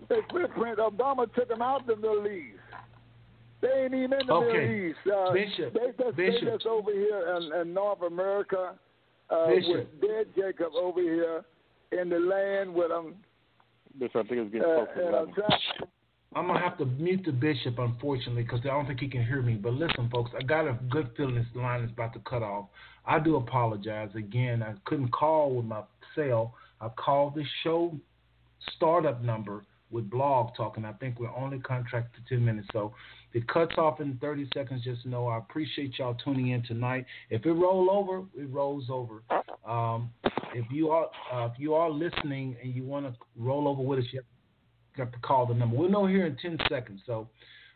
They 0.10 0.18
footprint. 0.32 0.80
Obama 0.80 1.32
took 1.34 1.48
them 1.48 1.62
out 1.62 1.82
of 1.82 1.88
the 1.88 1.96
Middle 1.96 2.28
East. 2.28 2.60
They 3.62 3.70
ain't 3.86 3.94
even 3.94 4.20
in 4.20 4.28
the 4.28 4.34
Okay. 4.34 4.58
Middle 4.58 4.90
East. 4.90 4.98
Uh, 5.08 5.32
Bishop, 5.34 5.74
they 5.74 6.04
just 6.04 6.18
Bishop. 6.18 6.42
they 6.44 6.52
just 6.52 6.66
over 6.66 6.92
here 6.92 7.38
in, 7.38 7.62
in 7.62 7.74
North 7.74 8.02
America 8.02 8.74
uh, 9.30 9.48
Bishop. 9.48 9.70
with 9.70 10.02
dead 10.02 10.28
Jacob 10.36 10.74
over 10.76 11.00
here 11.00 11.46
in 11.94 12.10
the 12.10 12.20
land 12.20 12.74
with 12.74 12.90
them. 12.90 13.16
Bishop, 13.98 14.26
I 14.26 14.28
think 14.28 14.42
it's 14.42 14.52
getting 14.52 14.68
Uh, 14.70 14.86
close 14.86 14.88
to 14.98 15.08
and 15.08 15.88
I'm 16.36 16.46
11. 16.46 16.46
trying- 16.46 16.46
I'm 16.46 16.48
gonna 16.48 16.60
have 16.60 16.78
to 16.78 16.86
mute 16.86 17.24
the 17.26 17.32
bishop, 17.32 17.80
unfortunately, 17.80 18.44
because 18.44 18.62
I 18.62 18.70
don't 18.70 18.86
think 18.86 19.00
he 19.00 19.08
can 19.08 19.26
hear 19.26 19.42
me. 19.42 19.56
But 19.56 19.74
listen, 19.74 20.10
folks, 20.10 20.32
I 20.38 20.44
got 20.44 20.68
a 20.68 20.74
good 20.90 21.16
feeling 21.16 21.36
this 21.36 21.56
line 21.56 21.82
is 21.82 21.92
about 21.92 22.14
to 22.14 22.20
cut 22.20 22.44
off. 22.44 22.70
I 23.06 23.20
do 23.20 23.36
apologize 23.36 24.16
again. 24.16 24.64
I 24.64 24.74
couldn't 24.86 25.10
call 25.10 25.56
with 25.56 25.66
my 25.66 25.84
cell. 26.16 26.56
I 26.82 26.90
called 26.90 27.36
the 27.36 27.44
show 27.64 27.98
startup 28.76 29.22
number 29.22 29.64
with 29.92 30.10
Blog 30.10 30.56
Talk, 30.56 30.78
and 30.78 30.88
I 30.88 30.94
think 30.94 31.20
we're 31.20 31.34
only 31.36 31.60
contracted 31.60 32.26
to 32.26 32.36
10 32.36 32.44
minutes. 32.44 32.68
So 32.74 32.94
if 33.32 33.44
it 33.44 33.48
cuts 33.48 33.78
off 33.78 34.02
in 34.02 34.18
30 34.18 34.50
seconds, 34.54 34.84
just 34.84 35.06
know 35.06 35.28
I 35.28 35.38
appreciate 35.38 36.00
y'all 36.00 36.16
tuning 36.16 36.50
in 36.50 36.64
tonight. 36.64 37.06
If 37.30 37.46
it 37.46 37.54
roll 37.54 37.90
over, 37.92 38.26
it 38.36 38.50
rolls 38.50 38.90
over. 38.90 39.24
Um, 39.66 40.12
if 40.54 40.66
you 40.72 40.90
are 40.90 41.10
uh, 41.32 41.46
if 41.48 41.60
you 41.60 41.74
are 41.74 41.90
listening 41.90 42.56
and 42.62 42.74
you 42.74 42.84
want 42.84 43.06
to 43.06 43.14
roll 43.38 43.68
over 43.68 43.82
with 43.82 44.00
us, 44.00 44.06
you 44.12 44.20
have 44.20 44.26
got 44.98 45.12
to 45.12 45.20
call 45.20 45.46
the 45.46 45.54
number. 45.54 45.76
We'll 45.76 45.90
know 45.90 46.06
here 46.06 46.26
in 46.26 46.36
10 46.38 46.58
seconds. 46.70 47.02
So 47.06 47.28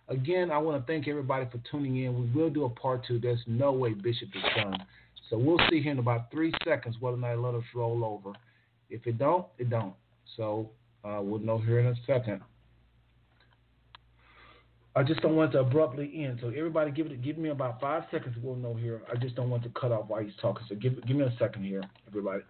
Again, 0.10 0.52
I 0.52 0.58
want 0.58 0.82
to 0.82 0.92
thank 0.92 1.08
everybody 1.08 1.46
for 1.52 1.60
tuning 1.70 1.98
in. 2.04 2.34
We 2.34 2.42
will 2.42 2.50
do 2.50 2.64
a 2.64 2.70
part 2.70 3.06
two. 3.06 3.20
There's 3.20 3.44
no 3.46 3.74
way 3.74 3.94
Bishop 3.94 4.30
is 4.34 4.44
done. 4.56 4.78
So 5.30 5.38
we'll 5.38 5.60
see 5.70 5.82
here 5.82 5.92
in 5.92 6.00
about 6.00 6.32
three 6.32 6.54
seconds 6.66 6.96
whether 7.02 7.18
or 7.18 7.20
not 7.20 7.38
let 7.40 7.56
us 7.56 7.64
roll 7.76 8.06
over. 8.06 8.38
If 8.90 9.06
it 9.06 9.18
don't, 9.18 9.46
it 9.58 9.70
don't. 9.70 9.94
So 10.38 10.70
uh, 11.04 11.20
we'll 11.22 11.40
know 11.40 11.58
here 11.58 11.80
in 11.80 11.88
a 11.88 11.96
second. 12.06 12.42
I 14.96 15.04
just 15.04 15.22
don't 15.22 15.36
want 15.36 15.52
to 15.52 15.60
abruptly 15.60 16.24
end. 16.24 16.40
So 16.42 16.50
everybody, 16.50 16.92
give 16.92 17.08
it, 17.08 17.22
give 17.22 17.38
me 17.38 17.50
about 17.50 17.82
five 17.82 18.04
seconds. 18.10 18.36
We'll 18.42 18.56
know 18.56 18.74
here. 18.74 19.02
I 19.14 19.18
just 19.18 19.36
don't 19.36 19.50
want 19.50 19.64
to 19.64 19.70
cut 19.70 19.92
off 19.92 20.08
while 20.08 20.24
he's 20.24 20.34
talking. 20.42 20.66
So 20.70 20.76
give, 20.76 21.06
give 21.06 21.18
me 21.18 21.26
a 21.26 21.36
second 21.38 21.66
here, 21.66 21.84
everybody. 22.08 22.44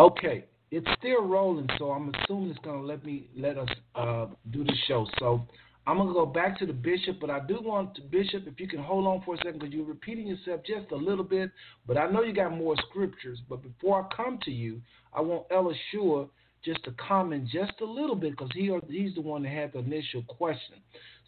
Okay, 0.00 0.44
it's 0.72 0.86
still 0.98 1.24
rolling, 1.24 1.68
so 1.78 1.92
I'm 1.92 2.12
assuming 2.14 2.50
it's 2.50 2.58
gonna 2.64 2.82
let 2.82 3.04
me 3.04 3.28
let 3.36 3.56
us 3.56 3.68
uh, 3.94 4.26
do 4.50 4.64
the 4.64 4.74
show. 4.88 5.06
So 5.20 5.46
I'm 5.86 5.98
gonna 5.98 6.12
go 6.12 6.26
back 6.26 6.58
to 6.58 6.66
the 6.66 6.72
bishop, 6.72 7.20
but 7.20 7.30
I 7.30 7.38
do 7.38 7.58
want 7.62 7.94
to, 7.94 8.02
Bishop, 8.02 8.48
if 8.48 8.58
you 8.58 8.66
can 8.66 8.82
hold 8.82 9.06
on 9.06 9.22
for 9.24 9.36
a 9.36 9.38
second, 9.38 9.60
because 9.60 9.72
you're 9.72 9.84
repeating 9.84 10.26
yourself 10.26 10.62
just 10.66 10.90
a 10.90 10.96
little 10.96 11.22
bit. 11.22 11.52
But 11.86 11.96
I 11.96 12.10
know 12.10 12.24
you 12.24 12.34
got 12.34 12.56
more 12.56 12.74
scriptures. 12.88 13.38
But 13.48 13.62
before 13.62 14.02
I 14.02 14.16
come 14.16 14.40
to 14.44 14.50
you, 14.50 14.82
I 15.12 15.20
want 15.20 15.44
Ella 15.52 15.72
Shua 15.92 16.26
just 16.64 16.82
to 16.84 16.92
comment 16.92 17.48
just 17.48 17.72
a 17.80 17.84
little 17.84 18.16
bit, 18.16 18.32
because 18.32 18.50
he 18.54 18.70
he's 18.88 19.14
the 19.14 19.20
one 19.20 19.42
that 19.42 19.50
had 19.50 19.72
the 19.72 19.80
initial 19.80 20.22
question. 20.22 20.76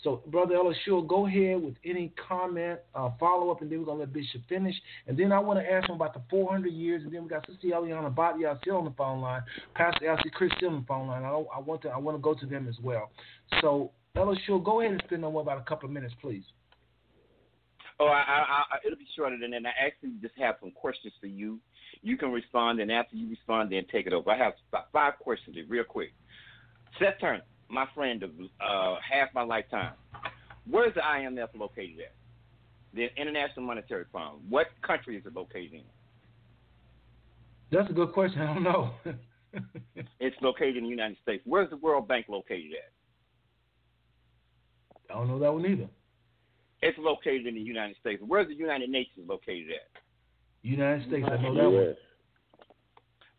So, 0.02 0.22
Brother 0.26 0.56
Shua, 0.84 1.02
go 1.02 1.26
ahead 1.26 1.60
with 1.60 1.74
any 1.84 2.12
comment, 2.28 2.80
uh, 2.94 3.10
follow 3.18 3.50
up, 3.50 3.62
and 3.62 3.70
then 3.70 3.80
we're 3.80 3.86
gonna 3.86 4.00
let 4.00 4.12
Bishop 4.12 4.42
finish. 4.48 4.74
And 5.06 5.18
then 5.18 5.32
I 5.32 5.38
want 5.38 5.58
to 5.58 5.70
ask 5.70 5.88
him 5.88 5.96
about 5.96 6.14
the 6.14 6.22
400 6.30 6.68
years, 6.68 7.02
and 7.02 7.12
then 7.12 7.22
we 7.22 7.28
got 7.28 7.46
Sister 7.46 7.68
Eliana 7.68 8.14
Batya 8.14 8.60
still 8.60 8.76
on 8.76 8.84
the 8.84 8.92
phone 8.92 9.20
line, 9.20 9.42
Pastor 9.74 10.08
Elsie 10.08 10.30
Chris 10.30 10.52
still 10.56 10.70
on 10.70 10.80
the 10.80 10.86
phone 10.86 11.08
line. 11.08 11.22
I, 11.22 11.30
I 11.30 11.58
want 11.60 11.82
to 11.82 11.88
I 11.88 11.98
want 11.98 12.16
to 12.16 12.22
go 12.22 12.34
to 12.34 12.46
them 12.46 12.68
as 12.68 12.76
well. 12.82 13.10
So 13.60 13.90
Shua, 14.46 14.60
go 14.60 14.80
ahead 14.80 14.92
and 14.92 15.02
spend 15.06 15.24
on 15.24 15.34
about 15.34 15.58
a 15.58 15.64
couple 15.64 15.88
of 15.88 15.92
minutes, 15.92 16.14
please. 16.20 16.44
Oh, 17.98 18.06
I, 18.06 18.20
I, 18.20 18.76
it'll 18.84 18.98
be 18.98 19.08
shorter 19.16 19.38
than 19.40 19.52
that. 19.52 19.62
I 19.64 19.86
actually 19.86 20.12
just 20.20 20.34
have 20.36 20.56
some 20.60 20.70
questions 20.70 21.14
for 21.18 21.28
you. 21.28 21.58
You 22.02 22.16
can 22.16 22.30
respond, 22.32 22.80
and 22.80 22.90
after 22.90 23.16
you 23.16 23.28
respond, 23.28 23.72
then 23.72 23.84
take 23.90 24.06
it 24.06 24.12
over. 24.12 24.30
I 24.30 24.38
have 24.38 24.54
five 24.92 25.14
questions, 25.18 25.56
real 25.68 25.84
quick. 25.84 26.12
Seth 26.98 27.20
Turner, 27.20 27.42
my 27.68 27.86
friend 27.94 28.22
of 28.22 28.30
uh, 28.60 28.96
half 29.08 29.28
my 29.34 29.42
lifetime. 29.42 29.92
Where's 30.68 30.94
the 30.94 31.00
IMF 31.00 31.48
located 31.56 32.00
at? 32.00 32.14
The 32.94 33.08
International 33.20 33.66
Monetary 33.66 34.04
Fund. 34.12 34.40
What 34.48 34.68
country 34.82 35.16
is 35.16 35.26
it 35.26 35.34
located 35.34 35.74
in? 35.74 35.82
That's 37.70 37.90
a 37.90 37.92
good 37.92 38.12
question. 38.12 38.40
I 38.40 38.54
don't 38.54 38.62
know. 38.62 38.90
it's 40.20 40.36
located 40.40 40.78
in 40.78 40.84
the 40.84 40.88
United 40.88 41.16
States. 41.22 41.42
Where's 41.44 41.70
the 41.70 41.76
World 41.76 42.08
Bank 42.08 42.26
located 42.28 42.72
at? 42.72 42.92
I 45.10 45.18
don't 45.18 45.28
know 45.28 45.38
that 45.38 45.52
one 45.52 45.66
either. 45.66 45.88
It's 46.82 46.98
located 46.98 47.46
in 47.46 47.54
the 47.54 47.60
United 47.60 47.96
States. 48.00 48.22
Where's 48.26 48.48
the 48.48 48.54
United 48.54 48.90
Nations 48.90 49.28
located 49.28 49.70
at? 49.70 50.02
United 50.62 51.08
States. 51.08 51.26
I 51.30 51.36
know 51.42 51.54
that 51.54 51.70
one. 51.70 51.94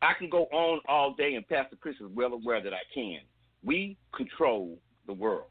I 0.01 0.13
can 0.13 0.29
go 0.29 0.43
on 0.51 0.79
all 0.87 1.13
day, 1.13 1.35
and 1.35 1.47
Pastor 1.47 1.75
Chris 1.75 1.95
is 1.95 2.07
well 2.13 2.33
aware 2.33 2.61
that 2.61 2.73
I 2.73 2.81
can. 2.93 3.19
We 3.63 3.97
control 4.15 4.77
the 5.07 5.13
world. 5.13 5.47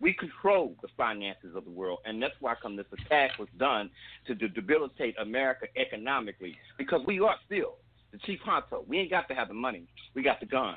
We 0.00 0.12
control 0.12 0.76
the 0.80 0.88
finances 0.96 1.56
of 1.56 1.64
the 1.64 1.70
world, 1.70 1.98
and 2.04 2.22
that's 2.22 2.34
why 2.40 2.54
come 2.62 2.76
this 2.76 2.86
attack 2.92 3.32
was 3.38 3.48
done 3.58 3.90
to 4.28 4.34
debilitate 4.34 5.16
America 5.20 5.66
economically 5.76 6.56
because 6.76 7.00
we 7.04 7.18
are 7.18 7.34
still 7.46 7.78
the 8.12 8.18
chief 8.18 8.38
honcho. 8.46 8.86
We 8.86 8.98
ain't 8.98 9.10
got 9.10 9.26
to 9.28 9.34
have 9.34 9.48
the 9.48 9.54
money. 9.54 9.88
We 10.14 10.22
got 10.22 10.38
the 10.38 10.46
gun. 10.46 10.76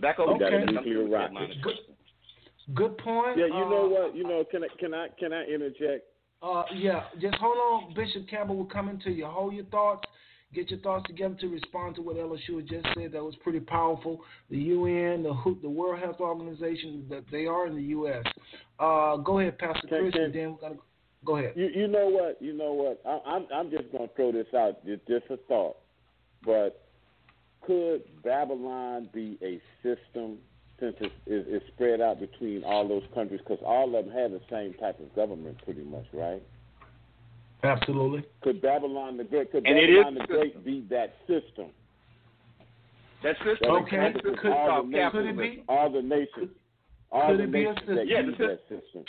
Back 0.00 0.18
over 0.18 0.32
okay. 0.32 0.64
to 0.64 0.72
nuclear 0.72 1.06
Good, 1.62 1.74
good 2.74 2.98
point. 2.98 3.38
Yeah, 3.38 3.46
you 3.46 3.52
uh, 3.52 3.68
know 3.68 3.86
what? 3.86 4.16
You 4.16 4.24
know, 4.24 4.42
can 4.50 4.64
I 4.64 4.68
can 4.78 4.94
I 4.94 5.08
can 5.18 5.32
I 5.32 5.44
interject? 5.44 6.04
Uh, 6.44 6.64
yeah, 6.76 7.04
just 7.20 7.36
hold 7.36 7.56
on, 7.56 7.94
Bishop 7.94 8.28
Campbell. 8.28 8.56
will 8.56 8.66
come 8.66 8.90
into 8.90 9.10
you. 9.10 9.24
Hold 9.24 9.54
your 9.54 9.64
thoughts. 9.66 10.06
Get 10.52 10.70
your 10.70 10.78
thoughts 10.80 11.04
together 11.08 11.34
to 11.40 11.48
respond 11.48 11.96
to 11.96 12.02
what 12.02 12.16
Shua 12.46 12.62
just 12.62 12.86
said. 12.94 13.12
That 13.12 13.24
was 13.24 13.34
pretty 13.42 13.60
powerful. 13.60 14.20
The 14.50 14.58
UN, 14.58 15.22
the 15.24 15.56
the 15.62 15.68
World 15.70 16.00
Health 16.00 16.20
Organization, 16.20 17.06
that 17.08 17.24
they 17.32 17.46
are 17.46 17.66
in 17.66 17.74
the 17.74 17.82
U.S. 17.82 18.24
Uh, 18.78 19.16
go 19.16 19.40
ahead, 19.40 19.58
Pastor 19.58 19.88
Can- 19.88 19.98
Chris, 20.00 20.12
can- 20.12 20.22
and 20.24 20.34
then 20.34 20.52
we're 20.52 20.68
gonna 20.68 20.80
go 21.24 21.38
ahead. 21.38 21.54
You 21.56 21.70
you 21.74 21.88
know 21.88 22.08
what? 22.08 22.40
You 22.40 22.52
know 22.52 22.72
what? 22.72 23.00
I, 23.06 23.18
I'm 23.28 23.46
I'm 23.52 23.70
just 23.70 23.90
gonna 23.90 24.08
throw 24.14 24.30
this 24.30 24.46
out, 24.56 24.84
just, 24.84 25.06
just 25.08 25.24
a 25.30 25.38
thought. 25.48 25.76
But 26.44 26.86
could 27.62 28.02
Babylon 28.22 29.08
be 29.12 29.38
a 29.42 29.60
system 29.82 30.38
since 30.80 30.94
it's, 31.00 31.14
it's, 31.26 31.46
it's 31.50 31.66
spread 31.74 32.00
out 32.00 32.20
between 32.20 32.64
all 32.64 32.86
those 32.86 33.04
countries? 33.14 33.40
Because 33.46 33.62
all 33.64 33.94
of 33.96 34.06
them 34.06 34.14
have 34.14 34.30
the 34.32 34.40
same 34.50 34.74
type 34.74 34.98
of 35.00 35.14
government, 35.14 35.56
pretty 35.64 35.82
much, 35.84 36.04
right? 36.12 36.42
Absolutely. 37.62 38.24
Could 38.42 38.60
Babylon 38.60 39.16
the 39.16 39.24
Great? 39.24 39.50
Could 39.52 39.66
And 39.66 39.76
Babylon 39.76 40.16
is 40.16 40.22
the 40.22 40.26
Great 40.26 40.64
be 40.64 40.84
that 40.90 41.14
system? 41.26 41.70
That 43.22 43.36
system 43.38 43.56
That 43.62 43.68
Okay. 43.70 43.96
encompasses 43.96 44.38
Could- 44.42 44.52
all 44.52 44.82
could 44.82 44.92
the 44.92 44.98
it 44.98 45.36
nations, 45.36 45.56
be? 45.56 45.64
all 45.68 45.90
the 45.90 46.02
nations, 46.02 46.50
all 47.10 47.28
Could 47.28 47.38
the 47.38 47.42
it 47.44 47.52
be 47.52 47.64
a 47.64 47.74
system? 47.74 47.98
Yeah, 48.06 48.20
the 48.22 48.28
use 48.28 48.38
that 48.38 48.60
system. 48.68 49.04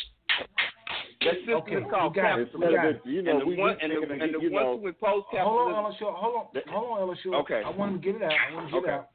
That 1.22 1.36
system 1.40 1.54
Okay, 1.56 1.76
is 1.76 1.84
called 1.90 2.16
we 2.16 2.22
got 2.22 2.40
it. 2.40 2.48
capitalism. 2.54 2.62
We 2.62 2.76
got 2.76 2.86
it. 2.86 3.02
you 3.06 3.22
know, 3.24 3.32
and 3.32 3.42
the 3.42 3.46
we 3.46 3.56
one 3.58 3.72
just 3.74 3.84
and 3.84 3.92
the, 3.92 3.96
thinking, 4.08 4.22
and 4.22 4.34
the 4.36 4.40
you 4.40 4.52
ones 4.54 4.66
know, 4.66 4.78
who 4.80 4.88
impose 4.88 5.24
Hold 5.26 5.26
on, 5.26 5.34
capitalism. 5.36 5.76
Ella 5.76 5.96
Shua. 6.00 6.12
Hold 6.14 6.36
on. 6.36 6.46
That- 6.54 6.68
Hold 6.70 6.92
on, 6.92 7.00
Ella 7.02 7.16
Shua. 7.24 7.38
Okay. 7.40 7.62
I 7.66 7.70
want 7.72 7.92
to 7.94 8.00
get 8.00 8.16
it 8.16 8.24
out. 8.24 8.32
I 8.32 8.54
want 8.56 8.68
to 8.68 8.72
get 8.72 8.78
Okay. 8.78 8.92
it 8.92 8.94
out. 8.94 9.10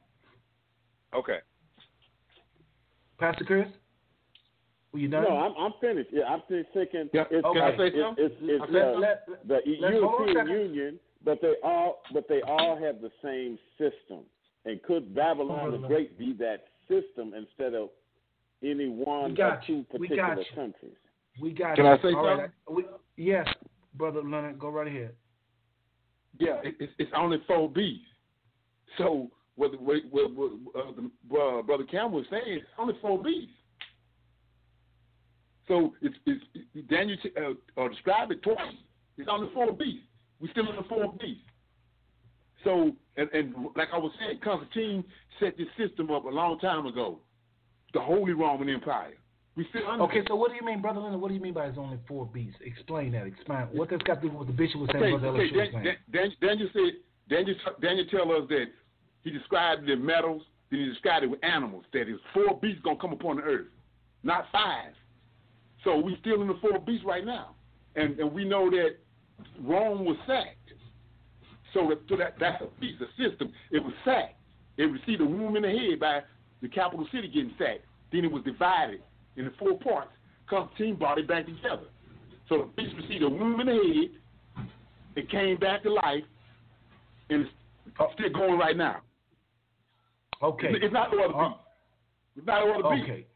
Okay. 1.15 1.39
Pastor 3.21 3.45
Chris, 3.45 3.67
were 4.91 4.99
you 4.99 5.07
done? 5.07 5.23
No, 5.23 5.37
I'm 5.37 5.53
I'm 5.55 5.73
finished. 5.79 6.09
Yeah, 6.11 6.23
I'm 6.23 6.41
just 6.49 6.69
thinking. 6.73 7.07
Yeah, 7.13 7.25
it's, 7.29 7.47
can 7.53 7.61
I 7.61 7.69
it's, 7.69 7.77
say 7.77 7.87
it's, 7.87 7.97
something? 8.01 8.25
it's, 8.25 8.35
it's, 8.41 8.65
let, 8.71 8.83
uh, 8.83 8.99
let, 8.99 9.25
the 9.47 9.59
let's 9.79 9.95
hold 10.01 10.21
on 10.21 10.29
a 10.29 10.33
European. 10.33 10.57
Union, 10.73 10.99
but 11.23 11.39
they 11.39 11.53
all 11.63 12.01
but 12.11 12.27
they 12.27 12.41
all 12.41 12.75
have 12.81 12.99
the 12.99 13.11
same 13.23 13.59
system. 13.77 14.25
And 14.65 14.81
could 14.83 15.13
Babylon 15.13 15.81
the. 15.81 15.87
Great 15.87 16.17
be 16.17 16.33
that 16.39 16.65
system 16.89 17.33
instead 17.35 17.75
of 17.75 17.89
any 18.63 18.89
one 18.89 19.31
We 19.31 19.37
got 19.37 19.53
or 19.53 19.61
two 19.67 19.73
you. 19.73 19.85
We 19.99 20.07
particular 20.07 20.35
got 20.35 20.37
you. 20.39 20.55
countries? 20.55 20.95
we 21.41 21.51
got 21.51 21.75
Can 21.75 21.85
you. 21.85 21.91
I 21.91 22.01
say 22.01 22.13
All 22.13 22.37
right. 22.37 22.49
We, 22.69 22.85
yes, 23.17 23.47
brother 23.95 24.21
Leonard, 24.23 24.57
go 24.59 24.69
right 24.69 24.87
ahead. 24.87 25.13
Yeah, 26.39 26.59
it, 26.63 26.75
it's, 26.79 26.93
it's 26.97 27.11
only 27.15 27.37
four 27.47 27.69
B's. 27.69 27.99
So 28.97 29.29
what, 29.55 29.79
what, 29.81 29.97
what, 30.09 30.31
what 30.33 30.51
uh, 30.75 30.91
the, 30.95 31.37
uh, 31.37 31.61
Brother 31.61 31.83
Campbell 31.83 32.19
was 32.19 32.25
saying, 32.29 32.43
it's 32.47 32.65
only 32.77 32.95
four 33.01 33.21
B's. 33.21 33.49
So 35.67 35.93
it's, 36.01 36.15
it's 36.25 36.43
Daniel 36.89 37.17
uh, 37.37 37.81
uh, 37.81 37.87
described 37.89 38.31
it 38.31 38.43
twice. 38.43 38.57
It's 39.17 39.29
only 39.31 39.49
four 39.53 39.71
B's. 39.71 40.01
We're 40.39 40.51
still 40.51 40.69
in 40.69 40.75
the 40.75 40.83
four 40.83 41.13
B's. 41.19 41.37
So 42.63 42.91
and, 43.17 43.29
and 43.31 43.53
like 43.75 43.89
I 43.93 43.97
was 43.97 44.11
saying, 44.19 44.39
Constantine 44.43 45.03
set 45.39 45.57
this 45.57 45.67
system 45.77 46.11
up 46.11 46.25
a 46.25 46.29
long 46.29 46.59
time 46.59 46.85
ago, 46.85 47.19
the 47.93 47.99
Holy 47.99 48.33
Roman 48.33 48.69
Empire. 48.69 49.13
We 49.55 49.67
still 49.69 49.87
under 49.89 50.05
Okay, 50.05 50.21
so 50.27 50.35
what 50.35 50.51
do 50.51 50.55
you 50.55 50.65
mean, 50.65 50.81
brother 50.81 51.01
Leonard? 51.01 51.19
What 51.19 51.27
do 51.27 51.33
you 51.33 51.41
mean 51.41 51.53
by 51.53 51.65
it's 51.65 51.77
only 51.77 51.99
four 52.07 52.25
beats? 52.25 52.55
Explain 52.63 53.11
that. 53.11 53.27
Explain 53.27 53.67
what 53.73 53.89
that's 53.89 54.03
got 54.03 54.15
to 54.15 54.21
do 54.21 54.27
with 54.27 54.37
what 54.37 54.47
the 54.47 54.53
bishop 54.53 54.79
was 54.79 54.89
saying. 54.93 55.03
Okay, 55.03 55.11
brother 55.11 55.27
okay. 55.27 55.39
Ella 55.39 55.49
Shua 55.49 55.59
was 55.59 55.71
Dan, 55.73 55.83
saying. 55.83 55.97
Dan, 56.11 56.31
Dan, 56.39 56.49
Daniel 56.49 56.69
said 56.71 56.93
Daniel 57.29 57.55
Daniel 57.81 58.05
tell 58.09 58.31
us 58.31 58.47
that 58.47 58.65
he 59.23 59.31
described 59.31 59.87
it 59.89 59.97
the 59.97 60.03
metals, 60.03 60.43
then 60.69 60.79
he 60.81 60.85
described 60.87 61.23
it 61.23 61.29
with 61.29 61.43
animals. 61.43 61.85
That 61.93 62.09
is 62.09 62.19
four 62.33 62.59
beasts 62.59 62.81
gonna 62.83 62.97
come 62.97 63.13
upon 63.13 63.37
the 63.37 63.43
earth, 63.43 63.67
not 64.23 64.45
five. 64.51 64.93
So 65.83 65.97
we 65.97 66.17
still 66.21 66.41
in 66.41 66.47
the 66.47 66.57
four 66.61 66.79
beasts 66.79 67.05
right 67.05 67.25
now, 67.25 67.55
and 67.95 68.19
and 68.19 68.31
we 68.31 68.45
know 68.45 68.69
that 68.69 68.95
Rome 69.61 70.05
was 70.05 70.17
sacked. 70.27 70.57
So, 71.73 71.87
that, 71.89 71.99
so 72.09 72.17
that 72.17 72.35
that's 72.39 72.61
a 72.61 72.67
piece, 72.81 72.95
a 72.99 73.07
system. 73.21 73.51
It 73.71 73.83
was 73.83 73.93
sacked. 74.03 74.35
It 74.77 74.83
received 74.83 75.21
a 75.21 75.25
wound 75.25 75.55
in 75.57 75.63
the 75.63 75.69
head 75.69 75.99
by 75.99 76.21
the 76.61 76.67
capital 76.67 77.07
city 77.11 77.27
getting 77.27 77.53
sacked. 77.57 77.85
Then 78.11 78.25
it 78.25 78.31
was 78.31 78.43
divided 78.43 79.01
into 79.37 79.51
four 79.57 79.77
parts. 79.79 80.11
Constantine 80.49 80.95
brought 80.95 81.17
it 81.17 81.27
back 81.27 81.45
together. 81.45 81.87
So 82.49 82.57
the 82.57 82.83
beast 82.83 82.95
received 82.97 83.23
a 83.23 83.29
wound 83.29 83.61
in 83.61 83.67
the 83.67 83.73
head. 83.73 84.65
It 85.15 85.29
came 85.29 85.57
back 85.57 85.83
to 85.83 85.93
life, 85.93 86.23
and 87.29 87.41
it's 87.41 88.13
still 88.13 88.29
going 88.33 88.59
right 88.59 88.75
now. 88.75 89.01
Okay. 90.43 90.67
It's, 90.69 90.85
it's 90.85 90.93
not 90.93 91.11
the 91.11 91.17
other 91.17 91.35
Uh, 91.35 91.49
beast. 91.49 91.59
It's 92.37 92.47
not 92.47 92.65
the 92.65 92.71
other 92.71 92.95
beast. 92.95 93.09
Okay. 93.09 93.27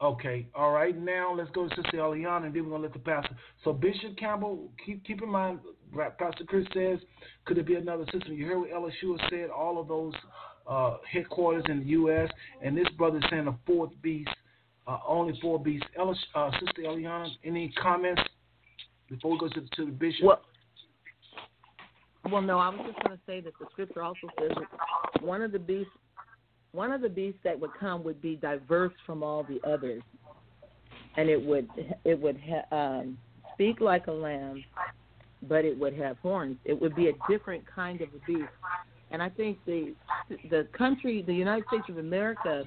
Okay. 0.00 0.48
All 0.54 0.72
right. 0.72 0.96
Now 0.96 1.34
let's 1.34 1.50
go 1.50 1.68
to 1.68 1.74
Sister 1.74 1.98
Eliana, 1.98 2.46
and 2.46 2.54
then 2.54 2.64
we're 2.64 2.70
gonna 2.70 2.84
let 2.84 2.92
the 2.92 2.98
pastor. 3.00 3.36
So 3.64 3.72
Bishop 3.72 4.16
Campbell, 4.16 4.70
keep 4.84 5.04
keep 5.04 5.22
in 5.22 5.28
mind, 5.28 5.60
what 5.92 6.18
Pastor 6.18 6.44
Chris 6.44 6.66
says, 6.72 6.98
could 7.44 7.58
it 7.58 7.66
be 7.66 7.74
another 7.74 8.04
system? 8.12 8.34
You 8.34 8.46
heard 8.46 8.58
what 8.58 8.70
Ella 8.72 8.90
Shua 9.00 9.16
said. 9.30 9.50
All 9.50 9.80
of 9.80 9.88
those 9.88 10.14
uh, 10.68 10.98
headquarters 11.10 11.64
in 11.68 11.80
the 11.80 11.86
U.S. 11.86 12.28
and 12.62 12.76
this 12.76 12.88
brother 12.96 13.20
saying 13.30 13.48
a 13.48 13.58
fourth 13.66 13.90
beast, 14.02 14.30
uh, 14.86 14.98
only 15.06 15.38
four 15.40 15.58
beasts. 15.58 15.86
Ella, 15.98 16.14
uh, 16.34 16.50
Sister 16.60 16.82
Eliana, 16.82 17.28
any 17.44 17.72
comments 17.82 18.22
before 19.08 19.32
we 19.32 19.38
go 19.38 19.48
to, 19.48 19.60
to 19.60 19.86
the 19.86 19.92
bishop? 19.92 20.24
Well, 20.24 20.40
Well, 22.30 22.42
no, 22.42 22.58
I 22.58 22.68
was 22.68 22.80
just 22.86 23.02
going 23.04 23.16
to 23.16 23.22
say 23.26 23.40
that 23.40 23.54
the 23.58 23.66
scripture 23.72 24.02
also 24.02 24.28
says 24.38 24.50
that 24.54 25.22
one 25.22 25.42
of 25.42 25.52
the 25.52 25.58
beasts, 25.58 25.92
one 26.72 26.92
of 26.92 27.00
the 27.00 27.08
beasts 27.08 27.40
that 27.44 27.58
would 27.58 27.70
come 27.78 28.04
would 28.04 28.20
be 28.20 28.36
diverse 28.36 28.92
from 29.06 29.22
all 29.22 29.44
the 29.44 29.60
others, 29.68 30.02
and 31.16 31.28
it 31.28 31.42
would 31.42 31.68
it 32.04 32.18
would 32.20 32.38
ha- 32.38 32.76
um, 32.76 33.18
speak 33.54 33.80
like 33.80 34.06
a 34.06 34.12
lamb, 34.12 34.62
but 35.48 35.64
it 35.64 35.78
would 35.78 35.94
have 35.94 36.18
horns. 36.18 36.56
It 36.64 36.78
would 36.80 36.94
be 36.94 37.08
a 37.08 37.12
different 37.28 37.64
kind 37.66 38.00
of 38.00 38.08
a 38.08 38.26
beast. 38.26 38.48
And 39.10 39.22
I 39.22 39.30
think 39.30 39.58
the 39.66 39.94
the 40.50 40.68
country, 40.76 41.22
the 41.22 41.34
United 41.34 41.64
States 41.68 41.84
of 41.88 41.98
America, 41.98 42.64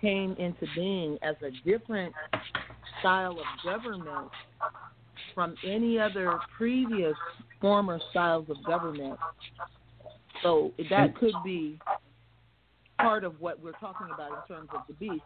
came 0.00 0.32
into 0.38 0.66
being 0.74 1.18
as 1.22 1.36
a 1.42 1.50
different 1.68 2.12
style 3.00 3.32
of 3.32 3.46
government 3.64 4.30
from 5.34 5.54
any 5.64 5.98
other 5.98 6.38
previous 6.56 7.14
former 7.60 8.00
styles 8.10 8.46
of 8.50 8.56
government. 8.64 9.18
So 10.42 10.72
that 10.90 11.16
could 11.16 11.34
be 11.44 11.78
part 13.00 13.24
of 13.24 13.40
what 13.40 13.62
we're 13.62 13.72
talking 13.72 14.06
about 14.12 14.30
in 14.30 14.56
terms 14.56 14.68
of 14.74 14.80
the 14.88 14.94
beast. 14.94 15.24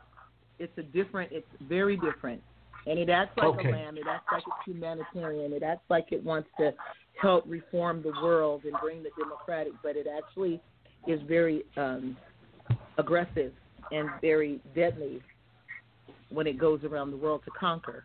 It's 0.59 0.77
a 0.78 0.82
different. 0.82 1.32
It's 1.32 1.47
very 1.69 1.97
different, 1.97 2.40
and 2.86 2.99
it 2.99 3.09
acts 3.09 3.36
like 3.36 3.49
Okay. 3.49 3.69
a 3.69 3.73
lamb. 3.73 3.97
It 3.97 4.07
acts 4.09 4.31
like 4.31 4.43
it's 4.47 4.66
humanitarian. 4.66 5.53
It 5.53 5.62
acts 5.62 5.85
like 5.89 6.12
it 6.12 6.23
wants 6.23 6.49
to 6.59 6.73
help 7.20 7.44
reform 7.47 8.03
the 8.03 8.12
world 8.23 8.65
and 8.65 8.78
bring 8.81 9.03
the 9.03 9.11
democratic, 9.19 9.73
but 9.82 9.97
it 9.97 10.07
actually 10.07 10.61
is 11.07 11.20
very 11.23 11.65
um, 11.77 12.16
aggressive 12.99 13.53
and 13.90 14.09
very 14.20 14.61
deadly 14.74 15.20
when 16.31 16.47
it 16.47 16.59
goes 16.59 16.82
around 16.85 17.11
the 17.11 17.16
world 17.16 17.43
to 17.44 17.51
conquer. 17.59 18.05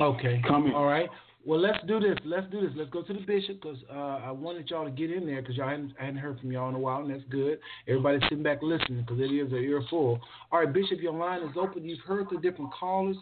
Okay. 0.00 0.42
Come 0.46 0.66
in. 0.66 0.74
All 0.74 0.84
right. 0.84 1.08
Well, 1.46 1.60
let's 1.60 1.78
do 1.86 2.00
this. 2.00 2.18
Let's 2.24 2.50
do 2.50 2.60
this. 2.60 2.72
Let's 2.74 2.90
go 2.90 3.02
to 3.02 3.12
the 3.12 3.20
bishop 3.20 3.62
because 3.62 3.78
uh, 3.88 4.18
I 4.24 4.32
wanted 4.32 4.68
y'all 4.68 4.84
to 4.84 4.90
get 4.90 5.12
in 5.12 5.24
there 5.26 5.40
because 5.40 5.56
y'all 5.56 5.68
hadn't, 5.68 5.92
I 6.00 6.06
hadn't 6.06 6.18
heard 6.18 6.40
from 6.40 6.50
y'all 6.50 6.68
in 6.68 6.74
a 6.74 6.78
while, 6.78 7.02
and 7.02 7.10
that's 7.10 7.22
good. 7.30 7.60
Everybody's 7.86 8.22
sitting 8.24 8.42
back 8.42 8.58
listening 8.62 9.02
because 9.02 9.20
it 9.20 9.32
is 9.32 9.52
an 9.52 9.58
earful. 9.58 10.18
All 10.50 10.58
right, 10.58 10.72
Bishop, 10.72 11.00
your 11.00 11.12
line 11.12 11.42
is 11.42 11.56
open. 11.56 11.84
You've 11.84 12.00
heard 12.00 12.26
the 12.32 12.38
different 12.38 12.72
callers. 12.74 13.16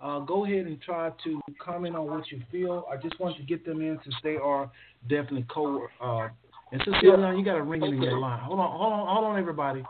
Uh, 0.00 0.18
go 0.20 0.44
ahead 0.44 0.66
and 0.66 0.80
try 0.82 1.12
to 1.22 1.40
comment 1.60 1.94
on 1.94 2.10
what 2.10 2.30
you 2.32 2.42
feel. 2.50 2.84
I 2.92 2.96
just 2.96 3.18
want 3.20 3.36
to 3.36 3.44
get 3.44 3.64
them 3.64 3.80
in 3.80 3.96
since 4.02 4.16
they 4.24 4.36
are 4.36 4.68
definitely 5.08 5.46
co. 5.48 5.86
Uh, 6.02 6.28
and 6.72 6.80
Sister 6.80 6.98
Yeah. 7.04 7.12
Eleanor, 7.12 7.34
you 7.34 7.44
got 7.44 7.58
a 7.58 7.62
ring 7.62 7.84
in 7.84 8.02
your 8.02 8.18
line. 8.18 8.40
Hold 8.40 8.58
on, 8.58 8.76
hold 8.76 8.92
on, 8.92 9.06
hold 9.06 9.24
on, 9.24 9.38
everybody. 9.38 9.84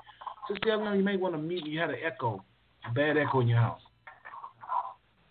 Sister 0.47 0.71
Eleanor, 0.71 0.95
you 0.95 1.03
may 1.03 1.17
want 1.17 1.35
to 1.35 1.39
mute. 1.39 1.65
You 1.67 1.81
had 1.81 1.89
an 1.89 1.97
echo, 2.05 2.45
a 2.89 2.93
bad 2.93 3.17
echo 3.17 3.41
in 3.41 3.49
your 3.49 3.59
house. 3.59 3.81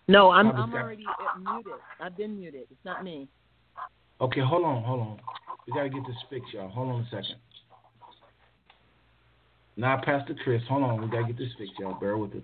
No, 0.08 0.32
I'm 0.32 0.48
I'm 0.52 0.74
already 0.74 1.06
uh, 1.06 1.40
muted. 1.40 1.74
I've 2.00 2.16
been 2.16 2.38
muted. 2.38 2.62
It's 2.72 2.86
not 2.86 3.04
me. 3.04 3.28
Okay, 4.22 4.42
hold 4.42 4.64
on, 4.64 4.84
hold 4.84 5.02
on. 5.02 5.20
We 5.68 5.74
gotta 5.74 5.90
get 5.90 6.06
this 6.08 6.16
fixed, 6.30 6.54
y'all. 6.54 6.70
Hold 6.70 6.90
on 6.90 7.02
a 7.02 7.06
second. 7.06 7.36
Now, 9.76 10.02
Pastor 10.04 10.36
Chris, 10.44 10.62
hold 10.70 10.84
on. 10.84 11.02
We 11.02 11.08
gotta 11.08 11.28
get 11.28 11.38
this 11.38 11.52
fixed, 11.58 11.74
y'all. 11.78 12.00
Bear 12.00 12.18
with 12.18 12.32
us. 12.32 12.42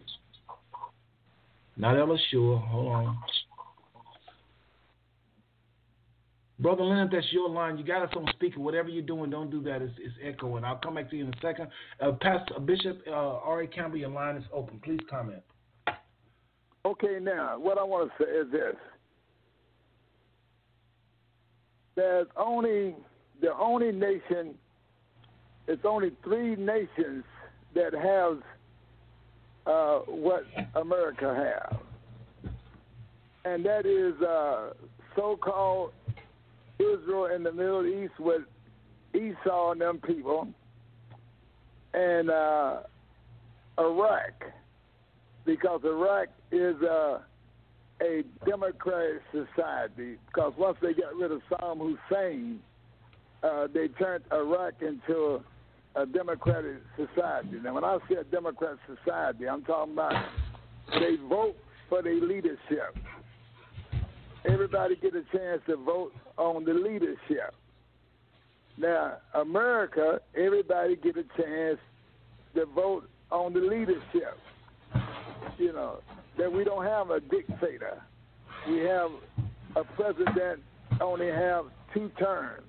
Not 1.77 1.97
Ella 1.97 2.17
Shua. 2.29 2.57
Hold 2.57 2.87
on. 2.87 3.17
Brother 6.59 6.83
Leonard, 6.83 7.11
that's 7.11 7.31
your 7.31 7.49
line. 7.49 7.77
You 7.77 7.83
got 7.83 8.03
us 8.03 8.13
on 8.15 8.27
speaker. 8.33 8.59
Whatever 8.59 8.89
you're 8.89 9.01
doing, 9.01 9.29
don't 9.29 9.49
do 9.49 9.61
that. 9.63 9.81
It's, 9.81 9.93
it's 9.99 10.13
echoing. 10.23 10.63
I'll 10.63 10.77
come 10.77 10.95
back 10.95 11.09
to 11.09 11.15
you 11.15 11.25
in 11.25 11.33
a 11.33 11.37
second. 11.41 11.67
Uh, 11.99 12.11
Pastor 12.21 12.59
Bishop 12.59 13.01
uh, 13.07 13.11
R.A. 13.11 13.67
Campbell, 13.67 13.97
your 13.97 14.09
line 14.09 14.37
is 14.37 14.43
open. 14.53 14.79
Please 14.83 14.99
comment. 15.09 15.41
Okay, 16.85 17.17
now 17.21 17.57
what 17.57 17.77
I 17.77 17.83
want 17.83 18.11
to 18.11 18.23
say 18.23 18.29
is 18.29 18.51
this: 18.51 18.75
there's 21.95 22.27
only 22.35 22.95
the 23.41 23.55
only 23.57 23.91
nation. 23.91 24.55
It's 25.67 25.85
only 25.85 26.11
three 26.25 26.57
nations 26.57 27.23
that 27.73 27.93
have 27.93 28.39
uh, 29.65 29.99
what 30.07 30.43
America 30.75 31.33
has, 31.33 32.51
and 33.45 33.65
that 33.65 33.85
is 33.85 34.21
uh, 34.21 34.73
so-called 35.15 35.93
Israel 36.79 37.27
in 37.27 37.43
the 37.43 37.51
Middle 37.53 37.85
East 37.85 38.19
with 38.19 38.41
Esau 39.13 39.71
and 39.71 39.79
them 39.79 39.99
people, 40.05 40.49
and 41.93 42.29
uh, 42.29 42.79
Iraq 43.79 44.43
because 45.45 45.81
Iraq 45.83 46.27
is 46.51 46.75
uh, 46.81 47.19
a 48.01 48.23
democratic 48.45 49.21
society. 49.31 50.17
Because 50.27 50.53
once 50.57 50.77
they 50.81 50.93
got 50.93 51.15
rid 51.15 51.31
of 51.31 51.41
Saddam 51.49 51.79
Hussein, 51.79 52.59
uh, 53.43 53.67
they 53.73 53.87
turned 53.89 54.23
Iraq 54.31 54.73
into 54.81 55.43
a 55.95 56.05
democratic 56.05 56.77
society. 56.95 57.59
Now, 57.61 57.75
when 57.75 57.83
I 57.83 57.97
say 58.09 58.15
a 58.15 58.23
democratic 58.23 58.79
society, 58.87 59.47
I'm 59.47 59.63
talking 59.63 59.93
about 59.93 60.25
they 60.91 61.17
vote 61.29 61.55
for 61.89 62.01
their 62.01 62.19
leadership. 62.19 62.97
Everybody 64.45 64.95
get 64.95 65.13
a 65.15 65.23
chance 65.35 65.61
to 65.67 65.77
vote 65.77 66.13
on 66.37 66.65
the 66.65 66.73
leadership. 66.73 67.53
Now, 68.77 69.17
America, 69.35 70.19
everybody 70.35 70.95
get 70.95 71.15
a 71.15 71.23
chance 71.41 71.79
to 72.55 72.65
vote 72.65 73.07
on 73.31 73.53
the 73.53 73.59
leadership 73.59 74.37
you 75.57 75.73
know, 75.73 75.99
that 76.37 76.51
we 76.51 76.63
don't 76.63 76.85
have 76.85 77.09
a 77.09 77.19
dictator. 77.19 78.01
We 78.67 78.79
have 78.79 79.11
a 79.75 79.83
president 79.83 80.61
only 81.01 81.27
have 81.27 81.65
two 81.93 82.09
terms. 82.19 82.63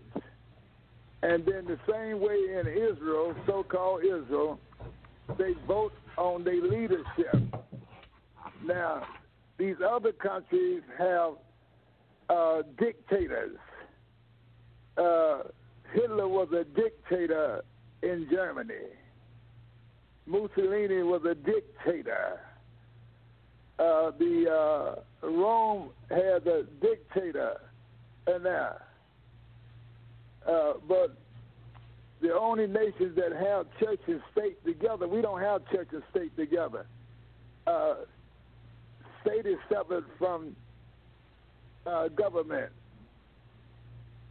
And 1.22 1.44
then 1.46 1.64
the 1.66 1.78
same 1.90 2.20
way 2.20 2.36
in 2.60 2.66
Israel, 2.66 3.34
so-called 3.46 4.02
Israel, 4.04 4.58
they 5.38 5.54
vote 5.66 5.92
on 6.18 6.44
their 6.44 6.60
leadership. 6.60 7.34
Now, 8.64 9.06
these 9.58 9.76
other 9.86 10.12
countries 10.12 10.82
have 10.98 11.32
uh, 12.28 12.62
dictators. 12.78 13.56
Uh, 14.96 15.44
Hitler 15.92 16.28
was 16.28 16.48
a 16.52 16.64
dictator 16.64 17.62
in 18.02 18.26
Germany. 18.30 18.74
Mussolini 20.26 21.02
was 21.02 21.22
a 21.24 21.34
dictator 21.34 22.40
uh, 23.78 24.12
the 24.18 24.50
uh, 24.50 25.26
Rome 25.26 25.90
had 26.08 26.46
a 26.46 26.64
dictator 26.80 27.60
in 28.34 28.42
there. 28.42 28.82
Uh, 30.46 30.74
but 30.88 31.16
the 32.20 32.32
only 32.34 32.66
nations 32.66 33.16
that 33.16 33.32
have 33.32 33.66
church 33.80 34.00
and 34.06 34.20
state 34.32 34.64
together, 34.64 35.08
we 35.08 35.20
don't 35.20 35.40
have 35.40 35.62
church 35.70 35.88
and 35.92 36.02
state 36.10 36.36
together. 36.36 36.86
Uh, 37.66 37.94
state 39.22 39.46
is 39.46 39.58
separate 39.68 40.04
from 40.18 40.54
uh, 41.86 42.08
government. 42.08 42.70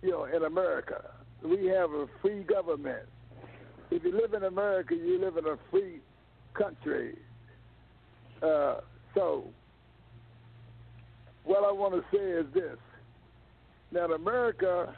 You 0.01 0.11
know, 0.11 0.25
in 0.25 0.43
America, 0.43 1.11
we 1.43 1.65
have 1.67 1.91
a 1.91 2.07
free 2.21 2.43
government. 2.43 3.07
If 3.91 4.03
you 4.03 4.11
live 4.11 4.33
in 4.33 4.43
America, 4.43 4.95
you 4.95 5.19
live 5.19 5.37
in 5.37 5.45
a 5.45 5.57
free 5.69 5.99
country. 6.53 7.17
Uh, 8.41 8.81
so, 9.13 9.45
what 11.43 11.63
I 11.63 11.71
want 11.71 11.93
to 11.93 12.17
say 12.17 12.23
is 12.23 12.45
this: 12.53 12.77
that 13.91 14.11
America 14.11 14.95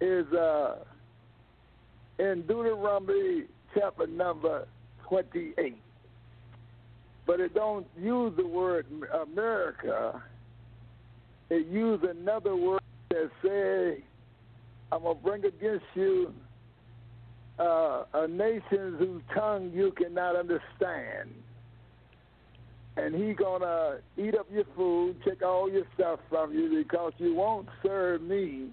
is 0.00 0.26
uh, 0.32 0.76
in 2.18 2.42
Deuteronomy 2.46 3.44
chapter 3.74 4.06
number 4.06 4.66
twenty-eight, 5.08 5.80
but 7.26 7.40
it 7.40 7.54
don't 7.54 7.86
use 7.98 8.32
the 8.36 8.46
word 8.46 8.86
America. 9.22 10.22
It 11.50 11.66
use 11.66 12.00
another 12.08 12.54
word 12.54 12.82
that 13.10 13.30
say, 13.42 14.04
"I'm 14.92 15.02
gonna 15.02 15.14
bring 15.14 15.44
against 15.44 15.86
you 15.94 16.32
uh, 17.58 18.04
a 18.12 18.28
nation 18.28 18.96
whose 18.98 19.22
tongue 19.34 19.70
you 19.72 19.92
cannot 19.92 20.36
understand." 20.36 21.30
And 22.98 23.14
he 23.14 23.32
gonna 23.32 23.98
eat 24.16 24.34
up 24.34 24.46
your 24.50 24.64
food, 24.76 25.16
take 25.24 25.42
all 25.42 25.70
your 25.70 25.84
stuff 25.94 26.18
from 26.28 26.52
you 26.52 26.82
because 26.82 27.12
you 27.18 27.34
won't 27.34 27.68
serve 27.82 28.22
me. 28.22 28.66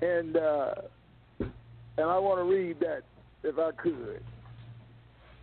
And 0.00 0.36
uh, 0.36 0.74
and 1.40 1.50
I 1.98 2.18
want 2.18 2.38
to 2.38 2.44
read 2.44 2.78
that 2.80 3.02
if 3.42 3.58
I 3.58 3.72
could, 3.72 4.22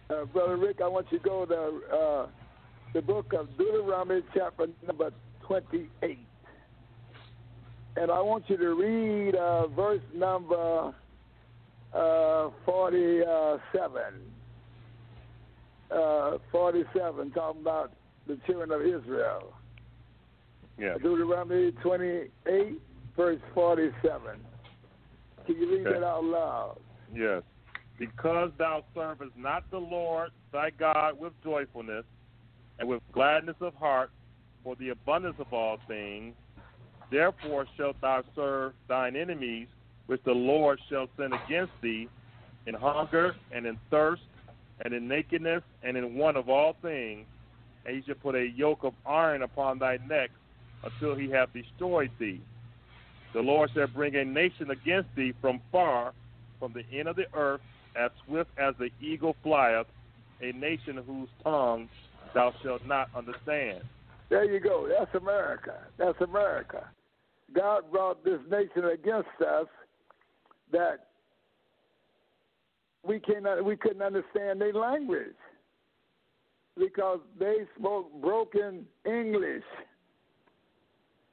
uh, 0.10 0.26
brother 0.26 0.58
Rick. 0.58 0.80
I 0.82 0.88
want 0.88 1.08
you 1.12 1.18
to 1.18 1.24
go 1.24 1.46
to 1.46 1.96
uh, 1.96 2.28
the 2.94 3.02
book 3.02 3.34
of 3.34 3.50
Deuteronomy, 3.58 4.22
chapter 4.34 4.68
number 4.86 5.12
twenty-eight, 5.46 6.28
and 7.98 8.12
I 8.12 8.22
want 8.22 8.48
you 8.48 8.58
to 8.58 8.76
read 8.76 9.36
uh, 9.36 9.68
verse 9.68 10.02
number 10.14 10.94
uh, 11.94 12.50
forty-seven 12.66 14.33
uh, 15.94 16.38
47, 16.52 17.32
talking 17.32 17.62
about 17.62 17.94
the 18.28 18.38
children 18.46 18.72
of 18.72 18.82
Israel. 18.82 19.54
Yeah. 20.78 20.94
Deuteronomy 21.02 21.72
28, 21.84 22.82
verse 23.16 23.40
47. 23.54 24.40
Can 25.46 25.56
you 25.58 25.72
read 25.72 25.88
Okay. 25.88 25.98
it 25.98 26.04
out 26.04 26.24
loud? 26.24 26.78
Yes. 27.14 27.44
Because 28.00 28.52
thou 28.58 28.84
servest 28.96 29.32
not 29.38 29.70
the 29.70 29.78
Lord 29.78 30.32
thy 30.52 30.72
God 30.72 31.20
with 31.20 31.34
joyfulness 31.44 32.06
and 32.80 32.88
with 32.88 33.02
gladness 33.12 33.56
of 33.62 33.76
heart 33.76 34.10
for 34.64 34.76
the 34.78 34.90
abundance 34.90 35.36
of 35.40 35.52
all 35.54 35.78
things, 35.88 36.34
therefore 37.12 37.68
shalt 37.78 38.00
thou 38.02 38.24
serve 38.36 38.74
thine 38.88 39.16
enemies, 39.16 39.68
which 40.08 40.24
the 40.24 40.32
Lord 40.32 40.80
shall 40.90 41.08
send 41.18 41.34
against 41.34 41.74
thee, 41.82 42.10
in 42.66 42.74
hunger 42.74 43.36
and 43.52 43.66
in 43.66 43.78
thirst 43.92 44.24
and 44.82 44.94
in 44.94 45.08
nakedness 45.08 45.64
and 45.84 45.98
in 45.98 46.16
want 46.16 46.38
of 46.38 46.50
all 46.50 46.76
things, 46.82 47.26
and 47.86 47.96
he 47.96 48.04
shall 48.04 48.16
put 48.16 48.36
a 48.36 48.48
yoke 48.56 48.84
of 48.84 48.94
iron 49.06 49.42
upon 49.42 49.80
thy 49.80 49.98
neck 50.08 50.30
until 50.84 51.16
he 51.16 51.30
have 51.30 51.52
destroyed 51.54 52.12
thee. 52.20 52.42
The 53.34 53.42
Lord 53.42 53.72
shall 53.74 53.88
bring 53.88 54.16
a 54.16 54.26
nation 54.26 54.72
against 54.72 55.10
thee 55.16 55.34
from 55.42 55.60
far, 55.72 56.14
from 56.60 56.74
the 56.74 56.84
end 56.98 57.08
of 57.08 57.16
the 57.16 57.26
earth, 57.34 57.62
as 57.96 58.12
swift 58.26 58.50
as 58.58 58.76
the 58.80 58.90
eagle 59.02 59.36
flieth, 59.44 59.88
a 60.42 60.52
nation 60.52 60.98
whose 61.06 61.30
tongue 61.44 61.90
thou 62.34 62.54
shalt 62.62 62.86
not 62.86 63.10
understand. 63.16 63.82
There 64.30 64.44
you 64.46 64.60
go. 64.60 64.88
That's 64.88 65.14
America. 65.16 65.76
That's 65.98 66.20
America. 66.22 66.88
God 67.54 67.84
brought 67.92 68.24
this 68.24 68.40
nation 68.50 68.86
against 68.86 69.30
us 69.42 69.68
that 70.72 71.08
we 73.06 73.20
cannot 73.20 73.64
we 73.64 73.76
couldn't 73.76 74.02
understand 74.02 74.62
their 74.62 74.74
language 74.74 75.36
because 76.78 77.20
they 77.40 77.58
spoke 77.78 78.10
broken 78.22 78.86
English 79.06 79.64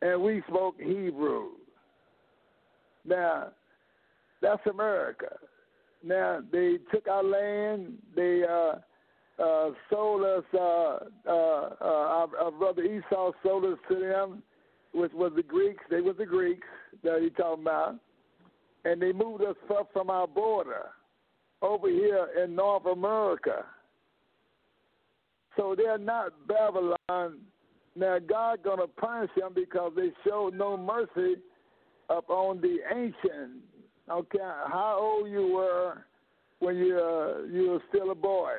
and 0.02 0.22
we 0.22 0.42
spoke 0.48 0.76
Hebrew. 0.78 1.48
Now, 3.04 3.48
that's 4.42 4.64
America. 4.66 5.36
Now 6.02 6.40
they 6.50 6.78
took 6.92 7.06
our 7.08 7.22
land. 7.22 7.98
They 8.16 8.42
uh, 8.48 8.76
uh, 9.42 9.70
sold 9.90 10.24
us. 10.24 10.44
Uh, 10.52 10.58
uh, 10.58 11.28
uh, 11.28 11.74
our, 11.80 12.28
our 12.42 12.50
brother 12.50 12.82
Esau 12.82 13.32
sold 13.42 13.64
us 13.64 13.78
to 13.88 13.98
them, 13.98 14.42
which 14.92 15.12
was 15.12 15.32
the 15.36 15.42
Greeks. 15.42 15.84
They 15.90 16.00
was 16.00 16.16
the 16.18 16.26
Greeks 16.26 16.66
that 17.04 17.20
he 17.22 17.30
talking 17.30 17.64
about, 17.64 17.96
and 18.84 19.00
they 19.00 19.12
moved 19.12 19.42
us 19.44 19.56
up 19.70 19.90
from 19.92 20.08
our 20.10 20.26
border 20.26 20.86
over 21.62 21.88
here 21.88 22.28
in 22.42 22.54
North 22.54 22.86
America. 22.86 23.64
So 25.56 25.74
they're 25.76 25.98
not 25.98 26.32
Babylon. 26.46 27.38
Now 27.96 28.18
God 28.18 28.62
gonna 28.62 28.86
punish 28.86 29.30
them 29.36 29.52
because 29.54 29.92
they 29.96 30.10
showed 30.26 30.54
no 30.54 30.76
mercy 30.76 31.36
upon 32.08 32.60
the 32.60 32.78
ancient. 32.94 33.62
Okay, 34.10 34.38
how 34.38 34.98
old 35.00 35.30
you 35.30 35.48
were 35.54 36.04
when 36.60 36.76
you 36.76 36.98
uh, 36.98 37.42
you 37.50 37.70
were 37.70 37.82
still 37.88 38.10
a 38.10 38.14
boy, 38.14 38.52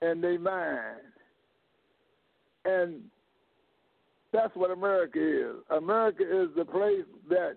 and 0.00 0.22
they 0.22 0.36
mind. 0.36 1.00
And 2.64 3.02
that's 4.32 4.54
what 4.56 4.70
America 4.70 5.18
is. 5.20 5.56
America 5.70 6.22
is 6.22 6.48
the 6.56 6.64
place 6.64 7.04
that 7.28 7.56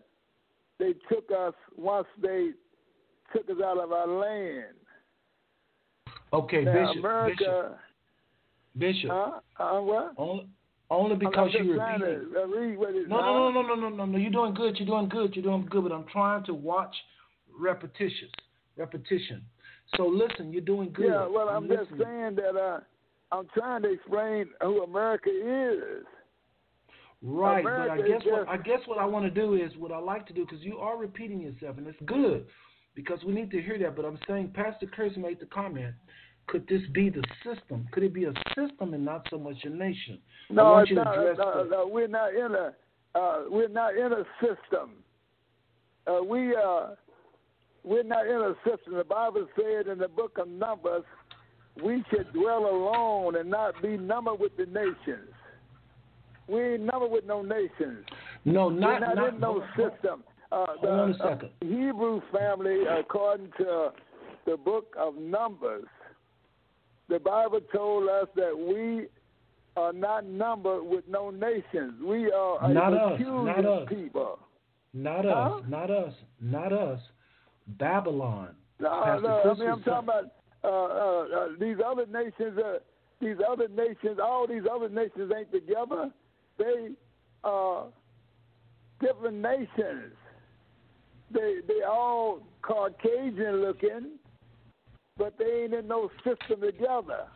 they 0.79 0.93
took 1.09 1.31
us 1.31 1.53
once 1.75 2.07
they 2.21 2.51
took 3.33 3.49
us 3.49 3.57
out 3.63 3.77
of 3.77 3.91
our 3.91 4.07
land. 4.07 4.75
Okay, 6.33 6.63
now, 6.63 6.73
Bishop. 6.73 6.99
America, 6.99 7.79
Bishop. 8.77 9.09
huh? 9.11 9.39
Uh, 9.63 9.81
what? 9.81 10.13
Only, 10.17 10.47
only 10.89 11.15
because 11.15 11.51
I'm 11.59 11.65
you 11.65 11.73
just 11.73 11.77
trying 11.77 12.01
repeated. 12.01 12.33
to 12.33 12.41
uh, 12.41 12.45
read 12.47 12.77
what 12.77 12.95
it 12.95 13.07
No, 13.07 13.21
no, 13.21 13.49
no, 13.49 13.61
no, 13.61 13.75
no, 13.75 13.75
no, 13.75 13.89
no, 13.89 14.05
no. 14.05 14.17
You're 14.17 14.31
doing 14.31 14.53
good. 14.53 14.77
You're 14.77 14.87
doing 14.87 15.09
good. 15.09 15.35
You're 15.35 15.43
doing 15.43 15.67
good. 15.69 15.83
But 15.83 15.91
I'm 15.91 16.05
trying 16.11 16.43
to 16.45 16.53
watch 16.53 16.95
repetitions, 17.59 18.31
repetition. 18.77 19.41
So 19.95 20.05
listen, 20.05 20.51
you're 20.51 20.61
doing 20.61 20.91
good. 20.93 21.07
Yeah, 21.07 21.27
well, 21.27 21.49
I'm, 21.49 21.67
just 21.67 21.91
listening. 21.91 22.01
saying 22.03 22.35
that 22.35 22.59
uh, 22.59 22.79
I'm 23.31 23.47
trying 23.53 23.83
to 23.83 23.91
explain 23.91 24.47
who 24.61 24.83
America 24.83 25.29
is. 25.29 26.03
Right, 27.23 27.61
America 27.61 27.95
but 27.97 28.03
I 28.03 28.07
guess 28.07 28.21
what 28.25 28.39
just- 28.45 28.49
I 28.49 28.57
guess 28.57 28.79
what 28.85 28.97
I 28.99 29.05
want 29.05 29.25
to 29.25 29.31
do 29.31 29.55
is 29.55 29.71
what 29.77 29.91
I 29.91 29.97
like 29.97 30.27
to 30.27 30.33
do 30.33 30.45
because 30.45 30.63
you 30.63 30.77
are 30.77 30.97
repeating 30.97 31.39
yourself 31.41 31.77
and 31.77 31.87
it's 31.87 31.97
good 32.05 32.45
because 32.97 33.19
we 33.23 33.31
need 33.31 33.51
to 33.51 33.61
hear 33.61 33.77
that. 33.77 33.95
But 33.95 34.05
I'm 34.05 34.17
saying 34.27 34.51
Pastor 34.55 34.87
Chris 34.87 35.13
made 35.15 35.39
the 35.39 35.45
comment. 35.45 35.93
Could 36.47 36.67
this 36.67 36.81
be 36.93 37.09
the 37.09 37.23
system? 37.43 37.87
Could 37.91 38.03
it 38.03 38.13
be 38.13 38.25
a 38.25 38.33
system 38.55 38.93
and 38.93 39.05
not 39.05 39.27
so 39.29 39.37
much 39.37 39.57
a 39.63 39.69
nation? 39.69 40.17
No, 40.49 40.63
want 40.63 40.81
it's 40.83 40.91
you 40.91 40.95
to 40.97 41.03
not, 41.03 41.37
no, 41.37 41.67
no, 41.69 41.87
we're 41.87 42.07
not 42.07 42.33
in 42.33 42.55
a 42.55 42.73
uh, 43.15 43.43
we're 43.49 43.67
not 43.67 43.95
in 43.95 44.11
a 44.13 44.23
system. 44.41 44.91
Uh, 46.07 46.23
we 46.23 46.55
uh, 46.55 46.95
we're 47.83 48.03
not 48.03 48.25
in 48.25 48.35
a 48.35 48.53
system. 48.67 48.95
The 48.95 49.03
Bible 49.03 49.47
said 49.55 49.87
in 49.87 49.99
the 49.99 50.07
book 50.07 50.37
of 50.39 50.47
Numbers, 50.47 51.03
we 51.83 52.03
should 52.09 52.31
dwell 52.33 52.65
alone 52.65 53.35
and 53.35 53.49
not 53.49 53.79
be 53.83 53.97
numbered 53.97 54.39
with 54.39 54.57
the 54.57 54.65
nations. 54.65 55.29
We 56.47 56.61
ain't 56.61 56.83
numbered 56.83 57.11
with 57.11 57.25
no 57.25 57.41
nations. 57.41 58.05
No, 58.45 58.67
we're 58.67 58.79
not 58.79 59.01
not, 59.01 59.15
not 59.15 59.33
in 59.33 59.39
no 59.39 59.63
system. 59.75 60.23
Uh, 60.51 60.65
the 60.81 60.87
Hold 60.87 60.99
on 60.99 61.11
a 61.11 61.17
second. 61.17 61.49
uh, 61.61 61.65
Hebrew 61.65 62.21
family, 62.31 62.83
according 62.85 63.51
to 63.57 63.89
the 64.45 64.55
book 64.57 64.95
of 64.97 65.15
Numbers, 65.17 65.85
the 67.09 67.19
Bible 67.19 67.59
told 67.73 68.07
us 68.09 68.27
that 68.35 68.57
we 68.57 69.07
are 69.75 69.93
not 69.93 70.25
numbered 70.25 70.83
with 70.83 71.03
no 71.07 71.29
nations. 71.29 72.01
We 72.03 72.31
are 72.31 72.63
a 72.65 72.73
Not 72.73 72.93
us, 72.93 73.19
not 73.21 73.65
us. 73.65 73.87
people. 73.89 74.39
Not 74.93 75.25
Huh? 75.25 75.31
us, 75.57 75.63
not 75.67 75.91
us, 75.91 76.13
not 76.41 76.73
us. 76.73 76.99
Babylon. 77.77 78.55
No, 78.79 79.01
Pastor 79.03 79.21
no, 79.27 79.51
I 79.51 79.53
mean 79.59 79.69
I'm 79.69 79.83
talking 79.83 80.09
about 80.09 80.23
uh, 80.63 80.67
uh, 80.67 81.39
uh, 81.39 81.47
these 81.59 81.77
other 81.85 82.05
nations. 82.05 82.57
Uh, 82.57 82.79
these 83.19 83.35
other 83.49 83.67
nations, 83.67 84.19
all 84.23 84.47
these 84.47 84.63
other 84.71 84.89
nations 84.89 85.31
ain't 85.37 85.51
together. 85.51 86.09
They 86.57 86.91
are 87.43 87.85
different 89.01 89.37
nations. 89.37 90.13
They 91.31 91.57
they 91.67 91.81
all 91.87 92.39
Caucasian 92.61 93.61
looking, 93.61 94.17
but 95.17 95.37
they 95.37 95.63
ain't 95.63 95.73
in 95.73 95.87
no 95.87 96.09
system 96.23 96.61
together. 96.61 97.27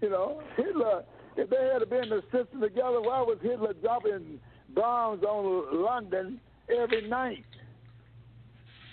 You 0.00 0.10
know, 0.10 0.42
Hitler. 0.56 1.04
If 1.36 1.48
they 1.48 1.70
had 1.72 1.88
been 1.88 2.04
in 2.04 2.12
a 2.12 2.22
system 2.22 2.60
together, 2.60 3.00
why 3.00 3.22
was 3.22 3.38
Hitler 3.40 3.72
dropping 3.74 4.40
bombs 4.74 5.22
on 5.22 5.82
London 5.82 6.40
every 6.68 7.08
night? 7.08 7.44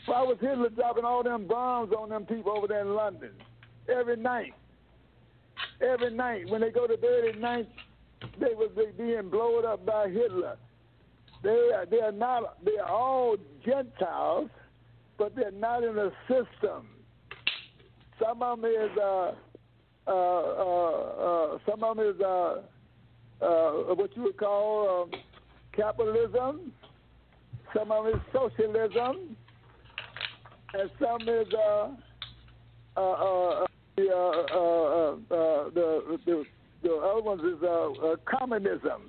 Why 0.06 0.22
was 0.22 0.38
Hitler 0.40 0.70
dropping 0.70 1.04
all 1.04 1.24
them 1.24 1.48
bombs 1.48 1.92
on 1.98 2.10
them 2.10 2.26
people 2.26 2.54
over 2.56 2.68
there 2.68 2.82
in 2.82 2.94
London 2.94 3.32
every 3.90 4.18
night? 4.18 4.54
Every 5.82 6.12
night 6.12 6.50
when 6.50 6.62
they 6.62 6.70
go 6.70 6.88
to 6.88 6.96
bed 6.96 7.26
at 7.30 7.40
night, 7.40 7.68
they 8.40 8.54
was 8.54 8.70
being 8.98 9.30
blown 9.30 9.66
up 9.66 9.86
by 9.86 10.10
Hitler. 10.10 10.58
They 11.44 11.72
are, 11.76 11.86
they 11.86 12.00
are 12.00 12.12
not. 12.12 12.64
They 12.64 12.78
are 12.78 12.90
all 12.90 13.38
Gentiles, 13.66 14.50
but 15.18 15.36
they're 15.36 15.52
not 15.52 15.84
in 15.84 15.98
a 15.98 16.12
system. 16.28 16.88
Some 18.24 18.42
of 18.42 18.62
them 18.62 18.72
is 18.72 18.98
uh, 18.98 19.32
uh, 20.08 20.12
uh, 20.12 20.14
uh, 20.14 21.58
some 21.70 21.84
of 21.84 21.98
them 21.98 22.08
is 22.08 22.22
uh, 22.22 22.62
uh, 23.42 23.72
what 23.96 24.16
you 24.16 24.24
would 24.24 24.38
call 24.38 25.04
um, 25.04 25.20
capitalism. 25.76 26.72
Some 27.74 27.92
of 27.92 28.06
them 28.06 28.16
is 28.16 28.22
socialism 28.34 29.38
and 30.74 30.90
some 31.00 31.22
is 31.28 31.48
uh, 31.54 31.90
uh, 32.98 33.00
uh, 33.00 33.66
the, 33.96 34.10
uh, 34.10 34.16
uh, 34.16 35.12
uh, 35.12 35.70
the 35.74 36.20
the 36.26 36.46
the 36.84 36.94
other 36.94 37.22
ones 37.22 37.42
is 37.42 37.62
uh, 37.64 37.92
uh, 37.92 38.16
communism. 38.26 39.02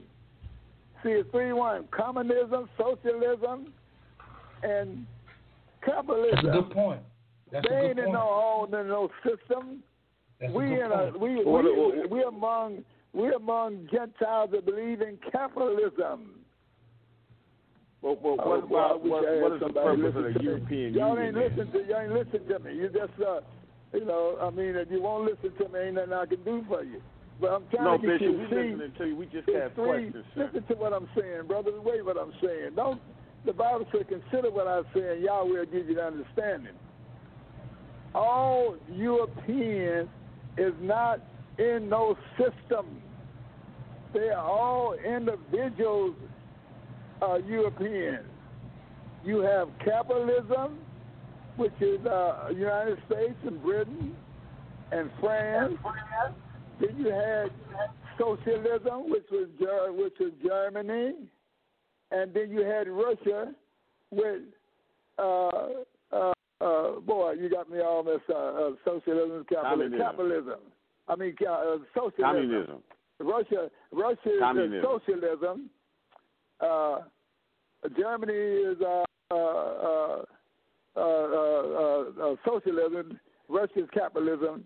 See, 1.03 1.11
it's 1.11 1.31
three 1.31 1.53
one: 1.53 1.85
communism, 1.91 2.69
socialism, 2.77 3.73
and 4.63 5.07
capitalism. 5.85 6.35
That's 6.45 6.47
a 6.59 6.61
good 6.63 6.71
point. 6.71 7.01
That's 7.53 7.67
they 7.69 7.75
a 7.75 7.79
ain't 7.79 7.97
good 7.97 7.99
in 7.99 8.05
point. 8.07 8.15
no 8.15 8.21
all 8.21 8.65
in 8.65 8.89
no 8.89 9.09
system. 9.25 9.83
That's 10.41 10.53
a 10.53 10.57
we 10.57 10.67
good 10.67 10.85
in 10.87 10.93
a 10.93 10.97
point. 11.13 11.21
we 11.21 11.37
we, 11.37 11.45
What- 11.45 11.65
what- 11.65 12.11
we 12.11 12.23
among 12.25 12.85
we 13.15 13.33
among 13.33 13.89
Gentiles 13.93 14.51
that 14.53 14.67
believe 14.67 15.01
in 15.01 15.19
capitalism. 15.33 16.35
But, 18.03 18.23
but 18.23 18.29
Oh, 18.29 18.49
what 18.49 18.69
boy, 18.69 18.77
I 18.77 18.85
about 18.87 19.03
wish 19.03 19.11
what, 19.11 19.41
what 19.43 19.53
is 19.55 19.61
the 19.61 19.69
purpose 19.73 20.15
of 20.15 20.15
listen 20.15 20.23
the 20.23 20.33
to 20.35 20.39
me. 20.39 20.45
European 20.45 20.95
Y'all 20.95 21.09
Union? 21.17 21.27
ain't 21.27 21.57
then? 21.57 21.67
listen 21.67 21.73
to 21.73 21.89
y'all 21.89 22.01
ain't 22.01 22.13
listen 22.13 22.47
to 22.49 22.59
me. 22.61 22.75
You 22.77 22.89
just 22.91 23.21
uh, 23.27 23.41
you 23.93 24.05
know, 24.05 24.39
I 24.41 24.51
mean, 24.51 24.77
if 24.77 24.91
you 24.91 25.03
won't 25.03 25.25
listen 25.25 25.51
to 25.59 25.69
me, 25.73 25.81
ain't 25.81 25.95
nothing 25.95 26.13
I 26.13 26.27
can 26.27 26.43
do 26.45 26.65
for 26.69 26.85
you. 26.85 27.01
But 27.41 27.53
I'm 27.53 27.65
trying 27.71 27.85
No, 27.85 27.97
to 27.99 28.07
get 28.07 28.19
Bishop, 28.19 28.33
you 28.35 28.39
we 28.39 28.45
to 28.45 28.51
see. 28.51 28.71
listening 28.75 28.93
to 28.99 29.07
you. 29.07 29.17
We 29.17 29.27
just 29.27 29.49
have 29.51 29.73
three. 29.75 29.85
questions, 30.11 30.25
sir. 30.35 30.51
Listen 30.53 30.63
to 30.69 30.75
what 30.75 30.93
I'm 30.93 31.09
saying, 31.17 31.47
brother. 31.47 31.71
Wait, 31.81 32.05
what 32.05 32.17
I'm 32.19 32.33
saying. 32.43 32.71
Don't. 32.75 33.01
The 33.47 33.53
Bible 33.53 33.87
says, 33.93 34.03
"Consider 34.09 34.51
what 34.51 34.67
I'm 34.67 34.85
saying. 34.93 35.23
Yahweh 35.23 35.59
will 35.61 35.67
give 35.67 35.89
you 35.89 35.95
the 35.95 36.05
understanding." 36.05 36.75
All 38.15 38.77
Europeans 38.93 40.09
is 40.57 40.73
not 40.81 41.21
in 41.59 41.89
no 41.89 42.17
system. 42.37 43.01
They 44.13 44.31
are 44.31 44.45
all 44.45 44.95
individuals 44.95 46.17
uh, 47.23 47.37
Europeans. 47.47 48.25
You 49.25 49.41
have 49.41 49.69
capitalism, 49.85 50.79
which 51.57 51.75
is 51.81 52.05
uh, 52.07 52.49
United 52.55 52.99
States 53.07 53.35
and 53.47 53.63
Britain 53.63 54.17
and 54.91 55.11
France. 55.21 55.75
Then 56.81 56.97
you 56.99 57.11
had 57.11 57.51
socialism, 58.19 59.11
which 59.11 59.27
was 59.31 59.49
which 59.97 60.15
was 60.21 60.33
Germany, 60.45 61.15
and 62.11 62.35
then 62.35 62.51
you 62.51 62.61
had 62.61 62.89
Russia 62.89 63.53
with 64.11 64.43
uh, 65.19 65.49
uh, 66.13 66.33
uh, 66.61 67.01
boy, 67.01 67.33
you 67.33 67.49
got 67.51 67.71
me 67.71 67.81
all 67.81 68.03
messed 68.03 68.31
up. 68.31 68.57
Uh, 68.57 68.71
socialism, 68.85 69.45
capitalism. 69.49 69.99
Capitalism. 69.99 70.61
I 71.09 71.17
mean, 71.17 71.35
uh, 71.49 71.77
socialism. 71.95 72.25
Communism. 72.25 72.83
Russia, 73.21 73.71
Russia 73.93 74.31
is 74.31 74.83
socialism. 74.83 75.71
Uh, 76.61 76.99
Germany 77.97 78.33
is 78.33 78.77
uh, 78.81 79.05
uh, 79.31 79.35
uh, 79.35 80.25
uh, 80.97 81.01
uh, 81.01 82.05
uh, 82.23 82.37
socialism. 82.45 83.19
Russia 83.49 83.81
is 83.81 83.89
capitalism, 83.95 84.65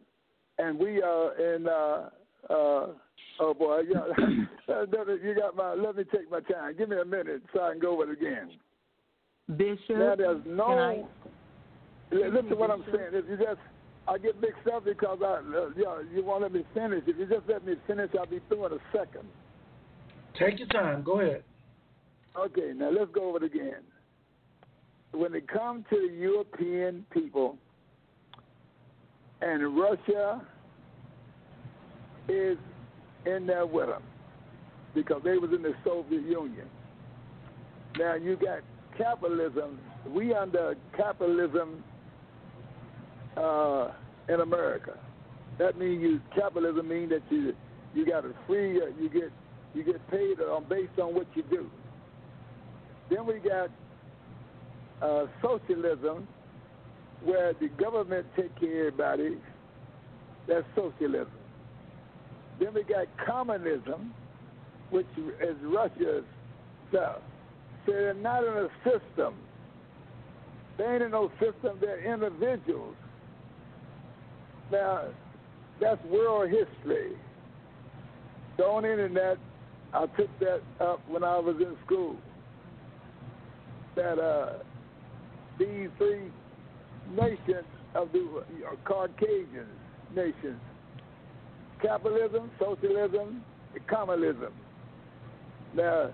and 0.63 0.79
we 0.79 1.03
are 1.03 1.55
in. 1.55 1.69
Uh, 1.69 2.11
uh, 2.51 2.87
oh 3.41 3.55
boy, 3.59 3.83
yeah, 3.89 4.01
you 5.23 5.35
got 5.35 5.57
my. 5.57 5.75
Let 5.75 5.97
me 5.97 6.05
take 6.05 6.31
my 6.31 6.41
time. 6.41 6.77
Give 6.77 6.89
me 6.89 6.97
a 7.01 7.05
minute 7.05 7.43
so 7.55 7.63
I 7.63 7.73
can 7.73 7.81
go 7.81 7.95
over 7.95 8.11
it 8.11 8.19
again. 8.19 8.51
Bishop. 9.57 9.97
Now 9.97 10.15
there's 10.17 10.43
can 10.43 10.57
no. 10.57 10.67
I- 10.67 11.05
Li- 12.15 12.29
Listen 12.29 12.51
to 12.51 12.57
what 12.57 12.71
I'm 12.71 12.85
saying. 12.93 13.09
If 13.13 13.25
you 13.27 13.39
just, 13.39 13.59
I 14.07 14.19
get 14.19 14.39
mixed 14.39 14.69
up 14.71 14.85
because 14.85 15.21
I, 15.25 15.37
uh, 15.37 15.71
you, 15.75 15.85
know, 15.85 16.05
you 16.15 16.23
won't 16.23 16.43
let 16.43 16.53
me 16.53 16.63
finish. 16.75 17.03
If 17.07 17.17
you 17.17 17.25
just 17.25 17.49
let 17.49 17.65
me 17.65 17.73
finish, 17.87 18.11
I'll 18.19 18.27
be 18.27 18.39
through 18.49 18.67
in 18.67 18.73
a 18.73 18.79
second. 18.93 19.27
Take 20.39 20.59
your 20.59 20.69
time. 20.69 21.03
Go 21.03 21.21
ahead. 21.21 21.43
Okay, 22.39 22.73
now 22.77 22.91
let's 22.91 23.11
go 23.15 23.31
over 23.31 23.39
it 23.39 23.45
again. 23.45 23.81
When 25.13 25.35
it 25.35 25.49
comes 25.49 25.87
to 25.89 26.07
the 26.07 26.15
European 26.15 27.07
people, 27.11 27.57
and 29.41 29.77
Russia 29.77 30.43
is 32.29 32.59
in 33.27 33.47
there 33.47 33.67
with 33.67 33.89
them 33.89 34.03
because 34.95 35.23
they 35.25 35.39
was 35.39 35.51
in 35.53 35.63
the 35.63 35.75
Soviet 35.85 36.23
Union. 36.23 36.69
Now 37.99 38.15
you 38.15 38.37
got 38.37 38.61
capitalism. 38.97 39.79
We 40.09 40.35
under 40.35 40.77
capitalism 40.97 41.83
uh, 43.37 43.93
in 44.29 44.41
America. 44.41 44.99
That 45.59 45.79
means 45.79 46.03
you 46.03 46.21
capitalism 46.35 46.89
means 46.89 47.11
that 47.11 47.23
you 47.31 47.55
you 47.95 48.07
got 48.07 48.25
a 48.25 48.33
free 48.47 48.75
you 48.75 49.11
get 49.13 49.31
you 49.75 49.85
get 49.85 50.07
paid 50.11 50.41
on 50.41 50.65
based 50.69 50.99
on 50.99 51.15
what 51.15 51.27
you 51.35 51.43
do. 51.45 51.71
Then 53.11 53.27
we 53.27 53.39
got 53.39 53.71
uh, 55.03 55.27
socialism, 55.43 56.27
where 57.25 57.53
the 57.55 57.69
government 57.69 58.27
take 58.37 58.59
care 58.59 58.89
of 58.89 59.01
everybody. 59.01 59.39
That's 60.47 60.65
socialism. 60.75 61.42
Then 62.59 62.75
we 62.75 62.83
got 62.85 63.07
communism, 63.27 64.13
which 64.91 65.07
is 65.17 65.57
Russia's 65.63 66.25
stuff. 66.91 67.19
So 67.87 67.93
they're 67.93 68.15
not 68.15 68.45
in 68.45 68.53
a 68.53 68.69
system. 68.85 69.35
They 70.79 70.85
ain't 70.85 71.03
in 71.03 71.11
no 71.11 71.31
system. 71.41 71.79
They're 71.81 72.13
individuals. 72.13 72.95
Now, 74.71 75.05
that's 75.81 76.03
world 76.07 76.51
history. 76.51 77.13
The 78.57 78.65
on 78.65 78.85
internet, 78.85 79.39
I 79.93 80.07
took 80.07 80.39
that 80.41 80.63
up 80.81 81.01
when 81.09 81.25
I 81.25 81.39
was 81.39 81.57
in 81.57 81.77
school. 81.85 82.17
That 83.97 84.19
uh, 84.19 84.59
these 85.59 85.89
three 85.99 86.31
nations 87.11 87.65
of 87.95 88.13
the 88.13 88.45
uh, 88.67 88.77
Caucasian 88.85 89.67
nations, 90.15 90.61
capitalism, 91.83 92.51
socialism, 92.59 93.43
and 93.75 93.87
communism. 93.87 94.53
Now, 95.75 96.11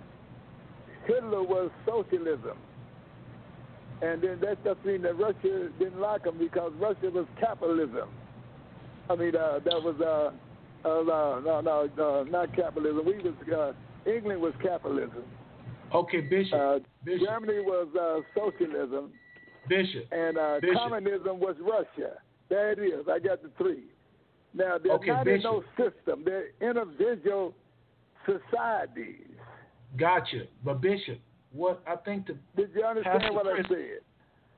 Hitler 1.06 1.42
was 1.42 1.70
socialism. 1.86 2.58
And 4.00 4.22
then 4.22 4.38
that 4.40 4.62
just 4.64 4.84
means 4.84 5.02
that 5.02 5.18
Russia 5.18 5.70
didn't 5.78 6.00
like 6.00 6.24
him 6.24 6.38
because 6.38 6.72
Russia 6.78 7.10
was 7.10 7.26
capitalism. 7.40 8.08
I 9.10 9.16
mean, 9.16 9.34
uh, 9.34 9.58
that 9.64 9.82
was 9.82 9.96
uh, 10.00 10.30
uh, 10.88 11.02
no, 11.02 11.60
no, 11.60 11.88
no, 11.96 12.22
not 12.24 12.54
capitalism. 12.54 13.04
We 13.04 13.18
was 13.18 13.34
uh, 13.52 14.08
England 14.08 14.40
was 14.40 14.52
capitalism. 14.62 15.24
Okay, 15.92 16.20
Bishop. 16.20 16.54
Uh, 16.54 16.78
Bishop. 17.04 17.26
Germany 17.26 17.60
was 17.60 17.88
uh, 17.98 18.20
socialism, 18.38 19.10
Bishop. 19.68 20.04
and 20.12 20.38
uh, 20.38 20.58
Bishop. 20.60 20.76
communism 20.76 21.40
was 21.40 21.56
Russia. 21.60 22.18
There 22.48 22.72
it 22.72 22.78
is. 22.78 23.06
I 23.10 23.18
got 23.18 23.42
the 23.42 23.50
three. 23.58 23.84
Now 24.58 24.76
they're 24.82 24.92
Okay, 24.94 25.08
not 25.08 25.28
in 25.28 25.40
no 25.42 25.62
system. 25.76 26.24
They're 26.24 26.48
individual 26.60 27.54
societies. 28.26 29.24
Gotcha. 29.96 30.42
But 30.64 30.80
Bishop, 30.80 31.18
what 31.52 31.80
I 31.86 31.96
think 31.96 32.26
the 32.26 32.36
Did 32.56 32.70
you 32.74 32.84
understand 32.84 33.20
Pastor 33.22 33.34
what 33.34 33.46
I 33.46 33.62
said? 33.68 34.00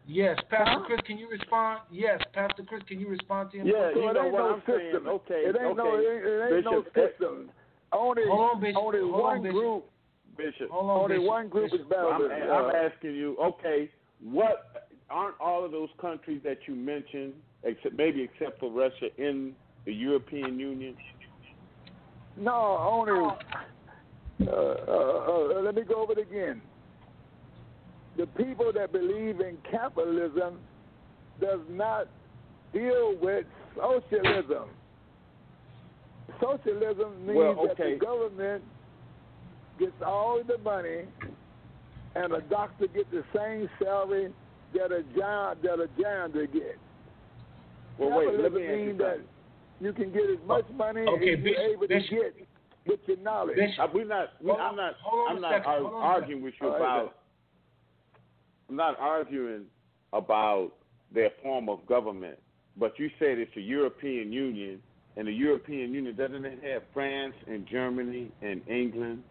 yes, 0.06 0.36
Pastor 0.50 0.80
Huh? 0.80 0.84
Chris, 0.86 1.00
can 1.06 1.18
you 1.18 1.28
respond? 1.28 1.80
Yes, 1.90 2.18
Pastor 2.32 2.64
Chris, 2.66 2.82
can 2.88 2.98
you 2.98 3.08
respond 3.08 3.50
to 3.52 3.58
him? 3.58 3.66
Yeah, 3.68 3.90
So 3.94 4.00
you 4.00 4.10
it 4.10 4.14
know 4.14 4.24
ain't 4.24 4.32
what 4.32 4.38
no 4.40 4.54
I'm 4.54 4.62
saying. 4.66 4.90
system. 4.92 5.08
Okay, 5.08 5.40
it 5.46 5.56
ain't 5.60 5.76
no, 5.76 5.86
okay. 5.86 6.02
it 6.02 6.10
ain't, 6.16 6.26
it 6.26 6.56
ain't 6.56 6.64
no 6.64 6.82
Bishop, 6.82 6.96
eh, 6.96 7.06
system. 7.08 7.50
Only, 7.92 8.22
Hold 8.26 8.50
on, 8.56 8.60
Bishop. 8.60 8.82
only 8.82 9.00
Hold 9.00 9.14
on, 9.14 9.20
one 9.20 9.42
Bishop. 9.42 9.54
group. 9.54 9.84
Bishop. 10.36 10.70
Hold 10.70 10.90
on, 10.90 10.96
only 11.04 11.16
Bishop. 11.16 11.28
one 11.28 11.48
group 11.48 11.70
Bishop. 11.70 11.80
is 11.82 11.86
better. 11.90 12.08
I'm, 12.10 12.22
than, 12.28 12.42
I'm 12.50 12.64
uh, 12.66 12.88
asking 12.90 13.14
you, 13.14 13.36
okay, 13.38 13.90
what 14.22 14.88
aren't 15.10 15.38
all 15.40 15.64
of 15.64 15.70
those 15.72 15.90
countries 16.00 16.40
that 16.44 16.58
you 16.66 16.74
mentioned, 16.74 17.34
except 17.62 17.94
maybe 17.96 18.22
except 18.22 18.58
for 18.58 18.70
Russia, 18.70 19.08
in 19.18 19.52
the 19.84 19.92
European 19.92 20.59
Union? 20.59 20.97
No, 22.36 22.78
only. 22.78 23.36
Uh, 24.47 24.50
uh, 24.50 25.57
uh, 25.57 25.60
let 25.60 25.75
me 25.75 25.83
go 25.83 26.02
over 26.02 26.12
it 26.12 26.18
again. 26.18 26.62
The 28.17 28.26
people 28.26 28.73
that 28.75 28.92
believe 28.92 29.41
in 29.41 29.59
capitalism 29.70 30.59
does 31.41 31.60
not 31.70 32.09
deal 32.73 33.17
with 33.20 33.44
socialism. 33.76 34.68
Socialism 36.41 37.26
means 37.26 37.36
Well, 37.36 37.67
that 37.67 37.76
the 37.76 37.99
government 38.00 38.65
gets 39.78 39.92
all 40.05 40.41
the 40.47 40.59
money, 40.59 41.02
and 42.15 42.33
a 42.33 42.41
doctor 42.42 42.86
gets 42.86 43.10
the 43.10 43.25
same 43.34 43.68
salary 43.83 44.33
that 44.75 44.92
a 44.92 45.02
job 45.18 45.59
that 45.62 45.81
a 45.81 45.89
janitor 46.00 46.47
gets. 46.47 46.78
Well, 47.99 48.18
wait, 48.18 48.41
let 48.41 48.52
me 48.52 48.67
ask 48.67 48.76
means 48.76 48.99
that. 48.99 49.20
You 49.81 49.92
can 49.92 50.12
get 50.12 50.23
as 50.31 50.39
much 50.47 50.65
money 50.76 51.02
Okay, 51.02 51.15
as 51.34 51.39
you're 51.39 51.39
Bishop, 51.39 51.59
able 51.73 51.89
Bishop. 51.89 52.09
to 52.10 52.15
get 52.17 52.49
with 52.86 53.00
your 53.07 53.17
knowledge. 53.18 53.57
Bishop. 53.57 53.78
Uh, 53.81 53.86
we're 53.92 54.05
not. 54.05 54.28
We, 54.42 54.50
I'm 54.52 54.76
not. 54.76 54.94
I'm 55.28 55.41
not 55.41 55.52
second, 55.52 55.67
ar- 55.67 55.78
hold 55.81 55.94
on 55.94 56.02
a 56.02 56.05
arguing 56.05 56.42
with 56.42 56.55
you 56.60 56.67
All 56.68 56.73
right, 56.75 56.81
about. 56.81 57.17
I'm 58.68 58.76
not 58.76 58.99
arguing 59.00 59.65
about 60.12 60.73
their 61.12 61.31
form 61.42 61.68
of 61.68 61.84
government, 61.86 62.39
but 62.76 62.99
you 62.99 63.09
said 63.18 63.39
it's 63.39 63.50
the 63.55 63.62
European 63.62 64.33
Union, 64.33 64.81
and 65.17 65.26
the 65.26 65.33
European 65.33 65.92
Union 65.92 66.15
doesn't 66.17 66.44
it 66.44 66.60
have 66.62 66.83
France 66.94 67.34
and 67.47 67.67
Germany 67.67 68.31
and 68.42 68.60
England? 68.68 69.23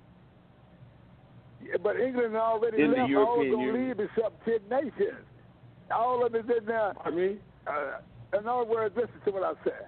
Yeah, 1.64 1.76
but 1.82 2.00
England 2.00 2.36
already 2.36 2.82
In 2.82 2.92
the 2.92 2.98
left. 2.98 3.10
European 3.10 3.53
all 3.53 3.58
gonna 3.58 3.66
Union. 3.68 3.88
leave 3.90 4.00
except 4.00 4.45
ten 4.45 4.60
nations. 4.69 5.26
All 5.94 6.26
of 6.26 6.34
it 6.36 6.45
is 6.45 6.52
in 6.60 6.66
there. 6.66 6.94
I 7.03 7.10
mean, 7.10 7.40
Uh, 7.68 8.00
in 8.38 8.48
other 8.48 8.64
words, 8.66 8.95
listen 8.95 9.19
to 9.26 9.32
what 9.32 9.44
I 9.44 9.53
said. 9.64 9.88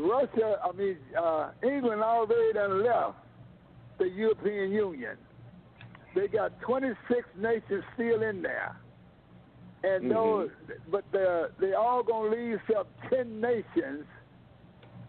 Russia, 0.00 0.58
I 0.64 0.72
mean, 0.72 0.96
uh, 1.18 1.50
England 1.62 2.02
already 2.02 2.52
done 2.54 2.82
left 2.84 3.16
the 3.98 4.08
European 4.08 4.72
Union. 4.72 5.16
They 6.14 6.28
got 6.28 6.58
26 6.60 7.28
nations 7.36 7.84
still 7.94 8.22
in 8.22 8.42
there. 8.42 8.74
And 9.82 10.04
Mhm. 10.04 10.14
those, 10.14 10.50
but 10.90 11.04
they're, 11.12 11.50
they 11.58 11.74
all 11.74 12.02
going 12.02 12.30
to 12.30 12.36
leave 12.36 12.60
except 12.68 12.88
10 13.10 13.40
nations. 13.40 14.04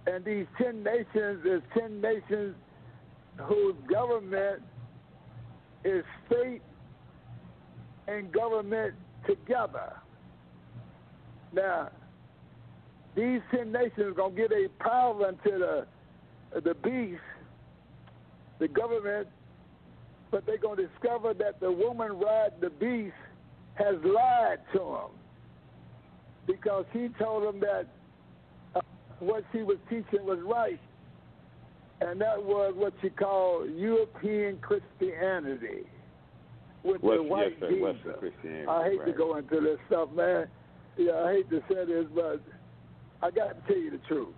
And 0.07 0.23
these 0.23 0.47
10 0.57 0.83
nations 0.83 1.45
is 1.45 1.61
10 1.73 2.01
nations 2.01 2.55
whose 3.37 3.75
government 3.87 4.61
is 5.83 6.03
state 6.25 6.61
and 8.07 8.31
government 8.31 8.93
together. 9.25 9.93
Now, 11.53 11.89
these 13.15 13.41
ten 13.53 13.71
nations 13.71 13.99
are 13.99 14.11
gonna 14.11 14.35
get 14.35 14.51
a 14.51 14.67
power 14.79 15.27
unto 15.27 15.57
the 15.57 15.85
the 16.63 16.73
beast, 16.75 17.21
the 18.59 18.67
government, 18.67 19.27
but 20.29 20.45
they're 20.45 20.57
gonna 20.57 20.87
discover 20.87 21.33
that 21.33 21.59
the 21.59 21.71
woman 21.71 22.13
riding 22.13 22.59
the 22.59 22.69
beast 22.69 23.15
has 23.75 23.95
lied 24.03 24.59
to 24.73 24.79
them 24.79 25.21
because 26.47 26.85
she 26.93 27.09
told 27.19 27.43
them 27.43 27.59
that 27.61 27.87
uh, 28.75 28.81
what 29.19 29.43
she 29.51 29.63
was 29.63 29.77
teaching 29.89 30.25
was 30.25 30.39
right, 30.43 30.79
and 32.01 32.19
that 32.19 32.41
was 32.41 32.73
what 32.75 32.93
she 33.01 33.09
called 33.09 33.69
European 33.75 34.57
Christianity. 34.57 35.85
with 36.83 37.01
West, 37.01 37.17
the 37.17 37.23
white 37.23 37.53
yes, 37.69 37.95
sir, 38.03 38.31
Jesus. 38.41 38.67
I 38.69 38.83
hate 38.89 39.05
to 39.05 39.13
go 39.13 39.37
into 39.37 39.61
this 39.61 39.77
stuff, 39.87 40.09
man. 40.11 40.47
Yeah, 40.97 41.13
I 41.13 41.33
hate 41.33 41.49
to 41.49 41.61
say 41.69 41.85
this, 41.85 42.05
but 42.13 42.41
I 43.23 43.29
got 43.31 43.49
to 43.49 43.67
tell 43.67 43.81
you 43.81 43.91
the 43.91 43.99
truth. 44.07 44.33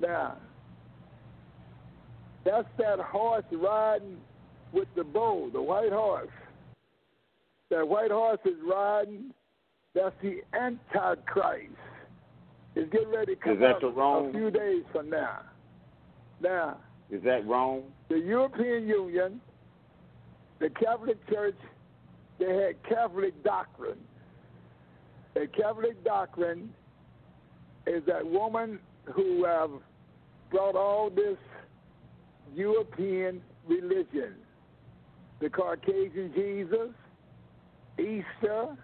Now, 0.00 0.36
that's 2.44 2.68
that 2.78 2.98
horse 3.00 3.44
riding 3.52 4.18
with 4.72 4.88
the 4.96 5.04
bull, 5.04 5.50
the 5.52 5.60
white 5.60 5.92
horse. 5.92 6.28
That 7.70 7.86
white 7.86 8.10
horse 8.10 8.38
is 8.44 8.56
riding. 8.64 9.32
That's 9.94 10.14
the 10.22 10.42
Antichrist. 10.52 11.74
It's 12.76 12.90
getting 12.92 13.10
ready 13.10 13.34
to 13.34 13.40
come 13.40 13.58
that 13.60 13.72
up 13.76 13.80
the 13.80 13.88
wrong- 13.90 14.28
a 14.28 14.32
few 14.32 14.50
days 14.50 14.84
from 14.92 15.10
now. 15.10 15.40
Now, 16.40 16.78
Is 17.10 17.22
that 17.24 17.44
wrong? 17.46 17.92
the 18.08 18.18
European 18.18 18.86
Union, 18.86 19.40
the 20.60 20.70
Catholic 20.70 21.24
Church, 21.28 21.56
they 22.38 22.54
had 22.56 22.82
Catholic 22.84 23.42
doctrine. 23.42 23.98
The 25.34 25.48
Catholic 25.48 26.02
doctrine 26.04 26.72
is 27.86 28.02
that 28.06 28.24
woman 28.24 28.78
who 29.12 29.44
have 29.44 29.70
brought 30.50 30.76
all 30.76 31.10
this 31.10 31.36
European 32.54 33.40
religion, 33.66 34.34
the 35.40 35.48
Caucasian 35.48 36.32
Jesus, 36.34 36.90
Easter, 37.98 38.76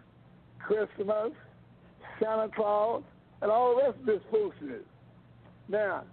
Christmas, 0.59 1.33
Santa 2.21 2.49
Claus, 2.55 3.03
and 3.43 3.51
all 3.51 3.77
the 3.77 3.83
rest 3.83 3.99
of 4.01 4.07
this 4.07 4.21
foolishness. 4.31 4.83
Now, 5.69 6.05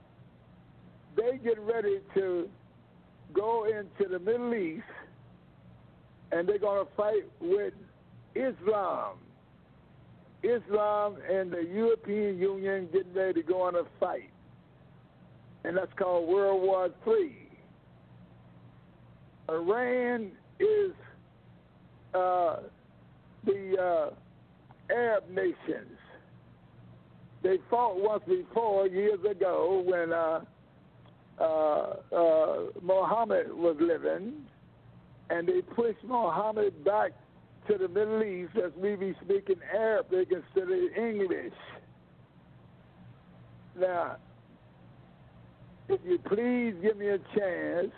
they 1.15 1.37
get 1.43 1.59
ready 1.59 1.99
to 2.15 2.49
go 3.33 3.65
into 3.65 4.09
the 4.11 4.19
Middle 4.19 4.53
East 4.53 4.83
and 6.31 6.47
they're 6.47 6.59
going 6.59 6.85
to 6.85 6.91
fight 6.95 7.25
with 7.39 7.73
Islam. 8.35 9.17
Islam 10.43 11.17
and 11.29 11.51
the 11.51 11.63
European 11.63 12.37
Union 12.37 12.89
getting 12.91 13.13
ready 13.13 13.41
to 13.41 13.47
go 13.47 13.61
on 13.61 13.75
a 13.75 13.83
fight. 13.99 14.29
And 15.63 15.77
that's 15.77 15.93
called 15.97 16.27
World 16.27 16.61
War 16.61 16.89
III. 17.07 17.35
Iran 19.49 20.31
is 20.59 20.91
uh, 22.13 22.57
the 23.45 23.77
uh, 23.79 24.93
Arab 24.93 25.29
nations. 25.29 25.97
They 27.41 27.57
fought 27.69 27.99
once 27.99 28.23
before 28.27 28.87
years 28.87 29.19
ago 29.29 29.83
when 29.85 30.13
uh, 30.13 30.41
uh, 31.39 31.95
uh, 32.15 32.59
Muhammad 32.81 33.53
was 33.53 33.75
living, 33.79 34.33
and 35.29 35.47
they 35.47 35.61
pushed 35.61 36.03
Muhammad 36.05 36.83
back 36.85 37.11
to 37.67 37.77
the 37.77 37.87
Middle 37.87 38.23
East 38.23 38.51
as 38.57 38.71
we 38.77 38.95
be 38.95 39.15
speaking 39.23 39.55
Arabic 39.73 40.29
instead 40.31 40.71
of 40.71 40.97
English. 40.97 41.53
Now, 43.79 44.17
if 45.89 45.99
you 46.05 46.17
please 46.19 46.75
give 46.81 46.97
me 46.97 47.07
a 47.09 47.19
chance, 47.37 47.91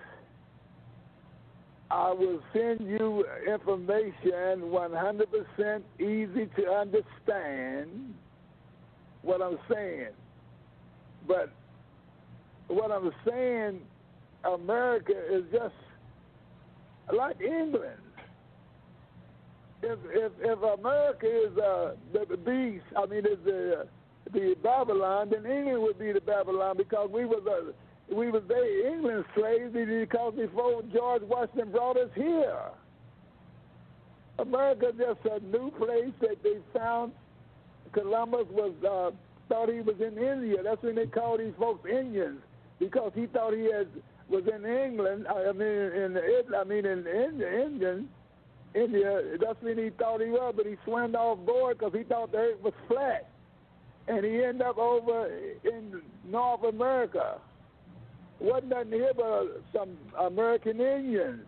I 1.91 2.11
will 2.11 2.41
send 2.53 2.87
you 2.87 3.25
information 3.47 4.69
100% 4.71 5.81
easy 5.99 6.49
to 6.57 6.71
understand 6.71 8.15
what 9.21 9.41
I'm 9.41 9.57
saying. 9.71 10.09
But 11.27 11.51
what 12.67 12.91
I'm 12.91 13.11
saying, 13.27 13.81
America 14.43 15.13
is 15.31 15.43
just 15.51 15.75
like 17.15 17.39
England. 17.41 18.01
If 19.85 19.99
if, 20.09 20.31
if 20.39 20.79
America 20.79 21.27
is 21.27 21.57
uh, 21.57 21.91
the, 22.11 22.37
beast, 22.37 22.85
I 22.97 23.05
mean, 23.05 23.19
is 23.19 23.37
the 23.45 23.87
the 24.33 24.55
Babylon, 24.63 25.29
then 25.29 25.45
England 25.45 25.83
would 25.83 25.99
be 25.99 26.11
the 26.11 26.21
Babylon 26.21 26.75
because 26.77 27.09
we 27.11 27.25
was 27.25 27.43
uh, 27.45 27.71
we 28.15 28.31
was 28.31 28.41
they 28.47 28.91
England 28.91 29.25
slaves 29.35 29.73
because 29.73 30.33
before 30.35 30.81
George 30.91 31.21
Washington 31.23 31.71
brought 31.71 31.97
us 31.97 32.09
here. 32.15 32.57
America 34.39 34.91
just 34.97 35.19
a 35.25 35.39
new 35.45 35.71
place 35.71 36.13
that 36.19 36.41
they 36.43 36.57
found. 36.73 37.13
Columbus 37.93 38.47
was 38.51 38.73
uh, 38.83 39.11
thought 39.47 39.69
he 39.69 39.81
was 39.81 39.95
in 39.99 40.17
India. 40.17 40.57
That's 40.63 40.81
when 40.81 40.95
they 40.95 41.05
called 41.05 41.39
these 41.39 41.53
folks 41.57 41.87
Indians 41.87 42.39
because 42.79 43.11
he 43.15 43.27
thought 43.27 43.53
he 43.53 43.71
had 43.71 43.87
was 44.27 44.43
in 44.47 44.65
England. 44.65 45.27
I 45.27 45.51
mean, 45.51 45.67
in 45.67 46.13
the 46.13 46.57
I 46.57 46.63
mean 46.63 46.85
in 46.85 47.05
India, 47.05 47.65
Indian, 47.65 48.09
India. 48.75 49.37
That's 49.39 49.61
when 49.61 49.77
he 49.77 49.89
thought 49.89 50.21
he 50.21 50.29
was, 50.29 50.53
but 50.55 50.65
he 50.65 50.75
swam 50.83 51.15
off 51.15 51.45
board 51.45 51.79
because 51.79 51.93
he 51.93 52.03
thought 52.03 52.31
the 52.31 52.37
earth 52.39 52.61
was 52.61 52.73
flat, 52.87 53.29
and 54.07 54.25
he 54.25 54.43
ended 54.43 54.61
up 54.61 54.77
over 54.77 55.27
in 55.63 56.01
North 56.29 56.63
America. 56.63 57.39
Wasn't 58.39 58.69
nothing 58.69 58.91
here 58.91 59.13
but 59.15 59.23
uh, 59.23 59.45
some 59.73 59.97
American 60.19 60.81
Indians 60.81 61.45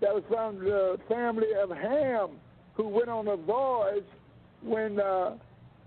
that 0.00 0.12
was 0.12 0.24
from 0.28 0.58
the 0.58 0.98
family 1.08 1.54
of 1.62 1.70
Ham 1.70 2.30
who 2.74 2.88
went 2.88 3.08
on 3.08 3.28
a 3.28 3.36
voyage 3.36 4.04
when 4.62 4.98
uh, 4.98 5.36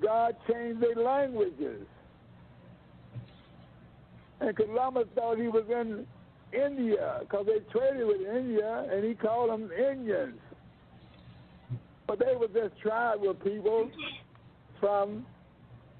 God 0.01 0.35
changed 0.49 0.81
their 0.81 0.95
languages. 0.95 1.85
And 4.39 4.55
Columbus 4.55 5.07
thought 5.15 5.37
he 5.37 5.47
was 5.47 5.63
in 5.69 6.05
India 6.53 7.19
because 7.21 7.45
they 7.45 7.59
traded 7.71 8.07
with 8.07 8.21
India, 8.21 8.87
and 8.91 9.03
he 9.03 9.13
called 9.13 9.49
them 9.49 9.69
Indians. 9.71 10.39
But 12.07 12.19
they 12.19 12.35
were 12.35 12.47
just 12.47 12.79
tribal 12.81 13.33
people 13.33 13.89
from 14.79 15.25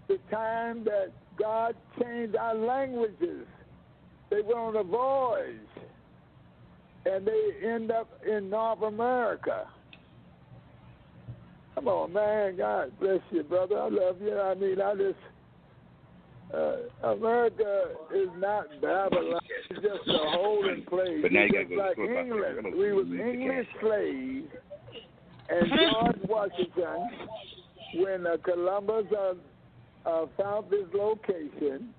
the 0.08 0.18
time 0.30 0.84
that 0.84 1.12
God 1.40 1.76
changed 2.00 2.36
our 2.36 2.56
languages. 2.56 3.48
They 4.30 4.42
went 4.42 4.58
on 4.58 4.76
a 4.76 4.84
voyage, 4.84 5.56
and 7.06 7.26
they 7.26 7.68
end 7.68 7.92
up 7.92 8.10
in 8.28 8.50
North 8.50 8.82
America. 8.82 9.68
Come 11.76 11.88
on, 11.88 12.14
man. 12.14 12.58
God 12.58 12.92
bless 13.00 13.22
you, 13.32 13.44
brother. 13.44 13.80
I 13.80 13.90
love 13.90 14.22
you. 14.22 14.40
I 14.40 14.54
mean, 14.56 14.82
I 14.82 14.94
just. 14.96 15.18
Uh, 16.54 16.76
America 17.04 17.86
is 18.14 18.30
not 18.38 18.68
Babylon. 18.80 19.42
It's 19.72 19.82
just 19.82 20.08
a 20.08 20.30
holding 20.38 20.84
place. 20.86 21.20
But 21.22 21.32
now 21.32 21.46
you 21.46 21.52
gotta 21.52 21.66
go 21.66 21.76
to 21.76 21.82
like 21.82 21.96
the 21.96 22.02
football 22.04 22.18
England. 22.20 22.78
We 22.78 22.94
was 22.94 23.08
English 23.08 23.68
slaves, 23.82 24.48
and 25.50 25.68
George 25.70 26.30
Washington, 26.30 27.10
when 27.96 28.28
uh, 28.28 28.38
Columbus 28.44 29.06
uh, 29.18 29.34
uh, 30.08 30.26
found 30.38 30.70
this 30.70 30.86
location, 30.94 31.90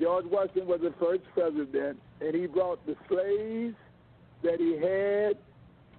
George 0.00 0.24
Washington 0.30 0.66
was 0.66 0.80
the 0.80 0.94
first 0.98 1.22
president, 1.34 1.98
and 2.22 2.34
he 2.34 2.46
brought 2.46 2.84
the 2.86 2.96
slaves 3.08 3.76
that 4.42 4.58
he 4.58 4.72
had 4.80 5.36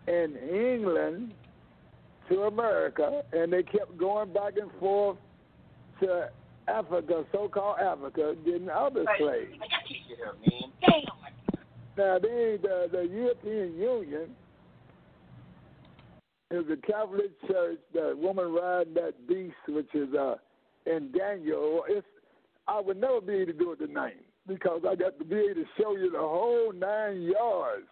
in 0.07 0.35
England 0.37 1.33
to 2.29 2.41
America, 2.43 3.21
and 3.33 3.53
they 3.53 3.61
kept 3.61 3.97
going 3.97 4.33
back 4.33 4.53
and 4.59 4.71
forth 4.79 5.17
to 6.01 6.29
Africa, 6.67 7.23
so-called 7.31 7.79
Africa, 7.79 8.35
getting 8.43 8.69
other 8.69 9.05
slaves. 9.19 9.51
Now, 11.97 12.19
they, 12.19 12.57
the, 12.61 12.89
the 12.91 13.03
European 13.03 13.77
Union 13.77 14.35
is 16.51 16.65
the 16.67 16.77
Catholic 16.85 17.39
Church, 17.47 17.79
the 17.93 18.15
woman 18.17 18.53
riding 18.53 18.93
that 18.95 19.13
beast, 19.27 19.55
which 19.67 19.93
is 19.93 20.13
uh, 20.13 20.35
in 20.85 21.11
Daniel. 21.11 21.83
It's 21.87 22.05
I 22.67 22.79
would 22.79 22.99
never 22.99 23.21
be 23.21 23.35
able 23.35 23.53
to 23.53 23.53
do 23.53 23.71
it 23.73 23.77
tonight 23.77 24.17
because 24.47 24.81
I 24.87 24.95
got 24.95 25.19
to 25.19 25.25
be 25.25 25.35
able 25.35 25.53
to 25.55 25.65
show 25.79 25.95
you 25.95 26.09
the 26.11 26.19
whole 26.19 26.71
nine 26.73 27.21
yards. 27.21 27.85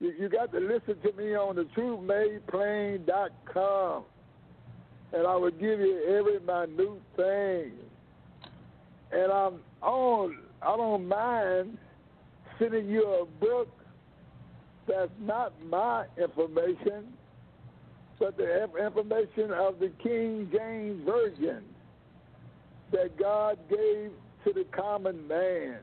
You, 0.00 0.12
you 0.18 0.28
got 0.28 0.50
to 0.52 0.58
listen 0.58 0.96
to 1.02 1.12
me 1.16 1.34
on 1.34 1.56
the 1.56 1.64
truthmadeplain.com, 1.76 4.04
and 5.12 5.26
I 5.26 5.36
will 5.36 5.50
give 5.50 5.80
you 5.80 6.02
every 6.08 6.40
minute 6.40 7.02
thing. 7.16 7.72
And 9.12 9.32
I'm 9.32 9.54
on. 9.82 10.38
I 10.62 10.76
don't 10.76 11.08
mind 11.08 11.78
sending 12.58 12.88
you 12.88 13.04
a 13.04 13.24
book 13.44 13.68
that's 14.86 15.10
not 15.20 15.52
my 15.64 16.04
information, 16.22 17.12
but 18.18 18.36
the 18.36 18.64
information 18.84 19.50
of 19.52 19.78
the 19.78 19.90
King 20.02 20.48
James 20.52 21.04
Version 21.04 21.62
that 22.92 23.16
God 23.18 23.58
gave 23.68 24.10
to 24.44 24.52
the 24.52 24.64
common 24.72 25.26
man. 25.26 25.78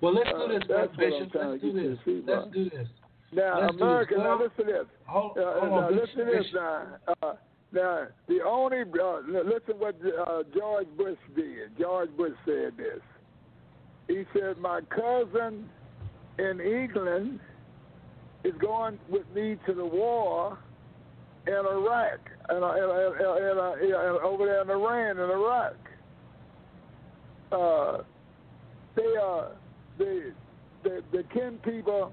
Well, 0.00 0.14
let's 0.14 0.30
Uh, 0.30 0.46
do 0.46 0.58
this, 0.58 0.68
what 0.68 0.96
Bishop. 0.96 1.34
Let's 1.34 1.62
do 1.62 1.72
this. 1.72 1.98
Let's 2.26 2.48
do 2.52 2.70
this. 2.70 2.88
Now, 3.32 3.60
Let's 3.60 3.74
America, 3.76 4.14
now 4.18 4.38
listen 4.38 4.66
to 4.66 4.72
this. 4.72 4.86
Hold, 5.06 5.38
Uh, 5.38 5.60
hold 5.60 5.70
now, 5.70 5.86
on, 5.86 5.96
listen 5.96 6.18
to 6.18 6.24
this 6.24 6.46
now. 6.52 6.86
Uh, 7.22 7.34
now, 7.72 8.06
the 8.26 8.40
only, 8.44 8.80
uh, 8.80 9.20
li- 9.28 9.42
listen 9.44 9.78
what 9.78 9.94
uh, 10.04 10.42
George 10.56 10.88
Bush 10.96 11.18
did. 11.36 11.76
George 11.78 12.10
Bush 12.16 12.32
said 12.44 12.76
this. 12.76 13.00
He 14.08 14.24
said, 14.32 14.58
My 14.58 14.80
cousin 14.90 15.68
in 16.38 16.60
England 16.60 17.38
is 18.42 18.54
going 18.60 18.98
with 19.08 19.28
me 19.32 19.56
to 19.66 19.74
the 19.74 19.84
war 19.84 20.58
in 21.46 21.52
Iraq 21.54 22.18
and, 22.48 22.64
uh, 22.64 22.72
and, 22.72 22.90
and, 22.90 23.20
and, 23.20 23.82
and, 23.82 23.92
and 23.92 24.18
over 24.24 24.46
there 24.46 24.62
in 24.62 24.70
Iran 24.70 25.18
and 25.18 25.30
Iraq. 25.30 25.76
Uh, 27.52 28.02
they 28.96 29.16
are 29.16 29.52
the 29.98 30.32
the 30.82 31.02
the 31.12 31.22
kin 31.34 31.58
people 31.64 32.12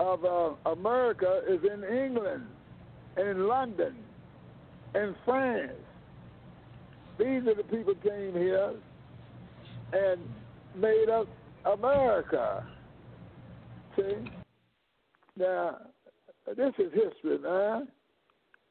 of 0.00 0.24
uh, 0.24 0.70
America 0.70 1.42
is 1.46 1.60
in 1.62 1.84
England, 1.84 2.46
in 3.18 3.46
London, 3.46 3.94
in 4.94 5.14
France. 5.26 5.72
These 7.18 7.46
are 7.46 7.54
the 7.54 7.64
people 7.64 7.94
came 8.02 8.32
here 8.32 8.72
and 9.92 10.20
made 10.74 11.10
up 11.10 11.28
America. 11.66 12.66
See? 13.94 14.30
Now, 15.36 15.76
this 16.46 16.72
is 16.78 16.92
history, 16.94 17.38
man. 17.38 17.88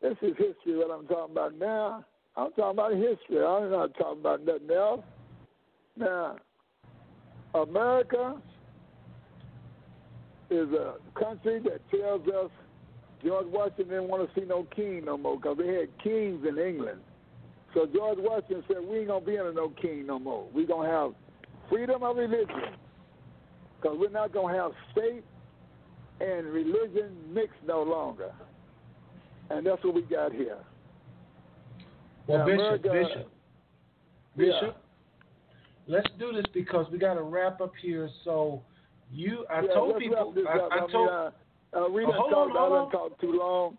This 0.02 0.18
is 0.24 0.36
history, 0.36 0.78
what 0.78 0.90
I'm 0.90 1.06
talking 1.06 1.34
about 1.34 1.56
now. 1.60 2.06
I'm 2.36 2.52
talking 2.54 2.72
about 2.72 2.94
history. 2.94 3.46
I'm 3.46 3.70
not 3.70 3.94
talking 3.96 4.22
about 4.22 4.44
nothing 4.46 4.72
else. 4.72 5.04
Now, 5.96 6.38
America 7.54 8.42
is 10.50 10.70
a 10.74 10.96
country 11.20 11.60
that 11.60 11.82
tells 11.92 12.28
us 12.28 12.52
George 13.24 13.48
Washington 13.48 13.90
didn't 13.90 14.08
want 14.08 14.28
to 14.34 14.40
see 14.40 14.46
no 14.46 14.64
king 14.76 15.06
no 15.06 15.18
more 15.18 15.38
because 15.38 15.58
they 15.58 15.68
had 15.68 15.90
kings 16.04 16.46
in 16.48 16.58
England. 16.58 17.00
So 17.74 17.86
George 17.94 18.18
Washington 18.20 18.64
said, 18.68 18.78
we 18.90 19.00
ain't 19.00 19.08
going 19.08 19.24
to 19.24 19.30
be 19.30 19.38
under 19.38 19.54
no 19.54 19.70
king 19.70 20.08
no 20.08 20.18
more. 20.18 20.48
We're 20.54 20.66
going 20.66 20.90
to 20.90 20.96
have 20.96 21.12
freedom 21.70 22.02
of 22.04 22.16
religion 22.16 22.74
because 23.80 23.98
we're 24.00 24.10
not 24.10 24.34
going 24.34 24.56
to 24.56 24.62
have 24.62 24.72
state 24.92 25.24
and 26.20 26.48
religion 26.48 27.12
mixed 27.32 27.62
no 27.66 27.84
longer. 27.84 28.32
And 29.50 29.66
that's 29.66 29.84
what 29.84 29.94
we 29.94 30.02
got 30.04 30.32
here. 30.32 30.58
Well, 32.28 32.40
Now, 32.40 32.46
Bishop, 32.46 32.86
America- 32.86 32.90
Bishop, 32.90 33.32
Bishop, 34.38 34.84
let's 35.88 36.10
do 36.18 36.32
this 36.34 36.46
because 36.54 36.86
we 36.92 36.98
got 36.98 37.16
to 37.16 37.24
wrap 37.24 37.62
up 37.62 37.74
here. 37.82 38.10
So, 38.24 38.62
you, 39.12 39.46
I 39.50 39.62
Yeah, 39.62 39.74
told 39.74 39.98
people, 39.98 40.34
I, 40.48 40.58
up. 40.58 40.72
I 40.72 40.80
mean, 40.82 40.90
told, 40.90 41.10
uh, 41.10 41.32
uh, 41.74 41.90
we 41.90 42.04
Oh, 42.04 42.08
didn't 42.08 42.22
hold 42.22 42.32
talk. 42.32 42.56
on, 42.56 42.58
I 42.58 42.80
didn't 42.80 42.92
talk 42.92 43.22
too 43.22 43.32
long. 43.34 43.78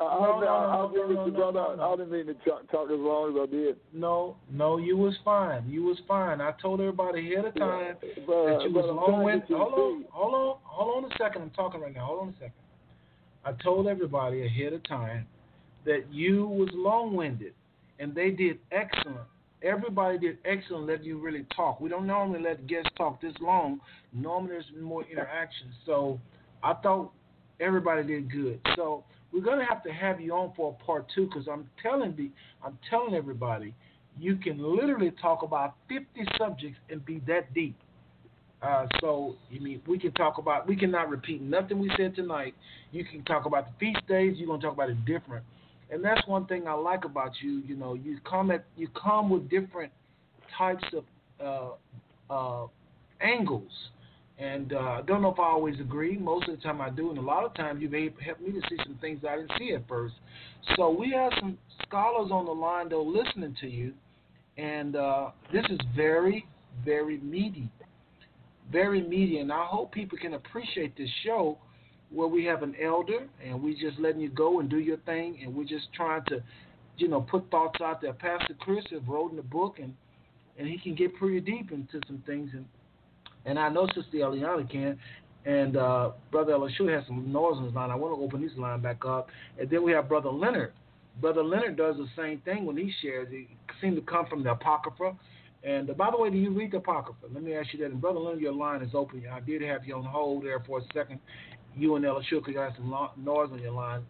Uh, 0.00 0.04
No, 0.04 0.10
I, 0.10 0.18
no, 0.18 0.24
I, 0.26 0.40
no, 0.40 0.46
I, 0.46 0.46
no, 0.46 1.06
no, 1.06 1.22
I, 1.22 1.26
no, 1.26 1.30
brother, 1.30 1.52
no, 1.52 1.74
no. 1.76 1.92
I 1.92 1.96
didn't 1.96 2.10
mean 2.12 2.26
to 2.26 2.34
talk, 2.48 2.70
talk 2.70 2.90
as 2.90 2.98
long 2.98 3.30
as 3.30 3.48
I 3.48 3.52
did. 3.52 3.76
no, 3.92 4.36
no, 4.50 4.78
you 4.78 4.96
was 4.96 5.14
fine. 5.24 5.68
You 5.68 5.84
was 5.84 5.98
fine. 6.08 6.40
I 6.40 6.52
told 6.60 6.80
everybody 6.80 7.32
ahead 7.34 7.44
of 7.44 7.54
time 7.54 7.96
but, 8.26 8.46
that 8.46 8.64
you 8.64 8.74
was 8.74 8.86
long 8.86 9.06
trying 9.06 9.18
to 9.18 9.24
winded. 9.24 9.50
Hold 9.50 9.74
on, 9.74 10.04
hold 10.10 10.34
on, 10.34 10.56
hold 10.64 11.04
on 11.04 11.12
a 11.12 11.14
second. 11.18 11.42
I'm 11.42 11.50
talking 11.50 11.80
right 11.80 11.94
now. 11.94 12.06
Hold 12.06 12.20
on 12.22 12.28
a 12.30 12.32
second. 12.34 12.52
I 13.44 13.52
told 13.62 13.86
everybody 13.86 14.46
ahead 14.46 14.72
of 14.72 14.82
time 14.84 15.26
that 15.84 16.04
you 16.10 16.46
was 16.46 16.68
long 16.72 17.14
winded, 17.14 17.54
and 17.98 18.14
they 18.14 18.30
did 18.30 18.58
excellent. 18.70 19.26
Everybody 19.62 20.18
did 20.18 20.38
excellent 20.44 20.86
letting 20.86 21.04
you 21.04 21.18
really 21.18 21.46
talk. 21.54 21.80
We 21.80 21.88
don't 21.88 22.06
normally 22.06 22.40
let 22.40 22.66
guests 22.66 22.90
talk 22.96 23.20
this 23.20 23.34
long. 23.40 23.80
Normally 24.12 24.50
there's 24.50 24.64
more 24.80 25.04
interaction. 25.10 25.68
So 25.86 26.20
I 26.62 26.74
thought 26.74 27.12
everybody 27.60 28.02
did 28.02 28.30
good. 28.30 28.60
So 28.76 29.04
we're 29.32 29.42
gonna 29.42 29.64
have 29.64 29.82
to 29.84 29.92
have 29.92 30.20
you 30.20 30.32
on 30.34 30.52
for 30.56 30.76
a 30.78 30.84
part 30.84 31.06
two 31.14 31.26
because 31.26 31.48
I'm 31.50 31.68
telling 31.82 32.14
the 32.16 32.30
I'm 32.64 32.78
telling 32.90 33.14
everybody 33.14 33.74
you 34.18 34.36
can 34.36 34.58
literally 34.58 35.10
talk 35.22 35.42
about 35.42 35.74
50 35.88 36.06
subjects 36.38 36.78
and 36.90 37.04
be 37.04 37.22
that 37.26 37.52
deep. 37.54 37.76
Uh, 38.62 38.86
so 39.00 39.34
you 39.50 39.60
mean 39.60 39.82
we 39.88 39.98
can 39.98 40.12
talk 40.12 40.38
about 40.38 40.68
we 40.68 40.76
cannot 40.76 41.08
repeat 41.08 41.42
nothing 41.42 41.78
we 41.78 41.90
said 41.96 42.14
tonight. 42.14 42.54
You 42.92 43.04
can 43.04 43.24
talk 43.24 43.46
about 43.46 43.66
the 43.66 43.72
feast 43.80 44.06
days. 44.06 44.34
You're 44.36 44.46
gonna 44.46 44.62
talk 44.62 44.74
about 44.74 44.90
it 44.90 45.04
different, 45.04 45.44
and 45.92 46.04
that's 46.04 46.26
one 46.26 46.46
thing 46.46 46.66
I 46.66 46.72
like 46.72 47.04
about 47.04 47.32
you. 47.40 47.62
You 47.66 47.76
know, 47.76 47.94
you 47.94 48.18
come 48.28 48.50
at 48.50 48.64
you 48.76 48.88
come 49.00 49.30
with 49.30 49.48
different 49.48 49.92
types 50.56 50.84
of 50.94 51.76
uh, 52.30 52.32
uh, 52.32 52.66
angles, 53.20 53.70
and 54.38 54.72
uh, 54.72 54.78
I 54.78 55.02
don't 55.06 55.22
know 55.22 55.32
if 55.32 55.38
I 55.38 55.44
always 55.44 55.78
agree. 55.80 56.16
Most 56.16 56.48
of 56.48 56.56
the 56.56 56.62
time 56.62 56.80
I 56.80 56.90
do, 56.90 57.10
and 57.10 57.18
a 57.18 57.22
lot 57.22 57.44
of 57.44 57.54
times 57.54 57.82
you've 57.82 57.92
helped 57.92 58.40
me 58.40 58.52
to 58.52 58.60
see 58.68 58.76
some 58.84 58.98
things 59.00 59.20
I 59.28 59.36
didn't 59.36 59.52
see 59.58 59.74
at 59.74 59.86
first. 59.86 60.14
So 60.76 60.90
we 60.90 61.10
have 61.12 61.32
some 61.40 61.58
scholars 61.86 62.30
on 62.32 62.46
the 62.46 62.52
line 62.52 62.88
though 62.88 63.02
listening 63.02 63.54
to 63.60 63.68
you, 63.68 63.92
and 64.56 64.96
uh, 64.96 65.30
this 65.52 65.64
is 65.70 65.78
very 65.94 66.46
very 66.84 67.18
meaty 67.18 67.70
very 68.72 69.02
meaty, 69.02 69.38
and 69.38 69.52
I 69.52 69.66
hope 69.66 69.92
people 69.92 70.16
can 70.16 70.34
appreciate 70.34 70.96
this 70.96 71.10
show 71.24 71.58
where 72.12 72.28
we 72.28 72.44
have 72.44 72.62
an 72.62 72.74
elder 72.82 73.26
and 73.44 73.62
we 73.62 73.74
just 73.74 73.98
letting 73.98 74.20
you 74.20 74.28
go 74.28 74.60
and 74.60 74.68
do 74.68 74.78
your 74.78 74.98
thing, 74.98 75.38
and 75.42 75.54
we're 75.54 75.64
just 75.64 75.92
trying 75.94 76.24
to, 76.26 76.42
you 76.98 77.08
know, 77.08 77.20
put 77.20 77.50
thoughts 77.50 77.80
out 77.80 78.00
there. 78.00 78.12
Pastor 78.12 78.54
Chris 78.60 78.84
has 78.90 79.00
in 79.30 79.36
the 79.36 79.42
book, 79.42 79.78
and 79.80 79.94
and 80.58 80.68
he 80.68 80.78
can 80.78 80.94
get 80.94 81.16
pretty 81.16 81.40
deep 81.40 81.72
into 81.72 82.00
some 82.06 82.22
things, 82.26 82.50
and 82.52 82.66
and 83.44 83.58
I 83.58 83.68
know 83.68 83.86
Sister 83.88 84.18
Eliana 84.18 84.70
can, 84.70 84.98
and 85.44 85.76
uh, 85.76 86.10
Brother 86.30 86.52
Elishua 86.52 86.96
has 86.96 87.06
some 87.06 87.32
noise 87.32 87.56
on 87.56 87.64
his 87.64 87.74
line. 87.74 87.90
I 87.90 87.96
want 87.96 88.16
to 88.16 88.22
open 88.22 88.42
his 88.42 88.56
line 88.56 88.80
back 88.80 89.04
up, 89.04 89.28
and 89.58 89.68
then 89.68 89.82
we 89.82 89.92
have 89.92 90.08
Brother 90.08 90.30
Leonard. 90.30 90.72
Brother 91.20 91.42
Leonard 91.42 91.76
does 91.76 91.96
the 91.96 92.06
same 92.16 92.40
thing 92.40 92.64
when 92.64 92.76
he 92.76 92.92
shares. 93.02 93.28
He 93.30 93.48
seems 93.80 93.96
to 93.96 94.02
come 94.02 94.26
from 94.26 94.42
the 94.42 94.52
Apocrypha. 94.52 95.16
And 95.64 95.90
uh, 95.90 95.92
by 95.94 96.10
the 96.10 96.16
way, 96.16 96.30
do 96.30 96.36
you 96.36 96.50
read 96.50 96.72
the 96.72 96.78
Apocrypha? 96.78 97.26
Let 97.32 97.42
me 97.42 97.54
ask 97.54 97.72
you 97.72 97.80
that. 97.80 97.90
And 97.90 98.00
Brother 98.00 98.18
Leonard, 98.18 98.40
your 98.40 98.52
line 98.52 98.82
is 98.82 98.94
open. 98.94 99.24
I 99.30 99.40
did 99.40 99.62
have 99.62 99.84
you 99.84 99.94
on 99.96 100.04
hold 100.04 100.44
there 100.44 100.60
for 100.66 100.78
a 100.78 100.82
second. 100.94 101.20
You 101.76 101.96
and 101.96 102.04
Elishua, 102.04 102.40
because 102.40 102.54
you 102.54 102.58
had 102.58 102.74
some 102.76 102.90
lo- 102.90 103.12
noise 103.16 103.48
on 103.52 103.60
your 103.60 103.72
line. 103.72 104.02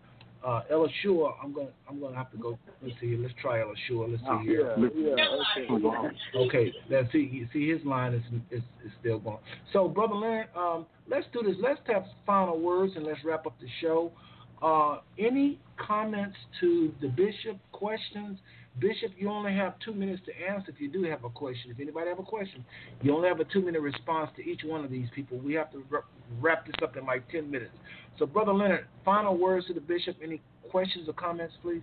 Uh, 0.45 0.63
Elishua, 0.73 1.35
I'm 1.43 1.53
gonna 1.53 1.69
I'm 1.89 2.01
gonna 2.01 2.17
have 2.17 2.31
to 2.33 2.37
go. 2.37 2.59
Let's 2.83 2.95
see. 3.01 3.17
Let's 3.17 3.35
try 3.41 3.59
Elishua. 3.59 4.11
Let's 4.11 4.23
see 4.23 4.49
here. 4.49 4.75
Yeah, 4.77 5.17
yeah, 5.17 5.67
okay. 5.77 6.17
Okay, 6.37 6.73
let's 6.91 7.13
see. 7.13 7.31
You 7.33 7.47
see, 7.53 7.71
his 7.71 7.85
line 7.85 8.13
is, 8.13 8.23
is 8.51 8.63
is 8.85 8.91
still 9.01 9.21
going. 9.21 9.39
So, 9.73 9.89
brother 9.89 10.15
Leonard, 10.15 10.49
um, 10.57 10.87
let's 11.09 11.27
do 11.33 11.43
this. 11.43 11.55
Let's 11.61 11.79
have 11.87 12.05
final 12.27 12.59
words 12.59 12.95
and 12.97 13.05
let's 13.05 13.21
wrap 13.25 13.47
up 13.47 13.55
the 13.61 13.69
show. 13.81 14.11
Uh, 14.61 14.99
any 15.19 15.59
comments 15.77 16.37
to 16.61 16.93
the 17.01 17.09
bishop? 17.09 17.59
Questions? 17.71 18.39
Bishop, 18.79 19.13
you 19.19 19.31
only 19.31 19.55
have 19.55 19.75
two 19.85 19.93
minutes 19.93 20.23
to 20.25 20.33
answer 20.51 20.71
if 20.71 20.81
you 20.81 20.91
do 20.91 21.03
have 21.03 21.25
a 21.25 21.29
question. 21.29 21.71
If 21.71 21.79
anybody 21.79 22.09
have 22.09 22.19
a 22.19 22.23
question, 22.23 22.65
you 23.03 23.15
only 23.15 23.29
have 23.29 23.39
a 23.39 23.45
two-minute 23.45 23.81
response 23.81 24.31
to 24.37 24.43
each 24.43 24.63
one 24.65 24.83
of 24.83 24.91
these 24.91 25.09
people. 25.15 25.39
We 25.39 25.53
have 25.55 25.71
to 25.73 25.85
wrap- 26.41 26.67
this 26.67 26.75
up 26.83 26.97
in 26.97 27.05
like 27.05 27.29
ten 27.31 27.51
minutes. 27.51 27.73
So, 28.19 28.25
brother 28.25 28.53
Leonard, 28.53 28.87
final 29.05 29.37
words 29.37 29.67
to 29.67 29.75
the 29.75 29.81
bishop. 29.81 30.17
Any 30.23 30.41
questions 30.71 31.09
or 31.09 31.13
comments, 31.13 31.55
please? 31.61 31.83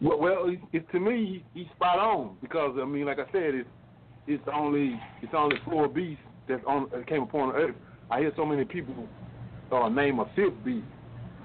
Well, 0.00 0.18
well 0.20 0.56
it, 0.72 0.90
to 0.92 1.00
me, 1.00 1.44
he's 1.54 1.66
spot 1.74 1.98
on 1.98 2.36
because 2.40 2.76
I 2.80 2.84
mean, 2.84 3.06
like 3.06 3.18
I 3.18 3.30
said, 3.32 3.54
it's 3.54 3.68
it's 4.28 4.44
only 4.52 5.00
it's 5.22 5.32
only 5.36 5.56
four 5.64 5.88
beasts 5.88 6.22
that 6.48 6.64
on 6.66 6.88
that 6.92 7.06
came 7.08 7.22
upon 7.22 7.54
earth. 7.56 7.74
I 8.10 8.20
hear 8.20 8.32
so 8.36 8.46
many 8.46 8.64
people 8.64 9.08
uh, 9.72 9.88
name 9.88 10.20
a 10.20 10.26
fifth 10.36 10.64
beast, 10.64 10.86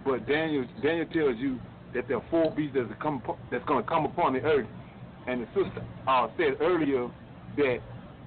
but 0.05 0.27
Daniel 0.27 0.65
Daniel 0.83 1.07
tells 1.07 1.37
you 1.37 1.59
that 1.97 2.07
there 2.07 2.17
are 2.17 2.25
four 2.29 2.53
beasts 2.55 2.77
that's 2.77 3.01
come 3.01 3.21
that's 3.51 3.65
going 3.65 3.83
to 3.83 3.89
come 3.89 4.05
upon 4.05 4.33
the 4.33 4.41
earth. 4.41 4.67
And 5.25 5.41
the 5.41 5.47
sister 5.47 5.83
uh, 6.07 6.27
said 6.37 6.61
earlier 6.61 7.09
that 7.57 7.79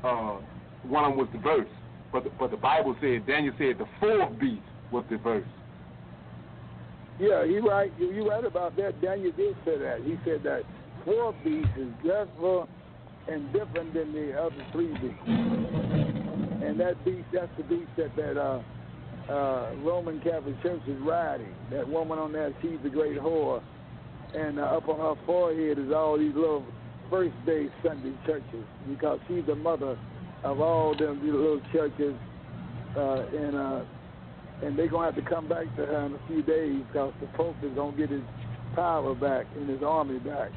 uh, 0.04 0.38
one 0.82 1.04
of 1.04 1.12
them 1.12 1.18
was 1.18 1.28
the 1.32 1.38
verse, 1.38 1.68
but 2.12 2.24
the, 2.24 2.30
but 2.38 2.50
the 2.50 2.56
Bible 2.56 2.96
said 3.00 3.26
Daniel 3.26 3.54
said 3.58 3.78
the 3.78 3.86
fourth 4.00 4.38
beast 4.40 4.62
was 4.90 5.04
the 5.08 5.18
verse. 5.18 5.46
Yeah, 7.20 7.44
you 7.44 7.66
right. 7.66 7.92
You 7.98 8.28
right 8.28 8.44
about 8.44 8.76
that. 8.76 9.00
Daniel 9.00 9.32
did 9.36 9.54
say 9.64 9.78
that. 9.78 10.00
He 10.04 10.18
said 10.24 10.42
that 10.42 10.62
fourth 11.04 11.36
beast 11.44 11.68
is 11.78 11.88
different 12.02 12.68
and 13.28 13.52
different 13.52 13.94
than 13.94 14.12
the 14.12 14.34
other 14.36 14.66
three 14.72 14.92
beasts. 14.98 15.28
And 15.28 16.80
that 16.80 17.02
beast, 17.04 17.28
that's 17.32 17.52
the 17.56 17.62
beast 17.62 17.90
that 17.96 18.16
that 18.16 18.36
uh, 18.36 18.62
uh, 19.30 19.70
Roman 19.84 20.20
Catholic 20.20 20.60
Church 20.62 20.82
is 20.86 20.98
riding. 21.06 21.54
That 21.70 21.88
woman 21.88 22.18
on 22.18 22.32
that, 22.32 22.54
she's 22.60 22.78
the 22.82 22.90
great 22.90 23.18
whore, 23.18 23.62
and 24.34 24.58
uh, 24.58 24.62
up 24.62 24.88
on 24.88 24.98
her 24.98 25.20
forehead 25.24 25.78
is 25.78 25.92
all 25.94 26.18
these 26.18 26.34
little 26.34 26.64
first 27.08 27.34
day 27.46 27.68
Sunday 27.84 28.14
churches 28.26 28.64
because 28.88 29.18
she's 29.28 29.46
the 29.46 29.54
mother 29.54 29.96
of 30.44 30.60
all 30.60 30.96
them 30.96 31.20
little 31.24 31.60
churches, 31.72 32.14
uh, 32.96 33.26
and 33.36 33.56
uh, 33.56 33.80
and 34.62 34.78
they're 34.78 34.88
gonna 34.88 35.06
have 35.12 35.22
to 35.22 35.28
come 35.30 35.48
back 35.48 35.64
to 35.76 35.86
her 35.86 36.06
in 36.06 36.14
a 36.14 36.20
few 36.26 36.42
days 36.42 36.82
because 36.86 37.12
the 37.20 37.26
Pope 37.36 37.56
is 37.62 37.70
gonna 37.74 37.96
get 37.96 38.10
his 38.10 38.22
power 38.74 39.14
back 39.14 39.46
and 39.56 39.68
his 39.68 39.82
army 39.82 40.18
back. 40.18 40.50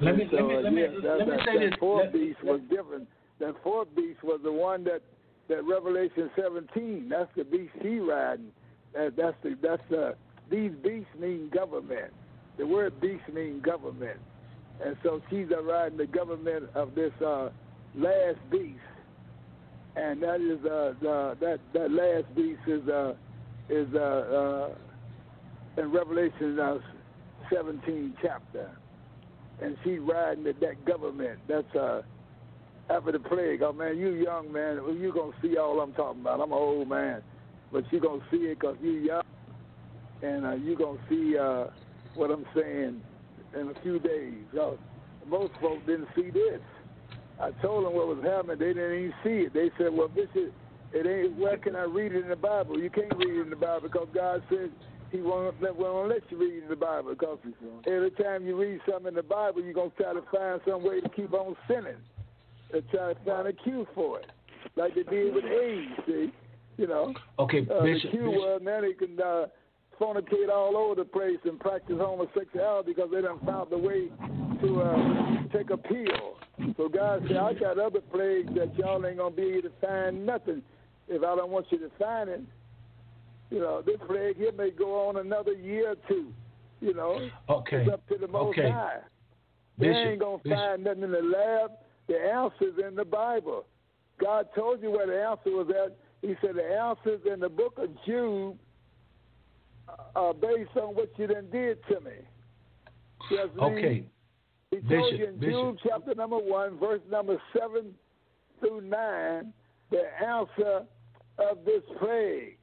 Let 0.00 0.16
me 0.16 0.28
let 0.32 0.42
me 0.44 0.56
let 0.62 0.72
me 0.72 0.82
that, 1.02 1.18
say 1.46 1.58
that 1.58 1.70
this. 1.70 1.72
fourth 1.78 2.04
Let- 2.04 2.12
beast 2.12 2.38
let- 2.42 2.52
was 2.52 2.60
different. 2.68 3.08
That 3.40 3.54
fourth 3.62 3.88
beast 3.96 4.22
was 4.22 4.40
the 4.42 4.52
one 4.52 4.84
that 4.84 5.02
that 5.48 5.64
Revelation 5.64 6.30
17. 6.36 7.08
That's 7.08 7.30
the 7.36 7.44
beast 7.44 7.72
he 7.80 7.98
riding. 7.98 8.50
That, 8.94 9.16
that's 9.16 9.36
the 9.42 9.56
that's 9.60 9.82
the 9.90 10.14
these 10.50 10.72
beasts 10.82 11.08
mean 11.18 11.50
government. 11.52 12.12
The 12.56 12.66
word 12.66 13.00
beast 13.00 13.24
means 13.32 13.62
government, 13.64 14.18
and 14.84 14.96
so 15.02 15.20
she's 15.28 15.46
uh, 15.50 15.62
riding 15.62 15.98
the 15.98 16.06
government 16.06 16.68
of 16.74 16.94
this 16.94 17.12
uh, 17.20 17.50
last 17.96 18.38
beast, 18.50 18.78
and 19.96 20.22
that 20.22 20.40
is 20.40 20.64
uh, 20.64 20.94
the 21.00 21.36
that 21.40 21.58
that 21.72 21.90
last 21.90 22.32
beast 22.36 22.60
is 22.66 22.88
uh, 22.88 23.14
is 23.68 23.88
uh, 23.94 23.98
uh, 23.98 25.80
in 25.80 25.90
Revelation 25.90 26.60
uh, 26.60 26.78
17 27.52 28.14
chapter, 28.22 28.70
and 29.60 29.76
she's 29.82 29.98
riding 30.00 30.46
at 30.46 30.60
that 30.60 30.84
government. 30.84 31.38
That's 31.48 31.74
uh, 31.74 32.02
after 32.90 33.12
the 33.12 33.18
plague. 33.18 33.62
Oh 33.62 33.72
man, 33.72 33.96
you 33.98 34.10
young 34.12 34.52
man, 34.52 34.80
you 34.98 35.12
gonna 35.14 35.32
see 35.42 35.56
all 35.56 35.80
I'm 35.80 35.92
talking 35.92 36.20
about. 36.20 36.40
I'm 36.40 36.52
an 36.52 36.58
old 36.58 36.88
man, 36.88 37.22
but 37.72 37.84
you 37.90 38.00
gonna 38.00 38.22
see 38.30 38.38
it 38.38 38.60
because 38.60 38.76
you 38.80 38.92
young, 38.92 39.22
and 40.22 40.46
uh, 40.46 40.54
you 40.54 40.76
gonna 40.76 40.98
see 41.08 41.36
uh, 41.38 41.66
what 42.14 42.30
I'm 42.30 42.44
saying 42.54 43.00
in 43.58 43.68
a 43.68 43.80
few 43.82 43.98
days. 43.98 44.44
Most 45.26 45.52
folks 45.60 45.86
didn't 45.86 46.08
see 46.14 46.30
this. 46.30 46.60
I 47.40 47.50
told 47.62 47.86
them 47.86 47.94
what 47.94 48.06
was 48.06 48.22
happening. 48.22 48.58
They 48.58 48.74
didn't 48.74 48.98
even 48.98 49.14
see 49.24 49.46
it. 49.46 49.54
They 49.54 49.70
said, 49.78 49.92
"Well, 49.92 50.08
this 50.08 50.28
is 50.34 50.52
it 50.94 51.06
ain't. 51.06 51.36
Where 51.36 51.58
can 51.58 51.74
I 51.74 51.82
read 51.82 52.12
it 52.12 52.22
in 52.22 52.28
the 52.28 52.36
Bible? 52.36 52.78
You 52.78 52.88
can't 52.88 53.12
read 53.16 53.36
it 53.36 53.42
in 53.42 53.50
the 53.50 53.56
Bible 53.56 53.88
because 53.88 54.08
God 54.14 54.42
said 54.48 54.70
He 55.10 55.20
won't 55.20 55.60
let, 55.60 55.74
won't 55.74 56.08
let 56.08 56.22
you 56.30 56.38
read 56.38 56.54
it 56.54 56.62
in 56.62 56.68
the 56.68 56.76
Bible. 56.76 57.10
Because 57.10 57.38
every 57.86 58.12
time 58.12 58.46
you 58.46 58.56
read 58.56 58.80
something 58.88 59.08
in 59.08 59.14
the 59.14 59.22
Bible, 59.22 59.60
you're 59.60 59.74
gonna 59.74 59.90
try 59.98 60.14
to 60.14 60.22
find 60.32 60.60
some 60.66 60.84
way 60.84 61.00
to 61.00 61.08
keep 61.08 61.32
on 61.32 61.56
sinning, 61.66 61.98
and 62.72 62.82
try 62.90 63.12
to 63.12 63.20
find 63.24 63.48
a 63.48 63.52
cue 63.52 63.86
for 63.94 64.20
it, 64.20 64.26
like 64.76 64.94
they 64.94 65.02
did 65.04 65.34
with 65.34 65.44
AIDS. 65.44 65.92
See, 66.06 66.32
you 66.78 66.86
know. 66.86 67.14
Okay, 67.38 67.66
uh, 67.70 67.82
Bishop. 67.82 68.10
The 68.10 68.16
cue 68.16 68.26
Bishop. 68.26 68.40
was 68.40 68.60
now 68.64 68.80
they 68.80 68.92
can 68.92 69.20
uh, 69.20 69.46
fornicate 70.00 70.48
all 70.52 70.76
over 70.76 70.94
the 70.96 71.04
place 71.04 71.38
and 71.44 71.58
practice 71.60 71.96
homosexuality 71.98 72.92
because 72.94 73.10
they 73.12 73.20
done 73.20 73.38
found 73.46 73.70
the 73.70 73.78
way 73.78 74.08
to 74.62 74.82
uh, 74.82 75.42
take 75.56 75.70
a 75.70 75.76
pill. 75.76 76.36
So 76.76 76.88
God 76.88 77.22
said, 77.28 77.36
I 77.36 77.52
got 77.54 77.78
other 77.78 78.00
plagues 78.00 78.52
that 78.56 78.76
y'all 78.78 79.04
ain't 79.06 79.18
gonna 79.18 79.34
be 79.34 79.42
able 79.42 79.62
to 79.62 79.72
find 79.80 80.24
nothing 80.24 80.62
if 81.08 81.22
I 81.22 81.34
don't 81.36 81.50
want 81.50 81.66
you 81.70 81.78
to 81.78 81.90
find 81.98 82.28
it. 82.30 82.40
You 83.50 83.60
know, 83.60 83.82
this 83.82 83.96
plague 84.08 84.36
here 84.36 84.52
may 84.52 84.70
go 84.70 85.08
on 85.08 85.16
another 85.18 85.52
year 85.52 85.90
or 85.92 85.96
two. 86.08 86.32
You 86.80 86.94
know, 86.94 87.28
Okay. 87.48 87.82
it's 87.82 87.92
up 87.92 88.06
to 88.08 88.16
the 88.18 88.26
Most 88.28 88.58
Okay. 88.58 88.70
High. 88.70 88.98
They 89.78 89.88
Bishop, 89.88 90.06
ain't 90.06 90.20
gonna 90.20 90.38
Bishop. 90.38 90.58
find 90.58 90.84
nothing 90.84 91.02
in 91.04 91.10
the 91.12 91.22
lab. 91.22 91.70
The 92.08 92.16
answer's 92.18 92.74
in 92.86 92.94
the 92.94 93.04
Bible. 93.04 93.64
God 94.20 94.48
told 94.54 94.82
you 94.82 94.90
where 94.90 95.06
the 95.06 95.22
answer 95.22 95.50
was 95.50 95.68
at. 95.70 95.96
He 96.22 96.34
said 96.40 96.54
the 96.56 96.64
answer's 96.64 97.20
in 97.30 97.40
the 97.40 97.48
book 97.48 97.78
of 97.78 97.88
Jude, 98.06 98.56
uh, 100.16 100.32
based 100.32 100.76
on 100.76 100.94
what 100.94 101.10
you 101.16 101.26
then 101.26 101.50
did 101.50 101.78
to 101.88 102.00
me. 102.00 102.12
Yes, 103.30 103.48
Okay. 103.60 104.04
He 104.70 104.76
told 104.80 104.88
Bishop, 104.88 105.18
you 105.18 105.26
in 105.26 105.38
Bishop. 105.38 105.52
Jude 105.52 105.78
chapter 105.88 106.14
number 106.14 106.38
one, 106.38 106.78
verse 106.78 107.00
number 107.10 107.40
seven 107.56 107.94
through 108.60 108.80
nine, 108.82 109.52
the 109.90 110.02
answer 110.20 110.84
of 111.38 111.64
this 111.64 111.82
plague. 112.00 112.58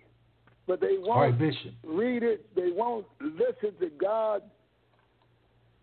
But 0.68 0.82
they 0.82 0.98
right, 0.98 1.30
won't 1.32 1.40
Bishop. 1.40 1.74
read 1.86 2.24
it. 2.24 2.54
They 2.56 2.72
won't 2.72 3.06
listen 3.22 3.74
to 3.80 3.90
God, 4.00 4.42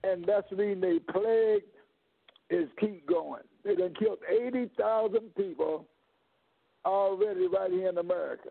and 0.04 0.24
that's 0.26 0.50
reason 0.52 0.80
they 0.80 0.98
plague 0.98 1.62
is 2.50 2.68
keep 2.78 3.06
going. 3.06 3.42
They 3.64 3.74
done 3.74 3.94
killed 3.98 4.18
eighty 4.28 4.70
thousand 4.78 5.34
people 5.36 5.86
already 6.84 7.46
right 7.48 7.70
here 7.70 7.88
in 7.88 7.98
America 7.98 8.50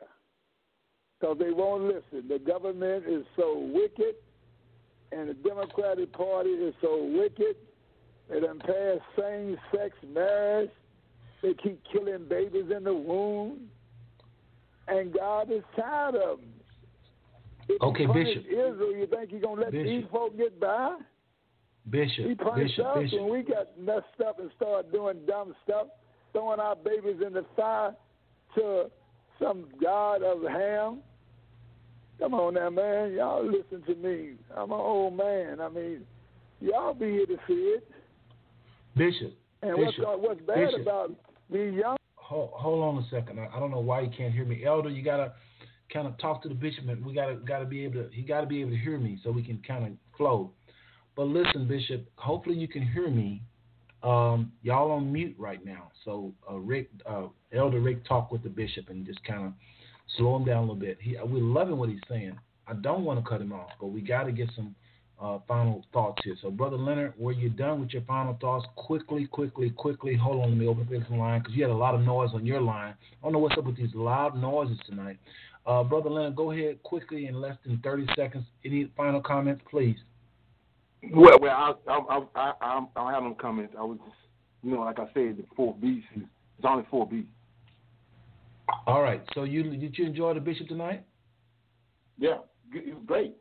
because 1.19 1.37
they 1.39 1.51
won't 1.51 1.83
listen. 1.83 2.27
The 2.27 2.39
government 2.39 3.05
is 3.07 3.23
so 3.35 3.57
wicked, 3.73 4.15
and 5.11 5.29
the 5.29 5.33
Democratic 5.33 6.11
Party 6.13 6.49
is 6.49 6.73
so 6.81 7.03
wicked. 7.03 7.55
They 8.29 8.41
done 8.41 8.59
passed 8.59 9.01
same-sex 9.17 9.95
marriage. 10.13 10.69
They 11.41 11.53
keep 11.53 11.81
killing 11.91 12.27
babies 12.27 12.65
in 12.75 12.83
the 12.83 12.93
womb, 12.93 13.69
and 14.87 15.13
God 15.13 15.49
is 15.51 15.63
tired 15.75 16.15
of 16.15 16.39
them. 16.39 16.49
If 17.69 17.81
Okay, 17.81 18.05
Bishop. 18.05 18.45
Israel, 18.45 18.95
you 18.95 19.07
think 19.07 19.29
he's 19.29 19.41
gonna 19.41 19.61
let 19.61 19.71
Bishop. 19.71 19.87
these 19.87 20.03
folk 20.11 20.37
get 20.37 20.59
by? 20.59 20.97
Bishop. 21.89 22.37
punished 22.37 22.77
Bishop. 22.77 22.85
us 22.85 22.97
Bishop. 23.03 23.19
when 23.21 23.31
we 23.31 23.41
got 23.43 23.77
messed 23.79 24.21
up 24.25 24.39
and 24.39 24.49
started 24.55 24.91
doing 24.91 25.17
dumb 25.27 25.55
stuff, 25.63 25.87
throwing 26.33 26.59
our 26.59 26.75
babies 26.75 27.21
in 27.25 27.33
the 27.33 27.45
fire 27.55 27.95
to 28.55 28.85
some 29.41 29.65
god 29.81 30.23
of 30.23 30.41
Ham. 30.43 30.99
Come 32.19 32.33
on 32.33 32.55
now, 32.55 32.69
man. 32.69 33.13
Y'all 33.13 33.45
listen 33.45 33.83
to 33.85 33.95
me. 33.95 34.33
I'm 34.55 34.71
an 34.71 34.79
old 34.79 35.15
man. 35.15 35.61
I 35.61 35.69
mean, 35.69 36.01
y'all 36.59 36.93
be 36.93 37.11
here 37.11 37.25
to 37.27 37.37
see 37.47 37.53
it. 37.53 37.89
Bishop. 38.95 39.33
And 39.61 39.77
what's, 39.77 39.91
Bishop. 39.91 40.03
go- 40.03 40.17
what's 40.17 40.41
bad 40.41 40.55
Bishop. 40.55 40.81
about 40.81 41.11
being 41.51 41.73
young 41.75 41.97
Hold, 42.27 42.49
hold 42.53 42.83
on 42.83 43.03
a 43.03 43.07
second. 43.09 43.39
I, 43.39 43.47
I 43.55 43.59
don't 43.59 43.71
know 43.71 43.79
why 43.79 44.01
you 44.01 44.11
can't 44.15 44.33
hear 44.33 44.43
me, 44.43 44.65
Elder. 44.65 44.89
You 44.89 45.01
gotta 45.01 45.31
kind 45.93 46.07
of 46.07 46.17
talk 46.17 46.41
to 46.43 46.49
the 46.49 46.55
bishop, 46.55 46.85
and 46.89 47.05
we 47.05 47.13
gotta 47.13 47.35
gotta 47.35 47.63
be 47.63 47.85
able 47.85 48.03
to. 48.03 48.09
He 48.11 48.21
gotta 48.21 48.45
be 48.45 48.59
able 48.59 48.71
to 48.71 48.77
hear 48.77 48.97
me 48.97 49.17
so 49.23 49.31
we 49.31 49.41
can 49.41 49.61
kind 49.65 49.85
of 49.85 49.91
flow. 50.17 50.51
But 51.17 51.29
listen, 51.29 51.67
Bishop. 51.67 52.07
Hopefully 52.15 52.55
you 52.55 52.67
can 52.67 52.87
hear 52.87 53.09
me. 53.09 53.41
Um, 54.03 54.51
y'all 54.61 54.91
on 54.91 55.11
mute 55.11 55.35
right 55.39 55.65
now. 55.65 55.91
So 56.05 56.31
uh, 56.49 56.57
Rick, 56.57 56.91
uh, 57.09 57.23
Elder 57.51 57.81
Rick, 57.81 58.05
talk 58.05 58.31
with 58.31 58.43
the 58.43 58.49
bishop 58.49 58.89
and 58.89 59.03
just 59.03 59.21
kind 59.23 59.47
of 59.47 59.53
slow 60.15 60.35
him 60.35 60.45
down 60.45 60.57
a 60.57 60.61
little 60.61 60.75
bit. 60.75 60.99
He, 61.01 61.17
we're 61.25 61.41
loving 61.41 61.77
what 61.77 61.89
he's 61.89 61.99
saying. 62.07 62.37
I 62.67 62.73
don't 62.73 63.03
want 63.03 63.21
to 63.21 63.27
cut 63.27 63.41
him 63.41 63.51
off, 63.51 63.71
but 63.81 63.87
we 63.87 64.01
got 64.01 64.25
to 64.25 64.31
get 64.31 64.49
some 64.55 64.75
uh, 65.19 65.39
final 65.47 65.83
thoughts 65.91 66.21
here. 66.23 66.35
So, 66.39 66.51
Brother 66.51 66.77
Leonard, 66.77 67.13
were 67.17 67.31
you 67.31 67.49
done 67.49 67.81
with 67.81 67.89
your 67.89 68.03
final 68.03 68.37
thoughts? 68.39 68.67
Quickly, 68.75 69.25
quickly, 69.25 69.71
quickly. 69.71 70.15
Hold 70.15 70.43
on, 70.43 70.49
let 70.51 70.57
me 70.59 70.67
open 70.67 70.87
this 70.87 71.01
line 71.09 71.39
because 71.39 71.55
you 71.55 71.63
had 71.63 71.71
a 71.71 71.75
lot 71.75 71.95
of 71.95 72.01
noise 72.01 72.29
on 72.35 72.45
your 72.45 72.61
line. 72.61 72.93
I 72.93 73.23
don't 73.23 73.33
know 73.33 73.39
what's 73.39 73.57
up 73.57 73.65
with 73.65 73.77
these 73.77 73.95
loud 73.95 74.39
noises 74.39 74.77
tonight. 74.85 75.17
Uh, 75.65 75.83
Brother 75.83 76.11
Leonard, 76.11 76.35
go 76.35 76.51
ahead 76.51 76.83
quickly 76.83 77.25
in 77.25 77.41
less 77.41 77.57
than 77.65 77.79
30 77.79 78.05
seconds. 78.15 78.45
Any 78.63 78.91
final 78.95 79.19
comments, 79.19 79.63
please? 79.71 79.97
Well, 81.13 81.39
well, 81.39 81.51
I, 81.87 81.91
I, 81.91 81.97
I, 81.99 82.23
I, 82.35 82.53
I 82.61 82.87
don't 82.95 83.13
have 83.13 83.23
no 83.23 83.35
comments. 83.39 83.75
I 83.77 83.83
was 83.83 83.97
just, 84.03 84.17
you 84.63 84.71
know, 84.71 84.81
like 84.81 84.99
I 84.99 85.05
said, 85.13 85.37
the 85.37 85.43
four 85.55 85.75
B's. 85.75 86.03
It's 86.15 86.25
only 86.63 86.85
four 86.89 87.07
B. 87.07 87.25
All 88.85 89.01
right. 89.01 89.21
So, 89.33 89.43
you 89.43 89.63
did 89.63 89.97
you 89.97 90.05
enjoy 90.05 90.33
the 90.33 90.39
bishop 90.39 90.67
tonight? 90.67 91.03
Yeah, 92.17 92.37
it 92.73 92.93
was 92.93 93.03
great. 93.05 93.35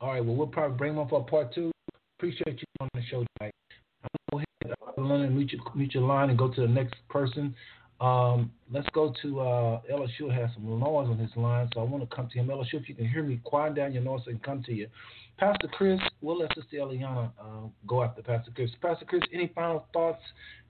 All 0.00 0.12
right. 0.12 0.24
Well, 0.24 0.36
we'll 0.36 0.46
probably 0.46 0.76
bring 0.76 0.92
him 0.92 0.98
on 0.98 1.08
for 1.08 1.24
part 1.24 1.54
two. 1.54 1.72
Appreciate 2.18 2.60
you 2.60 2.64
on 2.80 2.88
the 2.94 3.02
show 3.10 3.24
tonight. 3.38 3.54
I'm 4.02 4.10
gonna 4.30 4.44
go 4.64 4.68
ahead, 4.68 5.08
Leonard, 5.08 5.34
mute 5.34 5.52
your, 5.52 5.62
mute 5.74 5.94
your 5.94 6.04
line 6.04 6.30
and 6.30 6.38
go 6.38 6.48
to 6.52 6.60
the 6.60 6.68
next 6.68 6.94
person. 7.08 7.54
Um, 8.00 8.50
let's 8.70 8.88
go 8.92 9.14
to 9.22 9.40
uh, 9.40 9.80
El 9.90 10.06
Shua 10.18 10.32
has 10.32 10.50
some 10.54 10.78
noise 10.78 11.08
on 11.08 11.18
his 11.18 11.30
line, 11.36 11.68
so 11.72 11.80
I 11.80 11.84
want 11.84 12.08
to 12.08 12.14
come 12.14 12.28
to 12.28 12.38
him. 12.38 12.50
El 12.50 12.64
Shua, 12.64 12.80
if 12.80 12.88
you 12.88 12.94
can 12.94 13.08
hear 13.08 13.22
me, 13.22 13.40
quiet 13.44 13.74
down 13.74 13.92
your 13.92 14.02
noise 14.02 14.22
and 14.26 14.42
come 14.42 14.62
to 14.64 14.72
you. 14.72 14.88
Pastor 15.38 15.68
Chris, 15.68 16.00
we'll 16.20 16.38
let 16.38 16.54
Sister 16.54 16.76
Eliana 16.76 17.30
uh, 17.40 17.68
go 17.86 18.02
after 18.02 18.22
Pastor 18.22 18.52
Chris. 18.54 18.70
Pastor 18.80 19.04
Chris, 19.04 19.22
any 19.32 19.50
final 19.54 19.86
thoughts, 19.92 20.22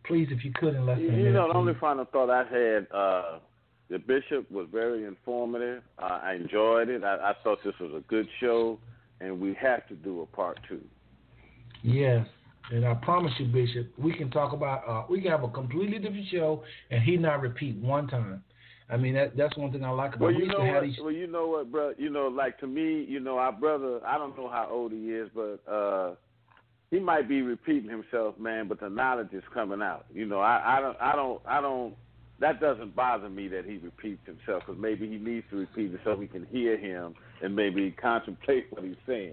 please, 0.07 0.29
if 0.31 0.45
you 0.45 0.53
could, 0.55 0.75
in 0.75 0.87
less 0.87 0.97
than 0.99 1.07
a 1.07 1.11
You 1.11 1.17
minute. 1.17 1.33
know, 1.35 1.49
the 1.49 1.55
only 1.55 1.75
final 1.81 2.07
thought 2.07 2.31
I 2.31 2.45
had, 2.45 2.87
uh, 2.91 3.39
the 3.91 3.99
bishop 3.99 4.51
was 4.51 4.67
very 4.73 5.05
informative. 5.05 5.83
Uh, 5.99 6.21
I 6.23 6.35
enjoyed 6.35 6.89
it. 6.89 7.05
I, 7.05 7.17
I 7.17 7.33
thought 7.43 7.59
this 7.65 7.75
was 7.79 7.93
a 7.95 8.01
good 8.09 8.27
show, 8.41 8.79
and 9.21 9.39
we 9.39 9.55
have 9.61 9.87
to 9.89 9.95
do 9.95 10.23
a 10.23 10.27
part 10.27 10.59
two. 10.69 10.81
Yes, 11.83 12.27
and 12.73 12.87
I 12.87 12.95
promise 12.95 13.33
you, 13.39 13.47
Bishop, 13.47 13.93
we 13.99 14.15
can 14.15 14.31
talk 14.31 14.55
about. 14.55 14.89
Uh, 14.89 15.05
we 15.11 15.21
can 15.21 15.31
have 15.31 15.45
a 15.45 15.49
completely 15.49 15.99
different 15.99 16.27
show, 16.29 16.65
and 16.91 17.03
he 17.03 17.19
not 17.19 17.43
repeat 17.43 17.77
one 17.77 18.09
time. 18.09 18.43
I 18.91 18.97
mean, 18.97 19.15
that 19.15 19.37
that's 19.37 19.57
one 19.57 19.73
thing 19.73 19.85
I 19.85 19.91
like 19.91 20.11
about. 20.17 20.21
Well, 20.27 20.35
we 20.35 20.43
you 20.43 20.47
know 20.47 20.65
what? 20.65 20.83
these. 20.83 20.99
Well, 21.01 21.11
you 21.13 21.27
know 21.27 21.47
what, 21.49 21.73
bro? 21.73 21.95
You 21.97 22.11
know, 22.11 22.29
like 22.29 22.59
to 22.61 22.67
me, 22.67 23.05
you 23.09 23.19
know, 23.21 23.39
our 23.39 23.53
brother. 23.53 24.01
I 24.07 24.19
don't 24.19 24.37
know 24.37 24.49
how 24.49 24.69
old 24.71 24.93
he 24.93 25.11
is, 25.11 25.31
but 25.35 25.61
uh 25.71 26.15
he 26.91 27.01
might 27.01 27.29
be 27.29 27.43
repeating 27.43 27.91
himself, 27.91 28.39
man. 28.39 28.69
But 28.69 28.81
the 28.81 28.89
knowledge 28.89 29.33
is 29.33 29.43
coming 29.53 29.83
out. 29.83 30.05
You 30.13 30.27
know, 30.27 30.41
I, 30.41 30.77
I 30.79 30.81
don't, 30.81 30.97
I 31.01 31.13
don't, 31.17 31.41
I 31.47 31.61
don't. 31.61 31.95
That 32.41 32.61
doesn't 32.61 32.95
bother 32.95 33.29
me 33.29 33.49
that 33.49 33.65
he 33.65 33.79
repeats 33.79 34.21
himself 34.27 34.65
because 34.67 34.81
maybe 34.81 35.09
he 35.09 35.17
needs 35.17 35.47
to 35.51 35.57
repeat 35.57 35.95
it 35.95 36.01
so 36.05 36.15
we 36.15 36.27
can 36.27 36.47
hear 36.47 36.77
him 36.77 37.15
and 37.43 37.57
maybe 37.57 37.91
contemplate 37.93 38.67
what 38.71 38.85
he's 38.85 38.97
saying. 39.07 39.33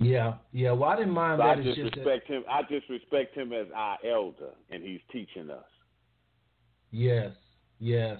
Yeah, 0.00 0.34
yeah. 0.52 0.72
Well, 0.72 0.88
I 0.90 0.96
didn't 0.96 1.12
mind 1.12 1.38
So 1.40 1.42
I 1.44 1.54
that. 1.54 1.66
It's 1.66 1.76
just 1.76 1.78
just 1.78 1.94
that, 1.96 2.06
respect 2.06 2.28
him. 2.28 2.44
I 2.50 2.62
just 2.62 2.88
respect 2.88 3.36
him 3.36 3.52
as 3.52 3.66
our 3.74 3.98
elder, 4.04 4.50
and 4.70 4.82
he's 4.82 5.00
teaching 5.12 5.50
us. 5.50 5.64
yes, 6.90 7.30
yes, 7.80 8.18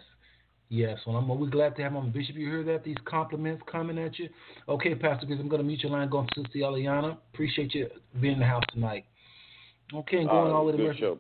yes. 0.68 0.98
Well, 1.06 1.16
I'm 1.16 1.28
we're 1.28 1.48
glad 1.48 1.76
to 1.76 1.82
have 1.82 1.92
him. 1.92 2.10
Bishop, 2.10 2.34
you 2.36 2.48
hear 2.48 2.64
that? 2.64 2.82
These 2.82 2.96
compliments 3.04 3.62
coming 3.70 3.98
at 3.98 4.18
you. 4.18 4.28
Okay, 4.68 4.94
Pastor 4.94 5.26
Chris, 5.26 5.38
I'm 5.40 5.48
going 5.48 5.60
to 5.62 5.66
mute 5.66 5.82
your 5.82 5.92
line. 5.92 6.08
Going 6.08 6.26
to 6.34 6.42
Sister 6.42 6.58
Eliana. 6.58 7.16
Appreciate 7.32 7.74
you 7.74 7.88
being 8.20 8.34
in 8.34 8.40
the 8.40 8.46
house 8.46 8.64
tonight. 8.72 9.04
Okay, 9.94 10.18
and 10.18 10.28
going 10.28 10.50
Uh, 10.50 10.54
all 10.54 10.66
the 10.66 10.72
way 10.72 10.72
to 10.72 10.78
good 10.78 10.86
Mercy. 10.88 11.00
show. 11.00 11.18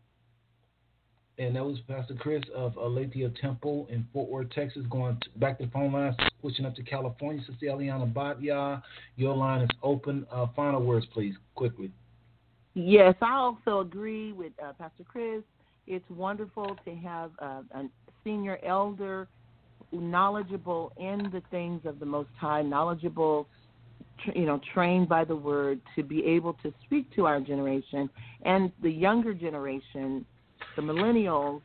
And 1.38 1.56
that 1.56 1.64
was 1.64 1.78
Pastor 1.88 2.14
Chris 2.14 2.42
of 2.54 2.76
Aletheia 2.76 3.30
Temple 3.40 3.86
in 3.90 4.06
Fort 4.12 4.28
Worth, 4.28 4.50
Texas, 4.50 4.84
going 4.90 5.16
to, 5.22 5.38
back 5.38 5.58
to 5.58 5.64
the 5.64 5.70
phone 5.70 5.90
lines, 5.90 6.14
switching 6.40 6.66
up 6.66 6.74
to 6.76 6.82
California. 6.82 7.42
Sister 7.46 7.66
Eliana 7.66 8.12
Batya, 8.12 8.82
your 9.16 9.34
line 9.34 9.62
is 9.62 9.70
open. 9.82 10.26
Uh, 10.30 10.46
final 10.54 10.82
words, 10.82 11.06
please, 11.14 11.34
quickly. 11.54 11.90
Yes, 12.74 13.14
I 13.22 13.32
also 13.32 13.80
agree 13.80 14.32
with 14.32 14.52
uh, 14.62 14.74
Pastor 14.74 15.02
Chris. 15.08 15.42
It's 15.86 16.04
wonderful 16.10 16.76
to 16.84 16.94
have 16.96 17.30
uh, 17.40 17.62
a 17.74 17.88
senior 18.24 18.58
elder 18.64 19.28
knowledgeable 19.92 20.92
in 20.98 21.30
the 21.32 21.42
things 21.50 21.82
of 21.84 21.98
the 21.98 22.06
Most 22.06 22.30
High, 22.38 22.62
knowledgeable, 22.62 23.48
you 24.34 24.46
know, 24.46 24.60
trained 24.72 25.08
by 25.08 25.24
the 25.24 25.34
Word 25.34 25.80
to 25.96 26.02
be 26.02 26.24
able 26.24 26.54
to 26.62 26.72
speak 26.84 27.12
to 27.16 27.26
our 27.26 27.40
generation 27.40 28.08
and 28.42 28.70
the 28.82 28.90
younger 28.90 29.34
generation, 29.34 30.24
the 30.76 30.82
millennials, 30.82 31.62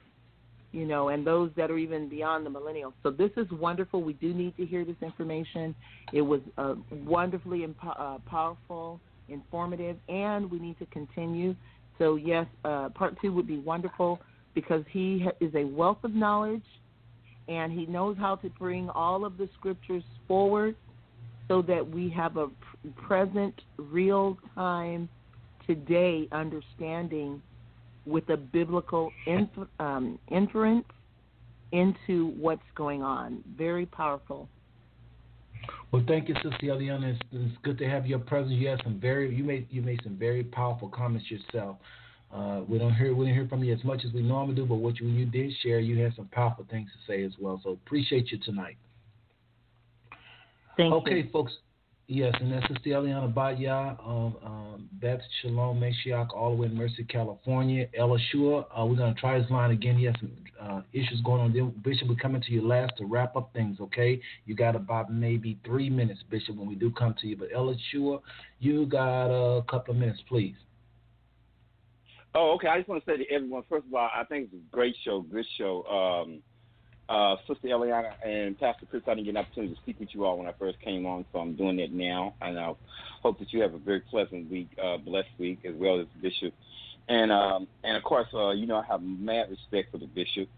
you 0.72 0.85
know, 0.85 1.09
and 1.09 1.25
those 1.25 1.51
that 1.56 1.72
are 1.72 1.77
even 1.77 2.09
beyond 2.09 2.45
the 2.45 2.50
millennials. 2.50 2.93
So 3.03 3.09
this 3.09 3.32
is 3.38 3.50
wonderful. 3.51 4.01
We 4.01 4.14
do 4.14 4.34
need 4.34 4.58
to 4.58 4.66
hear 4.66 4.84
this 4.84 4.98
information. 5.01 5.74
It 6.11 6.22
was 6.22 6.42
uh, 6.58 6.75
wonderfully 7.06 7.66
impo- 7.66 8.00
uh, 8.00 8.17
powerful, 8.25 9.00
informative, 9.30 9.98
and 10.09 10.51
we 10.51 10.59
need 10.59 10.77
to 10.80 10.85
continue. 10.88 11.56
So 11.98 12.16
yes, 12.16 12.45
uh, 12.66 12.90
part 12.90 13.16
two 13.22 13.32
would 13.34 13.48
be 13.48 13.58
wonderful 13.58 14.19
because 14.56 14.84
he 14.90 15.27
is 15.40 15.53
a 15.53 15.66
wealth 15.66 16.00
of 16.03 16.16
knowledge, 16.16 16.64
and 17.48 17.72
he 17.72 17.85
knows 17.85 18.17
how 18.17 18.35
to 18.38 18.50
bring 18.58 18.90
all 18.90 19.24
of 19.24 19.38
the 19.38 19.48
scriptures 19.59 20.03
forward, 20.27 20.75
so 21.48 21.61
that 21.61 21.88
we 21.88 22.09
have 22.09 22.38
a 22.38 22.48
present, 23.08 23.53
real 23.77 24.40
time, 24.56 25.08
today 25.67 26.27
understanding 26.32 27.42
with 28.08 28.27
a 28.30 28.38
biblical 28.38 29.11
inf- 29.27 29.67
um, 29.80 30.17
inference 30.30 30.85
into 31.72 32.27
what's 32.40 32.61
going 32.75 33.03
on. 33.03 33.43
Very 33.58 33.85
powerful. 33.85 34.48
Well, 35.92 36.03
thank 36.08 36.30
you, 36.30 36.35
Sister 36.35 36.67
Eliana. 36.67 37.14
It's, 37.14 37.22
it's 37.32 37.58
good 37.64 37.77
to 37.80 37.90
have 37.90 38.06
your 38.06 38.19
presence. 38.19 38.53
You 38.53 38.67
had 38.67 38.82
some 38.84 39.00
very 39.00 39.34
you 39.35 39.43
made 39.43 39.67
you 39.69 39.82
made 39.82 40.00
some 40.03 40.17
very 40.17 40.43
powerful 40.43 40.90
comments 40.90 41.30
yourself. 41.30 41.77
Uh, 42.36 42.62
we 42.68 42.78
don't 42.78 42.94
hear 42.94 43.16
we 43.16 43.26
didn't 43.26 43.38
hear 43.38 43.48
from 43.48 43.64
you 43.64 43.74
as 43.74 43.84
much 43.84 44.04
as 44.06 44.12
we 44.12 44.22
normally 44.22 44.56
do, 44.56 44.66
but 44.66 44.76
what 44.76 45.00
you, 45.00 45.08
you 45.08 45.26
did 45.26 45.54
share, 45.64 45.80
you 45.80 45.98
had 46.04 46.14
some 46.16 46.28
powerful 46.28 46.66
things 46.70 46.90
to 46.92 47.12
say 47.12 47.24
as 47.24 47.32
well. 47.40 47.62
So 47.64 47.70
appreciate 47.72 48.32
you 48.32 48.40
tonight. 48.40 48.78
Thank 50.76 50.94
okay, 50.94 51.18
you. 51.20 51.30
folks. 51.32 51.54
Yes, 52.08 52.36
and 52.40 52.52
that's 52.52 52.68
Sister 52.68 52.90
Eliana 52.90 53.34
Batya 53.34 54.00
of 54.00 54.34
um, 54.46 54.88
Beth 55.02 55.22
Shalom 55.42 55.80
Mashiach, 55.80 56.36
all 56.36 56.52
the 56.52 56.62
way 56.62 56.68
in 56.68 56.76
Merced, 56.76 57.08
California. 57.10 57.88
Ella 57.98 58.20
Shua, 58.32 58.68
uh, 58.78 58.86
we're 58.86 58.96
going 58.96 59.16
to 59.16 59.20
try 59.20 59.40
his 59.40 59.50
line 59.50 59.72
again. 59.72 59.98
He 59.98 60.06
has 60.06 60.14
some 60.20 60.32
uh, 60.62 60.82
issues 60.94 61.20
going 61.26 61.42
on. 61.42 61.52
Then, 61.52 61.74
Bishop, 61.84 62.08
we're 62.08 62.16
coming 62.16 62.44
to 62.44 62.52
you 62.52 62.68
last 62.68 62.98
to 62.98 63.06
wrap 63.06 63.36
up 63.36 63.50
things, 63.54 63.80
okay? 63.80 64.22
You 64.46 64.56
got 64.56 64.76
about 64.76 65.12
maybe 65.12 65.58
three 65.66 65.90
minutes, 65.90 66.20
Bishop, 66.30 66.56
when 66.58 66.68
we 66.68 66.76
do 66.76 66.92
come 66.92 67.16
to 67.22 67.28
you. 67.28 67.38
But 67.38 67.48
Ella 67.56 67.74
Shua, 67.92 68.20
you 68.60 68.86
got 68.86 69.28
a 69.32 69.64
couple 69.64 69.96
of 69.96 70.00
minutes, 70.00 70.20
please. 70.30 70.56
Oh, 72.38 72.52
okay. 72.56 72.68
I 72.68 72.78
just 72.78 72.90
want 72.90 73.04
to 73.06 73.10
say 73.10 73.18
to 73.18 73.32
everyone, 73.32 73.64
first 73.70 73.88
of 73.88 73.94
all, 73.94 74.10
I 74.14 74.26
think 74.26 74.50
it's 74.52 74.54
a 74.54 74.76
great 74.76 74.94
show, 75.06 75.22
good 75.22 75.46
show. 75.58 75.86
Um, 75.86 76.42
uh, 77.08 77.38
Sister 77.48 77.70
Eliana 77.70 78.12
and 78.26 78.60
Pastor 78.60 78.86
Chris, 78.90 79.04
I 79.08 79.12
didn't 79.12 79.26
get 79.26 79.32
an 79.32 79.38
opportunity 79.38 79.74
to 79.74 79.82
speak 79.82 80.00
with 80.02 80.10
you 80.12 80.26
all 80.26 80.38
when 80.38 80.48
I 80.48 80.54
first 80.60 80.82
came 80.82 81.06
on, 81.06 81.24
so 81.32 81.40
I'm 81.40 81.56
doing 81.56 81.80
it 81.80 81.94
now. 81.94 82.34
And 82.42 82.60
I 82.60 82.74
hope 83.22 83.40
that 83.40 83.54
you 83.54 83.62
have 83.62 83.74
a 83.74 83.78
very 83.78 84.02
pleasant 84.02 84.52
week, 84.52 84.68
uh, 84.84 84.98
blessed 84.98 85.30
week, 85.40 85.60
as 85.64 85.76
well 85.76 86.02
as 86.02 86.08
Bishop. 86.22 86.54
And 87.08 87.32
um, 87.32 87.68
and 87.84 87.96
of 87.96 88.04
course, 88.04 88.28
uh, 88.34 88.50
you 88.50 88.66
know, 88.66 88.78
I 88.78 88.86
have 88.92 89.02
mad 89.02 89.50
respect 89.50 89.92
for 89.92 90.00
the 90.00 90.08
Bishop. 90.08 90.50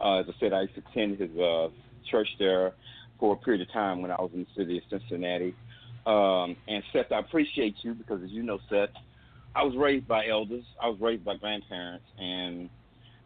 Uh, 0.00 0.20
as 0.20 0.26
I 0.28 0.40
said, 0.40 0.52
I 0.54 0.62
used 0.62 0.74
to 0.76 0.82
attend 0.90 1.18
his 1.18 1.36
uh, 1.38 1.68
church 2.10 2.28
there 2.38 2.72
for 3.18 3.34
a 3.34 3.36
period 3.36 3.60
of 3.60 3.72
time 3.72 4.00
when 4.00 4.10
I 4.10 4.20
was 4.20 4.30
in 4.32 4.40
the 4.40 4.62
city 4.62 4.78
of 4.78 4.84
Cincinnati. 4.88 5.54
Um, 6.06 6.56
and 6.68 6.82
Seth, 6.92 7.10
I 7.10 7.18
appreciate 7.18 7.74
you 7.82 7.94
because, 7.94 8.22
as 8.22 8.30
you 8.30 8.44
know, 8.44 8.60
Seth, 8.70 8.90
I 9.56 9.62
was 9.62 9.74
raised 9.76 10.06
by 10.06 10.26
elders. 10.26 10.64
I 10.82 10.88
was 10.88 11.00
raised 11.00 11.24
by 11.24 11.36
grandparents, 11.36 12.04
and 12.18 12.68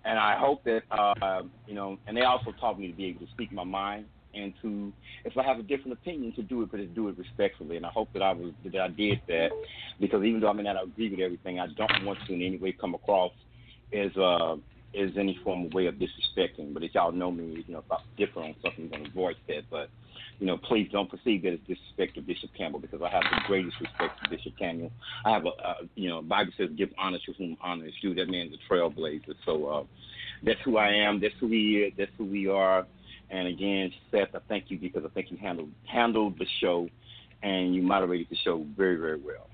and 0.05 0.19
I 0.19 0.39
hope 0.39 0.63
that 0.65 0.83
uh, 0.91 1.43
you 1.67 1.75
know. 1.75 1.99
And 2.07 2.17
they 2.17 2.23
also 2.23 2.53
taught 2.61 2.79
me 2.79 2.91
to 2.91 2.97
be 2.97 3.07
able 3.07 3.21
to 3.27 3.33
speak 3.33 3.53
my 3.53 3.65
mind 3.65 4.07
and 4.33 4.55
to, 4.63 4.93
if 5.25 5.37
I 5.37 5.43
have 5.43 5.59
a 5.59 5.63
different 5.63 5.95
opinion, 5.95 6.33
to 6.37 6.43
do 6.43 6.63
it, 6.63 6.71
but 6.71 6.77
to 6.77 6.87
do 6.87 7.09
it 7.09 7.19
respectfully. 7.19 7.77
And 7.77 7.85
I 7.85 7.91
hope 7.91 8.13
that 8.13 8.23
I 8.23 8.33
was 8.33 8.53
that 8.65 8.81
I 8.81 8.89
did 8.89 9.21
that 9.27 9.49
because 9.99 10.23
even 10.25 10.41
though 10.41 10.49
I 10.49 10.53
may 10.53 10.63
not 10.63 10.83
agree 10.83 11.11
with 11.11 11.21
everything, 11.21 11.59
I 11.59 11.67
don't 11.77 12.05
want 12.05 12.19
to 12.27 12.33
in 12.33 12.43
any 12.43 12.59
way 12.59 12.73
come 12.73 12.95
across 12.95 13.33
as 13.93 14.17
uh 14.17 14.55
as 14.99 15.11
any 15.17 15.39
form 15.45 15.67
of 15.67 15.73
way 15.73 15.87
of 15.87 15.95
disrespecting. 15.97 16.75
But 16.75 16.83
if 16.83 16.95
y'all 16.95 17.13
know 17.13 17.31
me, 17.31 17.65
you 17.67 17.73
know, 17.73 17.81
if 17.81 17.91
I'm 17.91 17.99
different 18.17 18.49
on 18.49 18.55
something, 18.63 18.91
I'm 18.93 19.03
gonna 19.03 19.15
voice 19.15 19.37
that. 19.49 19.65
But 19.71 19.89
you 20.39 20.47
know, 20.47 20.57
please 20.57 20.89
don't 20.91 21.11
perceive 21.11 21.43
that 21.43 21.53
as 21.53 21.59
disrespect 21.61 22.15
to 22.15 22.23
Bishop 22.23 22.51
Campbell 22.57 22.81
because 22.81 23.03
I 23.03 23.11
have 23.11 23.23
the 23.23 23.41
greatest 23.47 23.77
respect 23.81 24.19
for 24.21 24.31
Bishop 24.31 24.59
Campbell. 24.59 24.91
I 25.25 25.31
have 25.31 25.45
a, 25.45 25.51
uh, 25.51 25.75
you 25.95 26.09
know, 26.09 26.23
Bible 26.23 26.53
says 26.57 26.71
give 26.77 26.91
honor 26.99 27.19
to 27.27 27.33
whom 27.35 27.57
honor 27.61 27.87
is 27.87 27.95
due. 28.01 28.15
That 28.15 28.29
man's 28.29 28.55
a 28.55 28.73
trailblazer. 28.73 29.35
So 29.45 29.67
uh, 29.67 29.85
that's 30.43 30.61
who 30.65 30.79
I 30.79 30.89
am. 30.89 31.21
That's 31.21 31.35
who 31.41 31.49
he 31.49 31.79
is. 31.79 31.93
That's 31.97 32.11
who 32.17 32.25
we 32.25 32.49
are. 32.49 32.87
And 33.31 33.47
again, 33.47 33.93
Seth, 34.11 34.35
I 34.35 34.39
thank 34.49 34.71
you 34.71 34.79
because 34.79 35.05
I 35.05 35.09
think 35.11 35.31
you 35.31 35.37
handled 35.37 35.71
handled 35.85 36.39
the 36.39 36.47
show 36.61 36.89
and 37.43 37.75
you 37.75 37.83
moderated 37.83 38.29
the 38.31 38.37
show 38.45 38.67
very, 38.77 38.97
very 38.97 39.21
well. 39.21 39.50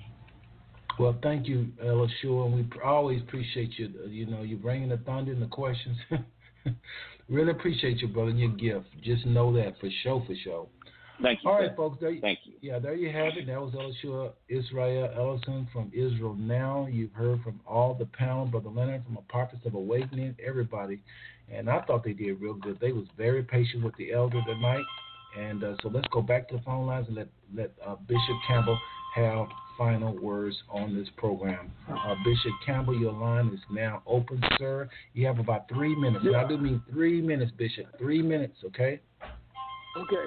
Well, 0.99 1.17
thank 1.23 1.47
you, 1.47 1.69
Ella 1.85 2.09
and 2.23 2.55
we 2.55 2.81
always 2.83 3.21
appreciate 3.23 3.79
you. 3.79 3.93
uh, 4.03 4.09
You 4.09 4.27
know, 4.27 4.43
you 4.43 4.57
bringing 4.57 4.89
the 4.89 4.97
thunder 4.99 5.33
and 5.33 5.43
the 5.43 5.47
questions. 5.47 5.97
really 7.29 7.51
appreciate 7.51 8.01
you, 8.01 8.09
brother, 8.09 8.31
and 8.31 8.39
your 8.41 8.51
gift. 8.51 8.87
Just 9.03 9.27
know 9.27 9.53
that 9.55 9.79
for 9.79 9.91
sure, 10.03 10.25
for 10.27 10.35
sure. 10.43 10.67
Thank 11.23 11.41
you. 11.43 11.51
All 11.51 11.59
right, 11.59 11.69
Seth. 11.71 11.77
folks. 11.77 11.99
There, 12.01 12.15
Thank 12.21 12.41
you. 12.45 12.55
Yeah, 12.61 12.79
there 12.79 12.95
you 12.95 13.11
have 13.11 13.37
it. 13.37 13.47
That 13.47 13.61
was 13.61 13.73
Elishua 13.73 14.33
Israel 14.49 15.11
Ellison 15.17 15.67
from 15.73 15.91
Israel 15.95 16.35
Now. 16.35 16.87
You've 16.91 17.13
heard 17.13 17.43
from 17.43 17.61
all 17.67 17.95
the 17.95 18.07
panel, 18.07 18.47
Brother 18.47 18.69
Leonard 18.69 19.05
from 19.05 19.17
Apartments 19.17 19.67
of 19.67 19.75
Awakening, 19.75 20.37
everybody. 20.47 21.01
And 21.51 21.71
I 21.71 21.81
thought 21.83 22.05
they 22.05 22.13
did 22.13 22.41
real 22.41 22.55
good. 22.55 22.79
They 22.81 22.93
was 22.93 23.07
very 23.17 23.43
patient 23.43 23.83
with 23.83 23.97
the 23.97 24.13
elder 24.13 24.43
tonight. 24.47 24.85
And 25.39 25.65
uh, 25.65 25.75
so 25.83 25.89
let's 25.89 26.09
go 26.09 26.21
back 26.21 26.49
to 26.49 26.57
the 26.57 26.63
phone 26.63 26.87
lines 26.87 27.07
and 27.09 27.17
let, 27.17 27.29
let 27.55 27.73
uh, 27.87 27.97
Bishop 28.07 28.37
Campbell 28.47 28.79
have 29.15 29.47
final 29.77 30.17
words 30.19 30.57
on 30.71 30.95
this 30.95 31.09
program. 31.17 31.71
Uh, 31.89 32.15
Bishop 32.25 32.53
Campbell, 32.65 32.99
your 32.99 33.13
line 33.13 33.49
is 33.49 33.61
now 33.71 34.03
open, 34.07 34.41
sir. 34.59 34.89
You 35.15 35.27
have 35.27 35.39
about 35.39 35.69
three 35.69 35.95
minutes. 35.95 36.25
And 36.25 36.37
I 36.37 36.47
do 36.47 36.59
mean 36.59 36.83
three 36.91 37.21
minutes, 37.21 37.53
Bishop. 37.57 37.87
Three 37.99 38.23
minutes, 38.23 38.57
okay? 38.65 39.01
Okay. 39.97 40.25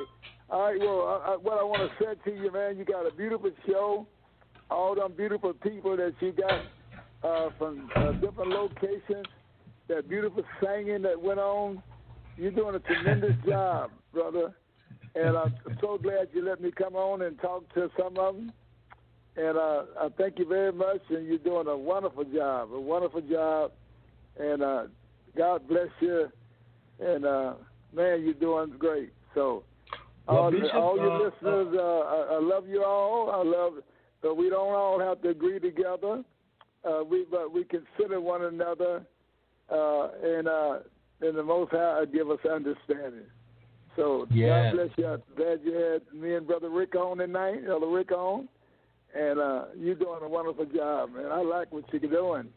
All 0.50 0.62
right. 0.64 0.80
Well, 0.80 1.24
I, 1.26 1.34
I, 1.34 1.38
what 1.38 1.60
I 1.60 1.64
want 1.64 1.90
to 1.90 2.04
say 2.04 2.32
to 2.32 2.38
you, 2.38 2.52
man, 2.52 2.78
you 2.78 2.86
got 2.86 3.06
a 3.06 3.14
beautiful 3.14 3.52
show. 3.68 4.08
All 4.72 4.96
them 4.96 5.14
beautiful 5.16 5.54
people 5.54 5.98
that 5.98 6.14
you 6.20 6.32
got 6.32 6.62
uh, 7.24 7.50
from 7.58 7.90
uh, 7.96 8.12
different 8.14 8.50
locations. 8.50 9.26
That 9.88 10.08
beautiful 10.08 10.44
singing 10.64 11.02
that 11.04 11.20
went 11.20 11.40
on. 11.40 11.82
You're 12.38 12.52
doing 12.52 12.76
a 12.76 12.80
tremendous 12.80 13.36
job, 13.48 13.92
brother. 14.14 14.54
And 15.16 15.36
I'm 15.36 15.56
so 15.82 15.98
glad 15.98 16.30
you 16.34 16.46
let 16.46 16.62
me 16.62 16.72
come 16.72 16.96
on 16.96 17.24
and 17.24 17.40
talk 17.40 17.72
to 17.74 17.90
some 17.98 18.18
of 18.18 18.36
them. 18.36 18.54
And 19.40 19.58
uh, 19.58 19.84
I 20.02 20.10
thank 20.18 20.38
you 20.38 20.46
very 20.46 20.74
much. 20.74 21.02
And 21.10 21.26
you're 21.26 21.38
doing 21.38 21.68
a 21.68 21.78
wonderful 21.78 22.26
job, 22.26 22.74
a 22.74 22.80
wonderful 22.80 23.22
job. 23.22 23.72
And 24.38 24.62
uh, 24.62 24.84
God 25.38 25.68
bless 25.68 25.88
you. 26.02 26.28
And 27.00 27.26
uh, 27.26 27.54
man, 27.94 28.24
you're 28.24 28.34
doing 28.34 28.74
great. 28.78 29.14
So 29.34 29.64
Well, 30.28 30.38
all, 30.38 30.52
Bishop, 30.52 30.74
all 30.76 30.98
your 30.98 31.12
uh, 31.14 31.30
listeners, 31.30 31.76
uh, 31.78 31.82
I, 31.82 32.36
I 32.36 32.40
love 32.42 32.68
you 32.68 32.84
all. 32.84 33.32
I 33.32 33.44
love, 33.44 33.74
but 34.22 34.36
we 34.36 34.50
don't 34.50 34.74
all 34.74 35.00
have 35.00 35.22
to 35.22 35.30
agree 35.30 35.60
together. 35.60 36.24
Uh, 36.84 37.04
we 37.10 37.26
but 37.30 37.54
we 37.54 37.66
consider 37.66 38.22
one 38.22 38.44
another, 38.44 39.02
uh, 39.70 40.08
and 40.24 40.48
uh, 40.48 40.80
and 41.22 41.38
the 41.38 41.44
Most 41.44 41.72
High 41.72 42.06
give 42.06 42.30
us 42.30 42.40
understanding. 42.50 43.28
So 43.96 44.28
Yes. 44.32 44.74
God 44.74 44.78
bless 44.78 44.98
you. 44.98 45.08
I'm 45.08 45.22
glad 45.36 45.60
you 45.64 45.74
had 45.74 46.02
me 46.14 46.36
and 46.36 46.48
Brother 46.48 46.70
Rick 46.70 46.96
on 46.96 47.18
tonight, 47.18 47.66
Brother 47.66 47.88
Rick 47.88 48.12
on, 48.14 48.48
and 49.18 49.40
uh, 49.40 49.66
you're 49.78 49.96
doing 49.96 50.20
a 50.24 50.28
wonderful 50.30 50.66
job, 50.66 51.14
man. 51.16 51.32
I 51.32 51.42
like 51.42 51.72
what 51.72 51.86
you're 51.92 52.12
doing. 52.12 52.50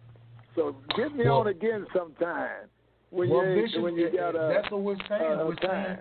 So 0.55 0.76
get 0.97 1.14
me 1.14 1.24
Well- 1.24 1.40
on 1.40 1.47
again 1.48 1.86
sometime 1.97 2.68
when 3.10 3.31
well, 3.31 3.44
you 3.44 3.62
Bishop, 3.62 3.82
when 3.82 3.97
you 3.97 4.08
uh, 4.08 4.10
got 4.10 4.34
a 4.34 4.52
that's 4.55 4.70
what 4.70 4.82
we're 4.82 4.97
saying. 5.08 5.40
a 5.40 5.47
we're 5.47 5.56
saying. 5.62 5.98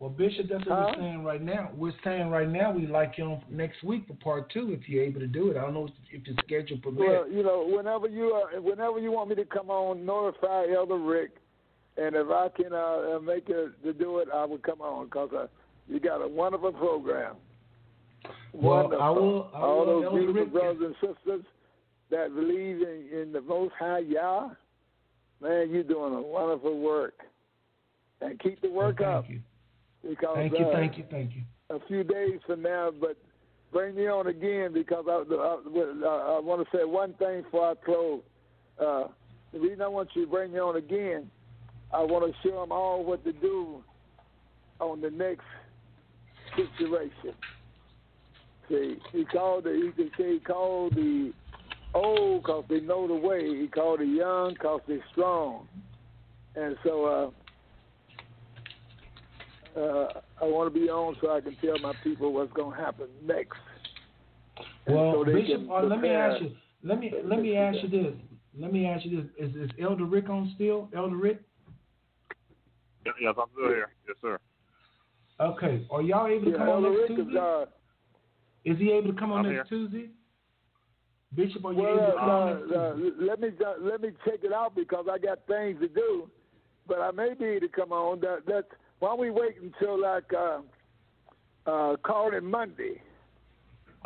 Well, 0.00 0.10
Bishop, 0.10 0.46
that's 0.48 0.64
what 0.66 0.78
Huh? 0.78 0.92
we're 0.96 1.02
saying 1.02 1.24
right 1.24 1.42
now. 1.42 1.70
We're 1.76 1.92
saying 2.04 2.30
right 2.30 2.48
now 2.48 2.70
we'd 2.70 2.88
like 2.90 3.18
you 3.18 3.24
on 3.24 3.42
next 3.50 3.82
week 3.82 4.06
for 4.06 4.14
part 4.14 4.48
two 4.50 4.72
if 4.72 4.88
you're 4.88 5.02
able 5.02 5.18
to 5.20 5.26
do 5.26 5.50
it. 5.50 5.56
I 5.56 5.62
don't 5.62 5.74
know 5.74 5.88
if 6.12 6.26
your 6.26 6.36
schedule 6.44 6.78
permits. 6.78 7.04
Well, 7.04 7.28
you 7.28 7.42
know, 7.42 7.66
whenever 7.66 8.06
you 8.08 8.34
uh, 8.56 8.60
whenever 8.60 9.00
you 9.00 9.10
want 9.10 9.30
me 9.30 9.34
to 9.36 9.44
come 9.44 9.70
on, 9.70 10.06
notify 10.06 10.66
Elder 10.72 10.98
Rick, 10.98 11.30
and 11.96 12.14
if 12.14 12.28
I 12.30 12.48
can 12.48 12.72
uh, 12.72 13.16
uh, 13.16 13.18
make 13.20 13.48
it 13.48 13.82
to 13.82 13.92
do 13.92 14.18
it, 14.18 14.28
I 14.32 14.44
will 14.44 14.58
come 14.58 14.80
on 14.80 15.06
because 15.06 15.30
uh, 15.36 15.46
you 15.88 15.98
got 15.98 16.22
a 16.22 16.28
wonderful 16.28 16.72
program. 16.72 17.34
Well, 18.52 18.82
Wonderful. 18.82 19.02
I 19.04 19.10
will- 19.10 19.50
I 19.54 19.60
All 19.60 19.84
those 19.86 20.12
beautiful 20.12 20.46
brothers 20.46 20.82
and 20.82 20.94
sisters 21.14 21.44
that 22.10 22.34
believe 22.34 22.82
in, 22.82 23.08
in 23.12 23.32
the 23.32 23.40
Most 23.40 23.74
High 23.74 23.98
Yah, 24.00 24.50
man, 25.40 25.70
you're 25.70 25.82
doing 25.84 26.14
a 26.14 26.22
wonderful 26.22 26.78
work, 26.80 27.14
and 28.20 28.38
keep 28.40 28.60
the 28.60 28.70
work 28.70 28.98
thank 28.98 29.08
up. 29.08 29.28
you. 29.28 29.40
Because 30.02 30.36
Thank 30.36 30.58
you, 30.58 30.66
uh, 30.66 30.72
thank 30.72 30.96
you, 30.96 31.04
thank 31.10 31.34
you. 31.34 31.42
a 31.70 31.80
few 31.80 32.04
days 32.04 32.40
from 32.46 32.62
now, 32.62 32.90
but 32.90 33.16
bring 33.72 33.94
me 33.94 34.06
on 34.06 34.28
again 34.28 34.72
because 34.72 35.04
I, 35.08 35.12
I, 35.34 36.08
I, 36.08 36.36
I 36.36 36.40
want 36.40 36.64
to 36.68 36.76
say 36.76 36.84
one 36.84 37.12
thing 37.14 37.42
before 37.42 37.70
I 37.72 37.74
close. 37.74 38.22
Uh, 38.80 39.08
the 39.52 39.58
reason 39.60 39.82
I 39.82 39.88
want 39.88 40.08
you 40.14 40.24
to 40.24 40.30
bring 40.30 40.52
me 40.52 40.60
on 40.60 40.76
again, 40.76 41.30
I 41.92 42.02
want 42.02 42.24
to 42.32 42.48
show 42.48 42.60
them 42.60 42.72
all 42.72 43.04
what 43.04 43.24
to 43.24 43.32
do 43.32 43.82
on 44.80 45.00
the 45.00 45.10
next 45.10 45.44
situation. 46.56 47.34
See, 48.68 48.98
he 49.12 49.24
called 49.24 49.64
the 49.64 49.72
he 49.72 49.92
can 49.92 50.10
say 50.18 50.34
he 50.34 50.40
called 50.40 50.94
the 50.94 51.32
old 51.94 52.42
because 52.42 52.64
they 52.68 52.80
know 52.80 53.06
the 53.08 53.14
way. 53.14 53.58
He 53.60 53.66
called 53.68 54.00
the 54.00 54.06
young 54.06 54.52
because 54.54 54.80
they're 54.86 55.04
strong. 55.12 55.66
And 56.54 56.76
so 56.84 57.32
uh, 59.76 59.78
uh, 59.78 60.08
I 60.42 60.44
want 60.44 60.72
to 60.72 60.80
be 60.80 60.88
on 60.88 61.16
so 61.20 61.30
I 61.30 61.40
can 61.40 61.56
tell 61.64 61.78
my 61.78 61.92
people 62.02 62.32
what's 62.32 62.52
going 62.52 62.76
to 62.76 62.84
happen 62.84 63.06
next. 63.24 63.56
And 64.86 64.96
Well, 64.96 65.24
so 65.24 65.24
Bishop, 65.24 65.70
uh, 65.70 65.82
let 65.82 66.00
me 66.00 66.10
ask 66.10 66.42
you. 66.42 66.52
Let 66.82 67.00
me 67.00 67.12
let 67.24 67.40
me 67.40 67.56
ask 67.56 67.78
you 67.82 67.88
this. 67.88 68.14
Let 68.58 68.72
me 68.72 68.86
ask 68.86 69.04
you 69.04 69.22
this: 69.22 69.48
Is 69.50 69.56
is 69.56 69.70
Elder 69.80 70.04
Rick 70.04 70.28
on 70.28 70.52
still? 70.54 70.88
Elder 70.96 71.16
Rick? 71.16 71.40
Yes, 73.04 73.34
I'm 73.38 73.46
still 73.52 73.68
here. 73.68 73.90
Yes, 74.06 74.16
sir. 74.20 74.38
Okay. 75.40 75.86
Are 75.90 76.02
y'all 76.02 76.26
able 76.26 76.46
to 76.46 76.50
Yeah, 76.50 76.56
come 76.58 76.68
on 76.68 76.84
Elder 76.84 76.90
next 76.90 77.10
Rick 77.10 77.10
is, 77.18 77.24
Tuesday? 77.26 77.38
uh, 77.38 77.64
Is 78.64 78.78
he 78.78 78.92
able 78.92 79.12
to 79.12 79.18
come 79.18 79.32
on 79.32 79.46
I'm 79.46 79.54
next 79.54 79.68
Tuesday? 79.68 80.10
Bishop, 81.34 81.64
are 81.64 81.72
you 81.72 81.82
Well, 81.82 81.92
able 81.92 82.06
to 82.06 82.12
uh, 82.12 82.18
come 82.18 82.30
on 82.30 82.48
uh, 82.48 82.54
next 82.54 82.96
Tuesday? 82.96 83.24
uh, 83.24 83.26
let 83.26 83.40
me 83.40 83.48
uh, 83.64 83.72
let 83.80 84.00
me 84.00 84.08
check 84.24 84.40
it 84.42 84.52
out 84.52 84.74
because 84.74 85.06
I 85.10 85.18
got 85.18 85.46
things 85.46 85.80
to 85.80 85.88
do, 85.88 86.30
but 86.86 87.00
I 87.00 87.10
may 87.10 87.34
be 87.34 87.44
able 87.44 87.68
to 87.68 87.72
come 87.72 87.92
on. 87.92 88.20
That 88.20 88.46
that 88.46 88.64
why 88.98 89.10
don't 89.10 89.20
we 89.20 89.30
wait 89.30 89.56
until 89.62 90.00
like 90.00 90.32
uh, 90.32 90.60
uh, 91.66 91.96
call 91.96 92.32
it 92.34 92.42
Monday? 92.42 93.00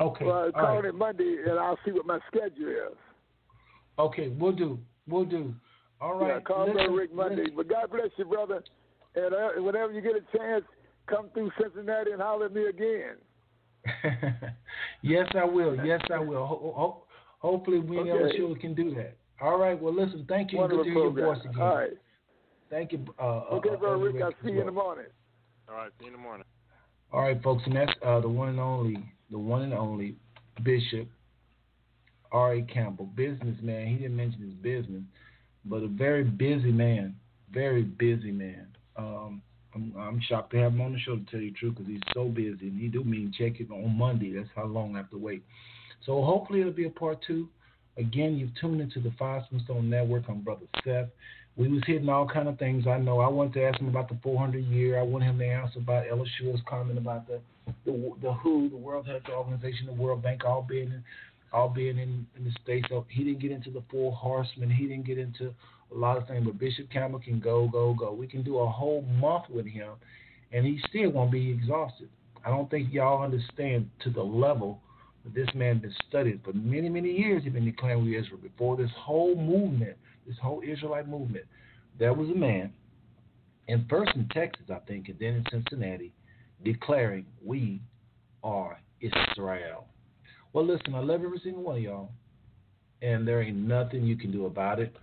Okay. 0.00 0.24
Well, 0.24 0.44
all 0.46 0.52
call 0.52 0.76
right. 0.76 0.84
it 0.86 0.94
Monday, 0.94 1.36
and 1.46 1.58
I'll 1.58 1.78
see 1.84 1.92
what 1.92 2.06
my 2.06 2.18
schedule 2.28 2.68
is. 2.68 2.96
Okay, 3.98 4.28
we'll 4.28 4.52
do. 4.52 4.78
We'll 5.06 5.24
do. 5.24 5.54
All 6.00 6.18
right. 6.18 6.34
Yeah, 6.34 6.40
call 6.40 6.60
listen, 6.62 6.74
Brother 6.74 6.92
Rick 6.92 7.14
Monday. 7.14 7.36
listen. 7.42 7.56
But 7.56 7.68
God 7.68 7.90
bless 7.90 8.10
you, 8.16 8.24
brother. 8.24 8.62
And 9.14 9.34
uh, 9.34 9.62
whenever 9.62 9.92
you 9.92 10.00
get 10.00 10.12
a 10.16 10.36
chance, 10.36 10.64
come 11.06 11.28
through 11.34 11.50
Cincinnati 11.60 12.12
and 12.12 12.20
holler 12.22 12.46
at 12.46 12.54
me 12.54 12.66
again. 12.66 13.16
yes, 15.02 15.26
I 15.34 15.44
will. 15.44 15.76
Yes, 15.84 16.00
I 16.12 16.18
will. 16.18 16.46
Ho- 16.46 16.72
ho- 16.76 17.04
hopefully, 17.38 17.80
we 17.80 17.98
and 17.98 18.08
Elder 18.08 18.26
Okay. 18.26 18.36
Sheila 18.36 18.58
can 18.58 18.74
do 18.74 18.94
that. 18.94 19.16
All 19.40 19.58
right. 19.58 19.80
Well, 19.80 19.94
listen. 19.94 20.24
Thank 20.28 20.52
you. 20.52 20.62
and 20.62 20.72
Wonderful 20.72 20.84
Good 20.84 20.90
to 20.90 21.20
hear 21.20 21.24
your 21.26 21.34
voice 21.34 21.44
again. 21.44 21.62
All 21.62 21.74
right. 21.76 21.90
Thank 22.70 22.92
you. 22.92 23.04
Uh, 23.18 23.22
uh, 23.22 23.44
Okay, 23.54 23.70
uh, 23.70 23.76
Brother 23.76 23.98
Rick. 23.98 24.14
Rick 24.14 24.22
I'll 24.22 24.28
as 24.28 24.34
see 24.44 24.52
you 24.52 24.60
in 24.60 24.66
the 24.66 24.72
morning. 24.72 25.06
All 25.68 25.76
right. 25.76 25.90
See 25.98 26.06
you 26.06 26.12
in 26.12 26.16
the 26.16 26.22
morning. 26.22 26.46
All 27.12 27.20
right, 27.20 27.42
folks, 27.42 27.62
and 27.66 27.76
that's 27.76 27.92
uh, 28.04 28.20
the 28.20 28.28
one 28.28 28.48
and 28.48 28.58
only, 28.58 28.96
the 29.30 29.38
one 29.38 29.62
and 29.62 29.74
only 29.74 30.16
Bishop 30.62 31.08
R.A. 32.32 32.62
Campbell, 32.62 33.06
businessman. 33.14 33.86
He 33.86 33.96
didn't 33.96 34.16
mention 34.16 34.40
his 34.42 34.54
business, 34.54 35.02
but 35.66 35.82
a 35.82 35.88
very 35.88 36.24
busy 36.24 36.72
man, 36.72 37.14
very 37.52 37.82
busy 37.82 38.32
man. 38.32 38.66
Um, 38.96 39.42
I'm, 39.74 39.94
I'm 39.98 40.20
shocked 40.20 40.52
to 40.52 40.58
have 40.58 40.72
him 40.72 40.80
on 40.80 40.92
the 40.92 40.98
show 40.98 41.16
to 41.16 41.24
tell 41.30 41.40
you 41.40 41.50
the 41.50 41.56
truth 41.56 41.74
because 41.76 41.90
he's 41.90 42.00
so 42.12 42.28
busy, 42.28 42.68
and 42.68 42.80
he 42.80 42.88
do 42.88 43.04
mean 43.04 43.32
check 43.36 43.60
it 43.60 43.70
on 43.70 43.96
Monday. 43.96 44.32
That's 44.32 44.48
how 44.54 44.64
long 44.64 44.94
I 44.94 44.98
have 44.98 45.10
to 45.10 45.18
wait. 45.18 45.42
So 46.04 46.22
hopefully 46.22 46.60
it'll 46.60 46.72
be 46.72 46.86
a 46.86 46.90
part 46.90 47.18
two. 47.26 47.48
Again, 47.96 48.36
you've 48.36 48.54
tuned 48.60 48.80
into 48.80 49.00
the 49.00 49.12
Five 49.18 49.42
Stone 49.64 49.90
Network. 49.90 50.24
I'm 50.28 50.40
Brother 50.40 50.66
Seth. 50.84 51.08
We 51.56 51.68
was 51.68 51.82
hitting 51.86 52.08
all 52.08 52.26
kind 52.26 52.48
of 52.48 52.58
things. 52.58 52.86
I 52.86 52.96
know. 52.98 53.20
I 53.20 53.28
wanted 53.28 53.52
to 53.54 53.64
ask 53.64 53.78
him 53.78 53.88
about 53.88 54.08
the 54.08 54.18
400 54.22 54.64
year. 54.64 54.98
I 54.98 55.02
want 55.02 55.24
him 55.24 55.38
to 55.38 55.44
answer 55.44 55.78
about 55.78 56.06
Ella 56.10 56.24
comment 56.66 56.96
about 56.96 57.26
the, 57.26 57.40
the 57.84 57.92
the 58.22 58.32
WHO, 58.32 58.70
the 58.70 58.76
World 58.76 59.06
Health 59.06 59.22
Organization, 59.30 59.86
the 59.86 59.92
World 59.92 60.22
Bank, 60.22 60.44
all 60.46 60.62
being 60.62 60.86
in, 60.86 61.04
all 61.52 61.68
being 61.68 61.98
in, 61.98 62.26
in 62.36 62.44
the 62.44 62.52
states. 62.62 62.86
So 62.88 63.06
he 63.08 63.24
didn't 63.24 63.40
get 63.40 63.52
into 63.52 63.70
the 63.70 63.82
four 63.90 64.12
horsemen. 64.12 64.70
He 64.70 64.86
didn't 64.86 65.06
get 65.06 65.18
into 65.18 65.54
a 65.94 65.94
lot 65.94 66.16
of 66.16 66.26
things. 66.26 66.44
But 66.44 66.58
Bishop 66.58 66.90
Campbell 66.90 67.20
can 67.20 67.40
go, 67.40 67.68
go, 67.68 67.94
go. 67.94 68.12
We 68.12 68.26
can 68.26 68.42
do 68.42 68.58
a 68.58 68.68
whole 68.68 69.02
month 69.02 69.44
with 69.50 69.66
him, 69.66 69.92
and 70.52 70.64
he 70.66 70.80
still 70.88 71.10
won't 71.10 71.30
be 71.30 71.50
exhausted. 71.50 72.08
I 72.44 72.48
don't 72.48 72.70
think 72.70 72.92
y'all 72.92 73.22
understand 73.22 73.88
to 74.02 74.10
the 74.10 74.22
level 74.22 74.80
that 75.24 75.34
this 75.34 75.48
man 75.54 75.78
been 75.78 75.94
studied 76.08 76.40
for 76.44 76.52
many, 76.52 76.88
many 76.88 77.10
years. 77.10 77.44
He's 77.44 77.52
been 77.52 77.64
declaring 77.64 78.04
we 78.04 78.16
Israel 78.16 78.40
before 78.42 78.76
this 78.76 78.90
whole 78.96 79.36
movement, 79.36 79.96
this 80.26 80.36
whole 80.42 80.62
Israelite 80.66 81.08
movement. 81.08 81.44
There 81.98 82.14
was 82.14 82.28
a 82.30 82.34
man, 82.34 82.72
and 83.68 83.88
first 83.88 84.12
in 84.16 84.28
Texas, 84.28 84.64
I 84.70 84.78
think, 84.88 85.08
and 85.08 85.18
then 85.18 85.34
in 85.34 85.44
Cincinnati, 85.50 86.12
declaring 86.64 87.26
we 87.44 87.80
are 88.42 88.80
Israel. 89.00 89.86
Well, 90.52 90.66
listen, 90.66 90.94
I 90.94 91.00
love 91.00 91.24
every 91.24 91.40
single 91.42 91.62
one 91.62 91.76
of 91.76 91.82
y'all, 91.82 92.10
and 93.00 93.26
there 93.26 93.42
ain't 93.42 93.56
nothing 93.56 94.04
you 94.04 94.16
can 94.16 94.30
do 94.30 94.46
about 94.46 94.78
it. 94.80 94.94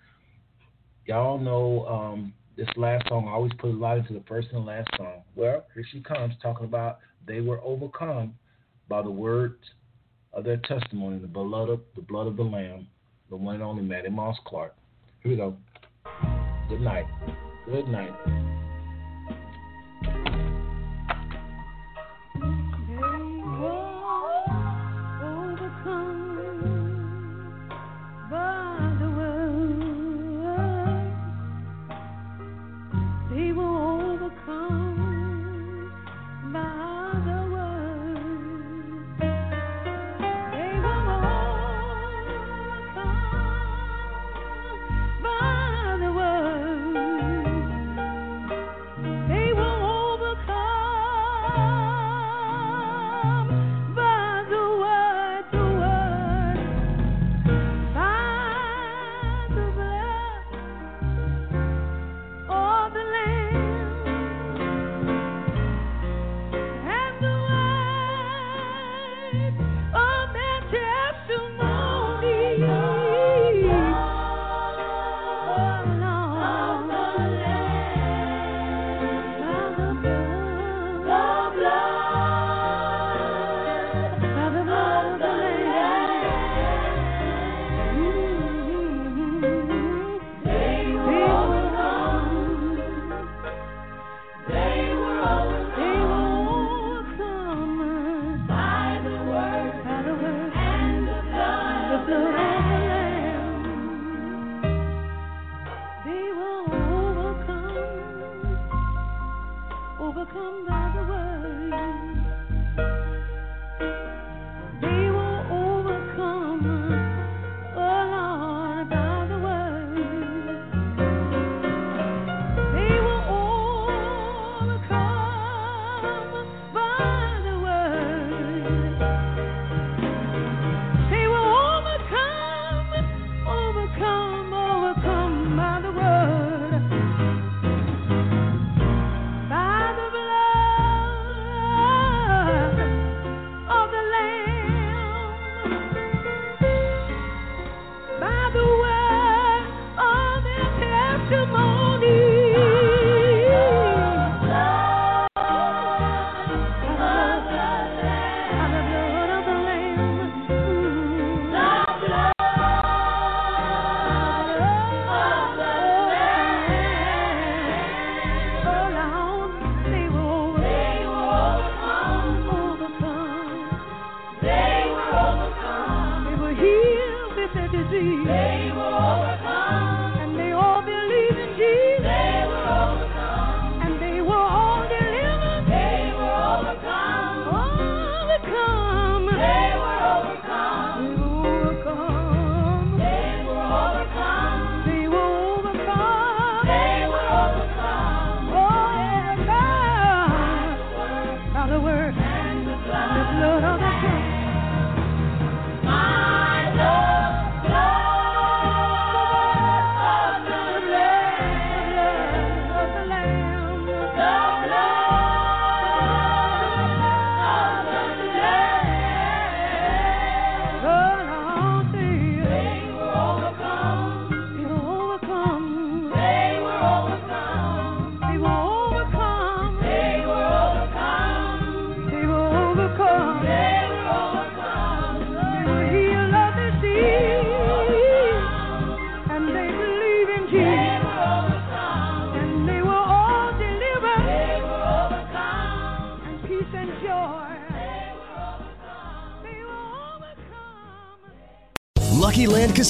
Y'all 1.06 1.40
know 1.40 1.88
um, 1.88 2.34
this 2.56 2.68
last 2.76 3.08
song. 3.08 3.28
I 3.28 3.32
always 3.32 3.54
put 3.58 3.72
a 3.72 3.74
lot 3.74 3.98
into 3.98 4.14
the 4.14 4.24
first 4.28 4.50
and 4.52 4.66
last 4.66 4.90
song. 4.96 5.24
Well, 5.36 5.66
here 5.74 5.86
she 5.92 6.02
comes, 6.02 6.36
talking 6.42 6.66
about 6.66 7.00
they 7.26 7.42
were 7.42 7.60
overcome 7.62 8.36
by 8.88 9.02
the 9.02 9.10
words 9.10 9.58
of 10.34 10.44
their 10.44 10.58
testimony, 10.58 11.18
the 11.18 11.28
blood 11.28 11.70
of 11.70 11.82
the 11.96 12.02
blood 12.02 12.28
of 12.28 12.38
the 12.38 12.44
Lamb, 12.44 12.88
the 13.30 13.36
one 13.36 13.56
and 13.56 13.64
only 13.64 13.82
Mattie 13.82 14.10
Moss 14.10 14.38
Clark. 14.46 14.76
Here 15.24 15.32
we 15.32 15.38
go. 15.38 15.56
Good 16.70 16.82
night. 16.82 17.06
Good 17.66 17.88
night. 17.88 18.59